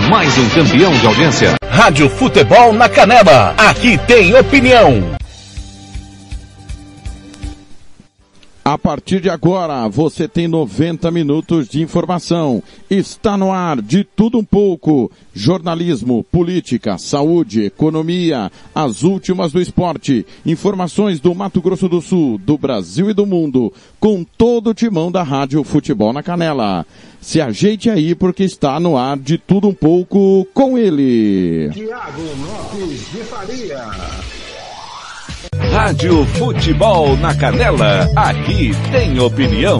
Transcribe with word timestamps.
Mais 0.00 0.38
um 0.38 0.48
campeão 0.48 0.92
de 0.92 1.06
audiência. 1.06 1.54
Rádio 1.68 2.08
Futebol 2.08 2.72
na 2.72 2.88
Canela. 2.88 3.54
Aqui 3.58 3.98
tem 4.06 4.34
opinião. 4.34 5.02
A 8.64 8.78
partir 8.78 9.20
de 9.20 9.28
agora, 9.28 9.88
você 9.88 10.28
tem 10.28 10.46
90 10.46 11.10
minutos 11.10 11.68
de 11.68 11.82
informação. 11.82 12.62
Está 12.88 13.36
no 13.36 13.50
ar 13.50 13.82
de 13.82 14.04
tudo 14.04 14.38
um 14.38 14.44
pouco. 14.44 15.10
Jornalismo, 15.34 16.24
política, 16.30 16.96
saúde, 16.96 17.64
economia, 17.64 18.52
as 18.72 19.02
últimas 19.02 19.52
do 19.52 19.60
esporte. 19.60 20.24
Informações 20.46 21.18
do 21.18 21.34
Mato 21.34 21.60
Grosso 21.60 21.88
do 21.88 22.00
Sul, 22.00 22.38
do 22.38 22.56
Brasil 22.56 23.10
e 23.10 23.14
do 23.14 23.26
mundo. 23.26 23.72
Com 23.98 24.24
todo 24.24 24.70
o 24.70 24.74
timão 24.74 25.10
da 25.10 25.24
Rádio 25.24 25.64
Futebol 25.64 26.12
na 26.12 26.22
Canela. 26.22 26.86
Se 27.22 27.40
ajeite 27.40 27.88
aí 27.88 28.16
porque 28.16 28.42
está 28.42 28.80
no 28.80 28.98
ar 28.98 29.16
de 29.16 29.38
tudo 29.38 29.68
um 29.68 29.72
pouco 29.72 30.44
com 30.52 30.76
ele. 30.76 31.70
Tiago 31.70 32.20
Lopes 32.20 33.12
de 33.12 33.18
Faria. 33.18 33.86
Rádio 35.70 36.26
Futebol 36.26 37.16
na 37.16 37.32
Canela. 37.32 38.10
Aqui 38.16 38.72
tem 38.90 39.20
opinião. 39.20 39.78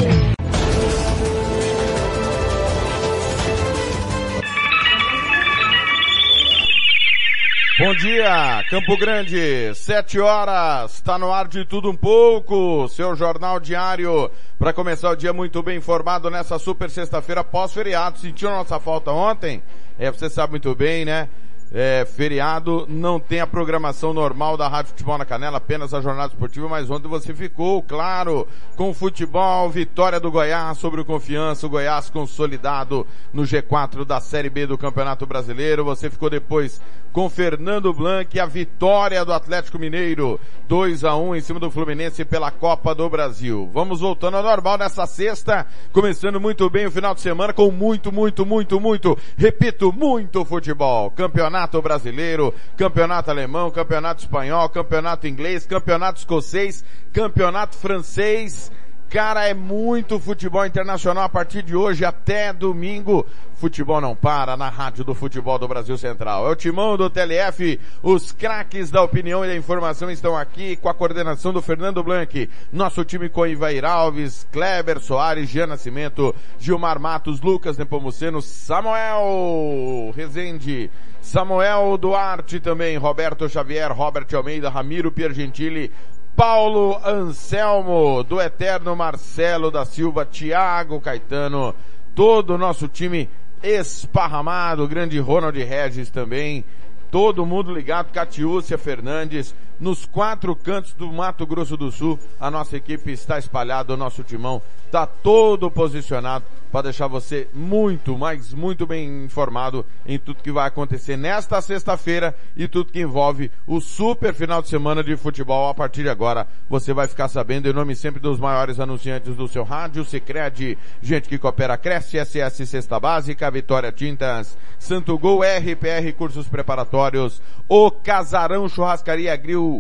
Bom 7.79 7.95
dia, 7.95 8.63
Campo 8.69 8.99
Grande, 8.99 9.75
sete 9.75 10.21
horas, 10.21 10.93
está 10.93 11.19
no 11.19 11.33
ar 11.33 11.49
de 11.49 11.65
tudo 11.65 11.91
um 11.91 11.97
pouco, 11.97 12.87
seu 12.89 13.17
jornal 13.17 13.59
diário, 13.59 14.31
para 14.59 14.75
começar 14.75 15.09
o 15.09 15.17
dia 15.17 15.33
muito 15.33 15.63
bem 15.63 15.79
informado 15.79 16.29
nessa 16.29 16.59
super 16.59 16.91
sexta-feira 16.91 17.43
pós-feriado. 17.43 18.19
Sentiu 18.19 18.51
nossa 18.51 18.79
falta 18.79 19.11
ontem? 19.11 19.63
É, 19.99 20.11
você 20.11 20.29
sabe 20.29 20.51
muito 20.51 20.75
bem, 20.75 21.07
né? 21.07 21.31
É, 21.73 22.05
feriado, 22.05 22.87
não 22.89 23.19
tem 23.19 23.41
a 23.41 23.47
programação 23.47 24.13
normal 24.13 24.57
da 24.57 24.69
Rádio 24.69 24.91
Futebol 24.91 25.17
na 25.17 25.25
Canela, 25.25 25.57
apenas 25.57 25.95
a 25.95 26.03
jornada 26.03 26.33
esportiva, 26.33 26.69
mas 26.69 26.91
ontem 26.91 27.09
você 27.09 27.33
ficou, 27.33 27.83
claro, 27.83 28.47
com 28.77 28.93
futebol, 28.93 29.71
vitória 29.71 30.21
do 30.21 30.31
Goiás 30.31 30.77
sobre 30.77 31.01
o 31.01 31.05
Confiança, 31.05 31.67
o 31.67 31.71
Goiás 31.71 32.11
consolidado 32.11 33.07
no 33.33 33.43
G4 33.43 34.05
da 34.05 34.21
Série 34.21 34.51
B 34.51 34.67
do 34.67 34.77
Campeonato 34.77 35.25
Brasileiro, 35.25 35.85
você 35.85 36.11
ficou 36.11 36.29
depois 36.29 36.81
com 37.11 37.29
Fernando 37.29 37.93
Blanc, 37.93 38.39
a 38.39 38.47
vitória 38.47 39.25
do 39.25 39.33
Atlético 39.33 39.79
Mineiro, 39.79 40.41
2 40.67 41.05
a 41.05 41.15
1 41.15 41.37
em 41.37 41.41
cima 41.41 41.61
do 41.61 41.71
Fluminense 41.71 42.25
pela 42.25 42.51
Copa 42.51 42.95
do 42.95 43.09
Brasil. 43.09 43.71
Vamos 43.73 44.01
voltando 44.01 44.39
ao 44.39 44.43
normal 44.43 44.79
nessa 44.79 45.07
sexta, 45.07 45.67
começando 45.93 46.41
muito 46.41 46.69
bem 46.71 46.87
o 46.87 46.91
final 46.91 47.15
de 47.15 47.21
semana 47.21 47.53
com 47.53 47.71
muito, 47.71 48.11
muito, 48.11 48.47
muito, 48.47 48.81
muito, 48.81 49.19
repito, 49.37 49.93
muito 49.93 50.43
futebol. 50.45 51.11
Campeonato 51.11 51.62
Brasileiro, 51.83 52.55
Campeonato 52.77 53.31
Alemão, 53.31 53.71
Campeonato 53.71 54.23
Espanhol, 54.23 54.69
Campeonato 54.69 55.27
Inglês, 55.27 55.67
Campeonato 55.67 56.19
Escocês, 56.19 56.85
Campeonato 57.13 57.77
Francês, 57.77 58.71
Cara, 59.13 59.47
é 59.47 59.53
muito 59.53 60.19
futebol 60.19 60.65
internacional 60.65 61.25
a 61.25 61.29
partir 61.29 61.63
de 61.63 61.77
hoje 61.77 62.03
até 62.03 62.51
domingo. 62.51 63.27
Futebol 63.57 64.01
não 64.01 64.17
para 64.17 64.57
na 64.57 64.71
rádio 64.71 65.05
do 65.05 65.15
futebol 65.15 65.59
do 65.59 65.69
Brasil 65.69 65.99
Central. 65.99 66.49
É 66.49 66.51
o 66.51 66.57
timão 66.57 66.97
do 66.97 67.11
TLF, 67.11 67.79
os 68.03 68.33
craques 68.33 68.91
da 68.91 69.03
opinião 69.03 69.45
e 69.45 69.49
da 69.49 69.55
informação 69.55 70.11
estão 70.11 70.35
aqui 70.35 70.77
com 70.77 70.89
a 70.89 70.95
coordenação 70.95 71.53
do 71.53 71.61
Fernando 71.61 72.03
Blanc. 72.03 72.49
Nosso 72.73 73.05
time 73.05 73.29
com 73.29 73.47
Ivair 73.47 73.85
Alves, 73.85 74.49
Kleber 74.51 74.99
Soares, 74.99 75.51
Jean 75.51 75.67
Nascimento, 75.67 76.35
Gilmar 76.59 76.99
Matos, 76.99 77.43
Lucas 77.43 77.77
Nepomuceno, 77.77 78.41
Samuel 78.41 80.11
Rezende, 80.17 80.91
Samuel 81.21 81.99
Duarte 81.99 82.59
também, 82.61 82.97
Roberto 82.97 83.47
Xavier, 83.47 83.93
Robert 83.93 84.27
Almeida, 84.33 84.71
Ramiro 84.71 85.13
Piergentili, 85.13 85.93
Paulo 86.37 86.99
Anselmo, 87.05 88.23
do 88.23 88.41
Eterno 88.41 88.97
Marcelo 88.97 89.71
da 89.71 89.85
Silva, 89.85 90.25
Thiago 90.25 91.01
Caetano, 91.01 91.75
todo 92.15 92.55
o 92.55 92.59
nosso 92.59 92.89
time 92.89 93.29
esparramado, 93.63 94.89
grande 94.89 95.19
Ronald 95.19 95.57
Regis 95.57 96.11
também, 96.11 96.65
todo 97.11 97.47
mundo 97.47 97.73
ligado, 97.73 98.13
Catiúcia 98.13 98.79
Fernandes, 98.79 99.55
nos 99.83 100.07
quatro 100.07 100.55
cantos 100.55 100.95
do 100.95 101.13
Mato 101.13 101.45
Grosso 101.45 101.77
do 101.77 101.91
Sul, 101.91 102.17
a 102.39 102.49
nossa 102.49 102.77
equipe 102.77 103.11
está 103.11 103.37
espalhada, 103.37 103.93
o 103.93 103.97
nosso 103.97 104.23
timão 104.23 104.63
está 104.87 105.05
todo 105.07 105.69
posicionado 105.69 106.45
para 106.71 106.83
deixar 106.83 107.07
você 107.07 107.49
muito, 107.53 108.17
mas 108.17 108.55
muito 108.55 108.87
bem 108.87 109.25
informado 109.25 109.85
em 110.07 110.19
tudo 110.19 110.43
que 110.43 110.51
vai 110.51 110.67
acontecer 110.67 111.19
nesta 111.19 111.61
sexta-feira 111.61 112.35
e 112.57 112.67
tudo 112.67 112.93
que 112.93 113.01
envolve 113.01 113.51
o 113.67 113.79
super 113.79 114.33
final 114.33 114.63
de 114.63 114.69
semana 114.69 115.03
de 115.05 115.15
futebol. 115.17 115.69
A 115.69 115.75
partir 115.75 116.03
de 116.03 116.09
agora, 116.09 116.47
você 116.71 116.95
vai 116.95 117.07
ficar 117.07 117.29
sabendo 117.29 117.69
em 117.69 117.75
nome 117.75 117.95
sempre 117.95 118.21
dos 118.21 118.41
maiores 118.41 118.81
anunciantes 118.81 119.37
do 119.37 119.49
seu 119.49 119.65
rádio, 119.65 120.05
Sicredi, 120.05 120.79
gente 121.03 121.29
que 121.29 121.39
coopera, 121.39 121.77
cresce, 121.77 122.19
SS 122.19 122.67
Cesta 122.67 122.99
Básica, 122.99 123.51
Vitória 123.51 123.93
Tintas, 123.93 124.57
Santo 124.79 125.19
Gol, 125.19 125.43
RPR 125.43 126.11
Cursos 126.17 126.49
Preparatórios, 126.49 127.43
o 127.69 127.91
Casarão 127.91 128.67
Churrascaria 128.69 129.37
Grill, 129.37 129.72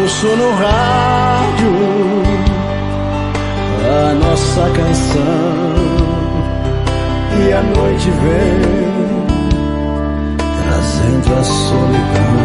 Ouço 0.00 0.28
no 0.28 0.50
rádio 0.54 1.74
a 3.84 4.14
nossa 4.14 4.62
canção 4.70 5.72
e 7.44 7.52
a 7.52 7.62
noite 7.62 8.10
vem 8.10 8.81
trazendo 11.32 11.38
a 11.38 11.44
solidão. 11.44 12.42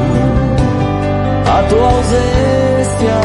A 1.45 1.63
tua 1.63 1.89
ausência 1.89 3.17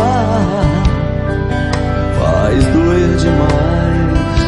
faz 2.19 2.65
doer 2.67 3.17
demais, 3.17 4.43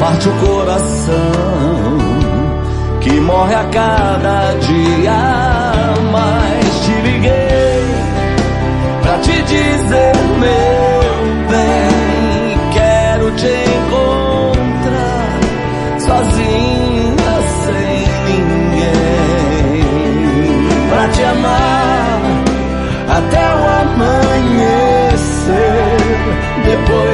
parte 0.00 0.28
o 0.28 0.32
coração 0.46 1.98
que 3.00 3.20
morre 3.20 3.54
a 3.54 3.64
cada 3.64 4.54
dia. 4.60 5.12
Mas 6.12 6.84
te 6.84 6.92
liguei 7.02 7.84
pra 9.02 9.18
te 9.18 9.42
dizer, 9.42 10.14
meu 10.38 11.24
bem, 11.50 12.58
quero 12.72 13.30
te 13.32 13.52
encontrar 13.76 15.40
sozinha, 15.98 16.93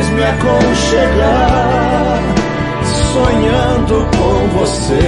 me 0.09 0.23
aconchegar, 0.25 0.61
sonhando 3.13 4.09
com 4.17 4.49
você, 4.59 5.05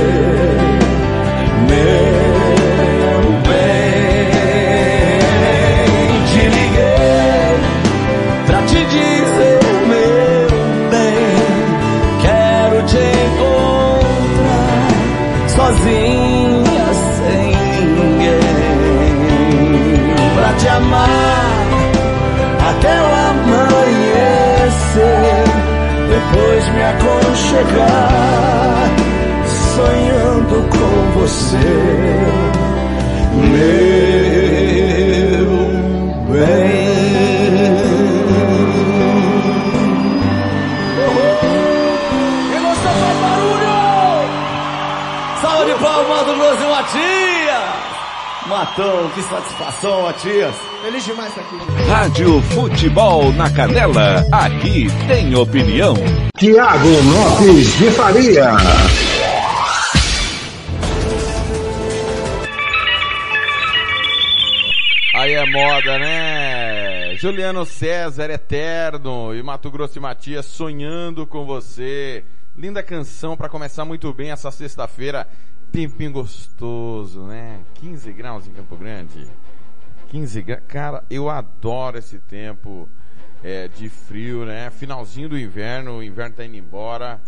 meu 1.68 3.32
bem. 3.48 3.62
Te 6.26 6.42
liguei 6.48 7.56
pra 8.46 8.58
te 8.62 8.80
dizer, 8.84 9.60
meu 9.88 10.48
bem, 10.90 11.36
quero 12.20 12.78
te 12.86 13.02
encontrar 13.26 14.88
sozinha, 15.48 16.86
sem 17.16 17.50
ninguém, 17.96 18.40
pra 20.34 20.50
te 20.54 20.68
amar 20.68 21.11
depois 24.94 26.68
me 26.74 26.82
aconchegar, 26.82 28.10
sonhando 29.74 30.68
com 30.68 31.20
você, 31.20 31.56
meu 33.34 33.92
bem. 36.30 36.92
Salve 45.40 45.64
de 45.64 45.74
e 46.60 46.66
Matias! 46.66 47.72
Matão, 48.46 49.10
que 49.14 49.22
satisfação, 49.22 50.02
Matias! 50.02 50.71
Feliz 50.82 51.04
demais 51.04 51.28
estar 51.28 51.42
aqui. 51.42 51.88
Rádio 51.88 52.42
Futebol 52.42 53.32
na 53.34 53.48
Canela. 53.48 54.26
Aqui 54.32 54.88
tem 55.06 55.32
opinião. 55.32 55.94
Tiago 56.36 56.88
Lopes 56.88 57.78
de 57.78 57.88
Faria. 57.92 58.50
Aí 65.14 65.34
é 65.34 65.46
moda, 65.46 65.98
né? 66.00 67.14
Juliano 67.14 67.64
César, 67.64 68.28
Eterno 68.28 69.32
e 69.36 69.40
Mato 69.40 69.70
Grosso 69.70 69.98
e 69.98 70.00
Matias 70.00 70.46
sonhando 70.46 71.28
com 71.28 71.46
você. 71.46 72.24
Linda 72.56 72.82
canção 72.82 73.36
para 73.36 73.48
começar 73.48 73.84
muito 73.84 74.12
bem 74.12 74.32
essa 74.32 74.50
sexta-feira. 74.50 75.28
Tempinho 75.70 76.10
gostoso, 76.10 77.22
né? 77.22 77.60
15 77.74 78.12
graus 78.12 78.48
em 78.48 78.50
Campo 78.52 78.76
Grande. 78.76 79.28
15 80.12 80.42
graus. 80.42 80.62
Cara, 80.68 81.04
eu 81.08 81.30
adoro 81.30 81.96
esse 81.96 82.18
tempo 82.18 82.86
é, 83.42 83.66
de 83.68 83.88
frio, 83.88 84.44
né? 84.44 84.68
Finalzinho 84.68 85.30
do 85.30 85.38
inverno, 85.38 85.96
o 85.96 86.02
inverno 86.02 86.36
tá 86.36 86.44
indo 86.44 86.56
embora, 86.56 87.18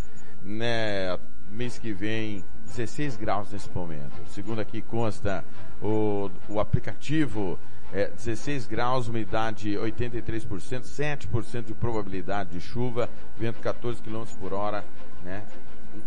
né? 0.43 1.19
Mês 1.51 1.79
que 1.79 1.95
vem, 1.95 2.45
16 2.67 3.17
graus 3.17 3.51
nesse 3.51 3.71
momento. 3.71 4.13
Segundo 4.29 4.61
aqui 4.61 4.83
consta 4.83 5.43
o, 5.81 6.31
o 6.47 6.61
aplicativo, 6.61 7.59
é 7.91 8.09
16 8.09 8.67
graus, 8.67 9.09
umidade 9.09 9.71
83%, 9.71 10.83
7% 10.83 11.65
de 11.65 11.73
probabilidade 11.73 12.51
de 12.51 12.61
chuva, 12.61 13.09
vento 13.39 13.61
14 13.61 14.03
km 14.03 14.25
por 14.39 14.53
hora, 14.53 14.85
né? 15.23 15.43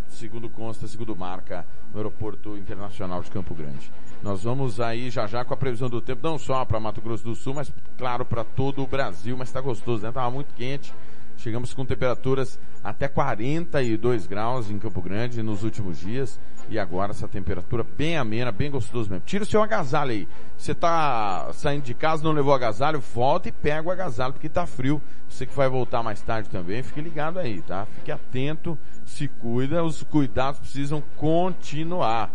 Segundo 0.10 0.50
consta, 0.50 0.88
segundo 0.88 1.16
marca 1.16 1.66
no 1.92 1.98
Aeroporto 1.98 2.58
Internacional 2.58 3.22
de 3.22 3.30
Campo 3.30 3.54
Grande. 3.54 3.92
Nós 4.24 4.44
vamos 4.44 4.80
aí 4.80 5.10
já 5.10 5.28
já 5.28 5.46
com 5.46 5.54
a 5.54 5.58
previsão 5.58 5.90
do 5.90 6.02
tempo, 6.02 6.22
não 6.24 6.40
só 6.40 6.66
para 6.66 6.80
Mato 6.80 7.02
Grosso 7.02 7.24
do 7.24 7.36
Sul, 7.36 7.54
mas 7.54 7.72
claro 7.98 8.26
para 8.26 8.44
todo 8.44 8.84
o 8.84 8.88
Brasil, 8.88 9.38
mas 9.38 9.50
está 9.50 9.62
gostoso, 9.62 10.04
né? 10.04 10.12
Tava 10.12 10.32
muito 10.32 10.54
quente. 10.56 10.94
Chegamos 11.38 11.74
com 11.74 11.86
temperaturas 11.86 12.60
até 12.84 13.08
42 13.08 14.26
graus 14.26 14.70
em 14.70 14.80
Campo 14.80 15.02
Grande 15.02 15.44
nos 15.44 15.64
últimos 15.64 16.00
dias. 16.00 16.40
E 16.70 16.78
agora 16.78 17.12
essa 17.12 17.28
temperatura 17.28 17.84
bem 17.84 18.18
amena, 18.18 18.52
bem 18.52 18.70
gostoso 18.70 19.10
mesmo. 19.10 19.26
Tira 19.26 19.44
o 19.44 19.48
seu 19.48 19.62
agasalho 19.62 20.12
aí. 20.12 20.28
Você 20.58 20.76
tá 20.76 21.50
saindo 21.54 21.84
de 21.84 21.94
casa, 21.94 22.24
não 22.24 22.32
levou 22.32 22.54
agasalho, 22.54 23.00
volta 23.00 23.48
e 23.48 23.52
pega 23.52 23.88
o 23.88 23.92
agasalho, 23.92 24.34
porque 24.34 24.50
tá 24.50 24.66
frio. 24.66 25.02
Você 25.30 25.46
que 25.46 25.56
vai 25.56 25.70
voltar 25.70 26.04
mais 26.04 26.22
tarde 26.22 26.50
também, 26.50 26.84
fique 26.84 27.00
ligado 27.00 27.40
aí, 27.40 27.62
tá? 27.62 27.86
Fique 27.86 28.12
atento, 28.12 28.78
se 29.06 29.28
cuida, 29.28 29.84
os 29.84 30.04
cuidados 30.04 30.60
precisam 30.60 31.02
continuar. 31.16 32.32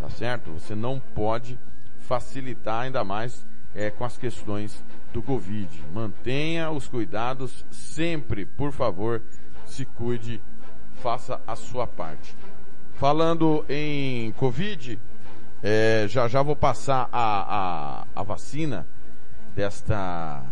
Tá 0.00 0.10
certo? 0.10 0.52
Você 0.52 0.74
não 0.74 1.00
pode 1.14 1.58
facilitar 2.00 2.82
ainda 2.82 3.04
mais 3.04 3.46
é, 3.76 3.90
com 3.90 4.04
as 4.04 4.16
questões 4.16 4.82
do 5.12 5.22
Covid. 5.22 5.68
Mantenha 5.92 6.70
os 6.70 6.88
cuidados 6.88 7.64
sempre, 7.70 8.46
por 8.46 8.72
favor, 8.72 9.22
se 9.66 9.84
cuide, 9.84 10.42
faça 11.02 11.40
a 11.46 11.54
sua 11.54 11.86
parte. 11.86 12.34
Falando 12.94 13.64
em 13.68 14.32
Covid, 14.32 14.98
é, 15.62 16.06
já 16.08 16.26
já 16.26 16.42
vou 16.42 16.56
passar 16.56 17.08
a, 17.12 18.02
a, 18.02 18.06
a 18.16 18.22
vacina 18.22 18.86
desta 19.54 20.42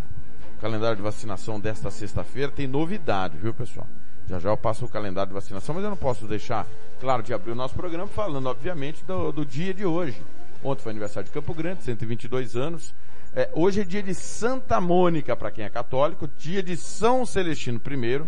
calendário 0.60 0.96
de 0.96 1.02
vacinação 1.02 1.58
desta 1.58 1.90
sexta-feira. 1.90 2.52
Tem 2.52 2.66
novidade, 2.66 3.36
viu 3.38 3.52
pessoal? 3.54 3.86
Já 4.26 4.38
já 4.38 4.50
eu 4.50 4.56
passo 4.56 4.84
o 4.84 4.88
calendário 4.88 5.28
de 5.28 5.34
vacinação, 5.34 5.74
mas 5.74 5.84
eu 5.84 5.90
não 5.90 5.96
posso 5.96 6.26
deixar, 6.26 6.66
claro, 7.00 7.22
de 7.22 7.34
abrir 7.34 7.52
o 7.52 7.54
nosso 7.54 7.74
programa 7.74 8.06
falando, 8.06 8.46
obviamente, 8.46 9.04
do, 9.04 9.32
do 9.32 9.44
dia 9.44 9.74
de 9.74 9.84
hoje. 9.84 10.22
Ontem 10.62 10.82
foi 10.82 10.90
aniversário 10.90 11.26
de 11.26 11.32
Campo 11.32 11.52
Grande, 11.52 11.82
122 11.82 12.56
anos. 12.56 12.94
É, 13.36 13.50
hoje 13.52 13.80
é 13.80 13.84
dia 13.84 14.00
de 14.00 14.14
Santa 14.14 14.80
Mônica, 14.80 15.34
para 15.34 15.50
quem 15.50 15.64
é 15.64 15.68
católico, 15.68 16.28
dia 16.38 16.62
de 16.62 16.76
São 16.76 17.26
Celestino 17.26 17.80
I, 17.84 18.22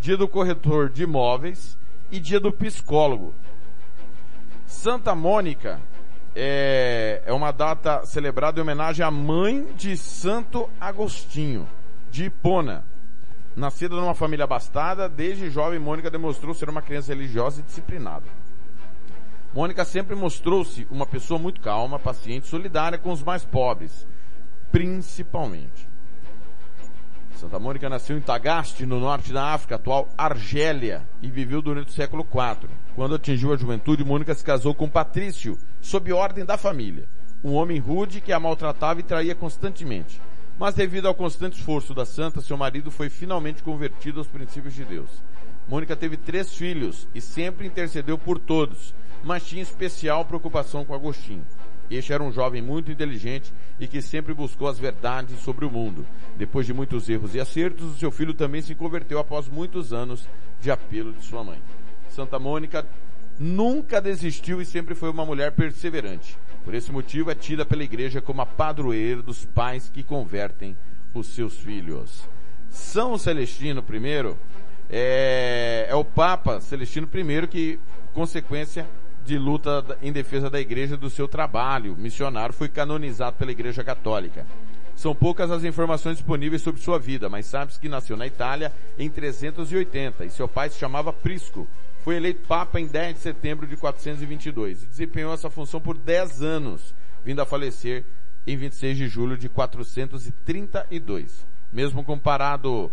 dia 0.00 0.16
do 0.16 0.26
corretor 0.26 0.88
de 0.88 1.02
imóveis 1.02 1.76
e 2.10 2.18
dia 2.18 2.40
do 2.40 2.50
psicólogo. 2.50 3.34
Santa 4.64 5.14
Mônica 5.14 5.78
é, 6.34 7.22
é 7.26 7.32
uma 7.34 7.52
data 7.52 8.06
celebrada 8.06 8.58
em 8.58 8.62
homenagem 8.62 9.04
à 9.04 9.10
mãe 9.10 9.74
de 9.74 9.94
Santo 9.94 10.70
Agostinho, 10.80 11.68
de 12.10 12.24
Hipona. 12.24 12.82
Nascida 13.54 13.94
numa 13.94 14.14
família 14.14 14.44
abastada, 14.44 15.06
desde 15.06 15.50
jovem 15.50 15.78
Mônica 15.78 16.10
demonstrou 16.10 16.54
ser 16.54 16.70
uma 16.70 16.80
criança 16.80 17.12
religiosa 17.12 17.60
e 17.60 17.62
disciplinada. 17.62 18.24
Mônica 19.52 19.84
sempre 19.84 20.16
mostrou-se 20.16 20.86
uma 20.90 21.04
pessoa 21.04 21.38
muito 21.38 21.60
calma, 21.60 21.98
paciente 21.98 22.46
solidária 22.46 22.96
com 22.96 23.12
os 23.12 23.22
mais 23.22 23.44
pobres, 23.44 24.06
principalmente. 24.76 25.88
Santa 27.34 27.58
Mônica 27.58 27.88
nasceu 27.88 28.18
em 28.18 28.20
Tagaste, 28.20 28.84
no 28.84 29.00
norte 29.00 29.32
da 29.32 29.54
África, 29.54 29.76
atual 29.76 30.06
Argélia, 30.18 31.08
e 31.22 31.30
viveu 31.30 31.62
durante 31.62 31.88
o 31.88 31.94
século 31.94 32.22
IV. 32.30 32.68
Quando 32.94 33.14
atingiu 33.14 33.54
a 33.54 33.56
juventude, 33.56 34.04
Mônica 34.04 34.34
se 34.34 34.44
casou 34.44 34.74
com 34.74 34.86
Patrício, 34.86 35.58
sob 35.80 36.12
ordem 36.12 36.44
da 36.44 36.58
família, 36.58 37.08
um 37.42 37.54
homem 37.54 37.78
rude 37.78 38.20
que 38.20 38.34
a 38.34 38.38
maltratava 38.38 39.00
e 39.00 39.02
traía 39.02 39.34
constantemente. 39.34 40.20
Mas 40.58 40.74
devido 40.74 41.08
ao 41.08 41.14
constante 41.14 41.58
esforço 41.58 41.94
da 41.94 42.04
santa, 42.04 42.42
seu 42.42 42.58
marido 42.58 42.90
foi 42.90 43.08
finalmente 43.08 43.62
convertido 43.62 44.20
aos 44.20 44.28
princípios 44.28 44.74
de 44.74 44.84
Deus. 44.84 45.22
Mônica 45.66 45.96
teve 45.96 46.18
três 46.18 46.54
filhos 46.54 47.08
e 47.14 47.20
sempre 47.22 47.66
intercedeu 47.66 48.18
por 48.18 48.38
todos, 48.38 48.94
mas 49.24 49.42
tinha 49.42 49.62
especial 49.62 50.26
preocupação 50.26 50.84
com 50.84 50.92
Agostinho. 50.92 51.46
Este 51.90 52.12
era 52.12 52.22
um 52.22 52.32
jovem 52.32 52.60
muito 52.60 52.90
inteligente 52.90 53.52
e 53.78 53.86
que 53.86 54.02
sempre 54.02 54.34
buscou 54.34 54.68
as 54.68 54.78
verdades 54.78 55.38
sobre 55.40 55.64
o 55.64 55.70
mundo. 55.70 56.04
Depois 56.36 56.66
de 56.66 56.74
muitos 56.74 57.08
erros 57.08 57.34
e 57.34 57.40
acertos, 57.40 57.94
o 57.94 57.98
seu 57.98 58.10
filho 58.10 58.34
também 58.34 58.60
se 58.60 58.74
converteu 58.74 59.18
após 59.18 59.48
muitos 59.48 59.92
anos 59.92 60.28
de 60.60 60.70
apelo 60.70 61.12
de 61.12 61.24
sua 61.24 61.44
mãe. 61.44 61.60
Santa 62.10 62.38
Mônica 62.38 62.84
nunca 63.38 64.00
desistiu 64.00 64.60
e 64.60 64.64
sempre 64.64 64.94
foi 64.94 65.10
uma 65.10 65.24
mulher 65.24 65.52
perseverante. 65.52 66.36
Por 66.64 66.74
esse 66.74 66.90
motivo 66.90 67.30
é 67.30 67.34
tida 67.34 67.64
pela 67.64 67.84
igreja 67.84 68.20
como 68.20 68.42
a 68.42 68.46
padroeira 68.46 69.22
dos 69.22 69.44
pais 69.44 69.88
que 69.92 70.02
convertem 70.02 70.76
os 71.14 71.28
seus 71.28 71.56
filhos. 71.58 72.28
São 72.70 73.16
Celestino 73.16 73.84
I 73.88 74.36
É, 74.88 75.86
é 75.88 75.94
o 75.94 76.04
Papa 76.04 76.60
Celestino 76.60 77.08
I 77.12 77.46
que, 77.46 77.78
consequência 78.12 78.86
de 79.26 79.36
luta 79.36 79.98
em 80.00 80.12
defesa 80.12 80.48
da 80.48 80.60
igreja 80.60 80.96
do 80.96 81.10
seu 81.10 81.26
trabalho 81.26 81.96
missionário, 81.96 82.54
foi 82.54 82.68
canonizado 82.68 83.36
pela 83.36 83.50
Igreja 83.50 83.82
Católica. 83.82 84.46
São 84.94 85.14
poucas 85.14 85.50
as 85.50 85.64
informações 85.64 86.16
disponíveis 86.16 86.62
sobre 86.62 86.80
sua 86.80 86.98
vida, 86.98 87.28
mas 87.28 87.46
sabe-se 87.46 87.78
que 87.78 87.88
nasceu 87.88 88.16
na 88.16 88.26
Itália 88.26 88.72
em 88.98 89.10
380 89.10 90.24
e 90.24 90.30
seu 90.30 90.48
pai 90.48 90.70
se 90.70 90.78
chamava 90.78 91.12
Prisco. 91.12 91.68
Foi 92.02 92.16
eleito 92.16 92.46
Papa 92.46 92.80
em 92.80 92.86
10 92.86 93.16
de 93.16 93.20
setembro 93.20 93.66
de 93.66 93.76
422 93.76 94.84
e 94.84 94.86
desempenhou 94.86 95.34
essa 95.34 95.50
função 95.50 95.80
por 95.80 95.98
10 95.98 96.42
anos, 96.42 96.94
vindo 97.24 97.42
a 97.42 97.44
falecer 97.44 98.04
em 98.46 98.56
26 98.56 98.96
de 98.96 99.08
julho 99.08 99.36
de 99.36 99.48
432. 99.48 101.44
Mesmo 101.72 102.04
comparado 102.04 102.90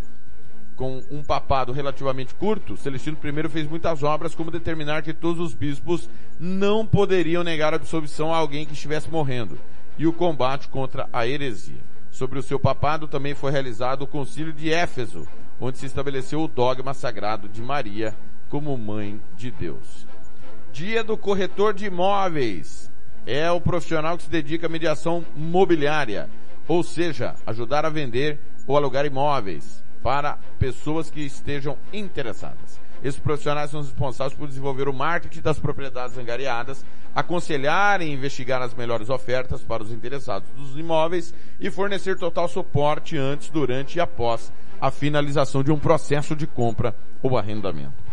com 0.76 1.02
um 1.12 1.24
papado 1.24 1.72
relativamente 1.72 2.34
curto, 2.34 2.76
Celestino 2.76 3.18
I 3.24 3.50
fez 3.50 3.68
muitas 3.68 4.04
obras, 4.04 4.36
como 4.36 4.52
determinar 4.52 5.02
que 5.02 5.14
todos 5.14 5.40
os 5.40 5.54
bispos 5.54 6.10
não 6.40 6.86
poderiam 6.86 7.44
negar 7.44 7.74
absolvição 7.74 8.34
a 8.34 8.38
alguém 8.38 8.66
que 8.66 8.74
estivesse 8.74 9.10
morrendo, 9.10 9.58
e 9.98 10.08
o 10.08 10.14
combate 10.14 10.68
contra 10.68 11.08
a 11.14 11.28
heresia. 11.28 11.78
Sobre 12.12 12.40
o 12.40 12.44
seu 12.44 12.60
papado 12.60 13.08
também 13.08 13.34
foi 13.34 13.52
realizado 13.52 14.04
o 14.04 14.08
concílio 14.08 14.54
de 14.54 14.72
Éfeso, 14.72 15.28
onde 15.60 15.78
se 15.78 15.86
estabeleceu 15.86 16.42
o 16.42 16.48
dogma 16.48 16.94
sagrado 16.94 17.48
de 17.48 17.62
Maria 17.62 18.16
como 18.50 18.78
mãe 18.78 19.22
de 19.36 19.50
Deus. 19.50 20.06
Dia 20.72 21.04
do 21.04 21.18
corretor 21.18 21.74
de 21.74 21.86
imóveis. 21.86 22.92
É 23.26 23.50
o 23.50 23.62
profissional 23.62 24.18
que 24.18 24.24
se 24.24 24.30
dedica 24.30 24.68
à 24.68 24.70
mediação 24.70 25.24
mobiliária, 25.36 26.30
ou 26.68 26.84
seja, 26.84 27.36
ajudar 27.48 27.86
a 27.86 27.90
vender 27.90 28.38
ou 28.68 28.76
alugar 28.76 29.06
imóveis 29.06 29.83
para 30.04 30.38
pessoas 30.60 31.10
que 31.10 31.22
estejam 31.22 31.78
interessadas. 31.94 32.80
Esses 33.04 33.20
profissionais 33.20 33.72
são 33.72 33.82
responsáveis 33.82 34.38
por 34.38 34.48
desenvolver 34.48 34.88
o 34.88 34.94
marketing 34.94 35.42
das 35.42 35.60
propriedades 35.60 36.18
angariadas, 36.18 36.86
aconselhar 37.16 38.02
e 38.02 38.12
investigar 38.12 38.62
as 38.62 38.74
melhores 38.74 39.10
ofertas 39.10 39.62
para 39.62 39.84
os 39.84 39.92
interessados 39.92 40.50
dos 40.52 40.78
imóveis 40.78 41.34
e 41.60 41.70
fornecer 41.72 42.18
total 42.18 42.48
suporte 42.48 43.18
antes, 43.18 43.50
durante 43.50 43.98
e 43.98 44.02
após 44.02 44.54
a 44.80 44.92
finalização 44.92 45.64
de 45.64 45.72
um 45.72 45.80
processo 45.80 46.36
de 46.36 46.46
compra 46.46 46.96
ou 47.22 47.38
arrendamento. 47.38 48.04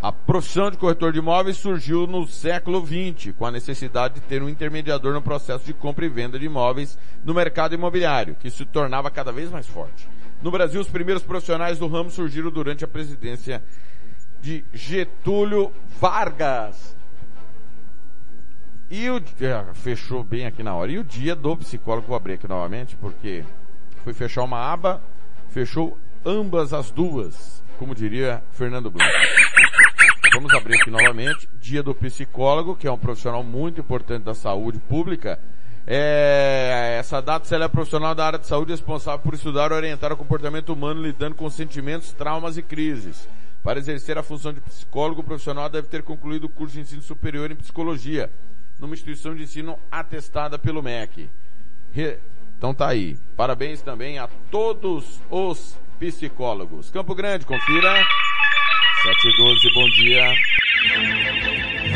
A 0.00 0.12
profissão 0.12 0.70
de 0.70 0.76
corretor 0.76 1.12
de 1.12 1.18
imóveis 1.18 1.56
surgiu 1.56 2.06
no 2.06 2.26
século 2.26 2.86
XX, 2.86 3.32
com 3.36 3.44
a 3.44 3.50
necessidade 3.50 4.14
de 4.14 4.20
ter 4.20 4.42
um 4.42 4.48
intermediador 4.48 5.12
no 5.12 5.20
processo 5.20 5.64
de 5.64 5.74
compra 5.74 6.06
e 6.06 6.08
venda 6.08 6.38
de 6.38 6.46
imóveis 6.46 6.96
no 7.24 7.34
mercado 7.34 7.74
imobiliário, 7.74 8.36
que 8.36 8.48
se 8.48 8.64
tornava 8.64 9.10
cada 9.10 9.32
vez 9.32 9.50
mais 9.50 9.66
forte. 9.66 10.08
No 10.40 10.50
Brasil, 10.50 10.80
os 10.80 10.88
primeiros 10.88 11.22
profissionais 11.22 11.78
do 11.78 11.88
ramo 11.88 12.10
surgiram 12.10 12.50
durante 12.50 12.84
a 12.84 12.88
presidência 12.88 13.62
de 14.40 14.64
Getúlio 14.72 15.72
Vargas. 16.00 16.96
E 18.90 19.10
o 19.10 19.16
é, 19.16 19.74
fechou 19.74 20.22
bem 20.22 20.46
aqui 20.46 20.62
na 20.62 20.74
hora. 20.74 20.92
E 20.92 20.98
o 20.98 21.04
dia 21.04 21.34
do 21.34 21.56
psicólogo 21.56 22.06
vou 22.06 22.16
abrir 22.16 22.34
aqui 22.34 22.48
novamente, 22.48 22.96
porque 22.96 23.44
fui 24.04 24.14
fechar 24.14 24.44
uma 24.44 24.58
aba, 24.58 25.02
fechou 25.50 25.98
ambas 26.24 26.72
as 26.72 26.90
duas, 26.90 27.62
como 27.78 27.94
diria 27.94 28.42
Fernando 28.52 28.90
Blanco. 28.90 29.12
Vamos 30.32 30.54
abrir 30.54 30.80
aqui 30.80 30.90
novamente. 30.90 31.48
Dia 31.60 31.82
do 31.82 31.94
psicólogo, 31.94 32.76
que 32.76 32.86
é 32.86 32.92
um 32.92 32.98
profissional 32.98 33.42
muito 33.42 33.80
importante 33.80 34.22
da 34.22 34.34
saúde 34.34 34.78
pública 34.78 35.38
é, 35.90 36.96
essa 36.98 37.22
data 37.22 37.54
ela 37.54 37.64
é 37.64 37.68
profissional 37.68 38.14
da 38.14 38.26
área 38.26 38.38
de 38.38 38.46
saúde 38.46 38.72
responsável 38.72 39.20
por 39.20 39.32
estudar 39.32 39.70
e 39.70 39.74
orientar 39.74 40.12
o 40.12 40.16
comportamento 40.18 40.70
humano 40.70 41.00
lidando 41.00 41.34
com 41.34 41.48
sentimentos, 41.48 42.12
traumas 42.12 42.58
e 42.58 42.62
crises. 42.62 43.26
Para 43.62 43.78
exercer 43.78 44.18
a 44.18 44.22
função 44.22 44.52
de 44.52 44.60
psicólogo, 44.60 45.22
o 45.22 45.24
profissional 45.24 45.66
deve 45.70 45.88
ter 45.88 46.02
concluído 46.02 46.44
o 46.44 46.48
curso 46.48 46.74
de 46.74 46.80
ensino 46.82 47.00
superior 47.00 47.50
em 47.50 47.56
psicologia, 47.56 48.30
numa 48.78 48.92
instituição 48.92 49.34
de 49.34 49.44
ensino 49.44 49.78
atestada 49.90 50.58
pelo 50.58 50.82
MEC. 50.82 51.30
Então 52.58 52.74
tá 52.74 52.88
aí. 52.88 53.16
Parabéns 53.34 53.80
também 53.80 54.18
a 54.18 54.28
todos 54.50 55.22
os 55.30 55.74
psicólogos. 55.98 56.90
Campo 56.90 57.14
Grande, 57.14 57.46
confira. 57.46 57.94
712, 59.04 59.72
bom 59.72 59.88
dia. 59.88 60.34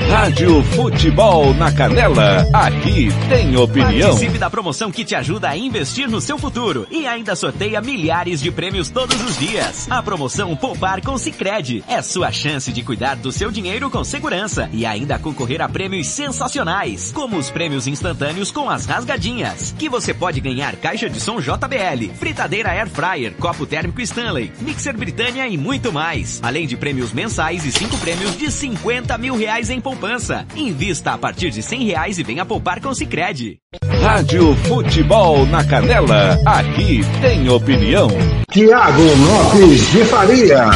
Rádio 0.01 0.63
Futebol 0.63 1.53
na 1.55 1.71
Canela, 1.71 2.47
aqui 2.53 3.09
tem 3.29 3.57
opinião. 3.57 4.11
Participe 4.11 4.39
da 4.39 4.49
promoção 4.49 4.91
que 4.91 5.05
te 5.05 5.15
ajuda 5.15 5.51
a 5.51 5.57
investir 5.57 6.09
no 6.09 6.21
seu 6.21 6.39
futuro 6.39 6.87
e 6.91 7.07
ainda 7.07 7.37
sorteia 7.37 7.81
milhares 7.81 8.41
de 8.41 8.51
prêmios 8.51 8.89
todos 8.89 9.21
os 9.23 9.39
dias. 9.39 9.91
A 9.91 10.03
promoção 10.03 10.57
Poupar 10.57 11.03
com 11.03 11.19
Sicredi 11.19 11.85
é 11.87 12.01
sua 12.01 12.33
chance 12.33 12.73
de 12.73 12.83
cuidar 12.83 13.17
do 13.17 13.31
seu 13.31 13.51
dinheiro 13.51 13.91
com 13.91 14.03
segurança 14.03 14.69
e 14.73 14.87
ainda 14.87 15.19
concorrer 15.19 15.61
a 15.61 15.69
prêmios 15.69 16.07
sensacionais, 16.09 17.13
como 17.13 17.37
os 17.37 17.51
prêmios 17.51 17.87
instantâneos 17.87 18.51
com 18.51 18.71
as 18.71 18.87
rasgadinhas, 18.87 19.75
que 19.79 19.89
você 19.89 20.15
pode 20.15 20.41
ganhar 20.41 20.77
caixa 20.77 21.09
de 21.11 21.21
som 21.21 21.41
JBL, 21.41 22.15
fritadeira 22.19 22.71
Air 22.71 22.89
Fryer, 22.89 23.35
copo 23.35 23.67
térmico 23.67 24.01
Stanley, 24.01 24.53
mixer 24.61 24.97
Britânia 24.97 25.47
e 25.49 25.59
muito 25.59 25.93
mais, 25.93 26.41
além 26.43 26.67
de 26.67 26.77
prêmios 26.77 27.13
mensais 27.13 27.65
e 27.65 27.73
cinco 27.73 27.99
prêmios 27.99 28.37
de 28.39 28.51
50 28.51 29.19
mil 29.19 29.37
reais 29.37 29.69
em 29.69 29.82
poupança. 29.83 30.47
Invista 30.57 31.13
a 31.13 31.19
partir 31.19 31.51
de 31.51 31.63
100 31.63 31.85
reais 31.85 32.19
e 32.19 32.23
venha 32.23 32.47
poupar 32.47 32.81
com 32.81 32.89
o 32.89 32.95
Cicred. 32.95 33.59
Rádio 34.01 34.55
Futebol 34.57 35.45
na 35.47 35.65
Canela, 35.65 36.39
aqui 36.47 37.01
tem 37.21 37.49
opinião. 37.49 38.09
Tiago 38.51 39.03
Lopes 39.03 39.93
de 39.93 40.05
Faria. 40.05 40.71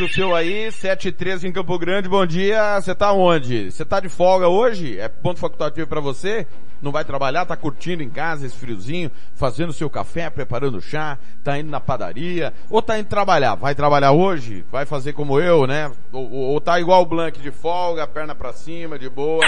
O 0.00 0.08
seu 0.08 0.32
aí, 0.32 0.70
7 0.70 1.08
e 1.08 1.12
13 1.12 1.48
em 1.48 1.52
Campo 1.52 1.76
Grande, 1.76 2.08
bom 2.08 2.24
dia. 2.24 2.80
Você 2.80 2.94
tá 2.94 3.12
onde? 3.12 3.72
Você 3.72 3.84
tá 3.84 3.98
de 3.98 4.08
folga 4.08 4.46
hoje? 4.46 4.96
É 4.96 5.08
ponto 5.08 5.40
facultativo 5.40 5.88
para 5.88 6.00
você? 6.00 6.46
Não 6.80 6.92
vai 6.92 7.04
trabalhar, 7.04 7.44
tá 7.44 7.56
curtindo 7.56 8.04
em 8.04 8.08
casa 8.08 8.46
esse 8.46 8.56
friozinho, 8.56 9.10
fazendo 9.34 9.72
seu 9.72 9.90
café, 9.90 10.30
preparando 10.30 10.80
chá, 10.80 11.18
tá 11.42 11.58
indo 11.58 11.68
na 11.68 11.80
padaria, 11.80 12.54
ou 12.70 12.80
tá 12.80 12.96
indo 12.96 13.08
trabalhar? 13.08 13.56
Vai 13.56 13.74
trabalhar 13.74 14.12
hoje? 14.12 14.64
Vai 14.70 14.86
fazer 14.86 15.12
como 15.12 15.40
eu, 15.40 15.66
né? 15.66 15.90
Ou, 16.12 16.30
ou, 16.30 16.40
ou 16.50 16.60
tá 16.60 16.78
igual 16.78 17.02
o 17.02 17.06
Blank 17.06 17.40
de 17.40 17.50
folga, 17.50 18.06
perna 18.06 18.36
pra 18.36 18.52
cima, 18.52 18.96
de 18.96 19.08
boa, 19.08 19.44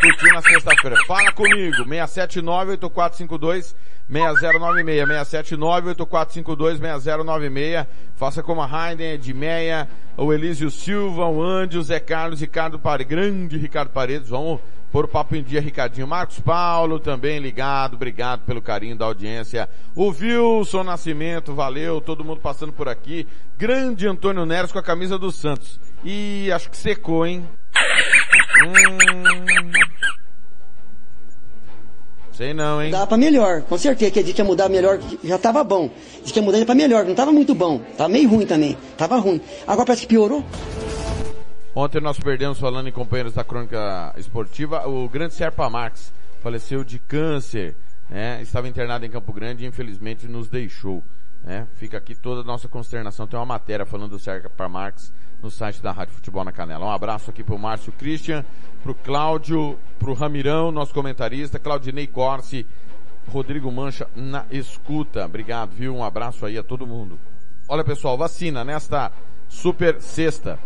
curtindo 0.00 0.34
na 0.34 0.42
sexta-feira. 0.42 0.96
Fala 1.06 1.30
comigo, 1.32 1.84
679 1.84 2.72
8452 2.72 3.76
6096, 4.08 5.28
679 5.28 5.90
8452 5.90 6.78
6096. 7.02 7.86
Faça 8.16 8.42
como 8.42 8.62
a 8.62 8.66
Heiden, 8.90 9.12
Edmeia, 9.12 9.88
o 10.16 10.32
Elísio 10.32 10.70
Silva, 10.70 11.26
o 11.26 11.42
Andy, 11.42 11.78
o 11.78 11.82
Zé 11.82 11.98
Carlos, 11.98 12.40
Ricardo 12.40 12.78
Paredes, 12.78 13.10
grande 13.10 13.56
Ricardo 13.56 13.90
Paredes, 13.90 14.28
vamos 14.28 14.60
pôr 14.90 15.06
o 15.06 15.08
papo 15.08 15.34
em 15.34 15.42
dia, 15.42 15.60
Ricardinho. 15.60 16.06
Marcos 16.06 16.38
Paulo 16.38 17.00
também 17.00 17.38
ligado, 17.38 17.94
obrigado 17.94 18.44
pelo 18.44 18.60
carinho 18.60 18.96
da 18.96 19.06
audiência. 19.06 19.68
O 19.94 20.08
Wilson 20.10 20.84
Nascimento, 20.84 21.54
valeu, 21.54 22.00
todo 22.00 22.24
mundo 22.24 22.40
passando 22.40 22.72
por 22.72 22.88
aqui. 22.88 23.26
Grande 23.56 24.06
Antônio 24.06 24.44
Neres 24.44 24.70
com 24.70 24.78
a 24.78 24.82
camisa 24.82 25.18
do 25.18 25.32
Santos. 25.32 25.80
E 26.04 26.52
acho 26.52 26.70
que 26.70 26.76
secou, 26.76 27.26
hein? 27.26 27.48
Hum... 28.66 29.91
Sei 32.32 32.54
não, 32.54 32.82
hein? 32.82 32.90
Dá 32.90 33.06
pra 33.06 33.16
melhor, 33.16 33.62
com 33.62 33.76
certeza 33.76 34.10
que 34.10 34.18
a 34.18 34.22
gente 34.22 34.38
ia 34.38 34.44
mudar 34.44 34.68
melhor, 34.68 34.98
já 35.22 35.38
tava 35.38 35.62
bom. 35.62 35.90
Diz 36.22 36.32
que 36.32 36.38
ia 36.38 36.44
mudar 36.44 36.64
pra 36.64 36.74
melhor, 36.74 37.04
não 37.04 37.14
tava 37.14 37.30
muito 37.30 37.54
bom. 37.54 37.78
Tava 37.96 38.08
meio 38.08 38.28
ruim 38.28 38.46
também, 38.46 38.76
tava 38.96 39.16
ruim. 39.16 39.40
Agora 39.66 39.86
parece 39.86 40.02
que 40.02 40.08
piorou. 40.08 40.42
Ontem 41.74 42.00
nós 42.00 42.18
perdemos, 42.18 42.58
falando 42.58 42.88
em 42.88 42.92
companheiros 42.92 43.34
da 43.34 43.44
crônica 43.44 44.14
esportiva, 44.16 44.86
o 44.88 45.08
grande 45.08 45.34
Serpa 45.34 45.68
Marx 45.70 46.12
faleceu 46.42 46.82
de 46.84 46.98
câncer, 46.98 47.74
né? 48.10 48.40
Estava 48.42 48.68
internado 48.68 49.06
em 49.06 49.10
Campo 49.10 49.32
Grande 49.32 49.64
e 49.64 49.66
infelizmente 49.66 50.26
nos 50.26 50.48
deixou. 50.48 51.02
Né? 51.42 51.66
Fica 51.74 51.98
aqui 51.98 52.14
toda 52.14 52.42
a 52.42 52.44
nossa 52.44 52.68
consternação. 52.68 53.26
Tem 53.26 53.38
uma 53.38 53.46
matéria 53.46 53.84
falando 53.84 54.10
do 54.10 54.18
Serpa 54.18 54.68
Marx 54.68 55.12
no 55.42 55.50
site 55.50 55.82
da 55.82 55.90
Rádio 55.90 56.14
Futebol 56.14 56.44
na 56.44 56.52
Canela. 56.52 56.86
Um 56.86 56.90
abraço 56.90 57.30
aqui 57.30 57.42
pro 57.42 57.58
Márcio 57.58 57.92
Christian, 57.92 58.44
pro 58.82 58.94
Cláudio, 58.94 59.76
pro 59.98 60.14
Ramirão, 60.14 60.70
nosso 60.70 60.94
comentarista, 60.94 61.58
Claudinei 61.58 62.06
Corsi, 62.06 62.64
Rodrigo 63.28 63.70
Mancha 63.72 64.08
na 64.14 64.46
escuta. 64.50 65.24
Obrigado, 65.24 65.72
viu? 65.72 65.94
Um 65.94 66.04
abraço 66.04 66.46
aí 66.46 66.56
a 66.56 66.62
todo 66.62 66.86
mundo. 66.86 67.18
Olha 67.68 67.82
pessoal, 67.82 68.16
vacina 68.16 68.62
nesta 68.64 69.10
super 69.48 70.00
sexta. 70.00 70.58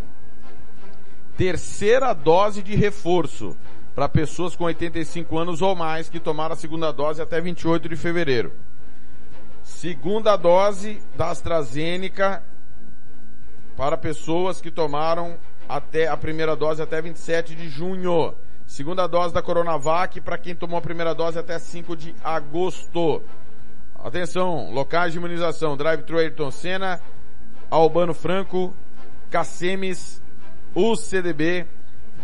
Terceira 1.38 2.12
dose 2.12 2.62
de 2.62 2.74
reforço 2.74 3.56
para 3.94 4.08
pessoas 4.08 4.54
com 4.54 4.64
85 4.64 5.38
anos 5.38 5.62
ou 5.62 5.74
mais 5.74 6.08
que 6.08 6.20
tomaram 6.20 6.52
a 6.52 6.56
segunda 6.56 6.92
dose 6.92 7.22
até 7.22 7.40
28 7.40 7.88
de 7.88 7.96
fevereiro. 7.96 8.52
Segunda 9.76 10.38
dose 10.38 11.02
da 11.18 11.28
AstraZeneca 11.28 12.42
para 13.76 13.98
pessoas 13.98 14.58
que 14.58 14.70
tomaram 14.70 15.36
até 15.68 16.08
a 16.08 16.16
primeira 16.16 16.56
dose 16.56 16.80
até 16.80 17.02
27 17.02 17.54
de 17.54 17.68
junho. 17.68 18.34
Segunda 18.66 19.06
dose 19.06 19.34
da 19.34 19.42
Coronavac 19.42 20.18
para 20.22 20.38
quem 20.38 20.54
tomou 20.54 20.78
a 20.78 20.80
primeira 20.80 21.14
dose 21.14 21.38
até 21.38 21.58
5 21.58 21.94
de 21.94 22.14
agosto. 22.24 23.22
Atenção, 24.02 24.70
locais 24.72 25.12
de 25.12 25.18
imunização, 25.18 25.76
Drive-Thru 25.76 26.20
Ayrton 26.20 26.50
Senna, 26.50 26.98
Albano 27.70 28.14
Franco, 28.14 28.74
Cacemes, 29.30 30.22
UCDB, 30.74 31.66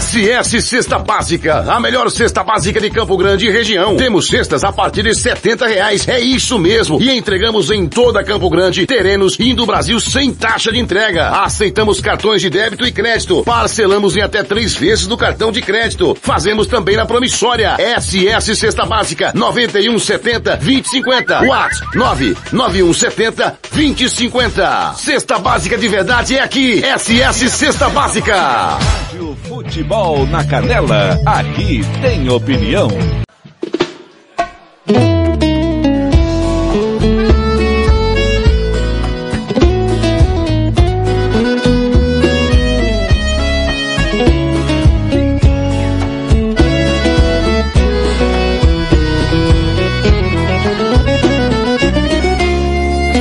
SS 0.01 0.63
Cesta 0.63 0.99
Básica, 0.99 1.65
a 1.71 1.79
melhor 1.79 2.11
cesta 2.11 2.43
básica 2.43 2.81
de 2.81 2.91
Campo 2.91 3.17
Grande 3.17 3.47
e 3.47 3.51
região. 3.51 3.97
Temos 3.97 4.27
cestas 4.27 4.65
a 4.65 4.73
partir 4.73 5.03
de 5.03 5.15
70 5.15 5.67
reais, 5.67 6.09
é 6.09 6.19
isso 6.19 6.59
mesmo. 6.59 7.01
E 7.01 7.11
entregamos 7.11 7.71
em 7.71 7.87
toda 7.87 8.25
Campo 8.25 8.49
Grande, 8.49 8.87
terrenos 8.87 9.37
e 9.39 9.53
do 9.53 9.67
Brasil 9.67 10.01
sem 10.01 10.33
taxa 10.33 10.73
de 10.73 10.79
entrega. 10.79 11.29
Aceitamos 11.29 12.01
cartões 12.01 12.41
de 12.41 12.49
débito 12.49 12.87
e 12.87 12.93
crédito. 12.93 13.43
Parcelamos 13.45 14.17
em 14.17 14.23
até 14.23 14.43
três 14.43 14.75
vezes 14.75 15.07
do 15.07 15.17
cartão 15.17 15.53
de 15.53 15.61
crédito. 15.61 16.17
Fazemos 16.21 16.67
também 16.67 16.97
na 16.97 17.05
promissória. 17.05 17.77
SS 18.01 18.57
Cesta 18.57 18.87
Básica, 18.87 19.33
9170 19.35 20.57
2050. 20.57 21.45
WhatsApp 21.45 21.97
99170 21.97 23.59
2050. 23.73 24.95
Cesta 25.13 25.39
Básica 25.39 25.77
de 25.77 25.89
verdade 25.89 26.39
é 26.39 26.41
aqui. 26.41 26.81
SS 26.81 27.51
Cesta 27.51 27.91
Básica. 27.91 28.35
Rádio 28.35 29.37
Futebol 29.47 30.27
na 30.27 30.43
Canela, 30.43 31.21
aqui 31.27 31.83
tem 32.01 32.31
opinião. 32.31 32.89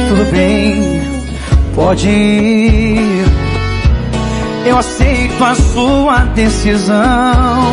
Tudo 0.07 0.31
bem, 0.31 0.90
pode 1.81 2.07
ir. 2.07 3.25
Eu 4.65 4.77
aceito 4.77 5.43
a 5.43 5.55
sua 5.55 6.19
decisão. 6.35 7.63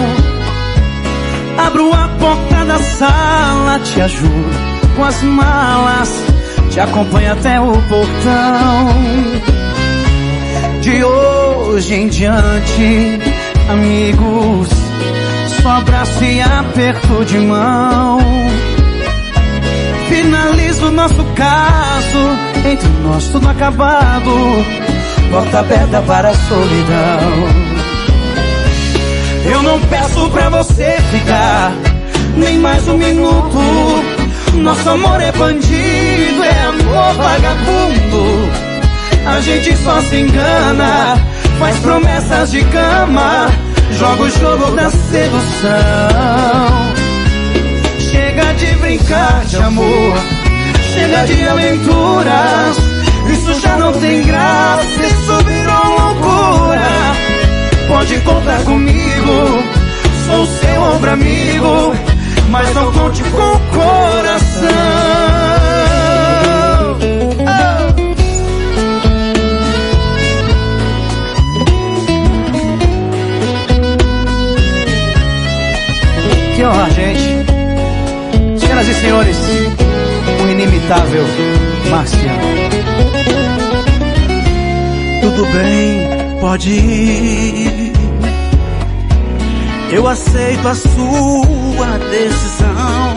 Abro 1.58 1.92
a 1.92 2.08
porta 2.18 2.64
da 2.64 2.78
sala, 2.78 3.78
te 3.80 4.00
ajudo 4.00 4.68
com 4.96 5.04
as 5.04 5.22
malas, 5.22 6.24
te 6.70 6.80
acompanho 6.80 7.32
até 7.32 7.60
o 7.60 7.72
portão. 7.82 8.88
De 10.80 11.04
hoje 11.04 11.94
em 11.94 12.08
diante, 12.08 13.18
amigos, 13.68 14.68
só 15.60 15.68
abraço 15.68 16.24
e 16.24 16.40
aperto 16.40 17.24
de 17.26 17.38
mão. 17.38 18.18
Finalizo 20.08 20.90
nosso 20.90 21.24
caso, 21.34 22.38
entre 22.64 22.88
nós 23.02 23.24
tudo 23.28 23.48
acabado 23.48 24.88
porta 25.30 25.60
aberta 25.60 26.02
para 26.02 26.30
a 26.30 26.34
solidão. 26.34 27.78
Eu 29.44 29.62
não 29.62 29.80
peço 29.80 30.28
pra 30.30 30.48
você 30.48 30.98
ficar 31.10 31.72
nem 32.36 32.58
mais 32.58 32.86
um 32.88 32.96
minuto. 32.96 33.58
Nosso 34.54 34.88
amor 34.90 35.20
é 35.20 35.30
bandido, 35.32 36.42
é 36.42 36.62
amor 36.66 37.14
vagabundo. 37.14 38.48
A 39.26 39.40
gente 39.40 39.76
só 39.76 40.00
se 40.00 40.16
engana, 40.16 41.16
faz 41.58 41.78
promessas 41.78 42.50
de 42.50 42.64
cama, 42.64 43.48
joga 43.92 44.22
o 44.22 44.30
jogo 44.30 44.70
da 44.74 44.90
sedução. 44.90 46.87
De 48.58 48.74
brincar 48.76 49.44
de 49.44 49.56
amor, 49.56 50.14
chega 50.92 51.24
de 51.26 51.48
aventuras. 51.48 52.76
Isso 53.30 53.60
já 53.60 53.76
não 53.76 53.92
tem 53.92 54.22
graça, 54.24 55.06
isso 55.06 55.36
virou 55.44 55.98
loucura. 56.00 56.78
Pode 57.86 58.20
contar 58.20 58.62
comigo, 58.64 59.62
sou 60.26 60.46
seu 60.46 60.82
ombro 60.82 61.10
amigo, 61.12 61.94
mas 62.50 62.74
não 62.74 62.92
conte 62.92 63.22
com 63.22 63.38
o 63.38 63.60
coração. 63.70 64.68
Que 76.56 76.64
honra, 76.64 76.90
gente. 76.90 77.17
E 78.88 78.94
senhores, 78.94 79.36
o 80.42 80.48
inimitável 80.50 81.24
Marciano. 81.90 82.40
Tudo 85.20 85.44
bem, 85.52 86.40
pode 86.40 86.70
ir. 86.70 87.92
Eu 89.92 90.06
aceito 90.06 90.66
a 90.66 90.74
sua 90.74 91.98
decisão. 92.10 93.14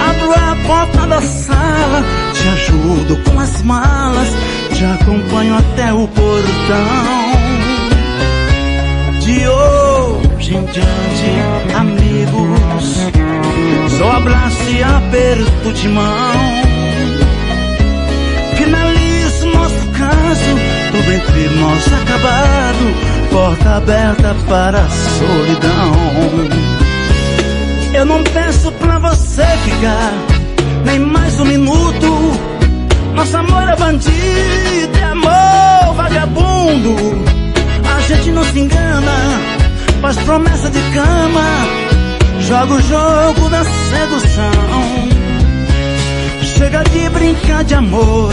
Abro 0.00 0.32
a 0.32 0.56
porta 0.66 1.06
da 1.06 1.20
sala, 1.20 2.02
te 2.32 2.48
ajudo 2.48 3.22
com 3.24 3.38
as 3.38 3.62
malas, 3.62 4.28
te 4.72 4.84
acompanho 4.84 5.56
até 5.58 5.92
o 5.92 6.08
portão. 6.08 7.32
De 9.20 9.46
hoje 9.46 10.54
em 10.56 10.64
diante, 10.64 11.74
amigos, 11.74 13.11
só 13.98 14.10
abraço 14.12 14.70
e 14.70 14.82
aperto 14.82 15.72
de 15.72 15.88
mão. 15.88 16.32
Finalizo 18.56 19.46
nosso 19.46 19.86
caso, 19.98 20.58
tudo 20.92 21.12
entre 21.12 21.48
nós 21.60 21.92
acabado, 21.92 23.30
porta 23.30 23.76
aberta 23.76 24.36
para 24.48 24.78
a 24.78 24.88
solidão. 24.88 25.92
Eu 27.94 28.06
não 28.06 28.22
peço 28.24 28.72
pra 28.72 28.98
você 28.98 29.44
ficar 29.64 30.12
nem 30.84 30.98
mais 30.98 31.38
um 31.40 31.44
minuto. 31.44 32.40
Nosso 33.14 33.36
amor 33.36 33.68
é 33.68 33.76
bandido, 33.76 34.98
é 34.98 35.04
amor 35.04 35.94
vagabundo. 35.94 36.96
A 37.96 38.00
gente 38.00 38.30
não 38.30 38.44
se 38.44 38.58
engana, 38.58 39.40
faz 40.00 40.16
promessa 40.18 40.70
de 40.70 40.80
cama, 40.92 41.81
joga 42.52 42.74
o 42.74 42.82
jogo 42.82 43.48
da 43.48 43.64
sedução. 43.64 44.52
Chega 46.42 46.84
de 46.84 47.08
brincar 47.08 47.64
de 47.64 47.74
amor, 47.74 48.30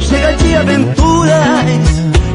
Chega 0.00 0.34
de 0.34 0.54
aventuras, 0.54 1.80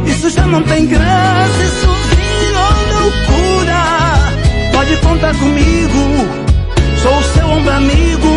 isso 0.08 0.30
já 0.32 0.48
não 0.48 0.64
tem 0.64 0.88
graça, 0.88 1.64
isso 1.64 1.88
virou 2.16 2.74
loucura. 2.96 3.84
Pode 4.74 4.96
contar 4.98 5.36
comigo, 5.36 6.02
sou 7.00 7.16
o 7.16 7.24
seu 7.24 7.48
ombro 7.48 7.72
amigo, 7.74 8.30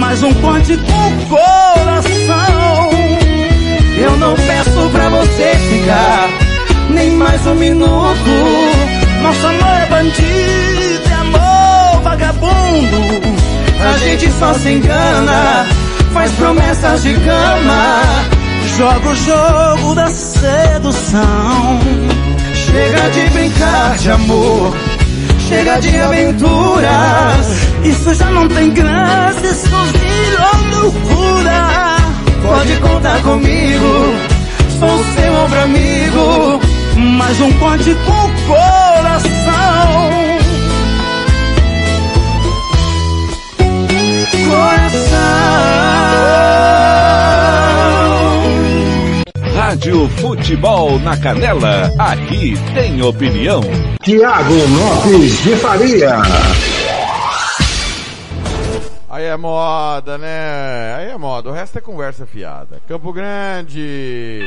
mais 0.00 0.22
um 0.22 0.32
ponte 0.32 0.78
com 0.78 1.36
coração. 1.36 2.90
Eu 3.98 4.16
não 4.16 4.34
peço 4.34 4.90
pra 4.90 5.10
você 5.10 5.54
ficar, 5.70 6.28
nem 6.88 7.10
mais 7.10 7.46
um 7.46 7.54
minuto. 7.54 8.94
Nosso 9.22 9.46
amor 9.46 9.76
é 9.82 9.86
bandido, 9.86 10.73
vagabundo. 12.04 13.00
A 13.80 13.98
gente 13.98 14.30
só 14.38 14.54
se 14.54 14.68
engana, 14.68 15.66
faz 16.12 16.30
promessas 16.32 17.02
de 17.02 17.14
cama. 17.14 18.02
Joga 18.76 19.08
o 19.08 19.16
jogo 19.16 19.94
da 19.94 20.08
sedução. 20.08 21.80
Chega 22.54 23.10
de 23.10 23.30
brincar 23.30 23.96
de 23.98 24.10
amor, 24.10 24.76
chega 25.48 25.80
de 25.80 25.96
aventuras. 25.96 27.46
Isso 27.84 28.14
já 28.14 28.30
não 28.30 28.48
tem 28.48 28.70
graça, 28.70 29.46
isso 29.46 29.76
virou 29.92 30.82
loucura. 30.82 31.96
Pode 32.42 32.76
contar 32.76 33.22
comigo, 33.22 34.14
sou 34.78 35.04
seu 35.14 35.34
ombro 35.34 35.60
amigo. 35.62 36.60
Mais 36.96 37.40
um 37.40 37.52
ponte 37.54 37.94
com 38.06 38.24
Coração. 44.64 45.14
Rádio 49.54 50.08
Futebol 50.08 50.98
na 51.00 51.16
Canela, 51.18 51.90
aqui 51.98 52.54
tem 52.72 53.02
opinião. 53.02 53.60
Tiago 54.02 54.54
Lopes 54.54 55.42
de 55.42 55.56
Faria. 55.56 56.22
Aí 59.10 59.24
é 59.26 59.36
moda, 59.36 60.16
né? 60.18 60.94
Aí 60.96 61.10
é 61.10 61.16
moda. 61.18 61.50
O 61.50 61.52
resto 61.52 61.78
é 61.78 61.80
conversa 61.80 62.26
fiada. 62.26 62.80
Campo 62.88 63.12
Grande. 63.12 64.40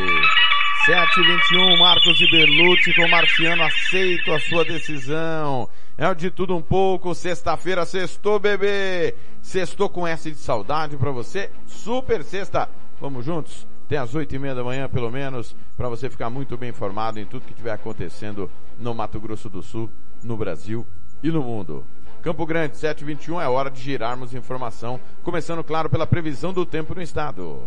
721, 0.87 1.77
Marcos 1.79 2.17
de 2.17 2.95
com 2.95 3.07
Marciano, 3.09 3.61
aceito 3.61 4.31
a 4.31 4.39
sua 4.39 4.63
decisão. 4.63 5.67
É 5.97 6.07
o 6.07 6.15
de 6.15 6.31
tudo 6.31 6.55
um 6.55 6.61
pouco, 6.61 7.13
sexta-feira, 7.13 7.85
sextou, 7.85 8.39
bebê. 8.39 9.13
Sextou 9.41 9.89
com 9.89 10.07
S 10.07 10.31
de 10.31 10.37
saudade 10.37 10.95
pra 10.95 11.11
você. 11.11 11.51
Super 11.65 12.23
sexta. 12.23 12.69
Vamos 13.01 13.25
juntos? 13.25 13.67
Tem 13.89 13.97
às 13.97 14.15
oito 14.15 14.33
e 14.33 14.39
meia 14.39 14.55
da 14.55 14.63
manhã, 14.63 14.87
pelo 14.87 15.11
menos, 15.11 15.53
para 15.75 15.89
você 15.89 16.09
ficar 16.09 16.29
muito 16.29 16.55
bem 16.55 16.69
informado 16.69 17.19
em 17.19 17.25
tudo 17.25 17.43
que 17.43 17.51
estiver 17.51 17.73
acontecendo 17.73 18.49
no 18.79 18.93
Mato 18.93 19.19
Grosso 19.19 19.49
do 19.49 19.61
Sul, 19.61 19.91
no 20.23 20.37
Brasil 20.37 20.87
e 21.21 21.29
no 21.29 21.43
mundo. 21.43 21.85
Campo 22.21 22.45
Grande, 22.45 22.77
721, 22.77 23.39
é 23.39 23.47
hora 23.47 23.69
de 23.69 23.81
girarmos 23.81 24.33
informação, 24.33 24.99
começando, 25.23 25.63
claro, 25.63 25.89
pela 25.89 26.05
previsão 26.05 26.51
do 26.51 26.65
tempo 26.65 26.93
no 26.95 27.01
estado. 27.01 27.59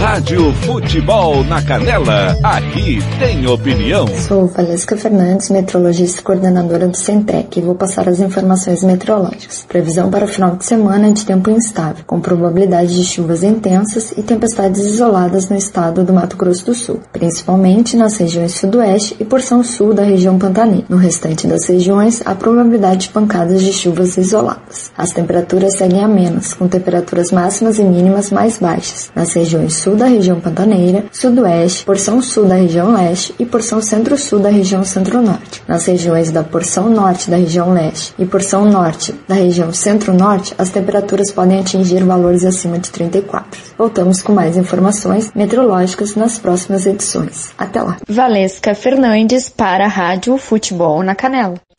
Rádio 0.00 0.52
Futebol 0.52 1.44
na 1.44 1.62
Canela, 1.62 2.36
aqui 2.42 2.98
tem 3.18 3.46
opinião. 3.46 4.06
Sou 4.08 4.46
Valesca 4.46 4.96
Fernandes, 4.96 5.50
meteorologista 5.50 6.20
e 6.20 6.24
coordenadora 6.24 6.86
do 6.86 6.96
Centec, 6.96 7.58
e 7.58 7.62
vou 7.62 7.74
passar 7.74 8.08
as 8.08 8.20
informações 8.20 8.82
meteorológicas. 8.82 9.64
Previsão 9.64 10.10
para 10.10 10.24
o 10.24 10.28
final 10.28 10.56
de 10.56 10.64
semana 10.64 11.08
é 11.08 11.12
de 11.12 11.24
tempo 11.24 11.50
instável, 11.50 12.04
com 12.06 12.20
probabilidade 12.20 12.94
de 12.94 13.04
chuvas 13.04 13.42
intensas 13.42 14.12
e 14.12 14.22
tempestades 14.22 14.80
isoladas 14.80 15.48
no 15.48 15.56
estado 15.56 16.04
do 16.04 16.12
Mato 16.12 16.36
Grosso 16.36 16.66
do 16.66 16.74
Sul, 16.74 17.00
principalmente 17.12 17.96
nas 17.96 18.16
regiões 18.18 18.54
sudoeste 18.54 19.16
e 19.18 19.24
porção 19.24 19.62
sul 19.62 19.94
da 19.94 20.02
região 20.02 20.38
pantaneira. 20.38 20.84
No 20.88 20.96
restante 20.96 21.46
das 21.46 21.66
regiões, 21.66 22.20
a 22.26 22.34
probabilidade 22.34 22.73
de 22.78 23.08
pancadas 23.08 23.62
de 23.62 23.72
chuvas 23.72 24.16
isoladas. 24.16 24.90
As 24.96 25.10
temperaturas 25.10 25.76
seguem 25.76 26.02
amenas, 26.02 26.52
com 26.54 26.66
temperaturas 26.66 27.30
máximas 27.30 27.78
e 27.78 27.84
mínimas 27.84 28.30
mais 28.30 28.58
baixas, 28.58 29.10
nas 29.14 29.32
regiões 29.32 29.74
sul 29.74 29.96
da 29.96 30.06
região 30.06 30.40
pantaneira, 30.40 31.04
sudoeste, 31.12 31.84
porção 31.84 32.20
sul 32.20 32.46
da 32.46 32.56
região 32.56 32.92
leste 32.92 33.34
e 33.38 33.46
porção 33.46 33.80
centro-sul 33.80 34.40
da 34.40 34.48
região 34.48 34.84
centro-norte. 34.84 35.62
Nas 35.68 35.86
regiões 35.86 36.30
da 36.30 36.42
porção 36.42 36.90
norte 36.90 37.30
da 37.30 37.36
região 37.36 37.72
leste 37.72 38.14
e 38.18 38.26
porção 38.26 38.64
norte 38.64 39.14
da 39.28 39.34
região 39.34 39.72
centro-norte, 39.72 40.54
as 40.58 40.70
temperaturas 40.70 41.30
podem 41.30 41.60
atingir 41.60 42.02
valores 42.04 42.44
acima 42.44 42.78
de 42.78 42.90
34. 42.90 43.60
Voltamos 43.78 44.20
com 44.20 44.32
mais 44.32 44.56
informações 44.56 45.30
meteorológicas 45.34 46.14
nas 46.14 46.38
próximas 46.38 46.86
edições. 46.86 47.52
Até 47.56 47.80
lá. 47.80 47.96
Valesca 48.08 48.74
Fernandes 48.74 49.48
para 49.48 49.84
a 49.84 49.88
Rádio 49.88 50.36
Futebol 50.38 51.02
na 51.02 51.14
Canela. 51.14 51.54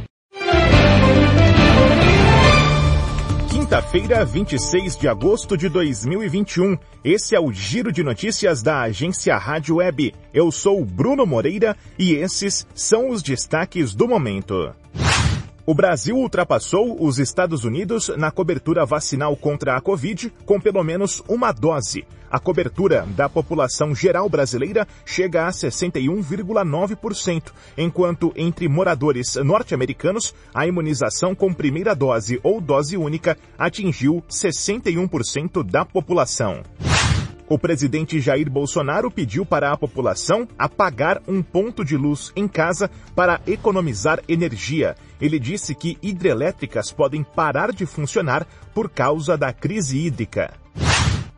Quinta-feira, 3.71 4.25
26 4.25 4.97
de 4.97 5.07
agosto 5.07 5.55
de 5.55 5.69
2021. 5.69 6.77
Esse 7.05 7.37
é 7.37 7.39
o 7.39 7.53
Giro 7.53 7.89
de 7.89 8.03
Notícias 8.03 8.61
da 8.61 8.81
agência 8.81 9.37
Rádio 9.37 9.77
Web. 9.77 10.13
Eu 10.33 10.51
sou 10.51 10.83
Bruno 10.83 11.25
Moreira 11.25 11.77
e 11.97 12.11
esses 12.11 12.67
são 12.75 13.09
os 13.09 13.23
destaques 13.23 13.95
do 13.95 14.09
momento. 14.09 14.75
O 15.71 15.73
Brasil 15.73 16.17
ultrapassou 16.17 17.01
os 17.01 17.17
Estados 17.17 17.63
Unidos 17.63 18.09
na 18.17 18.29
cobertura 18.29 18.85
vacinal 18.85 19.37
contra 19.37 19.77
a 19.77 19.79
Covid 19.79 20.29
com 20.45 20.59
pelo 20.59 20.83
menos 20.83 21.23
uma 21.29 21.53
dose. 21.53 22.03
A 22.29 22.37
cobertura 22.37 23.07
da 23.15 23.29
população 23.29 23.95
geral 23.95 24.27
brasileira 24.27 24.85
chega 25.05 25.47
a 25.47 25.49
61,9%, 25.49 27.53
enquanto 27.77 28.33
entre 28.35 28.67
moradores 28.67 29.37
norte-americanos 29.37 30.35
a 30.53 30.67
imunização 30.67 31.33
com 31.33 31.53
primeira 31.53 31.95
dose 31.95 32.37
ou 32.43 32.59
dose 32.59 32.97
única 32.97 33.37
atingiu 33.57 34.21
61% 34.29 35.63
da 35.63 35.85
população. 35.85 36.63
O 37.51 37.59
presidente 37.59 38.21
Jair 38.21 38.49
Bolsonaro 38.49 39.11
pediu 39.11 39.45
para 39.45 39.73
a 39.73 39.77
população 39.77 40.47
apagar 40.57 41.21
um 41.27 41.43
ponto 41.43 41.83
de 41.83 41.97
luz 41.97 42.31
em 42.33 42.47
casa 42.47 42.89
para 43.13 43.41
economizar 43.45 44.21
energia. 44.25 44.95
Ele 45.19 45.37
disse 45.37 45.75
que 45.75 45.97
hidrelétricas 46.01 46.93
podem 46.93 47.25
parar 47.25 47.73
de 47.73 47.85
funcionar 47.85 48.47
por 48.73 48.89
causa 48.89 49.37
da 49.37 49.51
crise 49.51 49.97
hídrica. 49.97 50.53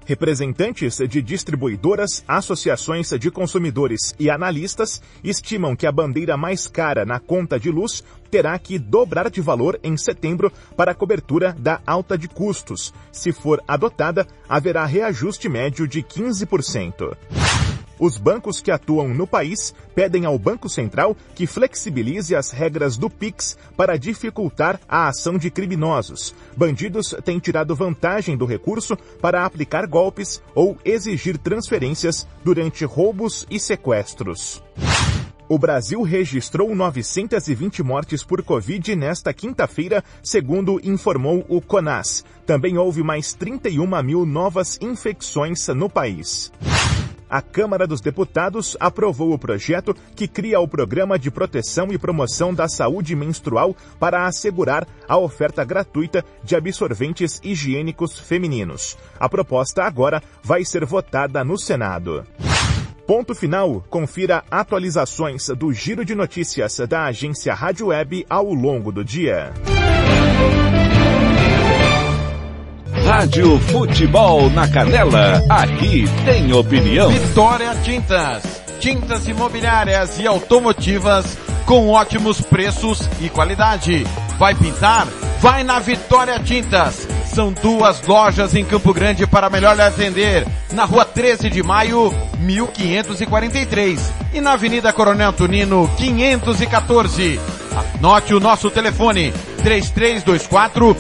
Representantes 0.06 0.98
de 0.98 1.22
distribuidoras, 1.22 2.24
associações 2.28 3.10
de 3.20 3.32
consumidores 3.32 4.14
e 4.20 4.30
analistas 4.30 5.02
estimam 5.24 5.76
que 5.76 5.88
a 5.88 5.92
bandeira 5.92 6.36
mais 6.36 6.68
cara 6.68 7.06
na 7.06 7.20
conta 7.20 7.60
de 7.60 7.72
luz 7.72 8.04
terá 8.30 8.58
que 8.60 8.78
dobrar 8.78 9.30
de 9.30 9.42
valor 9.42 9.80
em 9.84 9.96
setembro 9.96 10.52
para 10.76 10.92
a 10.92 10.96
cobertura 10.96 11.56
da 11.58 11.82
alta 11.86 12.18
de 12.18 12.28
custos. 12.28 12.94
Se 13.12 13.32
for 13.32 13.64
adotada, 13.68 14.28
haverá 14.50 14.86
reajuste 14.86 15.48
médio 15.48 15.88
de 15.88 16.02
15%. 16.02 17.73
Os 18.04 18.18
bancos 18.18 18.60
que 18.60 18.70
atuam 18.70 19.14
no 19.14 19.26
país 19.26 19.74
pedem 19.96 20.26
ao 20.26 20.38
Banco 20.38 20.68
Central 20.68 21.16
que 21.34 21.48
flexibilize 21.48 22.36
as 22.36 22.52
regras 22.52 22.98
do 22.98 23.10
PIX 23.10 23.58
para 23.78 23.98
dificultar 23.98 24.78
a 24.90 25.08
ação 25.08 25.38
de 25.38 25.50
criminosos. 25.50 26.36
Bandidos 26.54 27.16
têm 27.24 27.40
tirado 27.40 27.74
vantagem 27.74 28.36
do 28.36 28.46
recurso 28.46 28.98
para 29.22 29.46
aplicar 29.46 29.88
golpes 29.88 30.44
ou 30.54 30.78
exigir 30.84 31.38
transferências 31.38 32.28
durante 32.44 32.84
roubos 32.84 33.48
e 33.50 33.58
sequestros. 33.58 34.62
O 35.48 35.58
Brasil 35.58 36.02
registrou 36.02 36.76
920 36.76 37.82
mortes 37.84 38.22
por 38.22 38.44
Covid 38.44 38.98
nesta 38.98 39.34
quinta-feira, 39.34 40.04
segundo 40.22 40.78
informou 40.84 41.46
o 41.48 41.62
CONAS. 41.62 42.26
Também 42.46 42.78
houve 42.78 43.02
mais 43.02 43.34
31 43.34 44.04
mil 44.04 44.26
novas 44.26 44.78
infecções 44.82 45.66
no 45.70 45.90
país 45.90 46.52
a 47.34 47.42
Câmara 47.42 47.88
dos 47.88 48.00
Deputados 48.00 48.78
aprovou 48.80 49.34
o 49.34 49.40
projeto 49.40 49.96
que 50.16 50.28
cria 50.28 50.60
o 50.60 50.68
Programa 50.68 51.18
de 51.18 51.32
Proteção 51.32 51.88
e 51.92 51.98
Promoção 51.98 52.54
da 52.54 52.68
Saúde 52.68 53.16
Menstrual 53.16 53.76
para 54.00 54.28
assegurar 54.28 54.88
a 55.08 55.18
oferta 55.18 55.66
gratuita 55.66 56.24
de 56.44 56.56
absorventes 56.56 57.42
higiênicos 57.44 58.20
femininos. 58.20 58.96
A 59.20 59.28
proposta 59.28 59.84
agora 59.84 60.22
vai 60.44 60.64
ser 60.64 60.86
votada 60.86 61.44
no 61.44 61.58
Senado. 61.58 62.24
Ponto 63.08 63.34
final. 63.34 63.84
Confira 63.90 64.44
atualizações 64.52 65.48
do 65.48 65.74
Giro 65.74 66.06
de 66.06 66.14
Notícias 66.14 66.78
da 66.88 67.06
agência 67.06 67.56
Rádio 67.56 67.88
Web 67.88 68.28
ao 68.30 68.54
longo 68.54 68.92
do 68.92 69.04
dia. 69.04 69.52
Rádio 73.16 73.60
Futebol 73.60 74.50
na 74.50 74.68
Canela, 74.68 75.44
aqui 75.48 76.06
tem 76.26 76.52
opinião. 76.52 77.12
Vitória 77.12 77.76
Tintas, 77.84 78.64
tintas 78.80 79.28
imobiliárias 79.28 80.20
e 80.20 80.26
automotivas 80.26 81.38
com 81.64 81.90
ótimos 81.90 82.42
preços 82.42 83.08
e 83.22 83.30
qualidade. 83.30 84.04
Vai 84.40 84.56
pintar? 84.56 85.06
Vai 85.40 85.64
na 85.64 85.78
Vitória 85.78 86.40
Tintas. 86.40 87.08
São 87.28 87.54
duas 87.54 88.02
lojas 88.08 88.56
em 88.56 88.66
Campo 88.66 88.92
Grande 88.92 89.28
para 89.28 89.48
melhor 89.48 89.80
atender. 89.80 90.48
Na 90.72 90.86
rua 90.86 91.03
13 91.14 91.50
de 91.50 91.64
maio, 91.64 92.14
1543. 92.40 94.12
E 94.34 94.42
na 94.42 94.54
Avenida 94.54 94.92
Coronel 94.92 95.32
Tunino, 95.34 95.90
514. 95.98 97.40
Anote 97.96 98.34
o 98.34 98.40
nosso 98.40 98.70
telefone, 98.70 99.34
3324 99.64 100.96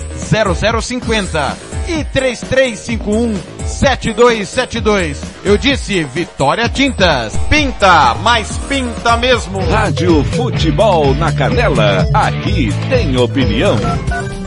0050 0.82 1.58
e 1.88 2.04
3351 2.06 3.54
7272. 3.66 5.22
Eu 5.44 5.58
disse 5.58 6.04
Vitória 6.04 6.70
Tintas. 6.70 7.36
Pinta, 7.50 8.16
mas 8.16 8.58
pinta 8.70 9.18
mesmo. 9.18 9.60
Rádio 9.70 10.24
Futebol 10.24 11.14
na 11.16 11.32
Canela. 11.32 12.08
Aqui 12.14 12.70
tem 12.90 13.18
opinião. 13.18 13.76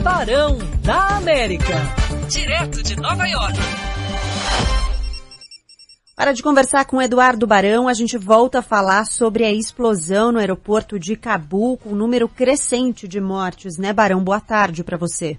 Barão 0.02 0.58
da 0.82 1.16
América. 1.16 1.74
Direto 2.28 2.82
de 2.82 2.96
Nova 2.96 3.26
York. 3.26 3.58
Para 6.16 6.32
de 6.32 6.42
conversar 6.42 6.86
com 6.86 7.02
Eduardo 7.02 7.46
Barão, 7.46 7.86
a 7.86 7.92
gente 7.92 8.16
volta 8.16 8.60
a 8.60 8.62
falar 8.62 9.04
sobre 9.04 9.44
a 9.44 9.52
explosão 9.52 10.32
no 10.32 10.38
aeroporto 10.38 10.98
de 10.98 11.14
Cabu, 11.14 11.76
com 11.76 11.90
um 11.90 11.94
número 11.94 12.26
crescente 12.26 13.06
de 13.06 13.20
mortes, 13.20 13.76
né, 13.76 13.92
Barão? 13.92 14.24
Boa 14.24 14.40
tarde 14.40 14.82
para 14.82 14.96
você. 14.96 15.36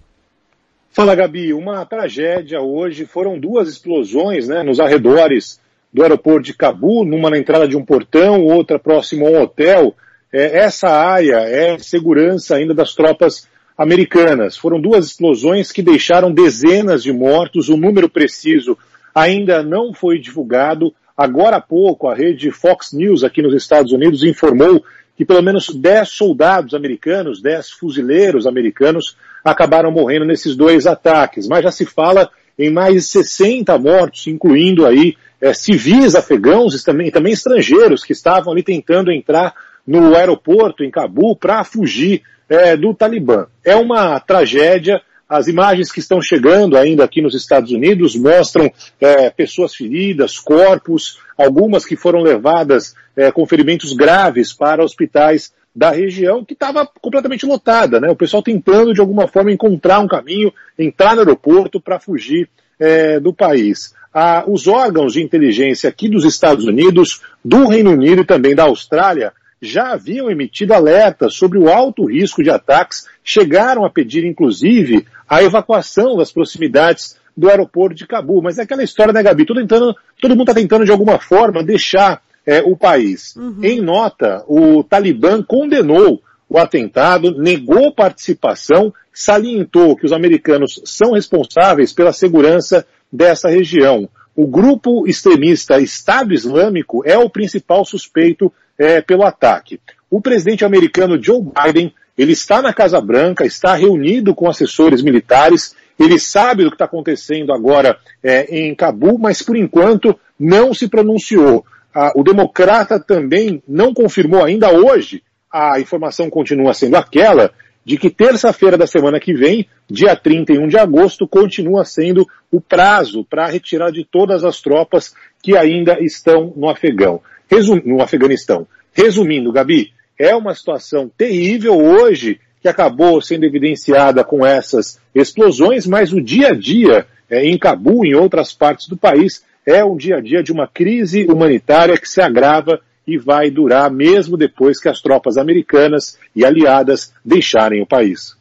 Fala, 0.91 1.15
Gabi. 1.15 1.51
Uma 1.51 1.83
tragédia 1.83 2.61
hoje. 2.61 3.07
Foram 3.07 3.39
duas 3.39 3.67
explosões 3.67 4.47
né, 4.47 4.61
nos 4.61 4.79
arredores 4.79 5.59
do 5.91 6.03
aeroporto 6.03 6.43
de 6.43 6.53
Cabu, 6.53 7.03
numa 7.03 7.31
na 7.31 7.39
entrada 7.39 7.67
de 7.67 7.75
um 7.75 7.83
portão, 7.83 8.43
outra 8.43 8.77
próximo 8.77 9.25
a 9.25 9.31
um 9.31 9.41
hotel. 9.41 9.95
É, 10.31 10.59
essa 10.59 10.89
área 10.89 11.37
é 11.37 11.79
segurança 11.79 12.55
ainda 12.55 12.75
das 12.75 12.93
tropas 12.93 13.47
americanas. 13.75 14.55
Foram 14.55 14.79
duas 14.79 15.07
explosões 15.07 15.71
que 15.71 15.81
deixaram 15.81 16.31
dezenas 16.31 17.01
de 17.01 17.11
mortos. 17.11 17.67
O 17.67 17.77
número 17.77 18.07
preciso 18.07 18.77
ainda 19.17 19.63
não 19.63 19.91
foi 19.91 20.19
divulgado. 20.19 20.93
Agora 21.17 21.55
há 21.55 21.61
pouco, 21.61 22.07
a 22.07 22.13
rede 22.13 22.51
Fox 22.51 22.93
News 22.93 23.23
aqui 23.23 23.41
nos 23.41 23.55
Estados 23.55 23.91
Unidos 23.91 24.21
informou 24.21 24.83
que 25.15 25.25
pelo 25.25 25.41
menos 25.41 25.73
10 25.73 26.07
soldados 26.07 26.75
americanos, 26.75 27.41
10 27.41 27.71
fuzileiros 27.71 28.45
americanos, 28.45 29.17
acabaram 29.43 29.89
morrendo 29.89 30.23
nesses 30.23 30.55
dois 30.55 30.85
ataques. 30.85 31.47
Mas 31.47 31.63
já 31.63 31.71
se 31.71 31.83
fala 31.83 32.29
em 32.59 32.69
mais 32.69 32.93
de 32.93 33.01
60 33.01 33.75
mortos, 33.79 34.27
incluindo 34.27 34.85
aí 34.85 35.15
é, 35.41 35.51
civis 35.51 36.13
afegãos 36.13 36.75
e 36.75 36.85
também, 36.85 37.09
também 37.09 37.33
estrangeiros 37.33 38.03
que 38.03 38.13
estavam 38.13 38.53
ali 38.53 38.61
tentando 38.61 39.11
entrar 39.11 39.55
no 39.85 40.15
aeroporto 40.15 40.83
em 40.83 40.91
Cabu 40.91 41.35
para 41.35 41.63
fugir 41.63 42.21
é, 42.47 42.77
do 42.77 42.93
Talibã. 42.93 43.47
É 43.65 43.75
uma 43.75 44.19
tragédia. 44.19 45.01
As 45.29 45.47
imagens 45.47 45.91
que 45.91 45.99
estão 45.99 46.21
chegando 46.21 46.77
ainda 46.77 47.03
aqui 47.03 47.21
nos 47.21 47.35
Estados 47.35 47.71
Unidos 47.71 48.15
mostram 48.15 48.71
é, 48.99 49.29
pessoas 49.29 49.75
feridas, 49.75 50.39
corpos, 50.39 51.19
algumas 51.37 51.85
que 51.85 51.97
foram 51.97 52.21
levadas 52.21 52.95
é, 53.15 53.29
com 53.31 53.45
ferimentos 53.45 53.91
graves 53.93 54.53
para 54.53 54.83
hospitais 54.83 55.51
da 55.75 55.91
região 55.91 56.43
que 56.43 56.53
estava 56.53 56.89
completamente 57.01 57.45
lotada, 57.45 57.99
né? 57.99 58.09
O 58.09 58.15
pessoal 58.15 58.41
tentando 58.41 58.93
de 58.93 59.01
alguma 59.01 59.27
forma 59.27 59.51
encontrar 59.51 59.99
um 59.99 60.07
caminho, 60.07 60.51
entrar 60.79 61.13
no 61.13 61.19
aeroporto 61.19 61.79
para 61.79 61.99
fugir 61.99 62.49
é, 62.79 63.19
do 63.19 63.33
país. 63.33 63.93
Ah, 64.13 64.43
os 64.47 64.65
órgãos 64.67 65.13
de 65.13 65.21
inteligência 65.21 65.89
aqui 65.89 66.09
dos 66.09 66.25
Estados 66.25 66.65
Unidos, 66.65 67.21
do 67.43 67.67
Reino 67.67 67.91
Unido 67.91 68.21
e 68.21 68.25
também 68.25 68.55
da 68.55 68.63
Austrália 68.63 69.33
já 69.61 69.93
haviam 69.93 70.29
emitido 70.29 70.73
alertas 70.73 71.35
sobre 71.35 71.57
o 71.57 71.69
alto 71.69 72.05
risco 72.05 72.43
de 72.43 72.49
ataques, 72.49 73.07
chegaram 73.23 73.85
a 73.85 73.89
pedir 73.89 74.25
inclusive 74.25 75.05
a 75.27 75.43
evacuação 75.43 76.17
das 76.17 76.31
proximidades 76.31 77.17
do 77.35 77.49
aeroporto 77.49 77.95
de 77.95 78.07
Cabu. 78.07 78.41
Mas 78.41 78.57
é 78.57 78.63
aquela 78.63 78.83
história, 78.83 79.13
né, 79.13 79.21
Gabi? 79.21 79.45
Todo, 79.45 79.59
tentando, 79.59 79.95
todo 80.21 80.31
mundo 80.31 80.49
está 80.49 80.53
tentando 80.53 80.85
de 80.85 80.91
alguma 80.91 81.19
forma 81.19 81.63
deixar 81.63 82.21
é, 82.45 82.61
o 82.61 82.75
país. 82.75 83.35
Uhum. 83.35 83.59
Em 83.61 83.81
nota, 83.81 84.43
o 84.47 84.83
Talibã 84.83 85.43
condenou 85.43 86.21
o 86.49 86.57
atentado, 86.57 87.37
negou 87.37 87.93
participação, 87.93 88.93
salientou 89.13 89.95
que 89.97 90.05
os 90.05 90.13
americanos 90.13 90.81
são 90.85 91.11
responsáveis 91.11 91.91
pela 91.91 92.13
segurança 92.13 92.87
dessa 93.11 93.49
região. 93.49 94.09
O 94.35 94.47
grupo 94.47 95.07
extremista 95.07 95.79
Estado 95.79 96.33
Islâmico 96.33 97.01
é 97.05 97.17
o 97.17 97.29
principal 97.29 97.83
suspeito 97.83 98.51
é, 98.77 99.01
pelo 99.01 99.23
ataque. 99.23 99.79
O 100.09 100.21
presidente 100.21 100.63
americano 100.63 101.21
Joe 101.21 101.41
Biden, 101.41 101.93
ele 102.17 102.31
está 102.31 102.61
na 102.61 102.73
Casa 102.73 102.99
Branca, 102.99 103.45
está 103.45 103.75
reunido 103.75 104.33
com 104.33 104.49
assessores 104.49 105.01
militares, 105.01 105.75
ele 105.99 106.17
sabe 106.17 106.63
do 106.63 106.69
que 106.69 106.75
está 106.75 106.85
acontecendo 106.85 107.53
agora 107.53 107.97
é, 108.23 108.45
em 108.59 108.73
Cabul, 108.73 109.17
mas 109.17 109.41
por 109.41 109.55
enquanto 109.55 110.17
não 110.39 110.73
se 110.73 110.87
pronunciou. 110.87 111.65
Ah, 111.93 112.11
o 112.15 112.23
democrata 112.23 112.99
também 112.99 113.61
não 113.67 113.93
confirmou 113.93 114.43
ainda 114.43 114.71
hoje, 114.71 115.23
a 115.51 115.79
informação 115.79 116.29
continua 116.29 116.73
sendo 116.73 116.95
aquela, 116.95 117.51
de 117.83 117.97
que 117.97 118.09
terça-feira 118.09 118.77
da 118.77 118.85
semana 118.85 119.19
que 119.19 119.33
vem, 119.33 119.67
dia 119.89 120.15
31 120.15 120.67
de 120.67 120.77
agosto, 120.77 121.27
continua 121.27 121.85
sendo 121.85 122.27
o 122.51 122.59
prazo 122.59 123.23
para 123.23 123.45
a 123.45 123.49
retirada 123.49 123.93
de 123.93 124.03
todas 124.03 124.43
as 124.43 124.61
tropas 124.61 125.15
que 125.41 125.55
ainda 125.55 125.97
estão 126.01 126.53
no 126.55 126.69
Afegão, 126.69 127.21
Resum, 127.49 127.81
no 127.85 128.01
Afeganistão. 128.01 128.67
Resumindo, 128.93 129.53
Gabi, 129.53 129.93
é 130.19 130.35
uma 130.35 130.53
situação 130.53 131.09
terrível 131.17 131.77
hoje 131.77 132.39
que 132.61 132.67
acabou 132.67 133.21
sendo 133.21 133.45
evidenciada 133.45 134.23
com 134.23 134.45
essas 134.45 134.99
explosões, 135.13 135.85
mas 135.85 136.11
o 136.11 136.21
dia 136.21 136.49
a 136.49 136.53
dia 136.53 137.07
é, 137.29 137.45
em 137.45 137.57
Cabu, 137.57 138.05
em 138.05 138.15
outras 138.15 138.53
partes 138.53 138.87
do 138.87 138.97
país, 138.97 139.43
é 139.65 139.83
um 139.83 139.97
dia 139.97 140.17
a 140.17 140.21
dia 140.21 140.41
de 140.41 140.51
uma 140.51 140.67
crise 140.67 141.25
humanitária 141.25 141.97
que 141.97 142.07
se 142.07 142.21
agrava 142.21 142.79
e 143.05 143.17
vai 143.17 143.49
durar 143.49 143.91
mesmo 143.91 144.35
depois 144.35 144.79
que 144.79 144.89
as 144.89 145.01
tropas 145.01 145.37
americanas 145.37 146.17
e 146.35 146.45
aliadas 146.45 147.13
deixarem 147.23 147.81
o 147.81 147.87
país. 147.87 148.35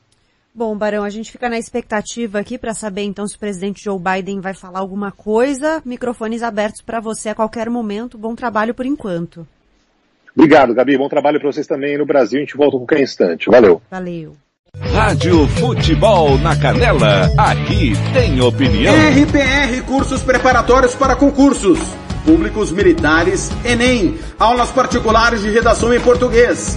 Bom, 0.55 0.77
Barão, 0.77 1.05
a 1.05 1.11
gente 1.11 1.31
fica 1.31 1.51
na 1.51 1.59
expectativa 1.59 2.39
aqui 2.39 2.57
para 2.57 2.73
saber 2.73 3.03
então 3.03 3.27
se 3.29 3.37
o 3.37 3.39
presidente 3.39 3.85
Joe 3.85 4.01
Biden 4.01 4.41
vai 4.41 4.55
falar 4.55 4.79
alguma 4.79 5.13
coisa. 5.13 5.83
Microfones 5.85 6.43
abertos 6.43 6.81
para 6.81 6.99
você 6.99 7.29
a 7.29 7.35
qualquer 7.35 7.69
momento. 7.69 8.17
Bom 8.17 8.35
trabalho 8.35 8.75
por 8.75 8.87
enquanto. 8.87 9.47
Obrigado, 10.37 10.75
Gabi. 10.75 10.99
Bom 10.99 11.09
trabalho 11.09 11.41
para 11.41 11.51
vocês 11.51 11.67
também 11.67 11.97
no 11.97 12.05
Brasil. 12.05 12.39
A 12.39 12.41
gente 12.41 12.57
volta 12.57 12.73
com 12.73 12.87
qualquer 12.87 13.01
instante. 13.03 13.51
Valeu. 13.51 13.81
Valeu. 13.91 14.37
Rádio 14.93 15.49
Futebol 15.49 16.37
na 16.39 16.55
Canela. 16.55 17.31
Aqui 17.39 17.95
tem 18.13 18.39
opinião. 18.43 18.95
RPR 18.95 19.83
Cursos 19.87 20.23
Preparatórios 20.23 20.95
para 20.95 21.17
Concursos 21.17 21.79
públicos 22.27 22.73
militares, 22.73 23.51
Enem, 23.65 24.19
aulas 24.37 24.71
particulares 24.71 25.43
de 25.43 25.51
redação 25.51 25.95
em 25.95 26.01
português, 26.01 26.77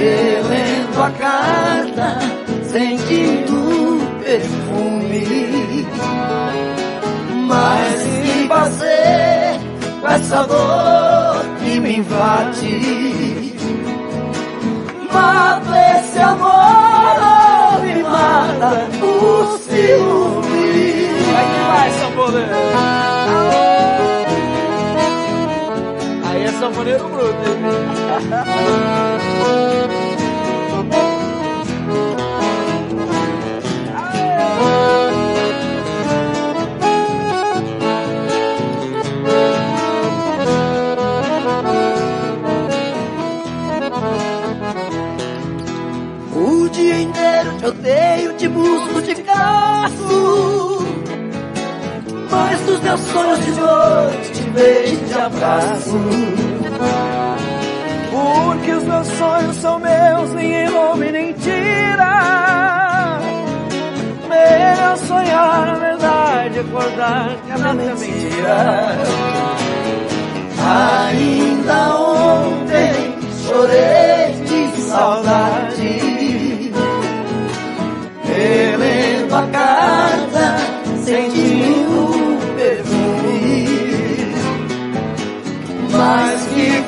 Relendo 0.00 1.02
a 1.02 1.10
carta, 1.10 2.18
sentindo 2.64 4.00
perfume. 4.24 5.86
Mas 7.46 8.02
que 8.02 8.48
fazer 8.48 9.60
com 10.00 10.08
essa 10.08 10.42
dor 10.44 11.44
que 11.62 11.80
me 11.80 11.98
invade? 11.98 13.54
Mata 15.12 15.98
esse 15.98 16.18
amor, 16.18 17.82
me 17.82 18.02
mata 18.02 18.88
o 19.04 19.58
ciúme. 19.58 21.10
Aí 21.36 21.46
que 21.52 21.60
vai. 21.68 21.90
Aí 22.74 24.09
é 26.50 26.58
sanfoneiro 26.58 27.08
bruto, 27.08 27.36
O 46.34 46.68
dia 46.70 47.00
inteiro 47.00 47.58
te 47.58 47.66
odeio, 47.66 48.32
te 48.36 48.48
busco, 48.48 49.02
te 49.02 49.14
caço. 49.22 50.86
Mas 52.30 52.60
dos 52.62 52.80
meus 52.80 53.00
sonhos 53.00 53.44
de 53.44 53.50
noite 53.52 54.39
te 54.54 55.14
abraço. 55.14 55.98
Porque 58.10 58.72
os 58.72 58.84
meus 58.84 59.06
sonhos 59.06 59.56
são 59.56 59.78
meus, 59.78 60.30
ninguém 60.34 60.68
rouba 60.68 61.04
nem 61.12 61.32
tira. 61.34 63.20
Melhor 64.28 64.96
sonhar 64.98 65.66
na 65.66 65.74
verdade, 65.74 66.58
acordar 66.58 67.36
que 67.46 67.52
a 67.52 67.74
mente 67.74 67.88
é 67.88 67.94
mentira. 67.94 68.98
Ainda 70.62 71.96
ontem 71.96 73.18
chorei 73.46 74.32
de 74.44 74.80
saudade. 74.82 75.39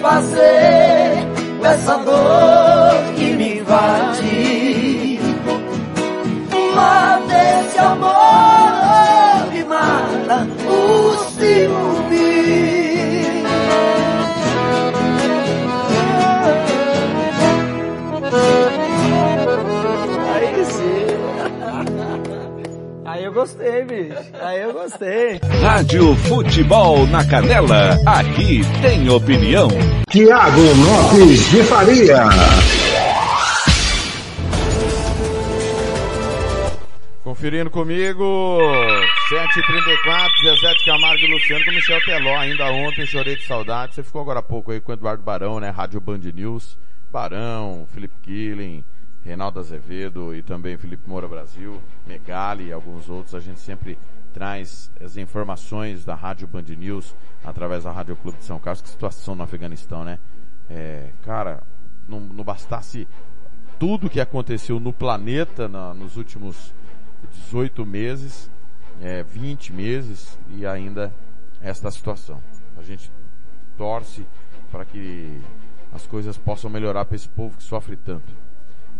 Fazer 0.02 1.26
com 1.58 1.66
essa 1.66 1.96
dor 1.98 3.14
que 3.16 3.32
me 3.36 3.58
invade? 3.60 4.21
Gostei, 23.42 23.84
bicho. 23.84 24.30
Aí 24.40 24.62
eu 24.62 24.72
gostei. 24.72 25.40
Rádio 25.60 26.14
Futebol 26.14 27.06
na 27.08 27.26
Canela, 27.26 27.98
aqui 28.06 28.60
tem 28.80 29.08
opinião. 29.10 29.68
Tiago 30.08 30.60
Lopes 30.60 31.50
de 31.50 31.64
Faria. 31.64 32.22
Conferindo 37.24 37.70
comigo, 37.70 38.58
7h34, 39.28 40.28
Zezé 40.44 40.74
de 40.74 40.84
Camargo 40.84 41.24
e 41.24 41.32
Luciano 41.32 41.64
com 41.64 41.70
Michel 41.72 42.04
Teló. 42.04 42.36
Ainda 42.38 42.66
ontem 42.66 43.06
chorei 43.06 43.34
de 43.34 43.44
saudade. 43.44 43.96
Você 43.96 44.04
ficou 44.04 44.20
agora 44.20 44.38
há 44.38 44.42
pouco 44.42 44.70
aí 44.70 44.80
com 44.80 44.92
o 44.92 44.94
Eduardo 44.94 45.22
Barão, 45.24 45.58
né? 45.58 45.70
Rádio 45.70 46.00
Band 46.00 46.20
News. 46.32 46.78
Barão, 47.12 47.86
Felipe 47.92 48.14
Killing, 48.22 48.82
Reinaldo 49.24 49.60
Azevedo 49.60 50.34
e 50.34 50.42
também 50.42 50.76
Felipe 50.76 51.08
Moura 51.08 51.28
Brasil, 51.28 51.80
Megali 52.06 52.66
e 52.66 52.72
alguns 52.72 53.08
outros. 53.08 53.34
A 53.34 53.40
gente 53.40 53.60
sempre 53.60 53.98
traz 54.32 54.90
as 55.00 55.16
informações 55.16 56.04
da 56.04 56.14
Rádio 56.14 56.48
Band 56.48 56.62
News 56.62 57.14
através 57.44 57.84
da 57.84 57.92
Rádio 57.92 58.16
Clube 58.16 58.38
de 58.38 58.44
São 58.44 58.58
Carlos. 58.58 58.82
Que 58.82 58.88
situação 58.88 59.34
no 59.34 59.42
Afeganistão, 59.42 60.04
né? 60.04 60.18
É, 60.68 61.10
cara, 61.22 61.62
não, 62.08 62.20
não 62.20 62.42
bastasse 62.42 63.06
tudo 63.78 64.10
que 64.10 64.20
aconteceu 64.20 64.78
no 64.80 64.92
planeta 64.92 65.68
na, 65.68 65.92
nos 65.94 66.16
últimos 66.16 66.72
18 67.30 67.84
meses, 67.84 68.50
é, 69.00 69.22
20 69.22 69.72
meses 69.72 70.38
e 70.50 70.66
ainda 70.66 71.12
esta 71.60 71.90
situação. 71.90 72.42
A 72.76 72.82
gente 72.82 73.10
torce 73.76 74.26
para 74.70 74.84
que 74.84 75.40
as 75.92 76.06
coisas 76.06 76.36
possam 76.36 76.70
melhorar 76.70 77.04
para 77.04 77.16
esse 77.16 77.28
povo 77.28 77.56
que 77.56 77.62
sofre 77.62 77.96
tanto. 77.96 78.32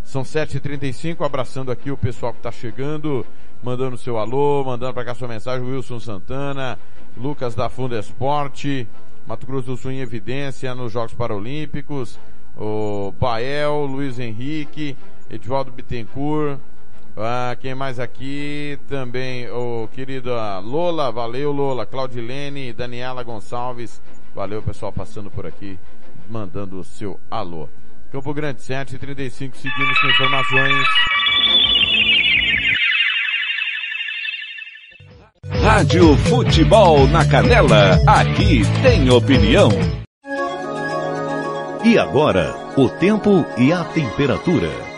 São 0.05 0.23
7h35, 0.23 1.25
abraçando 1.25 1.71
aqui 1.71 1.91
o 1.91 1.97
pessoal 1.97 2.33
que 2.33 2.39
está 2.39 2.53
chegando, 2.53 3.25
mandando 3.63 3.97
seu 3.97 4.19
alô, 4.19 4.65
mandando 4.65 4.93
para 4.93 5.05
cá 5.05 5.15
sua 5.15 5.29
mensagem, 5.29 5.67
Wilson 5.67 6.01
Santana, 6.01 6.79
Lucas 7.17 7.55
da 7.55 7.69
Funda 7.69 7.99
Esporte, 7.99 8.87
Mato 9.27 9.47
Grosso 9.47 9.67
do 9.67 9.77
Sul 9.77 9.93
em 9.93 10.01
evidência 10.01 10.75
nos 10.75 10.93
Jogos 10.93 11.15
Paralímpicos, 11.15 12.19
o 12.57 13.13
Bael, 13.19 13.87
Luiz 13.87 14.19
Henrique, 14.19 14.97
Edvaldo 15.31 15.71
Bittencourt, 15.71 16.59
ah, 17.17 17.55
quem 17.61 17.75
mais 17.75 18.01
aqui? 18.01 18.79
Também 18.89 19.51
o 19.51 19.87
querido 19.93 20.31
Lola, 20.65 21.13
valeu 21.13 21.53
Lola, 21.53 21.85
Claudilene, 21.85 22.73
Daniela 22.73 23.23
Gonçalves, 23.23 24.01
valeu 24.35 24.63
pessoal 24.63 24.91
passando 24.91 25.31
por 25.31 25.47
aqui, 25.47 25.79
mandando 26.31 26.79
o 26.79 26.85
seu 26.85 27.21
alô. 27.31 27.69
Campo 28.13 28.35
Grande 28.35 28.61
735, 28.61 29.57
seguimos 29.57 29.99
com 29.99 30.07
informações. 30.07 30.87
Rádio 35.63 36.15
Futebol 36.19 37.07
na 37.09 37.27
Canela, 37.27 37.99
aqui 38.07 38.65
tem 38.83 39.09
opinião. 39.09 39.71
E 41.83 41.99
agora, 41.99 42.55
o 42.77 42.87
tempo 42.91 43.47
e 43.57 43.73
a 43.73 43.83
temperatura. 43.83 44.92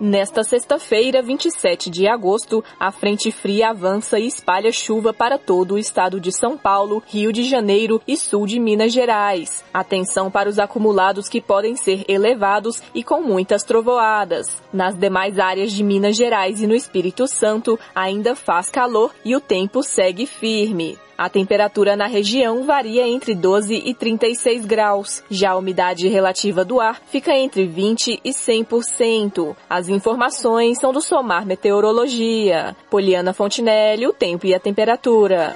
Nesta 0.00 0.42
sexta-feira, 0.42 1.20
27 1.20 1.90
de 1.90 2.08
agosto, 2.08 2.64
a 2.80 2.90
frente 2.90 3.30
fria 3.30 3.68
avança 3.68 4.18
e 4.18 4.26
espalha 4.26 4.72
chuva 4.72 5.12
para 5.12 5.36
todo 5.36 5.74
o 5.74 5.78
estado 5.78 6.18
de 6.18 6.32
São 6.32 6.56
Paulo, 6.56 7.02
Rio 7.06 7.30
de 7.30 7.42
Janeiro 7.42 8.00
e 8.08 8.16
sul 8.16 8.46
de 8.46 8.58
Minas 8.58 8.94
Gerais. 8.94 9.62
Atenção 9.74 10.30
para 10.30 10.48
os 10.48 10.58
acumulados 10.58 11.28
que 11.28 11.38
podem 11.38 11.76
ser 11.76 12.02
elevados 12.08 12.80
e 12.94 13.04
com 13.04 13.20
muitas 13.20 13.62
trovoadas. 13.62 14.46
Nas 14.72 14.96
demais 14.96 15.38
áreas 15.38 15.70
de 15.70 15.84
Minas 15.84 16.16
Gerais 16.16 16.62
e 16.62 16.66
no 16.66 16.74
Espírito 16.74 17.26
Santo, 17.26 17.78
ainda 17.94 18.34
faz 18.34 18.70
calor 18.70 19.14
e 19.22 19.36
o 19.36 19.40
tempo 19.40 19.82
segue 19.82 20.24
firme. 20.24 20.98
A 21.20 21.28
temperatura 21.28 21.94
na 21.96 22.06
região 22.06 22.64
varia 22.64 23.06
entre 23.06 23.34
12 23.34 23.74
e 23.74 23.92
36 23.92 24.64
graus. 24.64 25.22
Já 25.30 25.50
a 25.50 25.56
umidade 25.56 26.08
relativa 26.08 26.64
do 26.64 26.80
ar 26.80 26.98
fica 27.10 27.36
entre 27.36 27.66
20 27.66 28.22
e 28.24 28.30
100%. 28.30 29.54
As 29.68 29.90
informações 29.90 30.78
são 30.78 30.94
do 30.94 31.02
Somar 31.02 31.44
Meteorologia. 31.44 32.74
Poliana 32.88 33.34
Fontinelli, 33.34 34.06
o 34.06 34.14
tempo 34.14 34.46
e 34.46 34.54
a 34.54 34.58
temperatura. 34.58 35.54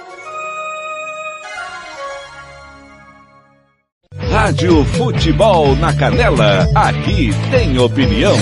Rádio 4.29 4.85
Futebol 4.85 5.75
na 5.77 5.91
Canela, 5.97 6.69
aqui 6.75 7.31
tem 7.49 7.79
opinião. 7.79 8.35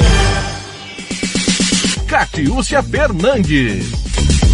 Catiúcia 2.05 2.83
Fernandes. 2.83 4.03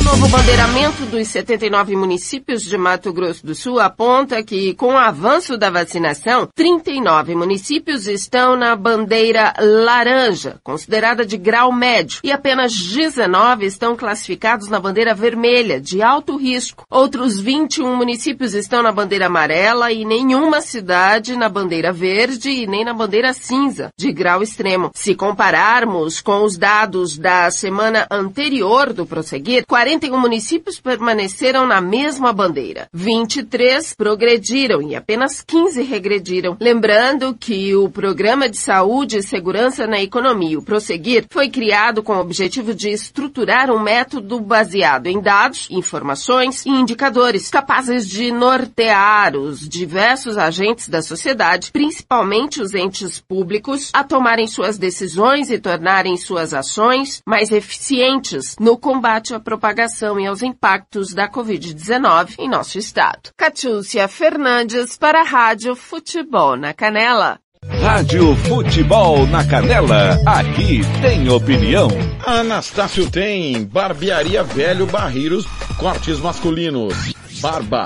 Novo 0.04 0.28
bandeiramento 0.30 1.06
dos 1.06 1.28
79 1.28 1.96
municípios 1.96 2.64
de 2.64 2.78
Mato 2.78 3.14
Grosso 3.14 3.46
do 3.46 3.54
Sul 3.54 3.80
aponta 3.80 4.42
que, 4.42 4.74
com 4.74 4.94
o 4.94 4.98
avanço 4.98 5.58
da 5.58 5.70
vacinação, 5.70 6.48
39 6.56 7.36
municípios 7.36 8.08
estão 8.08 8.56
na 8.56 8.76
bandeira 8.76 9.54
laranja, 9.60 10.60
considerada 10.64 11.26
de 11.26 11.38
grau 11.38 11.72
médio, 11.72 12.22
e 12.24 12.32
apenas 12.32 12.74
19 12.74 13.66
estão 13.66 13.96
classificados 13.96 14.68
na 14.68 14.80
bandeira 14.80 15.14
vermelha, 15.14 15.80
de 15.80 16.02
alto 16.02 16.38
risco. 16.38 16.86
Outros 16.90 17.40
21 17.40 17.96
municípios 17.96 18.54
estão 18.54 18.82
na 18.82 18.92
bandeira 18.92 19.28
amarela 19.28 19.92
e 19.92 20.06
nenhuma 20.06 20.62
cidade 20.62 21.36
na 21.36 21.50
bandeira 21.50 21.92
verde 21.92 22.50
e 22.50 22.66
nem 22.68 22.84
na 22.84 22.94
bandeira 22.94 23.34
cinza, 23.34 23.90
de 23.98 24.12
grau 24.12 24.42
extremo. 24.42 24.92
Se 24.94 25.14
compararmos 25.14 26.22
com 26.22 26.44
os 26.44 26.58
dados 26.58 27.18
da 27.18 27.52
semana 27.52 28.08
anterior 28.10 28.94
do 28.94 29.06
prosseguir, 29.06 29.66
41 30.00 30.18
municípios 30.18 30.80
permaneceram 30.80 31.68
na 31.68 31.82
mesma 31.82 32.32
bandeira. 32.32 32.88
23 32.94 33.94
progrediram 33.94 34.82
e 34.82 34.96
apenas 34.96 35.42
15 35.42 35.82
regrediram. 35.84 36.56
Lembrando 36.60 37.36
que 37.38 37.76
o 37.76 37.90
Programa 37.90 38.48
de 38.48 38.56
Saúde 38.56 39.18
e 39.18 39.24
Segurança 39.24 39.86
na 39.86 40.02
Economia, 40.02 40.58
o 40.58 40.64
Prosseguir, 40.64 41.26
foi 41.30 41.50
criado 41.50 42.02
com 42.02 42.14
o 42.14 42.20
objetivo 42.22 42.74
de 42.74 42.90
estruturar 42.90 43.70
um 43.70 43.80
método 43.80 44.40
baseado 44.40 45.08
em 45.08 45.20
dados, 45.20 45.68
informações 45.70 46.66
e 46.66 46.70
indicadores 46.70 47.50
capazes 47.50 48.08
de 48.08 48.32
nortear 48.32 49.36
os 49.36 49.68
diversos 49.68 50.38
agentes 50.38 50.88
da 50.88 51.02
sociedade, 51.02 51.72
principalmente 51.74 52.62
os 52.62 52.74
entes 52.74 53.20
públicos, 53.20 53.90
a 53.94 54.04
tomarem 54.04 54.48
suas 54.48 54.78
decisões 54.78 55.52
e 55.52 55.60
tornarem 55.60 56.16
suas 56.16 56.54
ações 56.54 57.22
mais 57.26 57.52
eficientes 57.52 58.56
no 58.60 58.78
combate 58.78 59.34
à 59.34 59.40
propagação 59.42 59.79
propagação 59.80 60.20
e 60.20 60.28
aos 60.28 60.44
impactos 60.44 61.14
da 61.14 61.30
Covid-19 61.30 62.36
em 62.40 62.50
nosso 62.50 62.78
estado. 62.78 63.32
Catiúcia 63.38 64.08
Fernandes 64.08 64.98
para 64.98 65.22
a 65.22 65.24
Rádio 65.24 65.76
Futebol 65.76 66.58
na 66.58 66.74
Canela. 66.74 67.40
Rádio 67.82 68.36
Futebol 68.36 69.26
na 69.28 69.46
Canela, 69.46 70.20
aqui 70.26 70.82
tem 71.02 71.30
opinião. 71.30 71.88
Anastácio 72.26 73.10
tem 73.10 73.64
Barbearia 73.64 74.44
Velho 74.44 74.86
Barreiros, 74.86 75.46
cortes 75.78 76.20
masculinos, 76.20 77.14
barba 77.42 77.86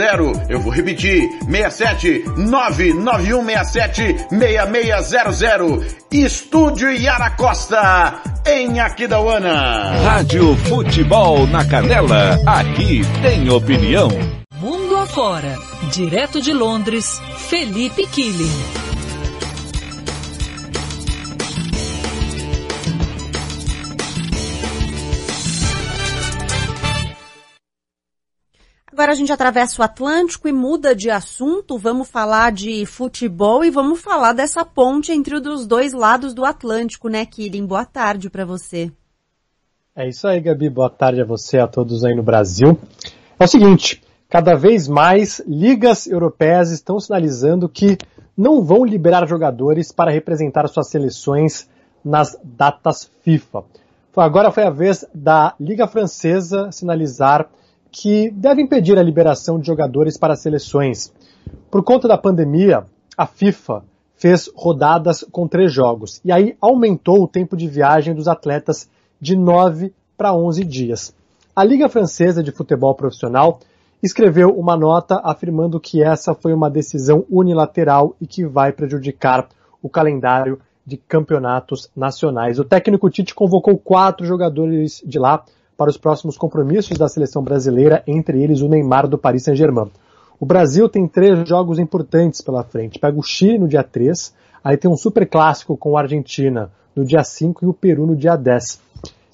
Eu 0.49 0.62
vou 0.62 0.72
repetir, 0.72 1.28
67 1.51 2.24
99167 2.38 4.16
6600. 4.30 5.09
Estúdio 6.12 6.91
Yara 6.91 7.32
Costa, 7.32 8.22
em 8.45 8.80
Aquidauana. 8.80 9.91
Rádio 10.03 10.55
Futebol 10.55 11.47
na 11.47 11.66
Canela, 11.66 12.39
aqui 12.45 13.01
tem 13.22 13.49
opinião. 13.49 14.10
Mundo 14.60 14.97
afora, 14.97 15.57
direto 15.91 16.39
de 16.39 16.53
Londres, 16.53 17.20
Felipe 17.49 18.05
Killing. 18.05 18.88
Agora 29.00 29.14
a 29.14 29.16
gente 29.16 29.32
atravessa 29.32 29.82
o 29.82 29.86
Atlântico 29.86 30.50
e 30.50 30.52
muda 30.52 30.93
de 30.93 31.10
assunto. 31.10 31.78
Vamos 31.78 32.10
falar 32.10 32.52
de 32.52 32.86
futebol 32.86 33.64
e 33.64 33.72
vamos 33.72 34.02
falar 34.02 34.34
dessa 34.34 34.66
ponte 34.66 35.14
entre 35.14 35.36
os 35.36 35.66
dois 35.66 35.93
lados 35.93 36.34
do 36.34 36.43
Atlântico, 36.43 37.08
né, 37.08 37.26
Killing? 37.26 37.66
Boa 37.66 37.86
tarde 37.86 38.30
para 38.30 38.43
você. 38.43 38.91
É 39.95 40.06
isso 40.10 40.28
aí, 40.28 40.41
Gabi. 40.41 40.70
Boa 40.70 40.89
tarde 40.89 41.22
a 41.22 41.24
você, 41.24 41.60
a 41.60 41.66
todos 41.66 42.04
aí 42.04 42.14
no 42.14 42.22
Brasil. 42.22 42.78
É 43.39 43.45
o 43.45 43.47
seguinte, 43.47 44.04
cada 44.28 44.54
vez 44.56 44.89
mais 44.89 45.41
ligas 45.47 46.06
europeias 46.06 46.70
estão 46.70 47.00
sinalizando 47.00 47.70
que 47.70 47.97
não 48.36 48.62
vão 48.62 48.84
liberar 48.84 49.26
jogadores 49.26 49.93
para 49.93 50.12
representar 50.12 50.68
suas 50.68 50.89
seleções 50.89 51.70
nas 52.04 52.38
datas 52.43 53.10
FIFA. 53.24 53.64
Agora 54.18 54.52
foi 54.52 54.64
a 54.64 54.70
vez 54.70 55.06
da 55.16 55.56
Liga 55.58 55.88
Francesa 55.88 56.70
sinalizar 56.74 57.50
que 57.91 58.29
deve 58.31 58.61
impedir 58.61 58.97
a 58.97 59.03
liberação 59.03 59.59
de 59.59 59.67
jogadores 59.67 60.17
para 60.17 60.35
seleções. 60.35 61.11
Por 61.69 61.83
conta 61.83 62.07
da 62.07 62.17
pandemia, 62.17 62.85
a 63.17 63.25
FIFA 63.25 63.83
fez 64.15 64.51
rodadas 64.53 65.25
com 65.31 65.47
três 65.47 65.71
jogos 65.71 66.19
e 66.23 66.31
aí 66.31 66.55
aumentou 66.59 67.23
o 67.23 67.27
tempo 67.27 67.55
de 67.55 67.67
viagem 67.67 68.13
dos 68.13 68.27
atletas 68.27 68.89
de 69.19 69.35
9 69.35 69.93
para 70.17 70.33
11 70.33 70.63
dias. 70.65 71.15
A 71.55 71.63
Liga 71.63 71.89
Francesa 71.89 72.43
de 72.43 72.51
Futebol 72.51 72.93
Profissional 72.95 73.59
escreveu 74.01 74.49
uma 74.49 74.77
nota 74.77 75.19
afirmando 75.23 75.79
que 75.79 76.01
essa 76.01 76.33
foi 76.33 76.53
uma 76.53 76.69
decisão 76.69 77.25
unilateral 77.29 78.15
e 78.19 78.27
que 78.27 78.45
vai 78.45 78.71
prejudicar 78.71 79.47
o 79.81 79.89
calendário 79.89 80.59
de 80.85 80.97
campeonatos 80.97 81.89
nacionais. 81.95 82.59
O 82.59 82.63
técnico 82.63 83.09
Tite 83.09 83.35
convocou 83.35 83.77
quatro 83.77 84.25
jogadores 84.25 85.03
de 85.05 85.19
lá 85.19 85.43
para 85.80 85.89
os 85.89 85.97
próximos 85.97 86.38
compromissos 86.38 86.97
da 86.97 87.07
seleção 87.07 87.41
brasileira, 87.41 88.03
entre 88.05 88.43
eles 88.43 88.59
o 88.59 88.67
Neymar 88.67 89.07
do 89.07 89.17
Paris 89.17 89.45
Saint-Germain. 89.45 89.89
O 90.38 90.45
Brasil 90.45 90.89
tem 90.89 91.07
três 91.07 91.47
jogos 91.47 91.80
importantes 91.80 92.41
pela 92.41 92.65
frente. 92.65 92.99
Pega 92.99 93.17
o 93.17 93.23
Chile 93.23 93.57
no 93.57 93.65
dia 93.65 93.82
3, 93.82 94.36
aí 94.61 94.75
tem 94.75 94.91
um 94.91 94.97
super 94.97 95.25
clássico 95.25 95.77
com 95.77 95.95
a 95.95 96.01
Argentina 96.01 96.69
no 96.93 97.05
dia 97.05 97.23
5 97.23 97.63
e 97.63 97.67
o 97.69 97.73
Peru 97.73 98.05
no 98.05 98.13
dia 98.13 98.36
10. 98.36 98.82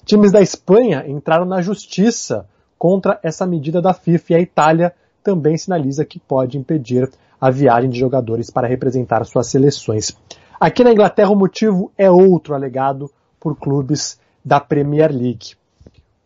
Times 0.04 0.30
da 0.30 0.40
Espanha 0.40 1.04
entraram 1.08 1.44
na 1.44 1.60
justiça 1.60 2.46
contra 2.78 3.18
essa 3.24 3.44
medida 3.44 3.82
da 3.82 3.92
FIFA 3.92 4.32
e 4.32 4.36
a 4.36 4.40
Itália 4.40 4.94
também 5.24 5.58
sinaliza 5.58 6.04
que 6.04 6.20
pode 6.20 6.56
impedir 6.56 7.10
a 7.40 7.50
viagem 7.50 7.90
de 7.90 7.98
jogadores 7.98 8.50
para 8.50 8.68
representar 8.68 9.24
suas 9.24 9.48
seleções. 9.48 10.16
Aqui 10.60 10.84
na 10.84 10.92
Inglaterra 10.92 11.30
o 11.30 11.36
motivo 11.36 11.90
é 11.98 12.08
outro 12.08 12.54
alegado 12.54 13.10
por 13.40 13.56
clubes 13.56 14.20
da 14.44 14.60
Premier 14.60 15.10
League. 15.10 15.56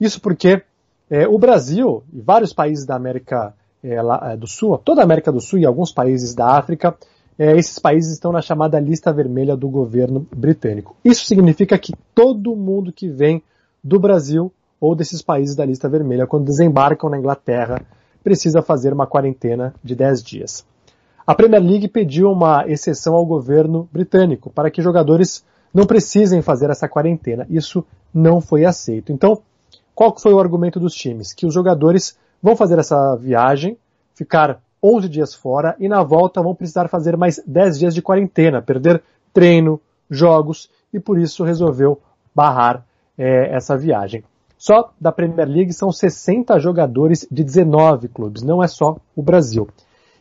Isso 0.00 0.20
porque 0.20 0.62
é, 1.10 1.28
o 1.28 1.38
Brasil 1.38 2.02
e 2.12 2.20
vários 2.20 2.52
países 2.52 2.86
da 2.86 2.96
América 2.96 3.54
é, 3.82 4.00
lá, 4.00 4.34
do 4.36 4.46
Sul, 4.46 4.78
toda 4.78 5.00
a 5.00 5.04
América 5.04 5.30
do 5.30 5.40
Sul 5.40 5.58
e 5.58 5.66
alguns 5.66 5.92
países 5.92 6.34
da 6.34 6.56
África, 6.56 6.96
é, 7.38 7.56
esses 7.56 7.78
países 7.78 8.12
estão 8.12 8.32
na 8.32 8.42
chamada 8.42 8.78
lista 8.78 9.12
vermelha 9.12 9.56
do 9.56 9.68
governo 9.68 10.26
britânico. 10.34 10.96
Isso 11.04 11.24
significa 11.24 11.78
que 11.78 11.94
todo 12.14 12.54
mundo 12.54 12.92
que 12.92 13.08
vem 13.08 13.42
do 13.82 13.98
Brasil 13.98 14.52
ou 14.80 14.94
desses 14.94 15.20
países 15.20 15.54
da 15.54 15.64
lista 15.64 15.88
vermelha, 15.88 16.26
quando 16.26 16.44
desembarcam 16.44 17.10
na 17.10 17.18
Inglaterra, 17.18 17.82
precisa 18.22 18.62
fazer 18.62 18.92
uma 18.92 19.06
quarentena 19.06 19.74
de 19.82 19.94
10 19.94 20.22
dias. 20.22 20.66
A 21.26 21.34
Premier 21.34 21.62
League 21.62 21.88
pediu 21.88 22.30
uma 22.30 22.64
exceção 22.66 23.14
ao 23.14 23.26
governo 23.26 23.88
britânico 23.92 24.50
para 24.50 24.70
que 24.70 24.82
jogadores 24.82 25.44
não 25.72 25.86
precisem 25.86 26.42
fazer 26.42 26.70
essa 26.70 26.88
quarentena. 26.88 27.46
Isso 27.48 27.84
não 28.12 28.40
foi 28.40 28.64
aceito. 28.64 29.12
Então, 29.12 29.40
qual 29.94 30.16
foi 30.18 30.32
o 30.32 30.40
argumento 30.40 30.80
dos 30.80 30.94
times? 30.94 31.32
Que 31.32 31.46
os 31.46 31.54
jogadores 31.54 32.18
vão 32.42 32.56
fazer 32.56 32.78
essa 32.78 33.16
viagem, 33.16 33.76
ficar 34.14 34.60
11 34.82 35.08
dias 35.08 35.34
fora 35.34 35.76
e 35.78 35.88
na 35.88 36.02
volta 36.02 36.42
vão 36.42 36.54
precisar 36.54 36.88
fazer 36.88 37.16
mais 37.16 37.42
10 37.46 37.78
dias 37.78 37.94
de 37.94 38.02
quarentena, 38.02 38.62
perder 38.62 39.02
treino, 39.32 39.80
jogos 40.10 40.70
e 40.92 40.98
por 40.98 41.18
isso 41.18 41.44
resolveu 41.44 42.00
barrar 42.34 42.84
é, 43.16 43.54
essa 43.54 43.76
viagem. 43.76 44.24
Só 44.56 44.92
da 45.00 45.12
Premier 45.12 45.48
League 45.48 45.72
são 45.72 45.90
60 45.90 46.58
jogadores 46.58 47.26
de 47.30 47.42
19 47.42 48.08
clubes, 48.08 48.42
não 48.42 48.62
é 48.62 48.68
só 48.68 48.96
o 49.16 49.22
Brasil. 49.22 49.68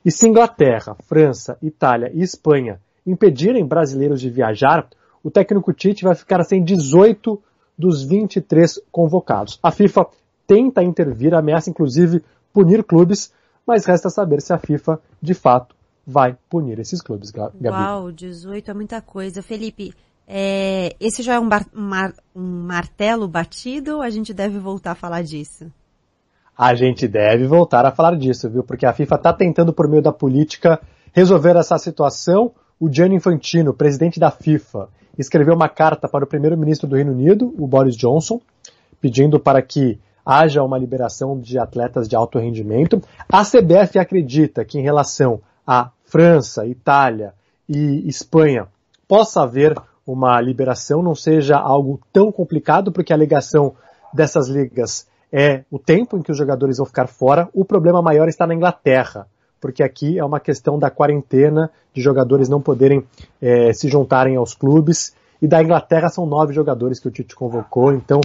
E 0.06 0.12
se 0.12 0.28
Inglaterra, 0.28 0.96
França, 1.04 1.58
Itália 1.62 2.10
e 2.14 2.22
Espanha 2.22 2.80
impedirem 3.06 3.66
brasileiros 3.66 4.22
de 4.22 4.30
viajar, 4.30 4.88
o 5.24 5.30
técnico 5.30 5.74
Tite 5.74 6.06
vai 6.06 6.16
ficar 6.16 6.44
sem 6.44 6.64
18 6.64 7.42
dos 7.80 8.04
23 8.04 8.82
convocados. 8.92 9.58
A 9.64 9.72
FIFA 9.72 10.08
tenta 10.46 10.84
intervir, 10.84 11.34
ameaça 11.34 11.70
inclusive 11.70 12.22
punir 12.52 12.84
clubes, 12.84 13.32
mas 13.66 13.86
resta 13.86 14.10
saber 14.10 14.42
se 14.42 14.52
a 14.52 14.58
FIFA 14.58 15.00
de 15.22 15.34
fato 15.34 15.74
vai 16.06 16.36
punir 16.50 16.78
esses 16.80 17.02
clubes, 17.02 17.32
Gabi. 17.32 17.66
Uau, 17.66 18.12
18 18.12 18.70
é 18.70 18.74
muita 18.74 19.02
coisa. 19.02 19.42
Felipe, 19.42 19.94
é, 20.28 20.94
esse 21.00 21.24
já 21.24 21.36
é 21.36 21.40
um, 21.40 21.48
um, 21.48 21.90
um 22.36 22.64
martelo 22.66 23.28
batido 23.28 23.96
ou 23.96 24.02
a 24.02 24.10
gente 24.10 24.34
deve 24.34 24.60
voltar 24.60 24.92
a 24.92 24.96
falar 24.96 25.24
disso? 25.24 25.72
A 26.58 26.76
gente 26.76 27.08
deve 27.08 27.48
voltar 27.48 27.86
a 27.86 27.92
falar 27.92 28.18
disso, 28.18 28.50
viu? 28.50 28.64
Porque 28.64 28.86
a 28.86 28.92
FIFA 28.92 29.16
está 29.16 29.32
tentando, 29.32 29.72
por 29.72 29.88
meio 29.88 30.02
da 30.02 30.12
política, 30.12 30.82
resolver 31.14 31.56
essa 31.56 31.78
situação, 31.78 32.52
o 32.78 32.92
Gianni 32.92 33.16
Infantino, 33.16 33.74
presidente 33.74 34.20
da 34.20 34.30
FIFA, 34.30 34.90
escreveu 35.20 35.54
uma 35.54 35.68
carta 35.68 36.08
para 36.08 36.24
o 36.24 36.28
primeiro-ministro 36.28 36.88
do 36.88 36.96
Reino 36.96 37.12
Unido, 37.12 37.54
o 37.58 37.68
Boris 37.68 37.96
Johnson, 37.96 38.40
pedindo 39.02 39.40
para 39.40 39.62
que 39.62 40.00
haja 40.26 40.64
uma 40.64 40.78
liberação 40.78 41.38
de 41.40 41.60
atletas 41.60 42.08
de 42.08 42.16
alto 42.16 42.40
rendimento. 42.40 43.02
A 43.28 43.44
CBF 43.44 44.00
acredita 44.00 44.64
que 44.64 44.80
em 44.80 44.82
relação 44.82 45.42
a 45.68 45.92
França, 46.06 46.66
Itália 46.66 47.34
e 47.68 48.08
Espanha 48.08 48.68
possa 49.08 49.44
haver 49.44 49.76
uma 50.08 50.40
liberação, 50.40 51.04
não 51.04 51.14
seja 51.14 51.58
algo 51.58 52.00
tão 52.14 52.32
complicado, 52.32 52.92
porque 52.92 53.14
a 53.14 53.16
alegação 53.16 53.76
dessas 54.14 54.48
ligas 54.48 55.08
é 55.32 55.64
o 55.70 55.78
tempo 55.78 56.18
em 56.18 56.22
que 56.22 56.32
os 56.32 56.38
jogadores 56.38 56.78
vão 56.78 56.86
ficar 56.86 57.08
fora. 57.08 57.48
O 57.54 57.66
problema 57.66 58.02
maior 58.02 58.28
está 58.28 58.48
na 58.48 58.56
Inglaterra, 58.56 59.28
porque 59.60 59.84
aqui 59.84 60.18
é 60.18 60.26
uma 60.26 60.40
questão 60.40 60.80
da 60.80 60.90
quarentena, 60.90 61.72
de 61.94 62.02
jogadores 62.02 62.50
não 62.50 62.62
poderem 62.62 63.04
é, 63.42 63.74
se 63.74 63.88
juntarem 63.88 64.36
aos 64.36 64.54
clubes. 64.54 65.14
E 65.42 65.48
da 65.48 65.62
Inglaterra 65.62 66.10
são 66.10 66.26
nove 66.26 66.54
jogadores 66.54 67.00
que 67.00 67.08
o 67.08 67.12
Tite 67.12 67.36
convocou, 67.36 67.94
então 67.94 68.20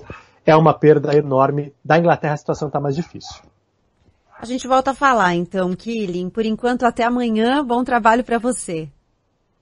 é 0.45 0.55
uma 0.57 0.75
perda 0.75 1.17
enorme. 1.17 1.73
Da 1.85 1.99
Inglaterra 1.99 2.35
a 2.35 2.39
situação 2.39 2.69
está 2.69 2.81
mais 2.81 2.97
difícil. 2.97 3.43
A 4.41 4.47
gente 4.47 4.67
volta 4.67 4.91
a 4.91 4.95
falar 4.95 5.35
então, 5.35 5.75
Killing. 5.75 6.29
Por 6.29 6.45
enquanto, 6.45 6.85
até 6.85 7.05
amanhã. 7.05 7.65
Bom 7.65 7.85
trabalho 7.85 8.25
para 8.25 8.39
você. 8.39 8.89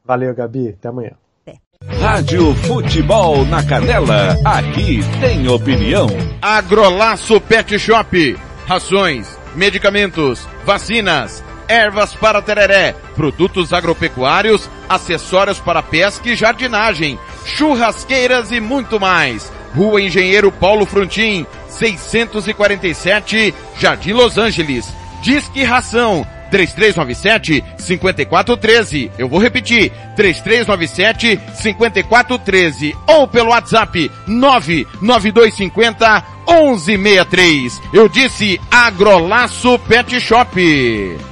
Valeu, 0.04 0.34
Gabi. 0.34 0.70
Até 0.70 0.88
amanhã. 0.88 1.12
Até. 1.46 1.58
Rádio 2.00 2.54
Futebol 2.54 3.44
na 3.44 3.64
Canela. 3.64 4.34
Aqui 4.44 5.00
tem 5.20 5.46
opinião. 5.46 6.06
Agrolaço 6.40 7.40
Pet 7.42 7.78
Shop. 7.78 8.36
Rações, 8.66 9.38
medicamentos, 9.54 10.46
vacinas, 10.64 11.44
ervas 11.68 12.14
para 12.14 12.42
tereré, 12.42 12.94
produtos 13.14 13.72
agropecuários, 13.72 14.68
acessórios 14.88 15.58
para 15.58 15.82
pesca 15.82 16.28
e 16.28 16.36
jardinagem, 16.36 17.18
churrasqueiras 17.44 18.50
e 18.50 18.60
muito 18.60 18.98
mais. 19.00 19.52
Rua 19.74 20.02
Engenheiro 20.02 20.52
Paulo 20.52 20.84
Frontin, 20.84 21.46
647, 21.68 23.54
Jardim 23.78 24.12
Los 24.12 24.36
Angeles. 24.36 24.88
Disque 25.22 25.62
Ração 25.62 26.26
3397 26.52 27.64
5413. 27.78 29.10
Eu 29.16 29.28
vou 29.28 29.40
repetir, 29.40 29.90
3397 30.14 31.40
5413 31.54 32.94
ou 33.06 33.26
pelo 33.26 33.48
WhatsApp 33.50 34.10
99250 34.26 36.24
1163. 36.46 37.80
Eu 37.92 38.08
disse 38.08 38.60
Agrolaço 38.70 39.78
Pet 39.88 40.20
Shop. 40.20 41.31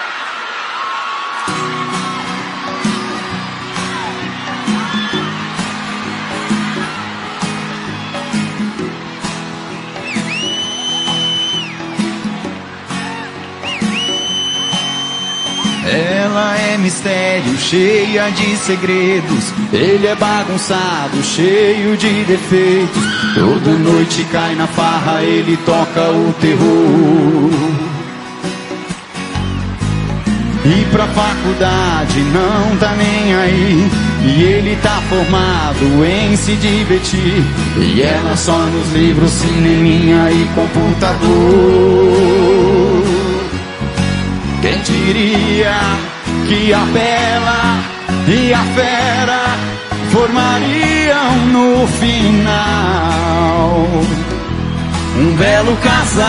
Ela 15.91 16.57
é 16.57 16.77
mistério, 16.77 17.57
cheia 17.57 18.29
de 18.31 18.55
segredos. 18.57 19.53
Ele 19.73 20.07
é 20.07 20.15
bagunçado, 20.15 21.21
cheio 21.21 21.97
de 21.97 22.23
defeitos. 22.23 23.03
Toda 23.33 23.71
noite 23.71 24.23
cai 24.31 24.55
na 24.55 24.67
farra, 24.67 25.21
ele 25.21 25.57
toca 25.65 26.09
o 26.11 26.33
terror. 26.39 27.51
E 30.63 30.85
pra 30.91 31.07
faculdade 31.07 32.19
não 32.31 32.77
tá 32.77 32.93
nem 32.95 33.35
aí. 33.35 33.89
E 34.23 34.43
ele 34.43 34.77
tá 34.81 35.01
formado 35.09 36.05
em 36.05 36.37
se 36.37 36.55
divertir. 36.55 37.43
E 37.77 38.01
ela 38.01 38.37
só 38.37 38.57
nos 38.57 38.93
livros, 38.93 39.31
cineminha 39.31 40.31
e 40.31 40.47
computador. 40.55 41.91
Diria 44.83 45.75
que 46.47 46.73
a 46.73 46.79
bela 46.79 47.79
e 48.27 48.51
a 48.51 48.63
fera 48.73 49.39
formariam 50.11 51.35
no 51.53 51.87
final 51.87 53.87
um 55.17 55.35
belo 55.35 55.77
casal? 55.77 56.25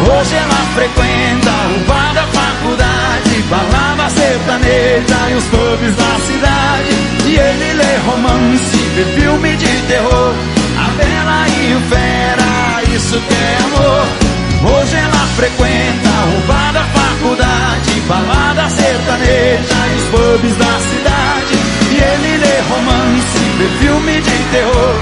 Hoje 0.00 0.34
ela 0.34 0.66
frequenta 0.74 1.52
o 1.76 1.78
bar 1.86 2.12
da 2.12 2.24
faculdade, 2.24 3.44
balada 3.48 4.10
sertaneja 4.10 5.30
e 5.30 5.34
os 5.34 5.44
pubs 5.44 5.94
da 5.94 6.18
cidade. 6.26 6.96
E 7.26 7.36
ele 7.36 7.74
lê 7.74 7.96
romance, 8.06 8.76
vê 8.96 9.04
filme 9.20 9.56
de 9.56 9.82
terror. 9.86 10.34
A 10.76 10.90
bela 10.96 11.48
e 11.48 11.74
o 11.74 11.80
fera, 11.88 12.82
isso 12.92 13.20
que 13.20 13.34
é 13.34 13.58
amor. 13.64 14.29
Hoje 14.62 14.94
ela 14.94 15.26
frequenta 15.36 16.10
o 16.36 16.46
bar 16.46 16.72
da 16.72 16.84
faculdade, 16.84 18.00
balada 18.06 18.68
sertaneja 18.68 19.74
e 19.90 19.96
os 19.96 20.04
pubs 20.04 20.56
da 20.56 20.78
cidade. 20.80 21.54
E 21.90 21.96
ele 21.96 22.36
lê 22.36 22.60
romance, 22.68 23.38
vê 23.56 23.68
filme 23.78 24.20
de 24.20 24.44
terror. 24.52 24.94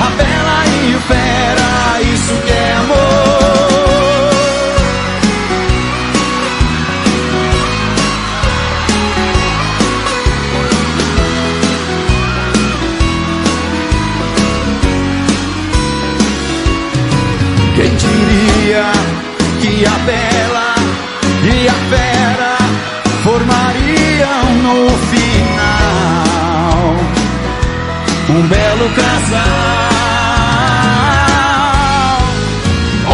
A 0.00 0.10
bela 0.10 0.66
e 0.66 0.94
o 0.94 1.00
fera, 1.00 2.02
isso 2.02 2.34
que 2.44 2.52
é 2.52 2.72
amor. 2.74 3.85
Que 19.76 19.84
a 19.84 19.98
bela 20.06 20.74
e 21.44 21.68
a 21.68 21.74
fera 21.90 22.56
formariam 23.22 24.44
no 24.62 24.88
final 25.10 26.96
um 28.30 28.42
belo 28.48 28.88
casal? 28.96 30.16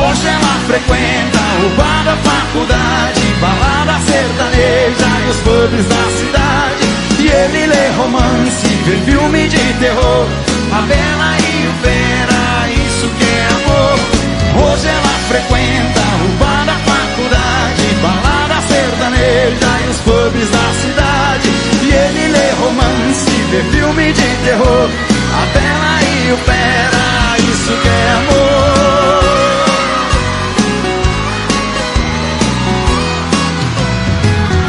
Hoje 0.02 0.26
ela 0.28 0.54
frequenta 0.68 1.42
o 1.66 1.68
bar 1.76 2.04
da 2.04 2.16
faculdade, 2.16 3.22
balada 3.40 3.98
sertaneja 4.06 5.08
e 5.18 5.30
os 5.30 5.38
pubs 5.38 5.86
da 5.88 6.04
cidade. 6.16 6.84
E 7.18 7.26
ele 7.26 7.66
lê 7.66 7.88
romance, 7.96 8.68
vê 8.86 8.96
filme 9.10 9.48
de 9.48 9.74
terror. 9.80 10.28
A 10.70 10.80
bela 10.82 11.38
e 11.40 11.66
o 11.66 11.72
fera, 11.82 12.68
isso 12.68 13.08
que 13.18 13.24
é. 13.24 13.41
Hoje 14.72 14.88
ela 14.88 15.14
frequenta 15.28 16.00
o 16.24 16.28
bar 16.38 16.64
da 16.64 16.72
faculdade, 16.72 17.94
balada 18.00 18.58
sertaneja 18.66 19.70
e 19.84 19.88
os 19.90 19.98
pubs 19.98 20.48
da 20.48 20.72
cidade. 20.80 21.48
E 21.82 21.92
ele 21.92 22.28
lê 22.28 22.50
romance, 22.52 23.30
vê 23.50 23.62
filme 23.64 24.12
de 24.14 24.36
terror. 24.44 24.88
A 25.34 25.46
Bela 25.52 26.02
e 26.02 26.32
o 26.32 26.38
Pera, 26.38 27.38
isso 27.38 27.72
que 27.82 27.88
é 27.88 28.12
amor. 28.12 28.72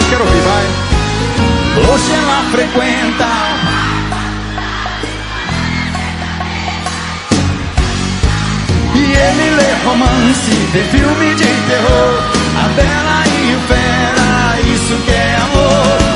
Quero 0.10 0.24
ouvir, 0.26 0.42
vai. 0.42 0.66
Hoje 1.94 2.12
ela 2.12 2.44
frequenta 2.52 3.43
ele 9.24 9.56
lê 9.56 9.74
romance, 9.86 10.52
vê 10.74 10.84
filme 10.84 11.36
de 11.36 11.46
terror. 11.70 12.14
A 12.58 12.68
bela 12.70 13.24
e 13.28 13.56
o 13.56 13.60
fera, 13.68 14.60
isso 14.74 14.96
que 15.06 15.12
é 15.12 15.36
amor. 15.36 16.14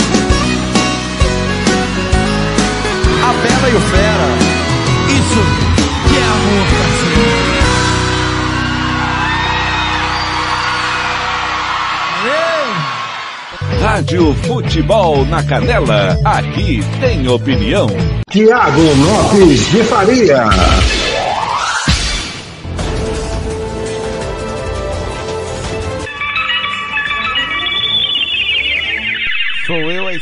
A 3.24 3.34
bela 3.34 3.70
e 3.70 3.76
o 3.76 3.82
fera, 3.82 4.30
isso 5.10 5.41
que 6.08 6.18
é 6.18 6.24
amor. 6.24 6.88
Rádio 13.82 14.34
Futebol 14.43 15.26
na 15.26 15.41
Canela. 15.43 16.20
Aqui 16.24 16.84
tem 16.99 17.28
opinião. 17.28 17.88
Tiago 18.30 18.82
Lopes 18.82 19.72
de 19.72 19.84
Faria. 19.84 20.45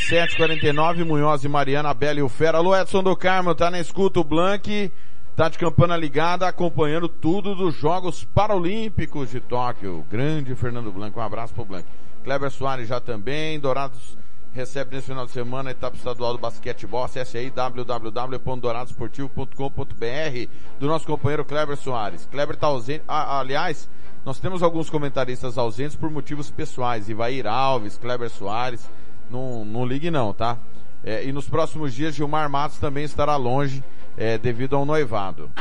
4749, 0.08 1.04
Munhoz 1.04 1.44
e 1.44 1.48
Mariana, 1.48 1.92
Bela 1.92 2.20
e 2.20 2.22
o 2.22 2.30
Fera. 2.30 2.60
Alô, 2.60 2.76
Edson 2.76 3.02
do 3.02 3.16
Carmo, 3.16 3.56
tá 3.56 3.72
na 3.72 3.80
escuta 3.80 4.20
o 4.20 4.24
Blank, 4.24 4.94
tá 5.36 5.50
de 5.50 5.58
campana 5.58 5.98
ligada, 5.98 6.48
acompanhando 6.48 7.10
tudo 7.10 7.56
dos 7.56 7.76
Jogos 7.76 8.24
Paralímpicos 8.24 9.32
de 9.32 9.40
Tóquio. 9.40 10.06
Grande 10.08 10.54
Fernando 10.54 10.92
Blanco, 10.92 11.20
um 11.20 11.24
abraço 11.24 11.56
pro 11.56 11.66
Blank. 11.66 11.88
Kleber 12.24 12.52
Soares 12.52 12.88
já 12.88 13.00
também, 13.00 13.60
Dourados 13.60 14.16
recebe 14.54 14.96
nesse 14.96 15.08
final 15.08 15.26
de 15.26 15.32
semana 15.32 15.70
a 15.70 15.72
etapa 15.72 15.98
estadual 15.98 16.34
do 16.34 16.40
basquetebol. 16.40 17.04
Acesse 17.04 17.40
aí 17.40 17.50
www.douradosportivo.com.br 17.50 20.50
do 20.80 20.86
nosso 20.86 21.08
companheiro 21.08 21.44
Kleber 21.44 21.78
Soares. 21.78 22.28
Kleber 22.32 22.56
tá 22.56 22.68
ausente, 22.68 23.04
ah, 23.08 23.40
aliás, 23.40 23.90
nós 24.24 24.40
temos 24.40 24.62
alguns 24.62 24.88
comentaristas 24.88 25.58
ausentes 25.58 25.96
por 25.96 26.12
motivos 26.12 26.52
pessoais. 26.52 27.10
Ivair 27.10 27.48
Alves, 27.48 27.98
Kleber 27.98 28.30
Soares, 28.30 28.88
não, 29.30 29.66
não 29.66 29.86
ligue 29.86 30.12
não, 30.12 30.34
tá? 30.34 30.58
É, 31.04 31.24
e 31.24 31.32
nos 31.32 31.48
próximos 31.48 31.94
dias 31.94 32.16
Gilmar 32.16 32.50
Matos 32.50 32.78
também 32.78 33.04
estará 33.04 33.36
longe 33.36 33.84
é, 34.18 34.38
devido 34.38 34.76
ao 34.76 34.86
noivado. 34.86 35.52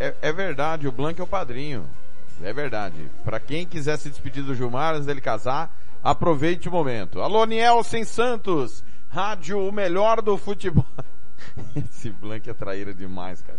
É, 0.00 0.14
é 0.22 0.32
verdade, 0.32 0.86
o 0.86 0.92
Blanco 0.92 1.20
é 1.20 1.24
o 1.24 1.26
padrinho. 1.26 1.88
É 2.42 2.52
verdade. 2.52 3.10
Para 3.24 3.40
quem 3.40 3.66
quiser 3.66 3.96
se 3.96 4.10
despedir 4.10 4.42
do 4.42 4.54
Gilmar 4.54 4.94
antes 4.94 5.06
dele 5.06 5.20
casar, 5.20 5.74
aproveite 6.02 6.68
o 6.68 6.72
momento. 6.72 7.20
Alô, 7.20 7.44
Nielsen 7.44 8.04
Santos, 8.04 8.84
rádio 9.08 9.58
o 9.58 9.72
melhor 9.72 10.20
do 10.20 10.36
futebol. 10.36 10.84
Esse 11.76 12.10
Blank 12.10 12.48
é 12.48 12.54
traíra 12.54 12.92
demais, 12.92 13.42
cara. 13.42 13.58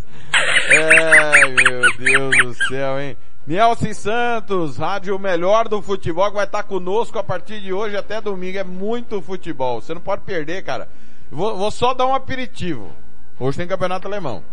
É, 0.69 1.45
meu 1.47 1.97
Deus 1.97 2.38
do 2.38 2.67
céu, 2.67 2.99
hein? 2.99 3.17
Nielsen 3.47 3.93
Santos, 3.93 4.78
rádio 4.78 5.19
melhor 5.19 5.67
do 5.67 5.82
futebol, 5.82 6.30
que 6.30 6.36
vai 6.36 6.45
estar 6.45 6.63
conosco 6.63 7.19
a 7.19 7.23
partir 7.23 7.61
de 7.61 7.71
hoje 7.71 7.95
até 7.95 8.19
domingo. 8.19 8.57
É 8.57 8.63
muito 8.63 9.21
futebol. 9.21 9.82
Você 9.82 9.93
não 9.93 10.01
pode 10.01 10.23
perder, 10.23 10.63
cara. 10.63 10.89
Vou, 11.32 11.55
vou 11.55 11.69
só 11.69 11.93
dar 11.93 12.07
um 12.07 12.15
aperitivo. 12.15 12.91
Hoje 13.39 13.57
tem 13.57 13.67
campeonato 13.67 14.07
alemão. 14.07 14.43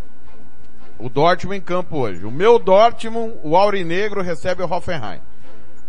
O 0.98 1.08
Dortmund 1.08 1.58
em 1.58 1.60
campo 1.60 1.98
hoje. 1.98 2.24
O 2.24 2.30
meu 2.30 2.58
Dortmund, 2.58 3.34
o 3.42 3.56
Aurinegro, 3.56 4.20
recebe 4.20 4.62
o 4.62 4.70
Hoffenheim. 4.70 5.20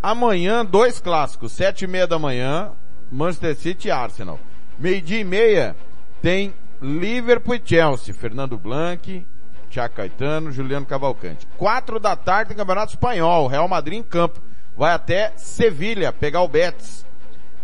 Amanhã, 0.02 0.66
dois 0.66 1.00
clássicos. 1.00 1.52
Sete 1.52 1.84
e 1.84 1.88
meia 1.88 2.08
da 2.08 2.18
manhã, 2.18 2.72
Manchester 3.12 3.56
City 3.56 3.88
e 3.90 3.92
Arsenal. 3.92 4.40
Meio 4.80 5.02
dia 5.02 5.20
e 5.20 5.24
meia, 5.24 5.76
tem 6.22 6.54
Liverpool 6.84 7.56
e 7.56 7.62
Chelsea. 7.64 8.14
Fernando 8.14 8.58
Blanc, 8.58 9.26
Tiago 9.70 9.96
Caetano, 9.96 10.52
Juliano 10.52 10.86
Cavalcante. 10.86 11.48
Quatro 11.58 12.00
da 12.00 12.16
tarde 12.16 12.54
Campeonato 12.54 12.94
Espanhol. 12.94 13.48
Real 13.48 13.68
Madrid 13.68 14.00
em 14.00 14.04
campo. 14.04 14.42
Vai 14.76 14.94
até 14.94 15.32
Sevilha 15.38 16.12
pegar 16.12 16.42
o 16.42 16.48
Betis. 16.48 17.06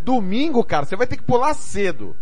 Domingo, 0.01 0.63
cara, 0.63 0.85
você 0.85 0.95
vai 0.95 1.05
ter 1.05 1.17
que 1.17 1.23
pular 1.23 1.53
cedo. 1.53 2.15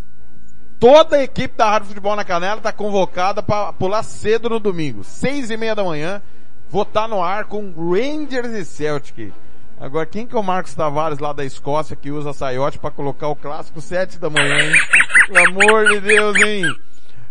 Toda 0.80 1.18
a 1.18 1.24
equipe 1.24 1.56
da 1.56 1.70
Rádio 1.70 1.90
Futebol 1.90 2.16
na 2.16 2.24
Canela 2.24 2.58
está 2.58 2.72
convocada 2.72 3.42
para 3.44 3.74
pular 3.74 4.04
cedo 4.04 4.50
no 4.50 4.60
domingo. 4.60 5.04
Seis 5.04 5.50
e 5.50 5.58
meia 5.58 5.76
da 5.76 5.84
manhã. 5.84 6.22
Vou 6.70 6.82
estar 6.82 7.04
tá 7.04 7.08
no 7.08 7.22
ar 7.22 7.46
com 7.46 7.72
Rangers 7.72 8.52
e 8.52 8.66
Celtic. 8.66 9.34
Agora, 9.80 10.08
quem 10.08 10.26
que 10.26 10.36
é 10.36 10.40
o 10.40 10.44
Marcos 10.44 10.74
Tavares 10.74 11.20
lá 11.20 11.32
da 11.34 11.46
Escócia 11.46 11.96
que 11.96 12.10
usa 12.10 12.34
saiote 12.34 12.80
para 12.80 12.90
colocar 12.90 13.28
o 13.28 13.36
clássico 13.36 13.80
sete 13.80 14.18
da 14.18 14.30
manhã, 14.30 14.60
hein? 14.60 14.74
Pelo 15.28 15.48
amor 15.50 15.88
de 15.90 16.00
Deus, 16.00 16.36
hein? 16.38 16.64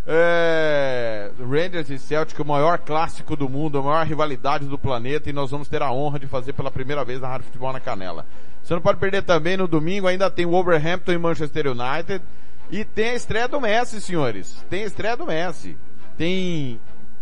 É... 0.09 1.31
Rangers 1.37 1.89
e 1.89 1.99
Celtic, 1.99 2.39
o 2.39 2.45
maior 2.45 2.79
clássico 2.79 3.35
do 3.35 3.49
mundo, 3.49 3.77
a 3.77 3.83
maior 3.83 4.05
rivalidade 4.05 4.65
do 4.65 4.77
planeta 4.77 5.29
e 5.29 5.33
nós 5.33 5.51
vamos 5.51 5.67
ter 5.67 5.81
a 5.81 5.91
honra 5.91 6.17
de 6.17 6.27
fazer 6.27 6.53
pela 6.53 6.71
primeira 6.71 7.03
vez 7.03 7.19
na 7.19 7.27
Rádio 7.27 7.47
Futebol 7.47 7.73
na 7.73 7.79
Canela. 7.81 8.25
Você 8.63 8.73
não 8.73 8.81
pode 8.81 8.99
perder 8.99 9.23
também 9.23 9.57
no 9.57 9.67
domingo, 9.67 10.07
ainda 10.07 10.31
tem 10.31 10.45
Wolverhampton 10.45 11.11
e 11.11 11.17
Manchester 11.17 11.67
United. 11.67 12.23
E 12.69 12.83
tem 12.85 13.09
a 13.09 13.15
estreia 13.15 13.47
do 13.47 13.61
Messi, 13.61 14.01
senhores. 14.01 14.65
Tem 14.69 14.83
a 14.83 14.87
estreia 14.87 15.15
do 15.15 15.25
Messi. 15.25 15.77
Tem 16.17 16.79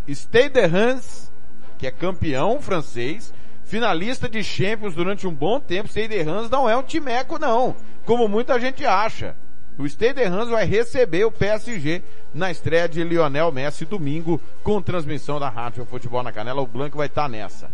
Stade 0.07 0.49
de 0.49 0.65
Reims, 0.65 1.31
que 1.77 1.87
é 1.87 1.91
campeão 1.91 2.59
francês, 2.61 3.33
finalista 3.63 4.29
de 4.29 4.43
Champions 4.43 4.95
durante 4.95 5.27
um 5.27 5.33
bom 5.33 5.59
tempo. 5.59 5.89
Stade 5.89 6.09
de 6.09 6.21
Reims 6.21 6.49
não 6.49 6.69
é 6.69 6.75
um 6.75 6.83
timeco 6.83 7.39
não, 7.39 7.75
como 8.05 8.27
muita 8.27 8.59
gente 8.59 8.85
acha. 8.85 9.35
O 9.77 9.85
Stade 9.85 10.13
de 10.13 10.29
Reims 10.29 10.49
vai 10.49 10.65
receber 10.65 11.25
o 11.25 11.31
PSG 11.31 12.01
na 12.33 12.49
estreia 12.49 12.87
de 12.87 13.03
Lionel 13.03 13.51
Messi 13.51 13.85
domingo 13.85 14.41
com 14.63 14.81
transmissão 14.81 15.39
da 15.39 15.49
Rádio 15.49 15.85
Futebol 15.85 16.23
na 16.23 16.31
Canela. 16.31 16.61
O 16.61 16.67
Blanco 16.67 16.97
vai 16.97 17.07
estar 17.07 17.23
tá 17.23 17.29
nessa. 17.29 17.69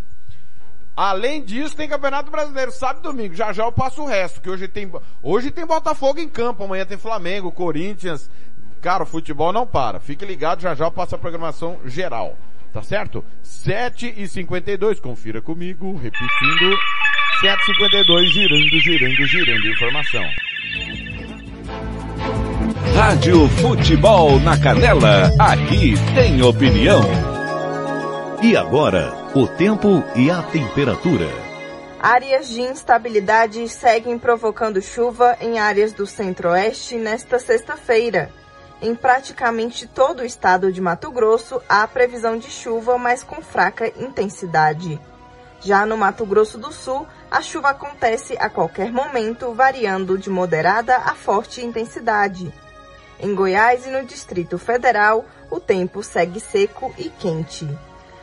Além 0.95 1.43
disso, 1.43 1.75
tem 1.75 1.87
Campeonato 1.87 2.31
Brasileiro, 2.31 2.71
sábado 2.71 2.99
e 2.99 3.03
domingo. 3.03 3.35
Já 3.35 3.53
já 3.53 3.63
eu 3.63 3.71
passo 3.71 4.01
o 4.01 4.07
resto, 4.07 4.41
que 4.41 4.49
hoje 4.49 4.67
tem, 4.67 4.91
hoje 5.21 5.51
tem 5.51 5.65
Botafogo 5.65 6.19
em 6.19 6.27
campo, 6.27 6.63
amanhã 6.63 6.85
tem 6.85 6.97
Flamengo, 6.97 7.51
Corinthians. 7.51 8.29
Cara, 8.81 9.03
o 9.03 9.05
futebol 9.05 9.53
não 9.53 9.65
para. 9.65 9.99
Fique 9.99 10.25
ligado, 10.25 10.61
já 10.61 10.73
já 10.73 10.85
eu 10.85 10.91
passo 10.91 11.15
a 11.15 11.19
programação 11.19 11.79
geral. 11.85 12.35
Tá 12.73 12.81
certo? 12.81 13.23
7 13.43 14.13
e 14.17 14.27
52 14.27 14.99
confira 14.99 15.41
comigo, 15.41 15.93
repetindo. 15.97 16.77
7h52, 17.43 18.25
girando, 18.25 18.79
girando, 18.79 19.27
girando 19.27 19.67
informação. 19.67 20.25
Rádio 22.89 23.47
Futebol 23.47 24.39
na 24.41 24.59
Canela, 24.59 25.31
aqui 25.39 25.93
tem 26.13 26.41
opinião. 26.41 27.01
E 28.41 28.57
agora, 28.57 29.13
o 29.33 29.47
tempo 29.47 30.03
e 30.13 30.29
a 30.29 30.41
temperatura. 30.41 31.29
Áreas 32.01 32.49
de 32.49 32.61
instabilidade 32.61 33.69
seguem 33.69 34.19
provocando 34.19 34.81
chuva 34.81 35.37
em 35.39 35.59
áreas 35.59 35.93
do 35.93 36.05
centro-oeste 36.05 36.97
nesta 36.97 37.39
sexta-feira. 37.39 38.29
Em 38.81 38.93
praticamente 38.93 39.87
todo 39.87 40.19
o 40.19 40.25
estado 40.25 40.71
de 40.71 40.81
Mato 40.81 41.11
Grosso, 41.11 41.61
há 41.69 41.87
previsão 41.87 42.37
de 42.37 42.49
chuva, 42.49 42.97
mas 42.97 43.23
com 43.23 43.41
fraca 43.41 43.87
intensidade. 43.97 44.99
Já 45.61 45.85
no 45.85 45.95
Mato 45.95 46.25
Grosso 46.25 46.57
do 46.57 46.73
Sul, 46.73 47.07
a 47.29 47.41
chuva 47.41 47.69
acontece 47.69 48.35
a 48.39 48.49
qualquer 48.49 48.91
momento, 48.91 49.53
variando 49.53 50.17
de 50.17 50.29
moderada 50.29 50.97
a 50.97 51.13
forte 51.13 51.63
intensidade. 51.63 52.51
Em 53.21 53.35
Goiás 53.35 53.85
e 53.85 53.89
no 53.89 54.03
Distrito 54.03 54.57
Federal, 54.57 55.25
o 55.51 55.59
tempo 55.59 56.01
segue 56.01 56.39
seco 56.39 56.91
e 56.97 57.07
quente. 57.07 57.69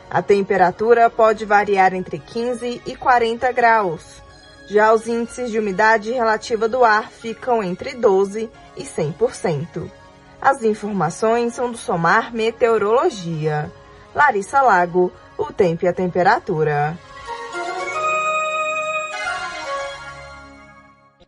A 0.09 0.21
temperatura 0.21 1.09
pode 1.09 1.45
variar 1.45 1.93
entre 1.93 2.19
15 2.19 2.81
e 2.85 2.95
40 2.97 3.49
graus. 3.53 4.21
Já 4.67 4.93
os 4.93 5.07
índices 5.07 5.49
de 5.49 5.57
umidade 5.57 6.11
relativa 6.11 6.67
do 6.67 6.83
ar 6.83 7.09
ficam 7.09 7.63
entre 7.63 7.95
12 7.95 8.49
e 8.75 8.83
100%. 8.83 9.89
As 10.41 10.63
informações 10.63 11.53
são 11.53 11.71
do 11.71 11.77
Somar 11.77 12.33
Meteorologia. 12.33 13.71
Larissa 14.13 14.61
Lago, 14.61 15.13
o 15.37 15.45
tempo 15.53 15.85
e 15.85 15.87
a 15.87 15.93
temperatura. 15.93 16.97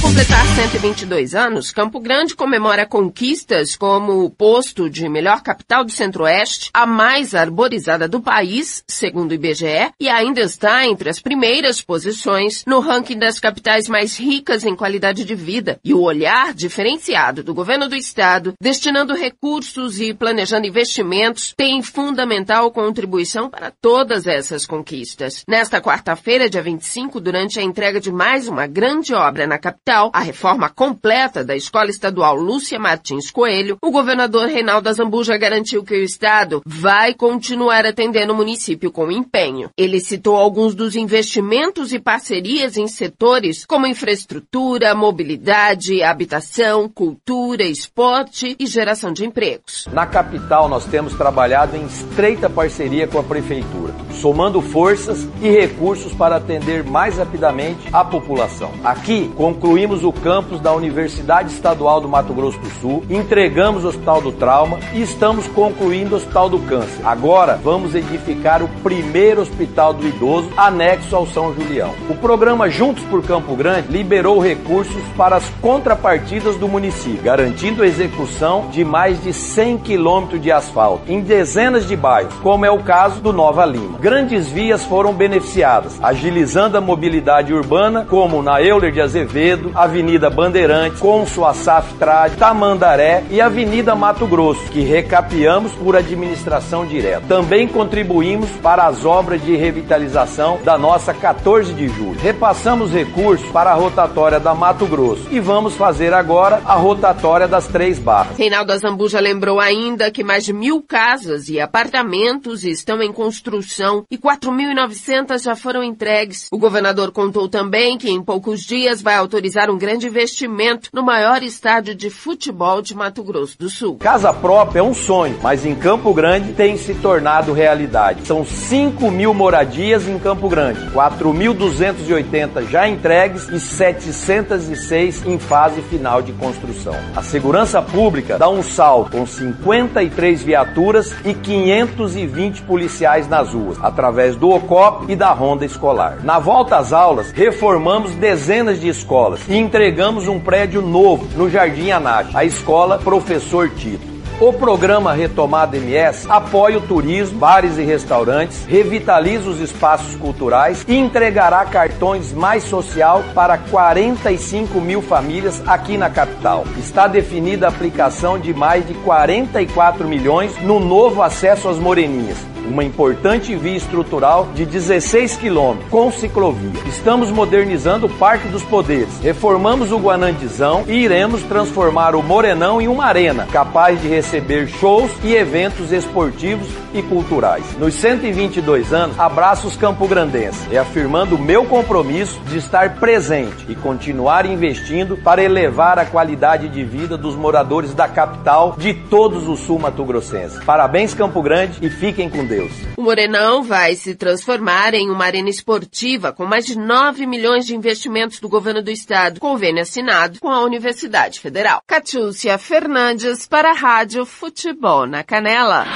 completar 0.00 0.46
122 0.46 1.34
anos, 1.34 1.70
Campo 1.70 2.00
Grande 2.00 2.34
comemora 2.34 2.86
conquistas 2.86 3.76
como 3.76 4.24
o 4.24 4.30
posto 4.30 4.88
de 4.88 5.08
melhor 5.08 5.42
capital 5.42 5.84
do 5.84 5.92
Centro-Oeste, 5.92 6.70
a 6.72 6.86
mais 6.86 7.34
arborizada 7.34 8.08
do 8.08 8.20
país, 8.20 8.82
segundo 8.86 9.32
o 9.32 9.34
IBGE, 9.34 9.92
e 10.00 10.08
ainda 10.08 10.40
está 10.40 10.86
entre 10.86 11.10
as 11.10 11.20
primeiras 11.20 11.82
posições 11.82 12.64
no 12.66 12.80
ranking 12.80 13.18
das 13.18 13.38
capitais 13.38 13.88
mais 13.88 14.18
ricas 14.18 14.64
em 14.64 14.74
qualidade 14.74 15.24
de 15.24 15.34
vida. 15.34 15.78
E 15.84 15.92
o 15.92 16.00
olhar 16.00 16.54
diferenciado 16.54 17.42
do 17.42 17.54
governo 17.54 17.88
do 17.88 17.96
estado, 17.96 18.54
destinando 18.60 19.14
recursos 19.14 20.00
e 20.00 20.14
planejando 20.14 20.66
investimentos, 20.66 21.52
tem 21.54 21.82
fundamental 21.82 22.70
contribuição 22.70 23.50
para 23.50 23.70
todas 23.70 24.26
essas 24.26 24.64
conquistas. 24.64 25.44
Nesta 25.46 25.80
quarta-feira, 25.80 26.48
dia 26.48 26.62
25, 26.62 27.20
durante 27.20 27.60
a 27.60 27.62
entrega 27.62 28.00
de 28.00 28.10
mais 28.10 28.48
uma 28.48 28.66
grande 28.66 29.12
obra 29.12 29.46
na 29.46 29.58
capital, 29.58 29.89
capital, 29.90 30.10
a 30.12 30.20
reforma 30.20 30.68
completa 30.68 31.44
da 31.44 31.56
Escola 31.56 31.90
Estadual 31.90 32.36
Lúcia 32.36 32.78
Martins 32.78 33.30
Coelho, 33.30 33.76
o 33.82 33.90
governador 33.90 34.46
Reinaldo 34.46 34.88
Azambuja 34.88 35.36
garantiu 35.36 35.82
que 35.82 35.94
o 35.94 36.04
Estado 36.04 36.62
vai 36.64 37.12
continuar 37.12 37.84
atendendo 37.84 38.32
o 38.32 38.36
município 38.36 38.92
com 38.92 39.10
empenho. 39.10 39.68
Ele 39.76 39.98
citou 39.98 40.36
alguns 40.36 40.74
dos 40.74 40.94
investimentos 40.94 41.92
e 41.92 41.98
parcerias 41.98 42.76
em 42.76 42.86
setores 42.86 43.66
como 43.66 43.86
infraestrutura, 43.86 44.94
mobilidade, 44.94 46.02
habitação, 46.02 46.88
cultura, 46.88 47.64
esporte 47.64 48.54
e 48.58 48.66
geração 48.66 49.12
de 49.12 49.24
empregos. 49.24 49.88
Na 49.92 50.06
capital, 50.06 50.68
nós 50.68 50.84
temos 50.84 51.14
trabalhado 51.14 51.76
em 51.76 51.84
estreita 51.84 52.48
parceria 52.48 53.08
com 53.08 53.18
a 53.18 53.24
Prefeitura, 53.24 53.94
somando 54.20 54.62
forças 54.62 55.26
e 55.42 55.50
recursos 55.50 56.14
para 56.14 56.36
atender 56.36 56.84
mais 56.84 57.18
rapidamente 57.18 57.88
a 57.92 58.04
população. 58.04 58.72
Aqui, 58.84 59.30
concluímos 59.36 59.79
concluímos 59.80 60.04
o 60.04 60.12
campus 60.12 60.60
da 60.60 60.74
Universidade 60.74 61.52
Estadual 61.52 62.02
do 62.02 62.08
Mato 62.08 62.34
Grosso 62.34 62.58
do 62.58 62.68
Sul, 62.80 63.02
entregamos 63.08 63.82
o 63.84 63.88
Hospital 63.88 64.20
do 64.20 64.30
Trauma 64.30 64.78
e 64.92 65.00
estamos 65.00 65.46
concluindo 65.46 66.14
o 66.14 66.18
Hospital 66.18 66.50
do 66.50 66.58
Câncer. 66.58 67.00
Agora 67.02 67.58
vamos 67.62 67.94
edificar 67.94 68.62
o 68.62 68.68
primeiro 68.82 69.40
Hospital 69.40 69.94
do 69.94 70.06
Idoso 70.06 70.50
anexo 70.54 71.16
ao 71.16 71.26
São 71.26 71.54
Julião. 71.54 71.94
O 72.10 72.14
programa 72.14 72.68
Juntos 72.68 73.02
por 73.04 73.22
Campo 73.22 73.56
Grande 73.56 73.90
liberou 73.90 74.38
recursos 74.38 75.02
para 75.16 75.36
as 75.36 75.48
contrapartidas 75.62 76.56
do 76.56 76.68
município, 76.68 77.22
garantindo 77.22 77.82
a 77.82 77.86
execução 77.86 78.68
de 78.70 78.84
mais 78.84 79.22
de 79.22 79.32
100 79.32 79.78
quilômetros 79.78 80.42
de 80.42 80.52
asfalto 80.52 81.10
em 81.10 81.22
dezenas 81.22 81.88
de 81.88 81.96
bairros, 81.96 82.34
como 82.42 82.66
é 82.66 82.70
o 82.70 82.82
caso 82.82 83.20
do 83.20 83.32
Nova 83.32 83.64
Lima. 83.64 83.98
Grandes 83.98 84.48
vias 84.48 84.84
foram 84.84 85.14
beneficiadas, 85.14 85.98
agilizando 86.02 86.76
a 86.76 86.82
mobilidade 86.82 87.54
urbana, 87.54 88.06
como 88.08 88.42
na 88.42 88.60
Euler 88.62 88.92
de 88.92 89.00
Azevedo, 89.00 89.69
Avenida 89.74 90.30
Bandeirantes, 90.30 91.00
Consul 91.00 91.46
Assaf 91.46 91.94
Trade, 91.94 92.36
Tamandaré 92.36 93.24
e 93.30 93.40
Avenida 93.40 93.94
Mato 93.94 94.26
Grosso, 94.26 94.62
que 94.70 94.80
recapeamos 94.80 95.72
por 95.72 95.96
administração 95.96 96.86
direta. 96.86 97.22
Também 97.28 97.66
contribuímos 97.66 98.50
para 98.62 98.86
as 98.86 99.04
obras 99.04 99.42
de 99.44 99.56
revitalização 99.56 100.58
da 100.64 100.78
nossa 100.78 101.12
14 101.12 101.72
de 101.74 101.88
julho. 101.88 102.18
Repassamos 102.20 102.92
recursos 102.92 103.48
para 103.50 103.70
a 103.70 103.74
rotatória 103.74 104.40
da 104.40 104.54
Mato 104.54 104.86
Grosso 104.86 105.26
e 105.30 105.40
vamos 105.40 105.74
fazer 105.74 106.12
agora 106.12 106.62
a 106.64 106.74
rotatória 106.74 107.46
das 107.46 107.66
Três 107.66 107.98
Barras. 107.98 108.36
Reinaldo 108.36 108.72
Azambuja 108.72 109.20
lembrou 109.20 109.60
ainda 109.60 110.10
que 110.10 110.24
mais 110.24 110.44
de 110.44 110.52
mil 110.52 110.82
casas 110.82 111.48
e 111.48 111.60
apartamentos 111.60 112.64
estão 112.64 113.02
em 113.02 113.12
construção 113.12 114.04
e 114.10 114.16
4.900 114.16 115.42
já 115.42 115.56
foram 115.56 115.82
entregues. 115.82 116.48
O 116.52 116.58
governador 116.58 117.12
contou 117.12 117.48
também 117.48 117.98
que 117.98 118.10
em 118.10 118.22
poucos 118.22 118.60
dias 118.60 119.02
vai 119.02 119.16
autorizar 119.16 119.59
um 119.68 119.76
grande 119.76 120.06
investimento 120.06 120.88
no 120.92 121.02
maior 121.02 121.42
estádio 121.42 121.94
de 121.94 122.08
futebol 122.08 122.80
de 122.80 122.94
Mato 122.94 123.22
Grosso 123.22 123.58
do 123.58 123.68
Sul. 123.68 123.96
Casa 123.96 124.32
própria 124.32 124.80
é 124.80 124.82
um 124.82 124.94
sonho, 124.94 125.38
mas 125.42 125.66
em 125.66 125.74
Campo 125.74 126.14
Grande 126.14 126.52
tem 126.52 126.76
se 126.76 126.94
tornado 126.94 127.52
realidade. 127.52 128.26
São 128.26 128.44
5 128.44 129.10
mil 129.10 129.34
moradias 129.34 130.06
em 130.06 130.18
Campo 130.18 130.48
Grande, 130.48 130.80
4.280 130.92 132.68
já 132.68 132.88
entregues 132.88 133.48
e 133.48 133.58
706 133.58 135.26
em 135.26 135.38
fase 135.38 135.82
final 135.82 136.22
de 136.22 136.32
construção. 136.32 136.94
A 137.14 137.22
segurança 137.22 137.82
pública 137.82 138.38
dá 138.38 138.48
um 138.48 138.62
salto 138.62 139.10
com 139.10 139.26
53 139.26 140.42
viaturas 140.42 141.14
e 141.24 141.34
520 141.34 142.62
policiais 142.62 143.28
nas 143.28 143.52
ruas, 143.52 143.78
através 143.82 144.36
do 144.36 144.48
OCOP 144.50 145.10
e 145.12 145.16
da 145.16 145.32
Ronda 145.32 145.64
Escolar. 145.64 146.18
Na 146.22 146.38
volta 146.38 146.76
às 146.76 146.92
aulas, 146.92 147.32
reformamos 147.32 148.12
dezenas 148.14 148.80
de 148.80 148.88
escolas 148.88 149.40
e 149.50 149.56
entregamos 149.56 150.28
um 150.28 150.38
prédio 150.38 150.80
novo 150.80 151.26
no 151.36 151.50
Jardim 151.50 151.90
Anache, 151.90 152.30
a 152.36 152.44
escola 152.44 152.98
Professor 152.98 153.68
Tito. 153.68 154.09
O 154.40 154.54
programa 154.54 155.12
Retomada 155.12 155.76
MS 155.76 156.26
apoia 156.26 156.78
o 156.78 156.80
turismo, 156.80 157.38
bares 157.38 157.76
e 157.76 157.82
restaurantes, 157.82 158.64
revitaliza 158.64 159.50
os 159.50 159.60
espaços 159.60 160.16
culturais 160.16 160.82
e 160.88 160.96
entregará 160.96 161.62
cartões 161.66 162.32
mais 162.32 162.64
social 162.64 163.22
para 163.34 163.58
45 163.58 164.80
mil 164.80 165.02
famílias 165.02 165.62
aqui 165.66 165.98
na 165.98 166.08
capital. 166.08 166.64
Está 166.78 167.06
definida 167.06 167.66
a 167.66 167.68
aplicação 167.68 168.38
de 168.38 168.54
mais 168.54 168.88
de 168.88 168.94
44 168.94 170.08
milhões 170.08 170.56
no 170.62 170.80
novo 170.80 171.22
acesso 171.22 171.68
às 171.68 171.76
Moreninhas 171.76 172.38
uma 172.70 172.84
importante 172.84 173.54
via 173.56 173.76
estrutural 173.76 174.48
de 174.54 174.64
16 174.64 175.36
quilômetros 175.36 175.90
com 175.90 176.10
ciclovia. 176.12 176.70
Estamos 176.86 177.30
modernizando 177.30 178.06
o 178.06 178.08
Parque 178.08 178.46
dos 178.48 178.62
Poderes, 178.62 179.18
reformamos 179.20 179.90
o 179.90 179.98
Guanandizão 179.98 180.84
e 180.86 180.92
iremos 180.92 181.42
transformar 181.42 182.14
o 182.14 182.22
Morenão 182.22 182.80
em 182.80 182.86
uma 182.86 183.06
arena 183.06 183.48
capaz 183.50 184.00
de 184.00 184.06
receber 184.06 184.29
shows 184.78 185.10
e 185.24 185.34
eventos 185.34 185.92
esportivos 185.92 186.68
e 186.94 187.02
culturais. 187.02 187.64
Nos 187.78 187.94
122 187.94 188.92
anos, 188.92 189.18
abraços 189.18 189.76
campograndenses, 189.76 190.64
reafirmando 190.66 191.36
o 191.36 191.38
meu 191.38 191.64
compromisso 191.64 192.40
de 192.46 192.58
estar 192.58 192.96
presente 193.00 193.66
e 193.68 193.74
continuar 193.74 194.46
investindo 194.46 195.16
para 195.16 195.42
elevar 195.42 195.98
a 195.98 196.04
qualidade 196.04 196.68
de 196.68 196.84
vida 196.84 197.16
dos 197.16 197.34
moradores 197.34 197.94
da 197.94 198.08
capital 198.08 198.76
de 198.78 198.94
todos 198.94 199.48
os 199.48 199.60
sul-mato-grossenses. 199.60 200.62
Parabéns 200.64 201.14
Campo 201.14 201.42
Grande 201.42 201.78
e 201.84 201.90
fiquem 201.90 202.28
com 202.30 202.44
Deus. 202.44 202.72
O 202.96 203.02
Morenão 203.02 203.62
vai 203.62 203.94
se 203.94 204.14
transformar 204.14 204.94
em 204.94 205.10
uma 205.10 205.24
arena 205.24 205.48
esportiva 205.48 206.32
com 206.32 206.44
mais 206.44 206.66
de 206.66 206.78
9 206.78 207.26
milhões 207.26 207.66
de 207.66 207.74
investimentos 207.74 208.40
do 208.40 208.48
governo 208.48 208.82
do 208.82 208.90
estado, 208.90 209.40
convênio 209.40 209.82
assinado 209.82 210.38
com 210.40 210.48
a 210.48 210.62
Universidade 210.62 211.40
Federal. 211.40 211.82
Catiúcia 211.86 212.58
Fernandes 212.58 213.46
para 213.46 213.70
a 213.70 213.74
Rádio 214.20 214.26
Futebol 214.26 215.06
na 215.06 215.24
Canela. 215.24 215.86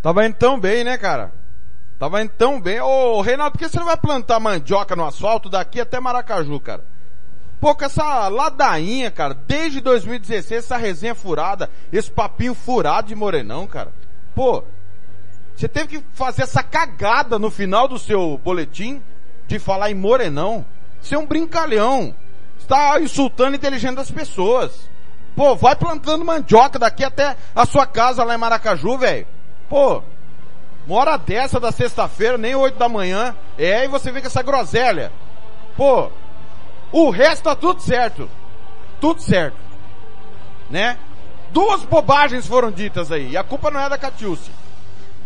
Tava 0.00 0.26
indo 0.26 0.34
tão 0.34 0.58
bem, 0.58 0.84
né, 0.84 0.96
cara? 0.96 1.32
Tava 1.98 2.22
indo 2.22 2.32
tão 2.36 2.60
bem. 2.60 2.80
Ô, 2.80 3.20
Reinaldo, 3.20 3.52
por 3.52 3.58
que 3.58 3.68
você 3.68 3.78
não 3.78 3.86
vai 3.86 3.96
plantar 3.96 4.40
mandioca 4.40 4.96
no 4.96 5.04
asfalto 5.04 5.48
daqui 5.48 5.80
até 5.80 6.00
Maracaju, 6.00 6.58
cara? 6.60 6.84
Pô, 7.60 7.74
com 7.74 7.84
essa 7.84 8.26
ladainha, 8.28 9.10
cara, 9.10 9.34
desde 9.34 9.80
2016, 9.80 10.64
essa 10.64 10.76
resenha 10.76 11.14
furada, 11.14 11.70
esse 11.92 12.10
papinho 12.10 12.54
furado 12.54 13.08
de 13.08 13.14
Morenão, 13.14 13.66
cara. 13.68 13.92
Pô, 14.34 14.64
você 15.56 15.68
teve 15.68 15.86
que 15.98 16.04
fazer 16.14 16.42
essa 16.42 16.62
cagada 16.62 17.38
no 17.38 17.50
final 17.50 17.86
do 17.86 17.98
seu 17.98 18.38
boletim 18.42 19.02
de 19.46 19.58
falar 19.58 19.90
em 19.90 19.94
Morenão. 19.94 20.64
Você 21.00 21.14
é 21.14 21.18
um 21.18 21.26
brincalhão. 21.26 22.14
Está 22.58 23.00
insultando 23.00 23.52
a 23.52 23.56
inteligência 23.56 23.96
das 23.96 24.10
pessoas. 24.10 24.88
Pô, 25.36 25.54
vai 25.56 25.74
plantando 25.74 26.24
mandioca 26.24 26.78
daqui 26.78 27.04
até 27.04 27.36
a 27.54 27.64
sua 27.66 27.86
casa 27.86 28.24
lá 28.24 28.34
em 28.34 28.38
Maracaju, 28.38 28.98
velho. 28.98 29.26
Pô, 29.68 30.02
uma 30.86 30.98
hora 30.98 31.16
dessa 31.16 31.60
da 31.60 31.72
sexta-feira, 31.72 32.36
nem 32.36 32.54
oito 32.54 32.78
da 32.78 32.88
manhã, 32.88 33.34
é, 33.56 33.84
e 33.84 33.88
você 33.88 34.10
vê 34.10 34.20
com 34.20 34.26
essa 34.26 34.42
groselha. 34.42 35.12
Pô, 35.76 36.10
o 36.90 37.10
resto 37.10 37.44
tá 37.44 37.54
tudo 37.54 37.80
certo. 37.80 38.28
Tudo 39.00 39.22
certo. 39.22 39.56
Né? 40.68 40.98
Duas 41.50 41.84
bobagens 41.84 42.46
foram 42.46 42.70
ditas 42.70 43.12
aí, 43.12 43.30
e 43.30 43.36
a 43.36 43.44
culpa 43.44 43.70
não 43.70 43.80
é 43.80 43.88
da 43.88 43.98
Catiúcia. 43.98 44.52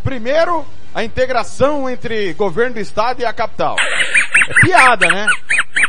Primeiro, 0.07 0.65
a 0.95 1.03
integração 1.03 1.91
entre 1.91 2.33
governo 2.35 2.75
do 2.75 2.81
estado 2.81 3.21
e 3.21 3.25
a 3.25 3.33
capital. 3.33 3.75
É 3.77 4.55
piada, 4.65 5.09
né? 5.09 5.27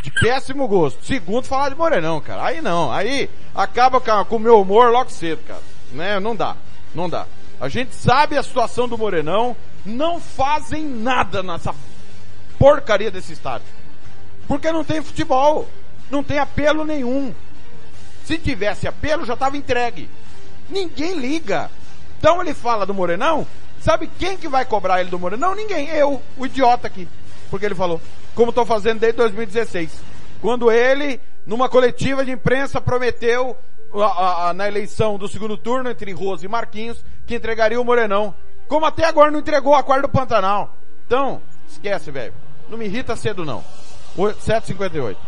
De 0.02 0.10
péssimo 0.10 0.66
gosto. 0.66 1.06
Segundo, 1.06 1.44
falar 1.44 1.68
de 1.68 1.76
Morenão, 1.76 2.20
cara. 2.20 2.44
Aí 2.44 2.60
não, 2.60 2.92
aí 2.92 3.30
acaba 3.54 4.00
com 4.00 4.36
o 4.36 4.40
meu 4.40 4.60
humor 4.60 4.90
logo 4.90 5.08
cedo, 5.08 5.40
cara. 5.46 5.62
Né? 5.92 6.18
Não 6.18 6.34
dá, 6.34 6.56
não 6.92 7.08
dá. 7.08 7.26
A 7.60 7.68
gente 7.68 7.94
sabe 7.94 8.36
a 8.36 8.42
situação 8.42 8.88
do 8.88 8.98
Morenão, 8.98 9.56
não 9.86 10.20
fazem 10.20 10.84
nada 10.84 11.40
nessa 11.40 11.72
porcaria 12.58 13.12
desse 13.12 13.32
estádio. 13.32 13.68
Porque 14.48 14.72
não 14.72 14.82
tem 14.82 15.00
futebol, 15.00 15.68
não 16.10 16.24
tem 16.24 16.40
apelo 16.40 16.84
nenhum. 16.84 17.32
Se 18.24 18.36
tivesse 18.36 18.88
apelo, 18.88 19.24
já 19.24 19.34
estava 19.34 19.56
entregue. 19.56 20.10
Ninguém 20.68 21.14
liga. 21.14 21.70
Então 22.18 22.40
ele 22.40 22.52
fala 22.52 22.84
do 22.84 22.92
Morenão, 22.92 23.46
sabe 23.80 24.10
quem 24.18 24.36
que 24.36 24.48
vai 24.48 24.64
cobrar 24.64 25.00
ele 25.00 25.10
do 25.10 25.18
Morenão? 25.18 25.54
Ninguém, 25.54 25.88
eu, 25.88 26.20
o 26.36 26.46
idiota 26.46 26.86
aqui. 26.86 27.08
Porque 27.50 27.64
ele 27.64 27.74
falou, 27.74 28.00
como 28.34 28.50
estou 28.50 28.66
fazendo 28.66 29.00
desde 29.00 29.16
2016. 29.16 30.00
Quando 30.40 30.70
ele, 30.70 31.20
numa 31.46 31.68
coletiva 31.68 32.24
de 32.24 32.30
imprensa, 32.30 32.80
prometeu 32.80 33.56
a, 33.94 34.04
a, 34.04 34.48
a, 34.48 34.54
na 34.54 34.68
eleição 34.68 35.18
do 35.18 35.28
segundo 35.28 35.56
turno 35.56 35.90
entre 35.90 36.12
Rose 36.12 36.44
e 36.44 36.48
Marquinhos 36.48 37.02
que 37.26 37.34
entregaria 37.34 37.80
o 37.80 37.84
Morenão. 37.84 38.34
Como 38.68 38.84
até 38.86 39.04
agora 39.04 39.30
não 39.30 39.40
entregou 39.40 39.74
a 39.74 39.82
quarta 39.82 40.02
do 40.02 40.12
Pantanal. 40.12 40.76
Então, 41.06 41.40
esquece, 41.68 42.10
velho. 42.10 42.34
Não 42.68 42.76
me 42.76 42.84
irrita 42.84 43.16
cedo 43.16 43.44
não. 43.44 43.64
758. 44.14 45.18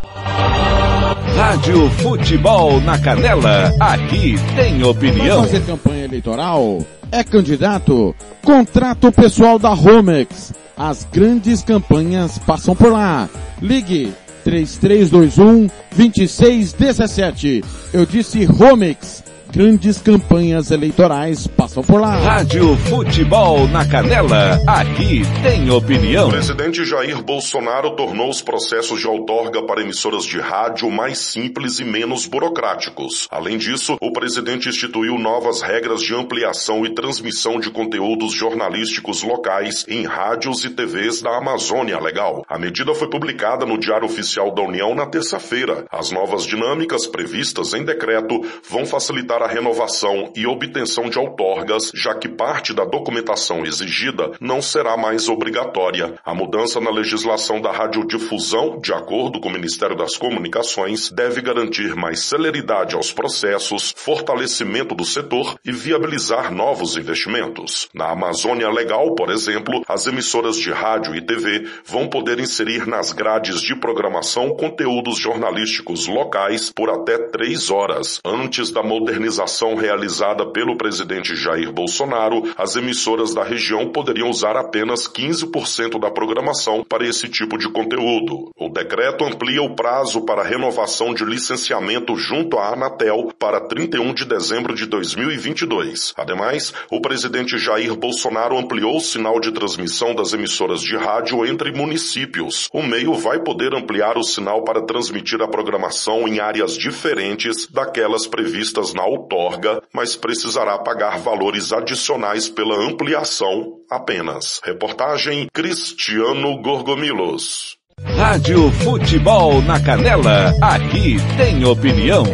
Rádio 1.37 1.91
Futebol 1.91 2.81
na 2.81 2.99
Canela. 2.99 3.73
Aqui 3.79 4.35
tem 4.57 4.83
opinião. 4.83 5.41
Vai 5.41 5.49
fazer 5.49 5.67
campanha 5.67 6.05
eleitoral? 6.05 6.85
É 7.13 7.25
candidato? 7.25 8.15
Contrato 8.43 9.11
pessoal 9.11 9.59
da 9.59 9.71
Romex. 9.71 10.53
As 10.77 11.05
grandes 11.05 11.63
campanhas 11.63 12.39
passam 12.39 12.75
por 12.75 12.93
lá. 12.93 13.29
Ligue 13.61 14.15
3321 14.45 15.69
2617. 15.97 17.65
Eu 17.93 18.07
disse 18.07 18.45
Romex 18.45 19.25
grandes 19.51 20.01
campanhas 20.01 20.71
eleitorais 20.71 21.47
passam 21.47 21.83
por 21.83 22.01
lá. 22.01 22.17
Rádio 22.17 22.77
Futebol 22.77 23.67
na 23.69 23.85
Canela, 23.85 24.61
aqui 24.67 25.23
tem 25.43 25.71
opinião. 25.71 26.29
O 26.29 26.31
presidente 26.31 26.85
Jair 26.85 27.23
Bolsonaro 27.23 27.97
tornou 27.97 28.31
os 28.31 28.41
processos 28.41 29.01
de 29.01 29.07
outorga 29.07 29.63
para 29.65 29.83
emissoras 29.83 30.25
de 30.25 30.39
rádio 30.39 30.91
mais 30.91 31.19
simples 31.19 31.81
e 31.81 31.85
menos 31.85 32.27
burocráticos. 32.27 33.27
Além 33.31 33.59
disso, 33.59 33.97
o 34.01 34.13
presidente 34.13 34.69
instituiu 34.69 35.19
novas 35.19 35.63
regras 35.63 36.01
de 36.01 36.15
ampliação 36.15 36.87
e 36.87 36.95
transmissão 36.95 37.59
de 37.59 37.71
conteúdos 37.71 38.33
jornalísticos 38.33 39.23
locais 39.23 39.85
em 39.89 40.05
rádios 40.05 40.65
e 40.65 40.71
TVs 40.71 41.21
da 41.21 41.37
Amazônia 41.37 41.99
Legal. 41.99 42.45
A 42.49 42.59
medida 42.59 42.95
foi 42.95 43.11
publicada 43.11 43.67
no 43.67 43.79
Diário 43.79 44.07
Oficial 44.07 44.55
da 44.55 44.63
União 44.63 44.95
na 44.95 45.07
terça-feira. 45.07 45.85
As 45.91 46.11
novas 46.11 46.45
dinâmicas 46.45 47.07
previstas 47.07 47.75
em 47.75 47.85
decreto 47.85 48.41
vão 48.69 48.87
facilitar 48.87 49.39
a 49.43 49.49
renovação 49.49 50.32
e 50.34 50.47
obtenção 50.47 51.09
de 51.09 51.18
outorgas, 51.18 51.91
já 51.95 52.14
que 52.14 52.28
parte 52.28 52.72
da 52.72 52.84
documentação 52.84 53.64
exigida 53.64 54.32
não 54.41 54.61
será 54.61 54.97
mais 54.97 55.28
obrigatória. 55.28 56.14
A 56.24 56.34
mudança 56.34 56.80
na 56.80 56.91
legislação 56.91 57.61
da 57.61 57.72
radiodifusão, 57.72 58.78
de 58.78 58.93
acordo 58.93 59.41
com 59.41 59.49
o 59.49 59.53
Ministério 59.53 59.97
das 59.97 60.16
Comunicações, 60.16 61.11
deve 61.11 61.41
garantir 61.41 61.95
mais 61.95 62.20
celeridade 62.20 62.95
aos 62.95 63.12
processos, 63.12 63.95
fortalecimento 63.97 64.95
do 64.95 65.05
setor 65.05 65.57
e 65.64 65.72
viabilizar 65.72 66.53
novos 66.53 66.97
investimentos. 66.97 67.88
Na 67.95 68.11
Amazônia 68.11 68.70
Legal, 68.70 69.14
por 69.14 69.30
exemplo, 69.30 69.82
as 69.88 70.07
emissoras 70.07 70.57
de 70.57 70.70
rádio 70.70 71.14
e 71.14 71.20
TV 71.20 71.66
vão 71.84 72.09
poder 72.09 72.38
inserir 72.38 72.86
nas 72.86 73.12
grades 73.12 73.61
de 73.61 73.74
programação 73.74 74.55
conteúdos 74.55 75.18
jornalísticos 75.18 76.07
locais 76.07 76.70
por 76.70 76.91
até 76.91 77.18
três 77.28 77.70
horas. 77.70 78.20
Antes 78.24 78.70
da 78.70 78.82
modernização 78.82 79.30
realizada 79.76 80.47
pelo 80.47 80.76
presidente 80.76 81.37
Jair 81.37 81.72
Bolsonaro, 81.72 82.43
as 82.57 82.76
emissoras 82.76 83.35
da 83.35 83.43
região 83.43 83.89
poderiam 83.91 84.28
usar 84.28 84.57
apenas 84.57 85.07
15% 85.07 86.01
da 86.01 86.11
programação 86.11 86.85
para 86.89 87.07
esse 87.07 87.28
tipo 87.28 87.59
de 87.59 87.70
conteúdo. 87.70 88.51
O 88.57 88.68
decreto 88.68 89.24
amplia 89.24 89.62
o 89.62 89.74
prazo 89.74 90.22
para 90.22 90.43
renovação 90.43 91.14
de 91.14 91.24
licenciamento 91.24 92.16
junto 92.16 92.59
à 92.59 92.72
Anatel 92.72 93.33
para 93.39 93.61
31 93.61 94.14
de 94.14 94.24
dezembro 94.24 94.74
de 94.74 94.87
2022. 94.87 96.14
Ademais, 96.16 96.72
o 96.91 97.01
presidente 97.01 97.59
Jair 97.59 97.95
Bolsonaro 97.95 98.57
ampliou 98.57 98.97
o 98.97 99.01
sinal 99.01 99.41
de 99.41 99.53
transmissão 99.53 100.14
das 100.14 100.33
emissoras 100.33 100.81
de 100.81 100.97
rádio 100.97 101.45
entre 101.47 101.72
municípios. 101.72 102.68
O 102.72 102.83
meio 102.83 103.14
vai 103.14 103.41
poder 103.41 103.74
ampliar 103.74 104.16
o 104.16 104.22
sinal 104.22 104.64
para 104.64 104.83
transmitir 104.83 105.41
a 105.43 105.49
programação 105.49 106.26
em 106.26 106.41
áreas 106.41 106.76
diferentes 106.76 107.66
daquelas 107.66 108.26
previstas 108.26 108.95
na 108.95 109.03
outorga, 109.21 109.83
mas 109.93 110.16
precisará 110.16 110.79
pagar 110.79 111.18
valores 111.18 111.73
adicionais 111.73 112.49
pela 112.49 112.77
ampliação 112.77 113.75
apenas. 113.91 114.61
Reportagem 114.64 115.47
Cristiano 115.53 116.61
Gorgomilos. 116.62 117.77
Rádio 118.03 118.71
Futebol 118.83 119.61
na 119.62 119.79
Canela, 119.79 120.55
aqui 120.62 121.16
tem 121.37 121.64
opinião. 121.64 122.25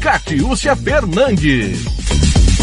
Catiúcia 0.00 0.76
Fernandes. 0.76 2.05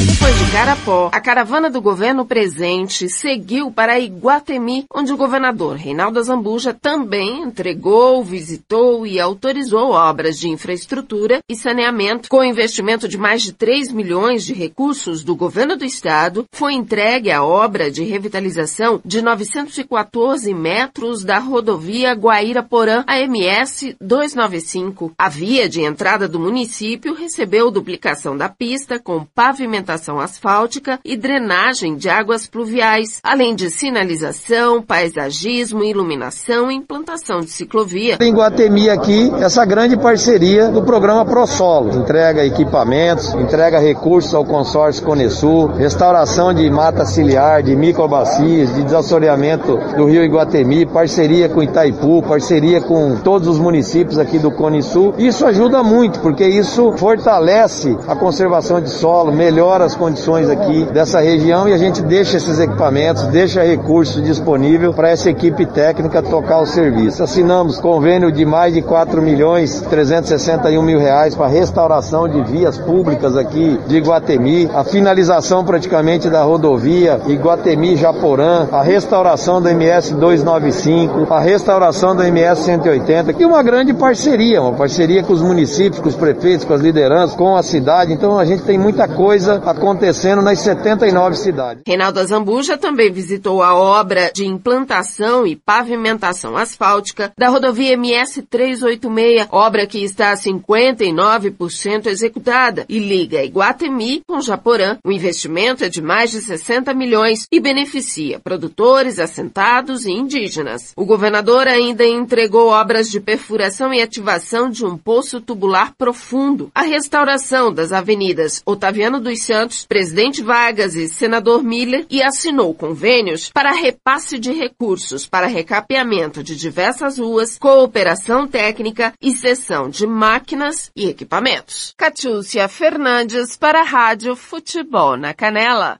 Depois 0.06 0.38
de 0.38 0.52
Garapó, 0.52 1.10
a 1.14 1.22
caravana 1.22 1.70
do 1.70 1.82
governo 1.82 2.26
presente 2.26 3.08
seguiu 3.08 3.72
para 3.72 3.98
Iguatemi, 3.98 4.84
onde 4.94 5.14
o 5.14 5.18
governador 5.18 5.78
Reinaldo 5.78 6.20
Azambuja 6.20 6.74
também 6.74 7.42
entregou, 7.42 8.22
visitou 8.22 9.08
e 9.08 9.18
autorizou 9.18 9.92
obras 9.92 10.38
de 10.38 10.50
infraestrutura 10.50 11.40
e 11.48 11.56
saneamento. 11.56 12.28
Com 12.28 12.44
investimento 12.44 13.08
de 13.08 13.18
mais 13.18 13.44
de 13.44 13.54
3 13.54 13.94
milhões 13.94 14.44
de 14.44 14.54
recursos 14.54 15.24
do 15.24 15.38
governo 15.38 15.78
do 15.78 15.86
estado, 15.86 16.44
foi 16.52 16.74
entregue 16.74 17.32
a 17.32 17.42
obra 17.42 17.90
de 17.90 18.04
revitalização 18.04 19.00
de 19.06 19.22
914 19.22 20.54
metros 20.54 21.24
da 21.24 21.40
rodovia 21.40 22.14
Guaíra-Porã, 22.14 23.06
AMS 23.08 23.96
295. 24.02 25.14
A 25.18 25.30
via 25.30 25.70
de 25.70 25.82
entrada 25.82 26.28
do 26.28 26.42
município 26.42 27.14
recebeu 27.14 27.72
duplicação 27.72 28.36
da 28.36 28.50
pista 28.50 29.00
com 29.00 29.26
pavimentação 29.34 29.93
pavimentação 29.94 30.20
asfáltica 30.20 31.00
e 31.06 31.16
drenagem 31.16 31.96
de 31.96 32.10
águas 32.10 32.48
pluviais, 32.48 33.20
além 33.24 33.56
de 33.56 33.70
sinalização, 33.70 34.82
paisagismo, 34.82 35.84
iluminação 35.84 36.72
e 36.72 36.76
implantação 36.76 37.40
de 37.40 37.50
ciclovia. 37.50 38.18
Em 38.20 38.34
Guatemi 38.34 38.90
aqui, 38.90 39.32
essa 39.40 39.66
grande 39.66 39.98
parceria 39.98 40.70
do 40.70 40.84
programa 40.84 41.26
ProSolo, 41.26 41.96
entrega 41.96 42.46
equipamentos, 42.46 43.34
entrega 43.36 43.80
recursos 43.80 44.34
ao 44.34 44.46
consórcio 44.46 45.04
Conesul, 45.04 45.68
restauração 45.68 46.54
de 46.54 46.70
mata 46.70 47.06
ciliar, 47.06 47.62
de 47.62 47.76
microbacias, 47.76 48.74
de 48.74 48.84
desassoreamento 48.84 49.78
do 49.96 50.06
rio 50.06 50.24
Iguatemi, 50.24 50.86
parceria 50.86 51.50
com 51.50 51.62
Itaipu, 51.62 52.24
parceria 52.24 52.82
com 52.82 53.18
todos 53.18 53.48
os 53.48 53.60
municípios 53.60 54.18
aqui 54.18 54.40
do 54.40 54.52
Cone 54.52 54.82
Sul. 54.82 55.14
Isso 55.18 55.46
ajuda 55.46 55.84
muito, 55.84 56.20
porque 56.20 56.46
isso 56.46 56.94
fortalece 56.98 57.98
a 58.08 58.16
conservação 58.16 58.82
de 58.82 58.90
solo, 58.90 59.32
melhora 59.32 59.83
as 59.84 59.96
condições 59.96 60.50
aqui 60.50 60.86
dessa 60.86 61.20
região 61.20 61.68
e 61.68 61.74
a 61.74 61.78
gente 61.78 62.02
deixa 62.02 62.38
esses 62.38 62.60
equipamentos, 62.60 63.24
deixa 63.28 63.64
recurso 63.64 64.22
disponível 64.22 64.94
para 64.94 65.10
essa 65.10 65.30
equipe 65.30 65.66
técnica 65.66 66.22
tocar 66.22 66.60
o 66.60 66.66
serviço. 66.66 67.24
Assinamos 67.24 67.80
convênio 67.80 68.32
de 68.32 68.46
mais 68.46 68.74
de 68.74 68.82
4 68.82 69.22
milhões 69.22 69.82
361 69.82 70.82
mil 70.82 71.00
reais 71.00 71.36
para 71.36 71.48
restauração 71.48 72.28
de 72.28 72.42
vias 72.44 72.78
públicas 72.78 73.36
aqui 73.36 73.80
de 73.88 73.98
Iguatemi, 73.98 74.70
a 74.74 74.84
finalização 74.84 75.64
praticamente 75.64 76.30
da 76.30 76.44
rodovia 76.44 77.20
Iguatemi-Japorã, 77.28 78.68
a 78.72 78.82
restauração 78.82 79.62
do 79.62 79.70
MS 79.70 80.14
295, 80.14 81.34
a 81.34 81.40
restauração 81.40 82.16
do 82.16 82.24
MS 82.24 82.64
180 82.64 83.36
e 83.40 83.46
uma 83.46 83.62
grande 83.64 83.94
parceria, 83.94 84.62
uma 84.62 84.74
parceria 84.74 85.24
com 85.24 85.34
os 85.34 85.42
municípios, 85.42 86.00
com 86.00 86.10
os 86.10 86.16
prefeitos, 86.16 86.66
com 86.66 86.74
as 86.74 86.82
lideranças, 86.82 87.36
com 87.36 87.56
a 87.56 87.64
cidade. 87.64 88.14
Então 88.14 88.38
a 88.38 88.46
gente 88.46 88.64
tem 88.64 88.78
muita 88.78 89.08
coisa 89.08 89.60
acontecendo 89.78 90.42
nas 90.42 90.60
79 90.60 91.36
cidades. 91.36 91.84
Reinaldo 91.86 92.20
Azambuja 92.20 92.78
também 92.78 93.12
visitou 93.12 93.62
a 93.62 93.76
obra 93.76 94.32
de 94.34 94.46
implantação 94.46 95.46
e 95.46 95.56
pavimentação 95.56 96.56
asfáltica 96.56 97.32
da 97.38 97.50
rodovia 97.50 97.94
MS 97.94 98.44
386, 98.44 99.48
obra 99.52 99.86
que 99.86 100.04
está 100.04 100.34
59% 100.34 102.08
executada 102.08 102.86
e 102.88 103.00
liga 103.00 103.44
Iguatemi 103.44 104.22
com 104.28 104.40
Japorã. 104.42 104.98
O 105.06 105.12
investimento 105.12 105.84
é 105.84 105.90
de 105.90 106.02
mais 106.02 106.32
de 106.32 106.42
60 106.42 106.94
milhões 106.94 107.48
e 107.52 107.60
beneficia 107.60 108.40
produtores, 108.40 109.20
assentados 109.20 110.06
e 110.06 110.12
indígenas. 110.12 110.94
O 110.96 111.06
governador 111.06 111.68
ainda 111.68 112.06
entregou 112.06 112.70
obras 112.70 113.10
de 113.10 113.20
perfuração 113.20 113.94
e 113.94 114.02
ativação 114.02 114.70
de 114.70 114.86
um 114.86 114.98
poço 114.98 115.42
tubular 115.42 115.94
profundo, 115.98 116.72
a 116.74 116.82
restauração 116.82 117.74
das 117.74 117.92
avenidas 117.92 118.62
Otaviano 118.66 119.20
dos 119.20 119.44
Santos, 119.54 119.86
Presidente 119.86 120.42
Vargas 120.42 120.96
e 120.96 121.08
Senador 121.08 121.64
Miller 121.64 122.08
e 122.10 122.24
assinou 122.24 122.74
convênios 122.74 123.52
para 123.52 123.72
repasse 123.72 124.40
de 124.40 124.52
recursos 124.52 125.28
para 125.28 125.46
recapeamento 125.46 126.44
de 126.44 126.56
diversas 126.56 127.20
ruas, 127.20 127.60
cooperação 127.60 128.48
técnica 128.48 129.14
e 129.22 129.32
cessão 129.32 129.92
de 129.92 130.08
máquinas 130.08 130.90
e 130.96 131.08
equipamentos. 131.08 131.94
Catiúcia 131.96 132.68
Fernandes 132.68 133.56
para 133.56 133.82
a 133.82 133.86
Rádio 133.86 134.36
Futebol 134.36 135.16
na 135.18 135.36
Canela. 135.36 136.00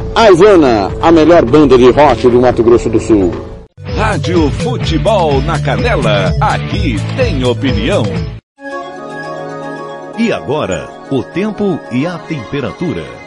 A 0.13 0.29
Ivana, 0.29 0.91
a 1.01 1.11
melhor 1.11 1.45
banda 1.45 1.77
de 1.77 1.89
rock 1.89 2.29
do 2.29 2.41
Mato 2.41 2.61
Grosso 2.61 2.89
do 2.89 2.99
Sul. 2.99 3.31
Rádio 3.95 4.51
Futebol 4.51 5.41
na 5.41 5.57
Canela, 5.57 6.33
aqui 6.41 6.97
tem 7.15 7.43
opinião. 7.45 8.03
E 10.19 10.31
agora, 10.33 10.89
o 11.09 11.23
tempo 11.23 11.79
e 11.91 12.05
a 12.05 12.17
temperatura. 12.17 13.20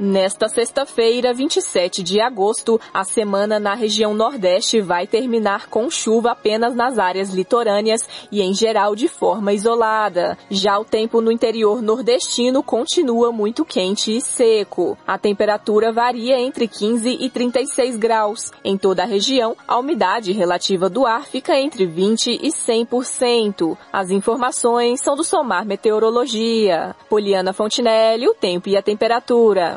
Nesta 0.00 0.48
sexta-feira, 0.48 1.34
27 1.34 2.04
de 2.04 2.20
agosto, 2.20 2.80
a 2.94 3.02
semana 3.02 3.58
na 3.58 3.74
região 3.74 4.14
Nordeste 4.14 4.80
vai 4.80 5.08
terminar 5.08 5.66
com 5.66 5.90
chuva 5.90 6.30
apenas 6.30 6.72
nas 6.72 7.00
áreas 7.00 7.30
litorâneas 7.30 8.08
e, 8.30 8.40
em 8.40 8.54
geral, 8.54 8.94
de 8.94 9.08
forma 9.08 9.52
isolada. 9.52 10.38
Já 10.48 10.78
o 10.78 10.84
tempo 10.84 11.20
no 11.20 11.32
interior 11.32 11.82
nordestino 11.82 12.62
continua 12.62 13.32
muito 13.32 13.64
quente 13.64 14.16
e 14.16 14.20
seco. 14.20 14.96
A 15.04 15.18
temperatura 15.18 15.90
varia 15.90 16.38
entre 16.38 16.68
15 16.68 17.18
e 17.18 17.28
36 17.28 17.96
graus. 17.96 18.52
Em 18.64 18.78
toda 18.78 19.02
a 19.02 19.06
região, 19.06 19.56
a 19.66 19.80
umidade 19.80 20.30
relativa 20.30 20.88
do 20.88 21.06
ar 21.06 21.26
fica 21.26 21.58
entre 21.58 21.86
20 21.86 22.38
e 22.40 22.50
100%. 22.50 23.76
As 23.92 24.12
informações 24.12 25.00
são 25.00 25.16
do 25.16 25.24
Somar 25.24 25.66
Meteorologia. 25.66 26.94
Poliana 27.08 27.52
Fontinelli, 27.52 28.28
o 28.28 28.34
tempo 28.34 28.68
e 28.68 28.76
a 28.76 28.82
temperatura. 28.82 29.76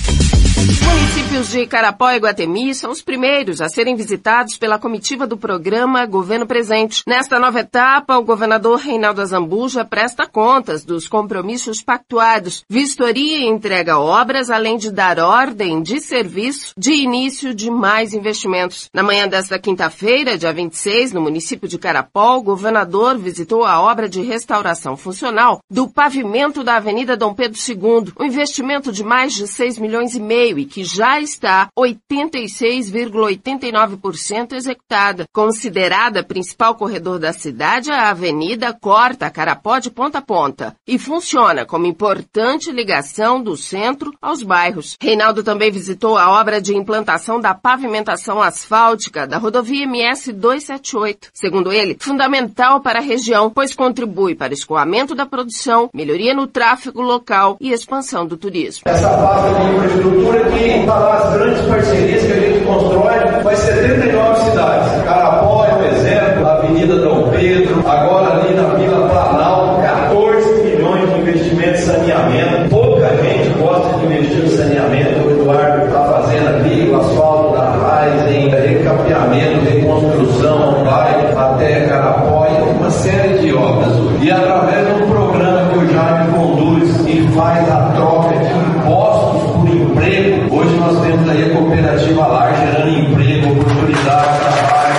Municípios 0.61 1.49
de 1.49 1.65
Carapó 1.65 2.11
e 2.11 2.19
Guatemi 2.19 2.75
são 2.75 2.91
os 2.91 3.01
primeiros 3.01 3.61
a 3.61 3.67
serem 3.67 3.95
visitados 3.95 4.57
pela 4.57 4.77
comitiva 4.77 5.25
do 5.25 5.35
programa 5.35 6.05
Governo 6.05 6.45
Presente. 6.45 7.01
Nesta 7.07 7.39
nova 7.39 7.61
etapa, 7.61 8.15
o 8.17 8.23
governador 8.23 8.77
Reinaldo 8.77 9.21
Azambuja 9.21 9.83
presta 9.83 10.27
contas 10.27 10.85
dos 10.85 11.07
compromissos 11.07 11.81
pactuados, 11.81 12.63
vistoria 12.69 13.39
e 13.39 13.47
entrega 13.47 13.97
obras, 13.97 14.51
além 14.51 14.77
de 14.77 14.91
dar 14.91 15.17
ordem 15.17 15.81
de 15.81 15.99
serviço 15.99 16.73
de 16.77 16.91
início 16.93 17.55
de 17.55 17.71
mais 17.71 18.13
investimentos. 18.13 18.87
Na 18.93 19.01
manhã 19.01 19.27
desta 19.27 19.57
quinta-feira, 19.57 20.37
dia 20.37 20.53
26, 20.53 21.11
no 21.11 21.21
município 21.21 21.67
de 21.67 21.79
Carapó, 21.79 22.37
o 22.37 22.43
governador 22.43 23.17
visitou 23.17 23.65
a 23.65 23.81
obra 23.81 24.07
de 24.07 24.21
restauração 24.21 24.95
funcional 24.95 25.59
do 25.69 25.87
pavimento 25.89 26.63
da 26.63 26.75
Avenida 26.75 27.17
Dom 27.17 27.33
Pedro 27.33 27.57
II, 27.57 28.13
um 28.19 28.25
investimento 28.25 28.91
de 28.91 29.03
mais 29.03 29.33
de 29.33 29.47
6 29.47 29.79
milhões 29.79 30.13
e 30.13 30.19
meio 30.19 30.50
e 30.59 30.65
que 30.65 30.83
já 30.83 31.19
está 31.19 31.69
86,89% 31.77 34.53
executada. 34.53 35.25
Considerada 35.33 36.23
principal 36.23 36.75
corredor 36.75 37.19
da 37.19 37.33
cidade, 37.33 37.91
a 37.91 38.09
avenida 38.09 38.73
corta 38.73 39.29
Carapó 39.29 39.79
de 39.79 39.89
ponta 39.89 40.19
a 40.19 40.21
ponta 40.21 40.75
e 40.87 40.99
funciona 40.99 41.65
como 41.65 41.85
importante 41.85 42.71
ligação 42.71 43.41
do 43.41 43.57
centro 43.57 44.13
aos 44.21 44.43
bairros. 44.43 44.95
Reinaldo 45.01 45.43
também 45.43 45.71
visitou 45.71 46.17
a 46.17 46.39
obra 46.39 46.61
de 46.61 46.75
implantação 46.75 47.39
da 47.39 47.53
pavimentação 47.53 48.41
asfáltica 48.41 49.25
da 49.25 49.37
rodovia 49.37 49.83
MS 49.83 50.33
278. 50.33 51.29
Segundo 51.33 51.71
ele, 51.71 51.95
fundamental 51.99 52.81
para 52.81 52.99
a 52.99 53.01
região, 53.01 53.49
pois 53.49 53.73
contribui 53.73 54.35
para 54.35 54.53
escoamento 54.53 55.15
da 55.15 55.25
produção, 55.25 55.89
melhoria 55.93 56.33
no 56.33 56.47
tráfego 56.47 57.01
local 57.01 57.57
e 57.59 57.71
expansão 57.71 58.25
do 58.25 58.37
turismo. 58.37 58.83
Essa 58.85 59.09
base 59.09 59.55
de 59.55 59.75
infraestrutura 59.75 60.40
que 60.49 60.85
falar 60.85 61.17
as 61.17 61.33
grandes 61.33 61.61
parcerias 61.65 62.23
que 62.23 62.31
a 62.31 62.35
gente 62.35 62.65
constrói 62.65 63.19
com 63.41 63.49
as 63.49 63.59
79 63.59 64.39
cidades. 64.41 65.03
Carapó 65.03 65.65
é 65.65 65.75
um 65.75 65.83
exemplo, 65.85 66.47
Avenida 66.47 66.95
Dom 66.95 67.29
Pedro, 67.29 67.83
agora 67.87 68.33
ali 68.35 68.53
na 68.53 68.63
Vila 68.75 69.07
Planalto, 69.09 69.81
14 69.81 70.63
milhões 70.63 71.13
de 71.13 71.19
investimento 71.19 71.71
em 71.71 71.77
saneamento. 71.77 72.69
Pouca 72.69 73.07
gente 73.17 73.59
gosta 73.59 73.97
de 73.97 74.05
investir 74.05 74.43
no 74.43 74.49
saneamento. 74.49 75.27
O 75.27 75.31
Eduardo 75.31 75.85
está 75.85 75.99
fazendo 76.03 76.47
ali 76.47 76.89
o 76.89 76.99
asfalto 76.99 77.55
da 77.55 77.63
raiz, 77.63 78.35
em 78.35 78.49
recapeamento, 78.49 79.65
reconstrução, 79.65 80.83
vai 80.83 81.33
até 81.35 81.87
Carapó 81.87 82.47
e 82.47 82.61
uma 82.77 82.89
série 82.89 83.37
de 83.39 83.53
obras. 83.53 83.91
E 84.21 84.31
através 84.31 84.87
de 84.87 85.03
um 85.03 85.09
programa 85.09 85.69
que 85.69 85.77
o 85.79 85.93
Jaime 85.93 86.31
conduz 86.33 87.07
e 87.07 87.27
faz 87.35 87.69
a 87.71 87.91
troca 87.95 88.37
de 88.37 88.51
impostos 88.53 89.51
por 89.51 89.67
emprego, 89.67 90.55
hoje 90.55 90.75
nós 90.75 90.99
temos 91.01 91.29
aí 91.29 91.51
a 91.51 91.55
cooperativa 91.55 92.27
lá 92.27 92.51
gerando 92.53 92.89
emprego, 92.89 93.51
oportunidade, 93.51 94.39
trabalho, 94.39 94.95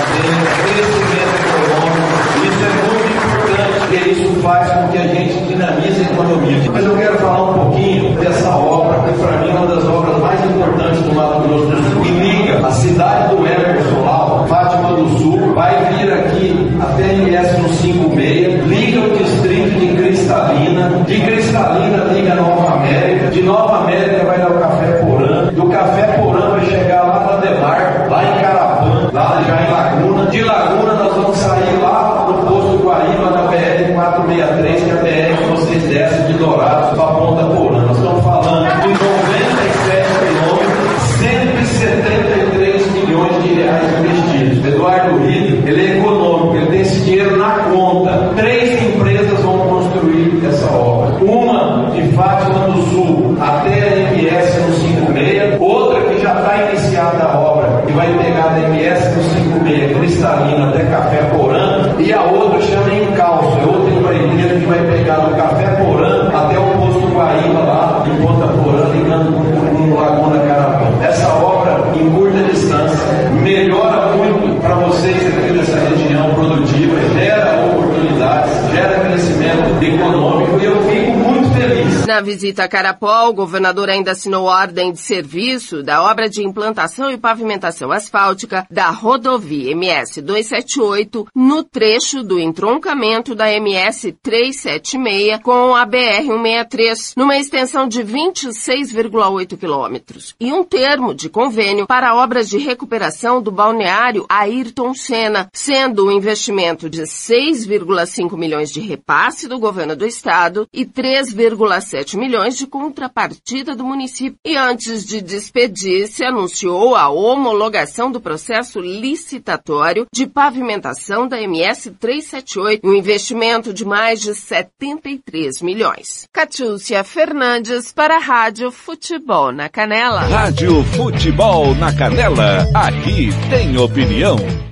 crescimento 0.64 1.34
econômico. 1.46 2.12
Isso 2.42 2.62
é 2.64 2.72
muito 2.88 3.10
importante, 3.16 3.80
porque 3.80 4.10
isso 4.10 4.40
faz 4.40 4.70
com 4.72 4.88
que 4.88 4.98
a 4.98 5.06
gente 5.06 5.34
dinamize 5.46 6.00
a 6.00 6.12
economia. 6.12 6.70
Mas 6.72 6.84
eu 6.84 6.96
quero 6.96 7.18
falar 7.18 7.50
um 7.50 7.54
pouquinho 7.54 8.18
dessa 8.18 8.50
obra, 8.56 8.98
que 9.00 9.18
para 9.20 9.36
mim 9.38 9.50
é 9.50 9.54
uma 9.54 9.66
das 9.66 9.84
obras 9.84 10.18
mais 10.18 10.44
importantes 10.44 11.02
do 11.02 11.14
Mato 11.14 11.40
Grosso 11.48 11.66
do 11.66 11.82
Sul, 11.92 12.02
que 12.02 12.10
liga 12.10 12.66
a 12.66 12.70
cidade 12.72 13.36
do 13.36 13.46
Emerson 13.46 14.04
lá, 14.04 14.44
Fátima 14.48 14.92
do 14.94 15.08
Sul, 15.18 15.54
vai 15.54 15.76
vir 15.92 16.12
aqui 16.12 16.72
até 16.80 17.14
MS 17.14 17.60
no 17.60 17.68
56, 17.68 18.66
liga 18.66 19.00
o 19.00 19.16
distrito 19.16 19.78
de 19.78 19.96
Cristalina, 19.96 20.88
de 21.06 21.20
Cristalina 21.20 22.04
liga 22.12 22.34
Nova 22.34 22.74
América, 22.74 23.30
de 23.30 23.42
Nova 23.42 23.78
América 23.84 24.24
vai 24.24 24.38
dar 24.38 24.50
o 24.50 24.58
Café 24.58 24.92
Porã, 25.04 25.44
do 25.52 25.68
Café 25.68 26.02
Porã 26.18 26.50
vai 26.50 26.64
chegar 26.66 27.02
lá 27.02 27.26
na 27.26 27.36
Demar, 27.36 28.06
lá 28.10 28.24
em 28.24 28.40
Carapã, 28.40 29.10
lá 29.12 29.42
já 29.46 29.62
em 29.62 29.70
Laguna, 29.70 30.30
de 30.30 30.42
Laguna 30.42 30.92
nós 30.94 31.14
vamos 31.14 31.36
sair 31.36 31.78
lá 31.82 32.26
no 32.28 32.34
posto 32.46 32.82
Guaíba 32.84 33.30
da 33.30 33.42
BR 33.42 33.92
463, 33.94 34.82
que 34.82 34.90
é 34.90 34.92
a 34.92 34.96
BR 34.96 35.42
que 35.42 35.50
vocês 35.50 35.82
descem 35.84 36.26
de 36.26 36.32
Dourados 36.34 36.98
para 36.98 37.14
Ponta 37.14 37.44
Porã. 37.44 37.80
Nós 37.86 37.96
estamos 37.96 38.24
falando 38.24 38.82
de 38.82 38.88
97 38.88 40.08
quilômetros, 40.18 41.02
173 41.18 42.92
milhões 42.92 43.42
de 43.42 43.54
reais 43.54 43.84
investidos. 43.98 44.66
Eduardo 44.66 45.18
Rito, 45.26 45.68
ele 45.68 45.86
é 45.86 45.98
econômico, 45.98 46.56
ele 46.56 46.66
tem 46.66 46.80
esse 46.80 47.00
dinheiro 47.00 47.36
na 47.36 47.50
conta. 47.70 48.32
Três 48.36 48.82
empresas 48.82 49.40
vão 49.40 49.58
construir 49.58 50.42
essa 50.46 50.66
obra. 50.72 51.24
Uma 51.24 51.90
de 51.90 52.02
Fátima 52.12 52.58
do 52.68 52.82
Sul 52.90 53.36
até 53.40 53.70
a 53.70 54.14
MS 54.14 54.60
no 54.60 54.72
56, 54.74 55.60
outra 55.60 56.00
que 56.02 56.22
já 56.22 56.34
está 56.34 56.70
iniciada 56.70 57.24
a 57.24 57.38
obra 57.38 57.84
e 57.88 57.92
vai 57.92 58.06
pegar 58.18 58.48
da 58.48 58.60
MS 58.60 59.16
no 59.16 59.22
56 59.22 59.96
Cristalina 59.96 60.68
até 60.68 60.84
Café 60.84 61.22
Porã, 61.34 61.94
e 61.98 62.12
a 62.12 62.22
outra 62.22 62.60
chama 62.60 62.94
Encalço, 62.94 63.58
é 63.58 63.64
outra 63.64 63.90
empreiteira 63.94 64.58
que 64.58 64.66
vai 64.66 64.78
pegar 64.86 65.16
do 65.16 65.36
Café 65.36 65.66
Porã 65.82 66.28
até 66.28 66.58
o 66.58 66.64
posto 66.78 67.06
Guaíba 67.14 67.60
lá 67.60 68.04
em 68.06 68.24
Ponta 68.24 68.46
Porã, 68.48 68.84
ligando 68.92 69.32
com, 69.32 69.76
com 69.76 69.94
Laguna 70.00 70.38
Carapã. 70.46 70.86
Essa 71.02 71.28
obra 71.28 71.82
em 71.94 72.10
curta 72.10 72.42
distância 72.44 73.22
melhora 73.42 74.16
muito 74.16 74.60
para 74.60 74.74
vocês 74.76 75.16
aqui 75.16 75.52
dessa 75.52 75.76
região 75.78 76.34
produtiva, 76.34 76.96
gera 77.14 77.66
oportunidades, 77.66 78.52
gera 78.72 79.00
crescimento 79.00 79.82
econômico 79.82 80.60
e 80.60 80.64
eu 80.64 80.82
fico 80.82 81.10
muito 81.12 81.50
feliz. 81.54 82.06
Na 82.06 82.11
visita 82.22 82.64
a 82.64 82.68
Carapó, 82.68 83.28
o 83.28 83.34
governador 83.34 83.90
ainda 83.90 84.12
assinou 84.12 84.44
ordem 84.44 84.92
de 84.92 85.00
serviço 85.00 85.82
da 85.82 86.02
obra 86.02 86.28
de 86.28 86.42
implantação 86.42 87.10
e 87.10 87.18
pavimentação 87.18 87.90
asfáltica 87.90 88.66
da 88.70 88.90
rodovia 88.90 89.72
MS 89.72 90.22
278 90.22 91.26
no 91.34 91.62
trecho 91.62 92.22
do 92.22 92.38
entroncamento 92.38 93.34
da 93.34 93.52
MS 93.52 94.12
376 94.22 95.42
com 95.42 95.74
a 95.74 95.84
BR 95.84 96.26
163, 96.26 97.14
numa 97.16 97.36
extensão 97.36 97.88
de 97.88 98.02
26,8 98.02 99.56
quilômetros, 99.56 100.34
e 100.38 100.52
um 100.52 100.64
termo 100.64 101.14
de 101.14 101.28
convênio 101.28 101.86
para 101.86 102.14
obras 102.14 102.48
de 102.48 102.58
recuperação 102.58 103.42
do 103.42 103.50
balneário 103.50 104.24
Ayrton 104.28 104.94
Senna, 104.94 105.48
sendo 105.52 106.06
um 106.06 106.12
investimento 106.12 106.88
de 106.88 107.02
6,5 107.02 108.36
milhões 108.36 108.70
de 108.70 108.80
repasse 108.80 109.48
do 109.48 109.58
governo 109.58 109.96
do 109.96 110.06
estado 110.06 110.68
e 110.72 110.84
3,7 110.84 112.11
milhões 112.14 112.56
de 112.56 112.66
contrapartida 112.66 113.74
do 113.74 113.84
município. 113.84 114.38
E 114.44 114.56
antes 114.56 115.04
de 115.04 115.20
despedir-se, 115.20 116.24
anunciou 116.24 116.94
a 116.94 117.08
homologação 117.08 118.10
do 118.10 118.20
processo 118.20 118.80
licitatório 118.80 120.06
de 120.12 120.26
pavimentação 120.26 121.26
da 121.28 121.40
MS 121.40 121.92
378, 121.92 122.86
um 122.86 122.94
investimento 122.94 123.72
de 123.72 123.84
mais 123.84 124.20
de 124.20 124.34
73 124.34 125.62
milhões. 125.62 126.26
Catiúcia 126.32 127.04
Fernandes 127.04 127.92
para 127.92 128.16
a 128.16 128.20
Rádio 128.20 128.70
Futebol 128.70 129.52
na 129.52 129.68
Canela. 129.68 130.20
Rádio 130.20 130.82
Futebol 130.96 131.74
na 131.74 131.92
Canela, 131.94 132.66
aqui 132.74 133.30
tem 133.50 133.76
opinião. 133.76 134.71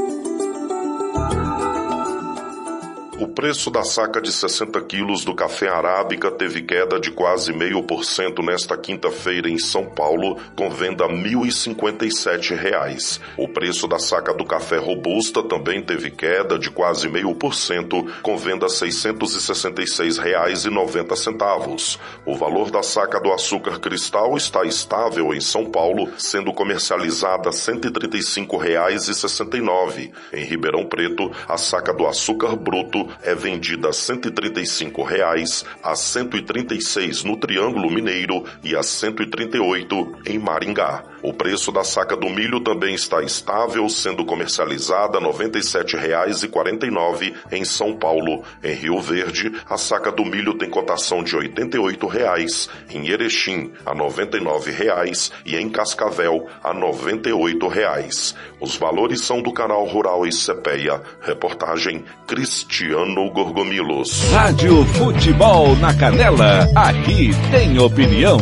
O 3.21 3.27
preço 3.27 3.69
da 3.69 3.83
saca 3.83 4.19
de 4.19 4.31
60 4.31 4.81
quilos 4.81 5.23
do 5.23 5.35
café 5.35 5.69
arábica 5.69 6.31
teve 6.31 6.63
queda 6.63 6.99
de 6.99 7.11
quase 7.11 7.53
meio 7.53 7.83
por 7.83 8.03
cento 8.03 8.41
nesta 8.41 8.75
quinta-feira 8.75 9.47
em 9.47 9.59
São 9.59 9.85
Paulo, 9.85 10.39
com 10.55 10.71
venda 10.71 11.05
a 11.05 11.07
1.057 11.07 12.55
reais. 12.55 13.21
O 13.37 13.47
preço 13.47 13.87
da 13.87 13.99
saca 13.99 14.33
do 14.33 14.43
café 14.43 14.77
robusta 14.77 15.43
também 15.43 15.83
teve 15.83 16.09
queda 16.09 16.57
de 16.57 16.71
quase 16.71 17.07
meio 17.07 17.35
por 17.35 17.53
cento, 17.53 18.03
com 18.23 18.35
venda 18.39 18.65
a 18.65 18.69
666 18.69 20.17
reais 20.17 20.65
e 20.65 20.71
90 20.71 21.15
centavos. 21.15 21.99
O 22.25 22.35
valor 22.35 22.71
da 22.71 22.81
saca 22.81 23.19
do 23.19 23.31
açúcar 23.31 23.79
cristal 23.79 24.35
está 24.35 24.63
estável 24.63 25.31
em 25.31 25.41
São 25.41 25.69
Paulo, 25.69 26.09
sendo 26.17 26.51
comercializada 26.51 27.49
a 27.49 27.53
135 27.53 28.57
reais 28.57 29.07
e 29.07 29.13
69. 29.13 30.11
Em 30.33 30.43
Ribeirão 30.43 30.87
Preto, 30.87 31.31
a 31.47 31.55
saca 31.55 31.93
do 31.93 32.07
açúcar 32.07 32.55
bruto 32.55 33.10
é 33.21 33.35
vendida 33.35 33.89
a 33.89 33.93
135 33.93 35.03
reais, 35.03 35.65
a 35.83 35.91
R$ 35.91 35.95
136 35.95 37.23
no 37.23 37.37
Triângulo 37.37 37.89
Mineiro 37.89 38.45
e 38.63 38.75
a 38.75 38.79
R$ 38.79 38.83
138 38.83 40.19
em 40.25 40.39
Maringá. 40.39 41.10
O 41.21 41.33
preço 41.33 41.71
da 41.71 41.83
saca 41.83 42.17
do 42.17 42.27
milho 42.29 42.61
também 42.61 42.95
está 42.95 43.21
estável, 43.21 43.87
sendo 43.87 44.25
comercializada 44.25 45.19
R$ 45.19 45.25
97,49 45.25 47.33
em 47.51 47.63
São 47.63 47.95
Paulo. 47.95 48.43
Em 48.63 48.73
Rio 48.73 48.99
Verde, 48.99 49.51
a 49.69 49.77
saca 49.77 50.11
do 50.11 50.25
milho 50.25 50.55
tem 50.55 50.67
cotação 50.69 51.23
de 51.23 51.35
88 51.35 52.07
reais, 52.07 52.67
em 52.89 53.07
Erechim 53.07 53.71
a 53.85 53.93
99 53.93 54.71
reais, 54.71 55.31
e 55.45 55.55
em 55.55 55.69
Cascavel 55.69 56.47
a 56.63 56.73
98 56.73 57.67
reais. 57.67 58.35
Os 58.59 58.75
valores 58.75 59.21
são 59.21 59.39
do 59.41 59.53
canal 59.53 59.85
Rural 59.85 60.25
e 60.25 60.31
Cepeia. 60.31 61.01
Reportagem 61.21 62.03
Cristiano 62.27 63.29
Gorgomilos. 63.31 64.31
Rádio 64.31 64.83
Futebol 64.85 65.75
na 65.75 65.93
Canela, 65.93 66.67
aqui 66.75 67.29
tem 67.51 67.77
opinião. 67.79 68.39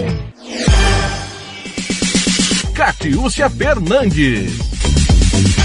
Catiúcia 2.80 3.50
Fernandes. 3.50 4.89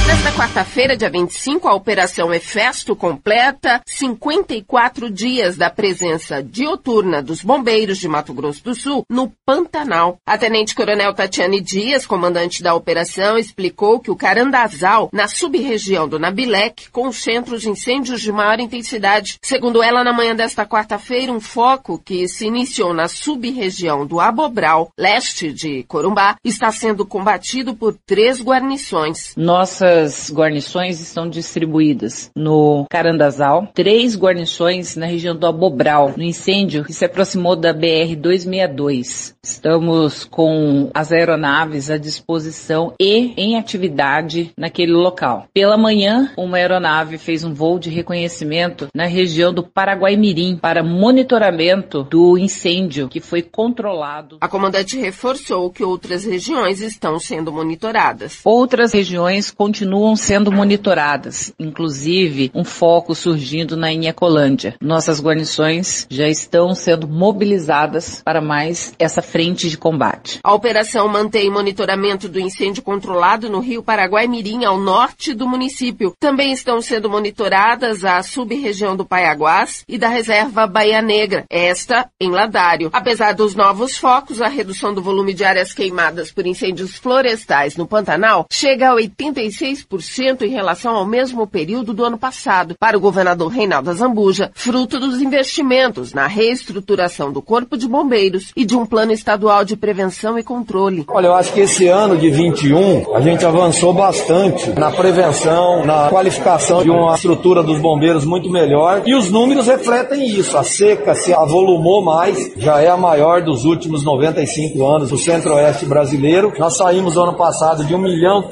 Nesta 0.06 0.30
quarta-feira, 0.32 0.96
dia 0.96 1.10
25, 1.10 1.66
a 1.66 1.74
Operação 1.74 2.32
Efesto 2.32 2.94
completa 2.94 3.82
54 3.86 5.10
dias 5.10 5.56
da 5.56 5.68
presença 5.68 6.42
dioturna 6.42 7.20
dos 7.20 7.42
bombeiros 7.42 7.98
de 7.98 8.06
Mato 8.06 8.32
Grosso 8.32 8.62
do 8.62 8.74
Sul 8.74 9.04
no 9.08 9.32
Pantanal. 9.44 10.18
A 10.24 10.38
Tenente-Coronel 10.38 11.12
Tatiane 11.12 11.60
Dias, 11.60 12.06
comandante 12.06 12.62
da 12.62 12.74
operação, 12.74 13.36
explicou 13.36 13.98
que 13.98 14.10
o 14.10 14.16
Carandazal, 14.16 15.08
na 15.12 15.26
sub-região 15.26 16.06
do 16.06 16.18
Nabilec, 16.18 16.90
concentra 16.90 17.54
os 17.54 17.64
incêndios 17.64 18.20
de 18.20 18.30
maior 18.30 18.60
intensidade. 18.60 19.38
Segundo 19.42 19.82
ela, 19.82 20.04
na 20.04 20.12
manhã 20.12 20.36
desta 20.36 20.64
quarta-feira, 20.64 21.32
um 21.32 21.40
foco 21.40 21.98
que 21.98 22.28
se 22.28 22.46
iniciou 22.46 22.94
na 22.94 23.08
sub-região 23.08 24.06
do 24.06 24.20
Abobral, 24.20 24.90
leste 24.98 25.52
de 25.52 25.82
Corumbá, 25.84 26.36
está 26.44 26.70
sendo 26.70 27.04
combatido 27.04 27.74
por 27.74 27.96
três 28.06 28.40
guarnições. 28.40 29.32
Nossas 29.64 30.30
guarnições 30.30 31.00
estão 31.00 31.26
distribuídas 31.26 32.30
no 32.36 32.84
Carandazal, 32.90 33.66
três 33.72 34.14
guarnições 34.14 34.94
na 34.94 35.06
região 35.06 35.34
do 35.34 35.46
Abobral, 35.46 36.12
no 36.18 36.22
incêndio 36.22 36.84
que 36.84 36.92
se 36.92 37.06
aproximou 37.06 37.56
da 37.56 37.72
BR 37.72 38.14
262. 38.14 39.34
Estamos 39.42 40.26
com 40.26 40.90
as 40.92 41.12
aeronaves 41.12 41.90
à 41.90 41.96
disposição 41.96 42.92
e 43.00 43.32
em 43.38 43.56
atividade 43.56 44.52
naquele 44.54 44.92
local. 44.92 45.46
Pela 45.54 45.78
manhã, 45.78 46.30
uma 46.36 46.58
aeronave 46.58 47.16
fez 47.16 47.42
um 47.42 47.54
voo 47.54 47.78
de 47.78 47.88
reconhecimento 47.88 48.88
na 48.94 49.06
região 49.06 49.50
do 49.50 49.62
Paraguai-Mirim 49.62 50.58
para 50.58 50.82
monitoramento 50.82 52.02
do 52.02 52.36
incêndio 52.36 53.08
que 53.08 53.18
foi 53.18 53.40
controlado. 53.40 54.36
A 54.42 54.48
comandante 54.48 54.98
reforçou 54.98 55.70
que 55.70 55.82
outras 55.82 56.22
regiões 56.26 56.82
estão 56.82 57.18
sendo 57.18 57.50
monitoradas. 57.50 58.40
Outras 58.44 58.92
regiões 58.92 59.53
continuam 59.56 60.16
sendo 60.16 60.52
monitoradas, 60.52 61.52
inclusive 61.58 62.50
um 62.54 62.64
foco 62.64 63.14
surgindo 63.14 63.76
na 63.76 63.92
Inhacolândia. 63.92 64.76
Nossas 64.80 65.20
guarnições 65.20 66.06
já 66.10 66.28
estão 66.28 66.74
sendo 66.74 67.08
mobilizadas 67.08 68.22
para 68.24 68.40
mais 68.40 68.92
essa 68.98 69.22
frente 69.22 69.68
de 69.70 69.78
combate. 69.78 70.40
A 70.42 70.52
operação 70.52 71.08
mantém 71.08 71.50
monitoramento 71.50 72.28
do 72.28 72.40
incêndio 72.40 72.82
controlado 72.82 73.48
no 73.48 73.60
rio 73.60 73.82
Paraguai-Mirim, 73.82 74.64
ao 74.64 74.78
norte 74.78 75.34
do 75.34 75.48
município. 75.48 76.12
Também 76.18 76.52
estão 76.52 76.80
sendo 76.80 77.08
monitoradas 77.08 78.04
a 78.04 78.22
sub-região 78.22 78.96
do 78.96 79.04
Paiaguás 79.04 79.84
e 79.88 79.98
da 79.98 80.08
reserva 80.08 80.66
Baía 80.66 81.00
Negra, 81.00 81.44
esta 81.50 82.08
em 82.20 82.30
Ladário. 82.30 82.90
Apesar 82.92 83.34
dos 83.34 83.54
novos 83.54 83.96
focos, 83.96 84.40
a 84.40 84.48
redução 84.48 84.92
do 84.92 85.02
volume 85.02 85.32
de 85.32 85.44
áreas 85.44 85.72
queimadas 85.72 86.32
por 86.32 86.46
incêndios 86.46 86.96
florestais 86.96 87.76
no 87.76 87.86
Pantanal 87.86 88.46
chega 88.50 88.90
a 88.90 88.94
86% 89.34 90.42
em 90.42 90.50
relação 90.50 90.94
ao 90.94 91.04
mesmo 91.04 91.46
período 91.46 91.92
do 91.92 92.04
ano 92.04 92.18
passado. 92.18 92.74
Para 92.78 92.96
o 92.96 93.00
governador 93.00 93.48
Reinaldo 93.48 93.90
Azambuja, 93.90 94.50
fruto 94.54 94.98
dos 94.98 95.20
investimentos 95.20 96.12
na 96.12 96.26
reestruturação 96.26 97.32
do 97.32 97.42
Corpo 97.42 97.76
de 97.76 97.88
Bombeiros 97.88 98.52
e 98.56 98.64
de 98.64 98.76
um 98.76 98.86
plano 98.86 99.12
estadual 99.12 99.64
de 99.64 99.76
prevenção 99.76 100.38
e 100.38 100.42
controle. 100.42 101.04
Olha, 101.08 101.26
eu 101.26 101.34
acho 101.34 101.52
que 101.52 101.60
esse 101.60 101.86
ano 101.88 102.16
de 102.16 102.30
21 102.30 103.14
a 103.14 103.20
gente 103.20 103.44
avançou 103.44 103.92
bastante 103.92 104.70
na 104.70 104.90
prevenção, 104.90 105.84
na 105.84 106.08
qualificação 106.08 106.82
de 106.82 106.90
uma 106.90 107.14
estrutura 107.14 107.62
dos 107.62 107.80
bombeiros 107.80 108.24
muito 108.24 108.50
melhor 108.50 109.02
e 109.04 109.14
os 109.14 109.30
números 109.30 109.66
refletem 109.66 110.26
isso. 110.26 110.56
A 110.56 110.62
seca 110.62 111.14
se 111.14 111.32
avolumou 111.32 112.02
mais, 112.02 112.52
já 112.56 112.80
é 112.80 112.88
a 112.88 112.96
maior 112.96 113.42
dos 113.42 113.64
últimos 113.64 114.04
95 114.04 114.86
anos 114.86 115.10
do 115.10 115.18
centro-oeste 115.18 115.86
brasileiro. 115.86 116.52
Nós 116.58 116.76
saímos 116.76 117.16
ano 117.16 117.34
passado 117.34 117.84
de 117.84 117.94
1 117.94 117.98
milhão 117.98 118.42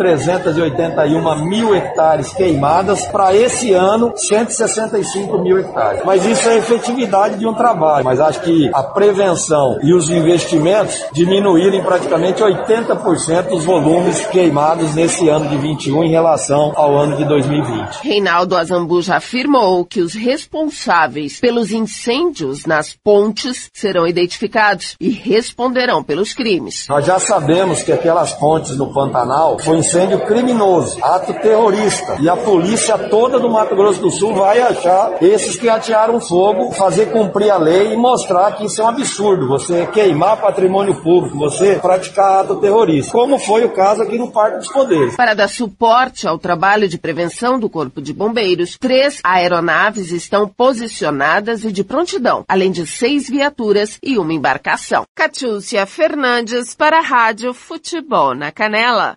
381 0.73 1.45
mil 1.45 1.75
hectares 1.75 2.33
queimadas 2.33 3.07
para 3.07 3.35
esse 3.35 3.73
ano 3.73 4.13
165 4.17 5.39
mil 5.39 5.59
hectares. 5.59 6.03
Mas 6.05 6.25
isso 6.25 6.49
é 6.49 6.53
a 6.53 6.59
efetividade 6.59 7.39
de 7.39 7.47
um 7.47 7.55
trabalho. 7.55 8.05
Mas 8.05 8.21
acho 8.21 8.41
que 8.41 8.71
a 8.73 8.83
prevenção 8.83 9.79
e 9.83 9.93
os 9.95 10.11
investimentos 10.11 11.05
diminuíram 11.13 11.77
em 11.77 11.83
praticamente 11.83 12.43
80% 12.43 13.53
os 13.53 13.65
volumes 13.65 14.27
queimados 14.27 14.95
nesse 14.95 15.29
ano 15.29 15.49
de 15.49 15.57
21 15.57 16.05
em 16.05 16.11
relação 16.11 16.73
ao 16.75 16.97
ano 16.97 17.17
de 17.17 17.25
2020. 17.25 18.03
Reinaldo 18.03 18.57
Azambuja 18.57 19.17
afirmou 19.17 19.85
que 19.85 20.01
os 20.01 20.15
responsáveis 20.15 21.41
pelos 21.41 21.71
incêndios 21.71 22.67
nas 22.67 22.95
pontes 22.95 23.71
serão 23.73 24.07
identificados 24.07 24.97
e 25.01 25.11
responderão 25.11 26.03
pelos 26.03 26.33
crimes. 26.33 26.87
Nós 26.89 27.05
já 27.05 27.19
sabemos 27.19 27.83
que 27.83 27.93
aquelas 27.93 28.33
pontes 28.33 28.77
no 28.77 28.93
Pantanal 28.93 29.59
foi 29.59 29.79
incêndio 29.79 30.21
criminoso, 30.21 30.62
ato 31.03 31.35
terrorista. 31.35 32.17
E 32.21 32.29
a 32.29 32.37
polícia 32.37 32.97
toda 32.99 33.39
do 33.39 33.51
Mato 33.51 33.75
Grosso 33.75 34.01
do 34.01 34.11
Sul 34.11 34.35
vai 34.35 34.61
achar 34.61 35.23
esses 35.23 35.57
que 35.57 35.69
atearam 35.69 36.21
fogo, 36.21 36.73
fazer 36.73 37.07
cumprir 37.13 37.51
a 37.51 37.59
lei 37.59 37.93
e 37.93 37.97
mostrar 37.97 38.53
que 38.53 38.67
isso 38.67 38.81
é 38.81 38.85
um 38.85 38.89
absurdo. 38.89 39.49
Você 39.49 39.87
queimar 39.87 40.41
patrimônio 40.41 40.95
público, 41.03 41.37
você 41.39 41.77
praticar 41.77 42.41
ato 42.41 42.57
terrorista. 42.57 43.13
Como 43.13 43.39
foi 43.39 43.65
o 43.65 43.73
caso 43.73 44.03
aqui 44.03 44.17
no 44.19 44.31
Parque 44.31 44.59
dos 44.59 44.69
Poderes. 44.69 45.17
Para 45.17 45.35
dar 45.35 45.49
suporte 45.49 46.27
ao 46.27 46.39
trabalho 46.39 46.89
de 46.89 46.99
prevenção 46.99 47.59
do 47.59 47.69
Corpo 47.69 48.01
de 48.01 48.13
Bombeiros, 48.13 48.77
três 48.79 49.21
aeronaves 49.25 50.13
estão 50.13 50.49
posicionadas 50.49 51.65
e 51.65 51.73
de 51.73 51.85
prontidão, 51.85 52.45
além 52.49 52.71
de 52.71 52.87
seis 52.87 53.29
viaturas 53.29 53.99
e 54.03 54.19
uma 54.19 54.33
embarcação. 54.33 55.05
Catiúcia 55.15 55.87
Fernandes 55.87 56.75
para 56.75 56.99
a 56.99 57.03
Rádio 57.03 57.53
Futebol 57.55 58.35
na 58.35 58.51
Canela. 58.51 59.17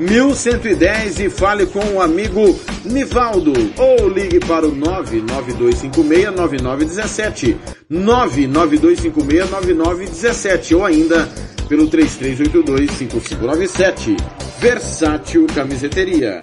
1110 0.00 1.20
e 1.20 1.28
fale 1.28 1.66
com 1.66 1.84
o 1.94 2.00
amigo 2.00 2.58
Nivaldo 2.84 3.52
ou 3.76 4.08
ligue 4.08 4.40
para 4.40 4.66
o 4.66 4.74
992569917 4.74 7.56
992569917 7.92 10.76
ou 10.76 10.86
ainda 10.86 11.28
pelo 11.68 11.86
3382-5597. 11.88 14.16
Versátil 14.58 15.46
Camiseteria. 15.54 16.40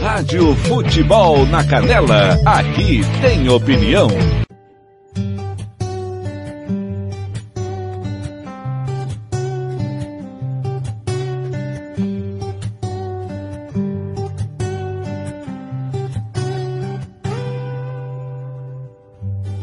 Rádio 0.00 0.54
Futebol 0.54 1.44
na 1.46 1.64
Canela, 1.64 2.38
aqui 2.46 3.00
tem 3.20 3.48
opinião. 3.48 4.08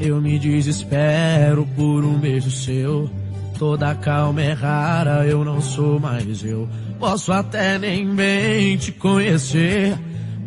Eu 0.05 0.21
me 0.21 0.37
desespero 0.37 1.67
por 1.75 2.05
um 2.05 2.19
beijo 2.19 2.51
seu. 2.51 3.09
Toda 3.57 3.95
calma 3.95 4.39
é 4.39 4.53
rara, 4.53 5.25
eu 5.25 5.43
não 5.43 5.59
sou 5.59 5.99
mais 5.99 6.43
eu. 6.43 6.69
Posso 6.99 7.33
até 7.33 7.79
nem 7.79 8.13
bem 8.13 8.77
te 8.77 8.91
conhecer. 8.91 9.97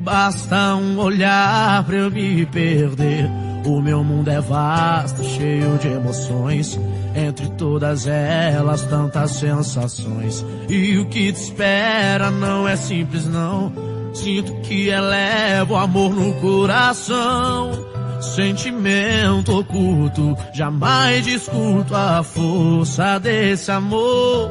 Basta 0.00 0.76
um 0.76 0.96
olhar 1.00 1.82
pra 1.82 1.96
eu 1.96 2.08
me 2.08 2.46
perder. 2.46 3.28
O 3.66 3.80
meu 3.80 4.04
mundo 4.04 4.28
é 4.28 4.40
vasto, 4.40 5.24
cheio 5.24 5.76
de 5.78 5.88
emoções. 5.88 6.78
Entre 7.16 7.50
todas 7.56 8.06
elas, 8.06 8.82
tantas 8.84 9.32
sensações. 9.32 10.46
E 10.68 10.98
o 10.98 11.06
que 11.06 11.32
te 11.32 11.40
espera 11.40 12.30
não 12.30 12.68
é 12.68 12.76
simples, 12.76 13.26
não. 13.26 13.72
Sinto 14.14 14.52
que 14.60 14.88
elevo 14.88 15.74
amor 15.74 16.14
no 16.14 16.32
coração. 16.34 17.97
Sentimento 18.20 19.60
oculto, 19.60 20.36
jamais 20.52 21.24
discuto 21.24 21.94
a 21.94 22.22
força 22.22 23.18
desse 23.18 23.70
amor. 23.70 24.50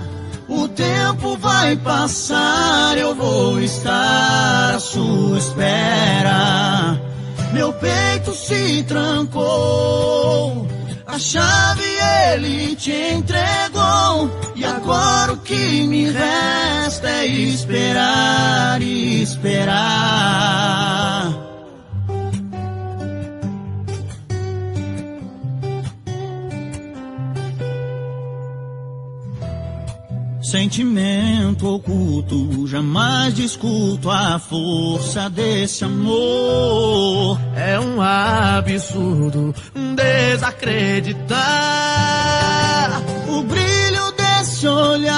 O 0.49 0.69
tempo 0.69 1.39
vai 1.39 1.75
passar, 1.77 2.99
eu 2.99 3.15
vou 3.15 3.59
estar 3.59 4.75
à 4.75 4.79
sua 4.79 5.39
espera. 5.39 7.01
Meu 7.63 7.73
peito 7.75 8.35
se 8.35 8.83
trancou, 8.89 10.67
a 11.07 11.17
chave 11.17 11.85
ele 12.33 12.75
te 12.75 12.91
entregou. 12.91 14.29
E 14.57 14.65
agora 14.65 15.35
o 15.35 15.37
que 15.37 15.87
me 15.87 16.11
resta 16.11 17.09
é 17.09 17.25
esperar 17.25 18.83
e 18.83 19.23
esperar. 19.23 20.43
Sentimento 30.53 31.67
oculto, 31.67 32.67
jamais 32.67 33.35
discuto 33.35 34.11
a 34.11 34.39
força 34.39 35.31
desse 35.31 35.83
amor. 35.83 37.41
É 37.57 37.81
um 37.81 37.99
absurdo 38.03 39.55
desacreditar 39.97 41.33
o 43.31 43.43
brilho 43.45 44.13
desse 44.13 44.69
olhar, 44.69 45.17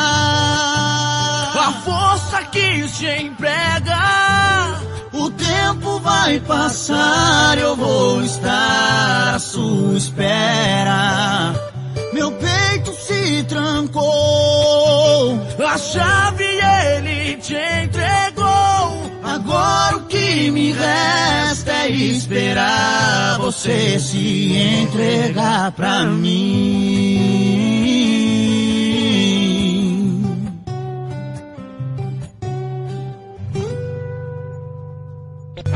a 1.56 1.72
força 1.84 2.44
que 2.52 2.86
se 2.86 3.10
emprega. 3.16 3.98
O 5.12 5.28
tempo 5.30 5.98
vai 5.98 6.38
passar, 6.38 7.58
eu 7.58 7.74
vou 7.74 8.22
estar 8.22 9.34
à 9.34 9.38
sua 9.40 9.96
espera. 9.96 11.54
Meu 12.12 12.30
peito 12.30 12.92
se 12.92 13.42
trancou, 13.48 15.03
a 15.74 15.78
chave 15.78 16.44
ele 16.44 17.36
te 17.38 17.56
entregou. 17.82 19.10
Agora 19.24 19.96
o 19.96 20.04
que 20.06 20.50
me 20.52 20.72
resta 20.72 21.72
é 21.72 21.88
esperar 21.88 23.38
você 23.40 23.98
se 23.98 24.56
entregar 24.56 25.72
pra 25.72 26.04
mim. 26.04 27.64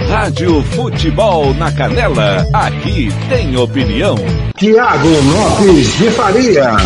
Rádio 0.08 0.62
Futebol 0.62 1.52
na 1.54 1.72
Canela, 1.72 2.46
aqui 2.52 3.08
tem 3.28 3.56
opinião. 3.56 4.14
Tiago 4.56 5.08
Lopes 5.08 5.98
de 5.98 6.10
Faria. 6.10 6.76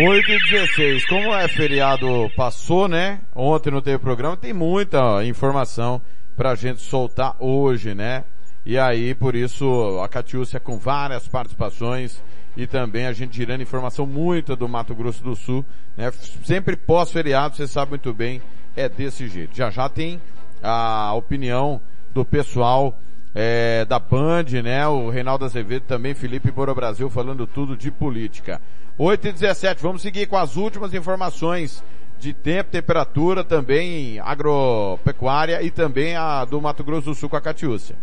Oito 0.00 0.30
e 0.30 0.38
16. 0.38 1.06
Como 1.06 1.34
é 1.34 1.48
feriado 1.48 2.06
passou, 2.36 2.86
né? 2.86 3.20
Ontem 3.34 3.72
não 3.72 3.80
teve 3.80 3.98
programa, 3.98 4.36
tem 4.36 4.52
muita 4.52 5.24
informação 5.24 6.00
pra 6.36 6.54
gente 6.54 6.80
soltar 6.80 7.34
hoje, 7.40 7.96
né? 7.96 8.22
E 8.64 8.78
aí, 8.78 9.12
por 9.12 9.34
isso, 9.34 9.98
a 10.00 10.08
Catiúcia 10.08 10.60
com 10.60 10.78
várias 10.78 11.26
participações 11.26 12.22
e 12.56 12.64
também 12.64 13.06
a 13.06 13.12
gente 13.12 13.36
girando 13.36 13.60
informação 13.60 14.06
muita 14.06 14.54
do 14.54 14.68
Mato 14.68 14.94
Grosso 14.94 15.24
do 15.24 15.34
Sul, 15.34 15.66
né? 15.96 16.12
Sempre 16.44 16.76
pós-feriado, 16.76 17.56
você 17.56 17.66
sabe 17.66 17.90
muito 17.90 18.14
bem, 18.14 18.40
é 18.76 18.88
desse 18.88 19.26
jeito. 19.26 19.56
Já 19.56 19.68
já 19.68 19.88
tem 19.88 20.20
a 20.62 21.12
opinião 21.14 21.80
do 22.14 22.24
pessoal 22.24 22.96
é, 23.34 23.84
da 23.84 23.98
Band, 23.98 24.44
né? 24.62 24.86
O 24.86 25.10
Reinaldo 25.10 25.44
Azevedo 25.44 25.84
também, 25.86 26.14
Felipe 26.14 26.50
Bora 26.50 26.74
Brasil 26.74 27.08
falando 27.10 27.46
tudo 27.46 27.76
de 27.76 27.90
política. 27.90 28.60
8 28.96 29.28
e 29.28 29.32
17, 29.32 29.82
vamos 29.82 30.02
seguir 30.02 30.26
com 30.26 30.36
as 30.36 30.56
últimas 30.56 30.92
informações 30.92 31.82
de 32.18 32.32
tempo, 32.32 32.70
temperatura, 32.70 33.44
também 33.44 34.18
agropecuária 34.18 35.62
e 35.62 35.70
também 35.70 36.16
a 36.16 36.44
do 36.44 36.60
Mato 36.60 36.82
Grosso 36.82 37.10
do 37.10 37.14
Sul 37.14 37.28
com 37.28 37.36
a 37.36 37.40
Catiúcia. 37.40 37.94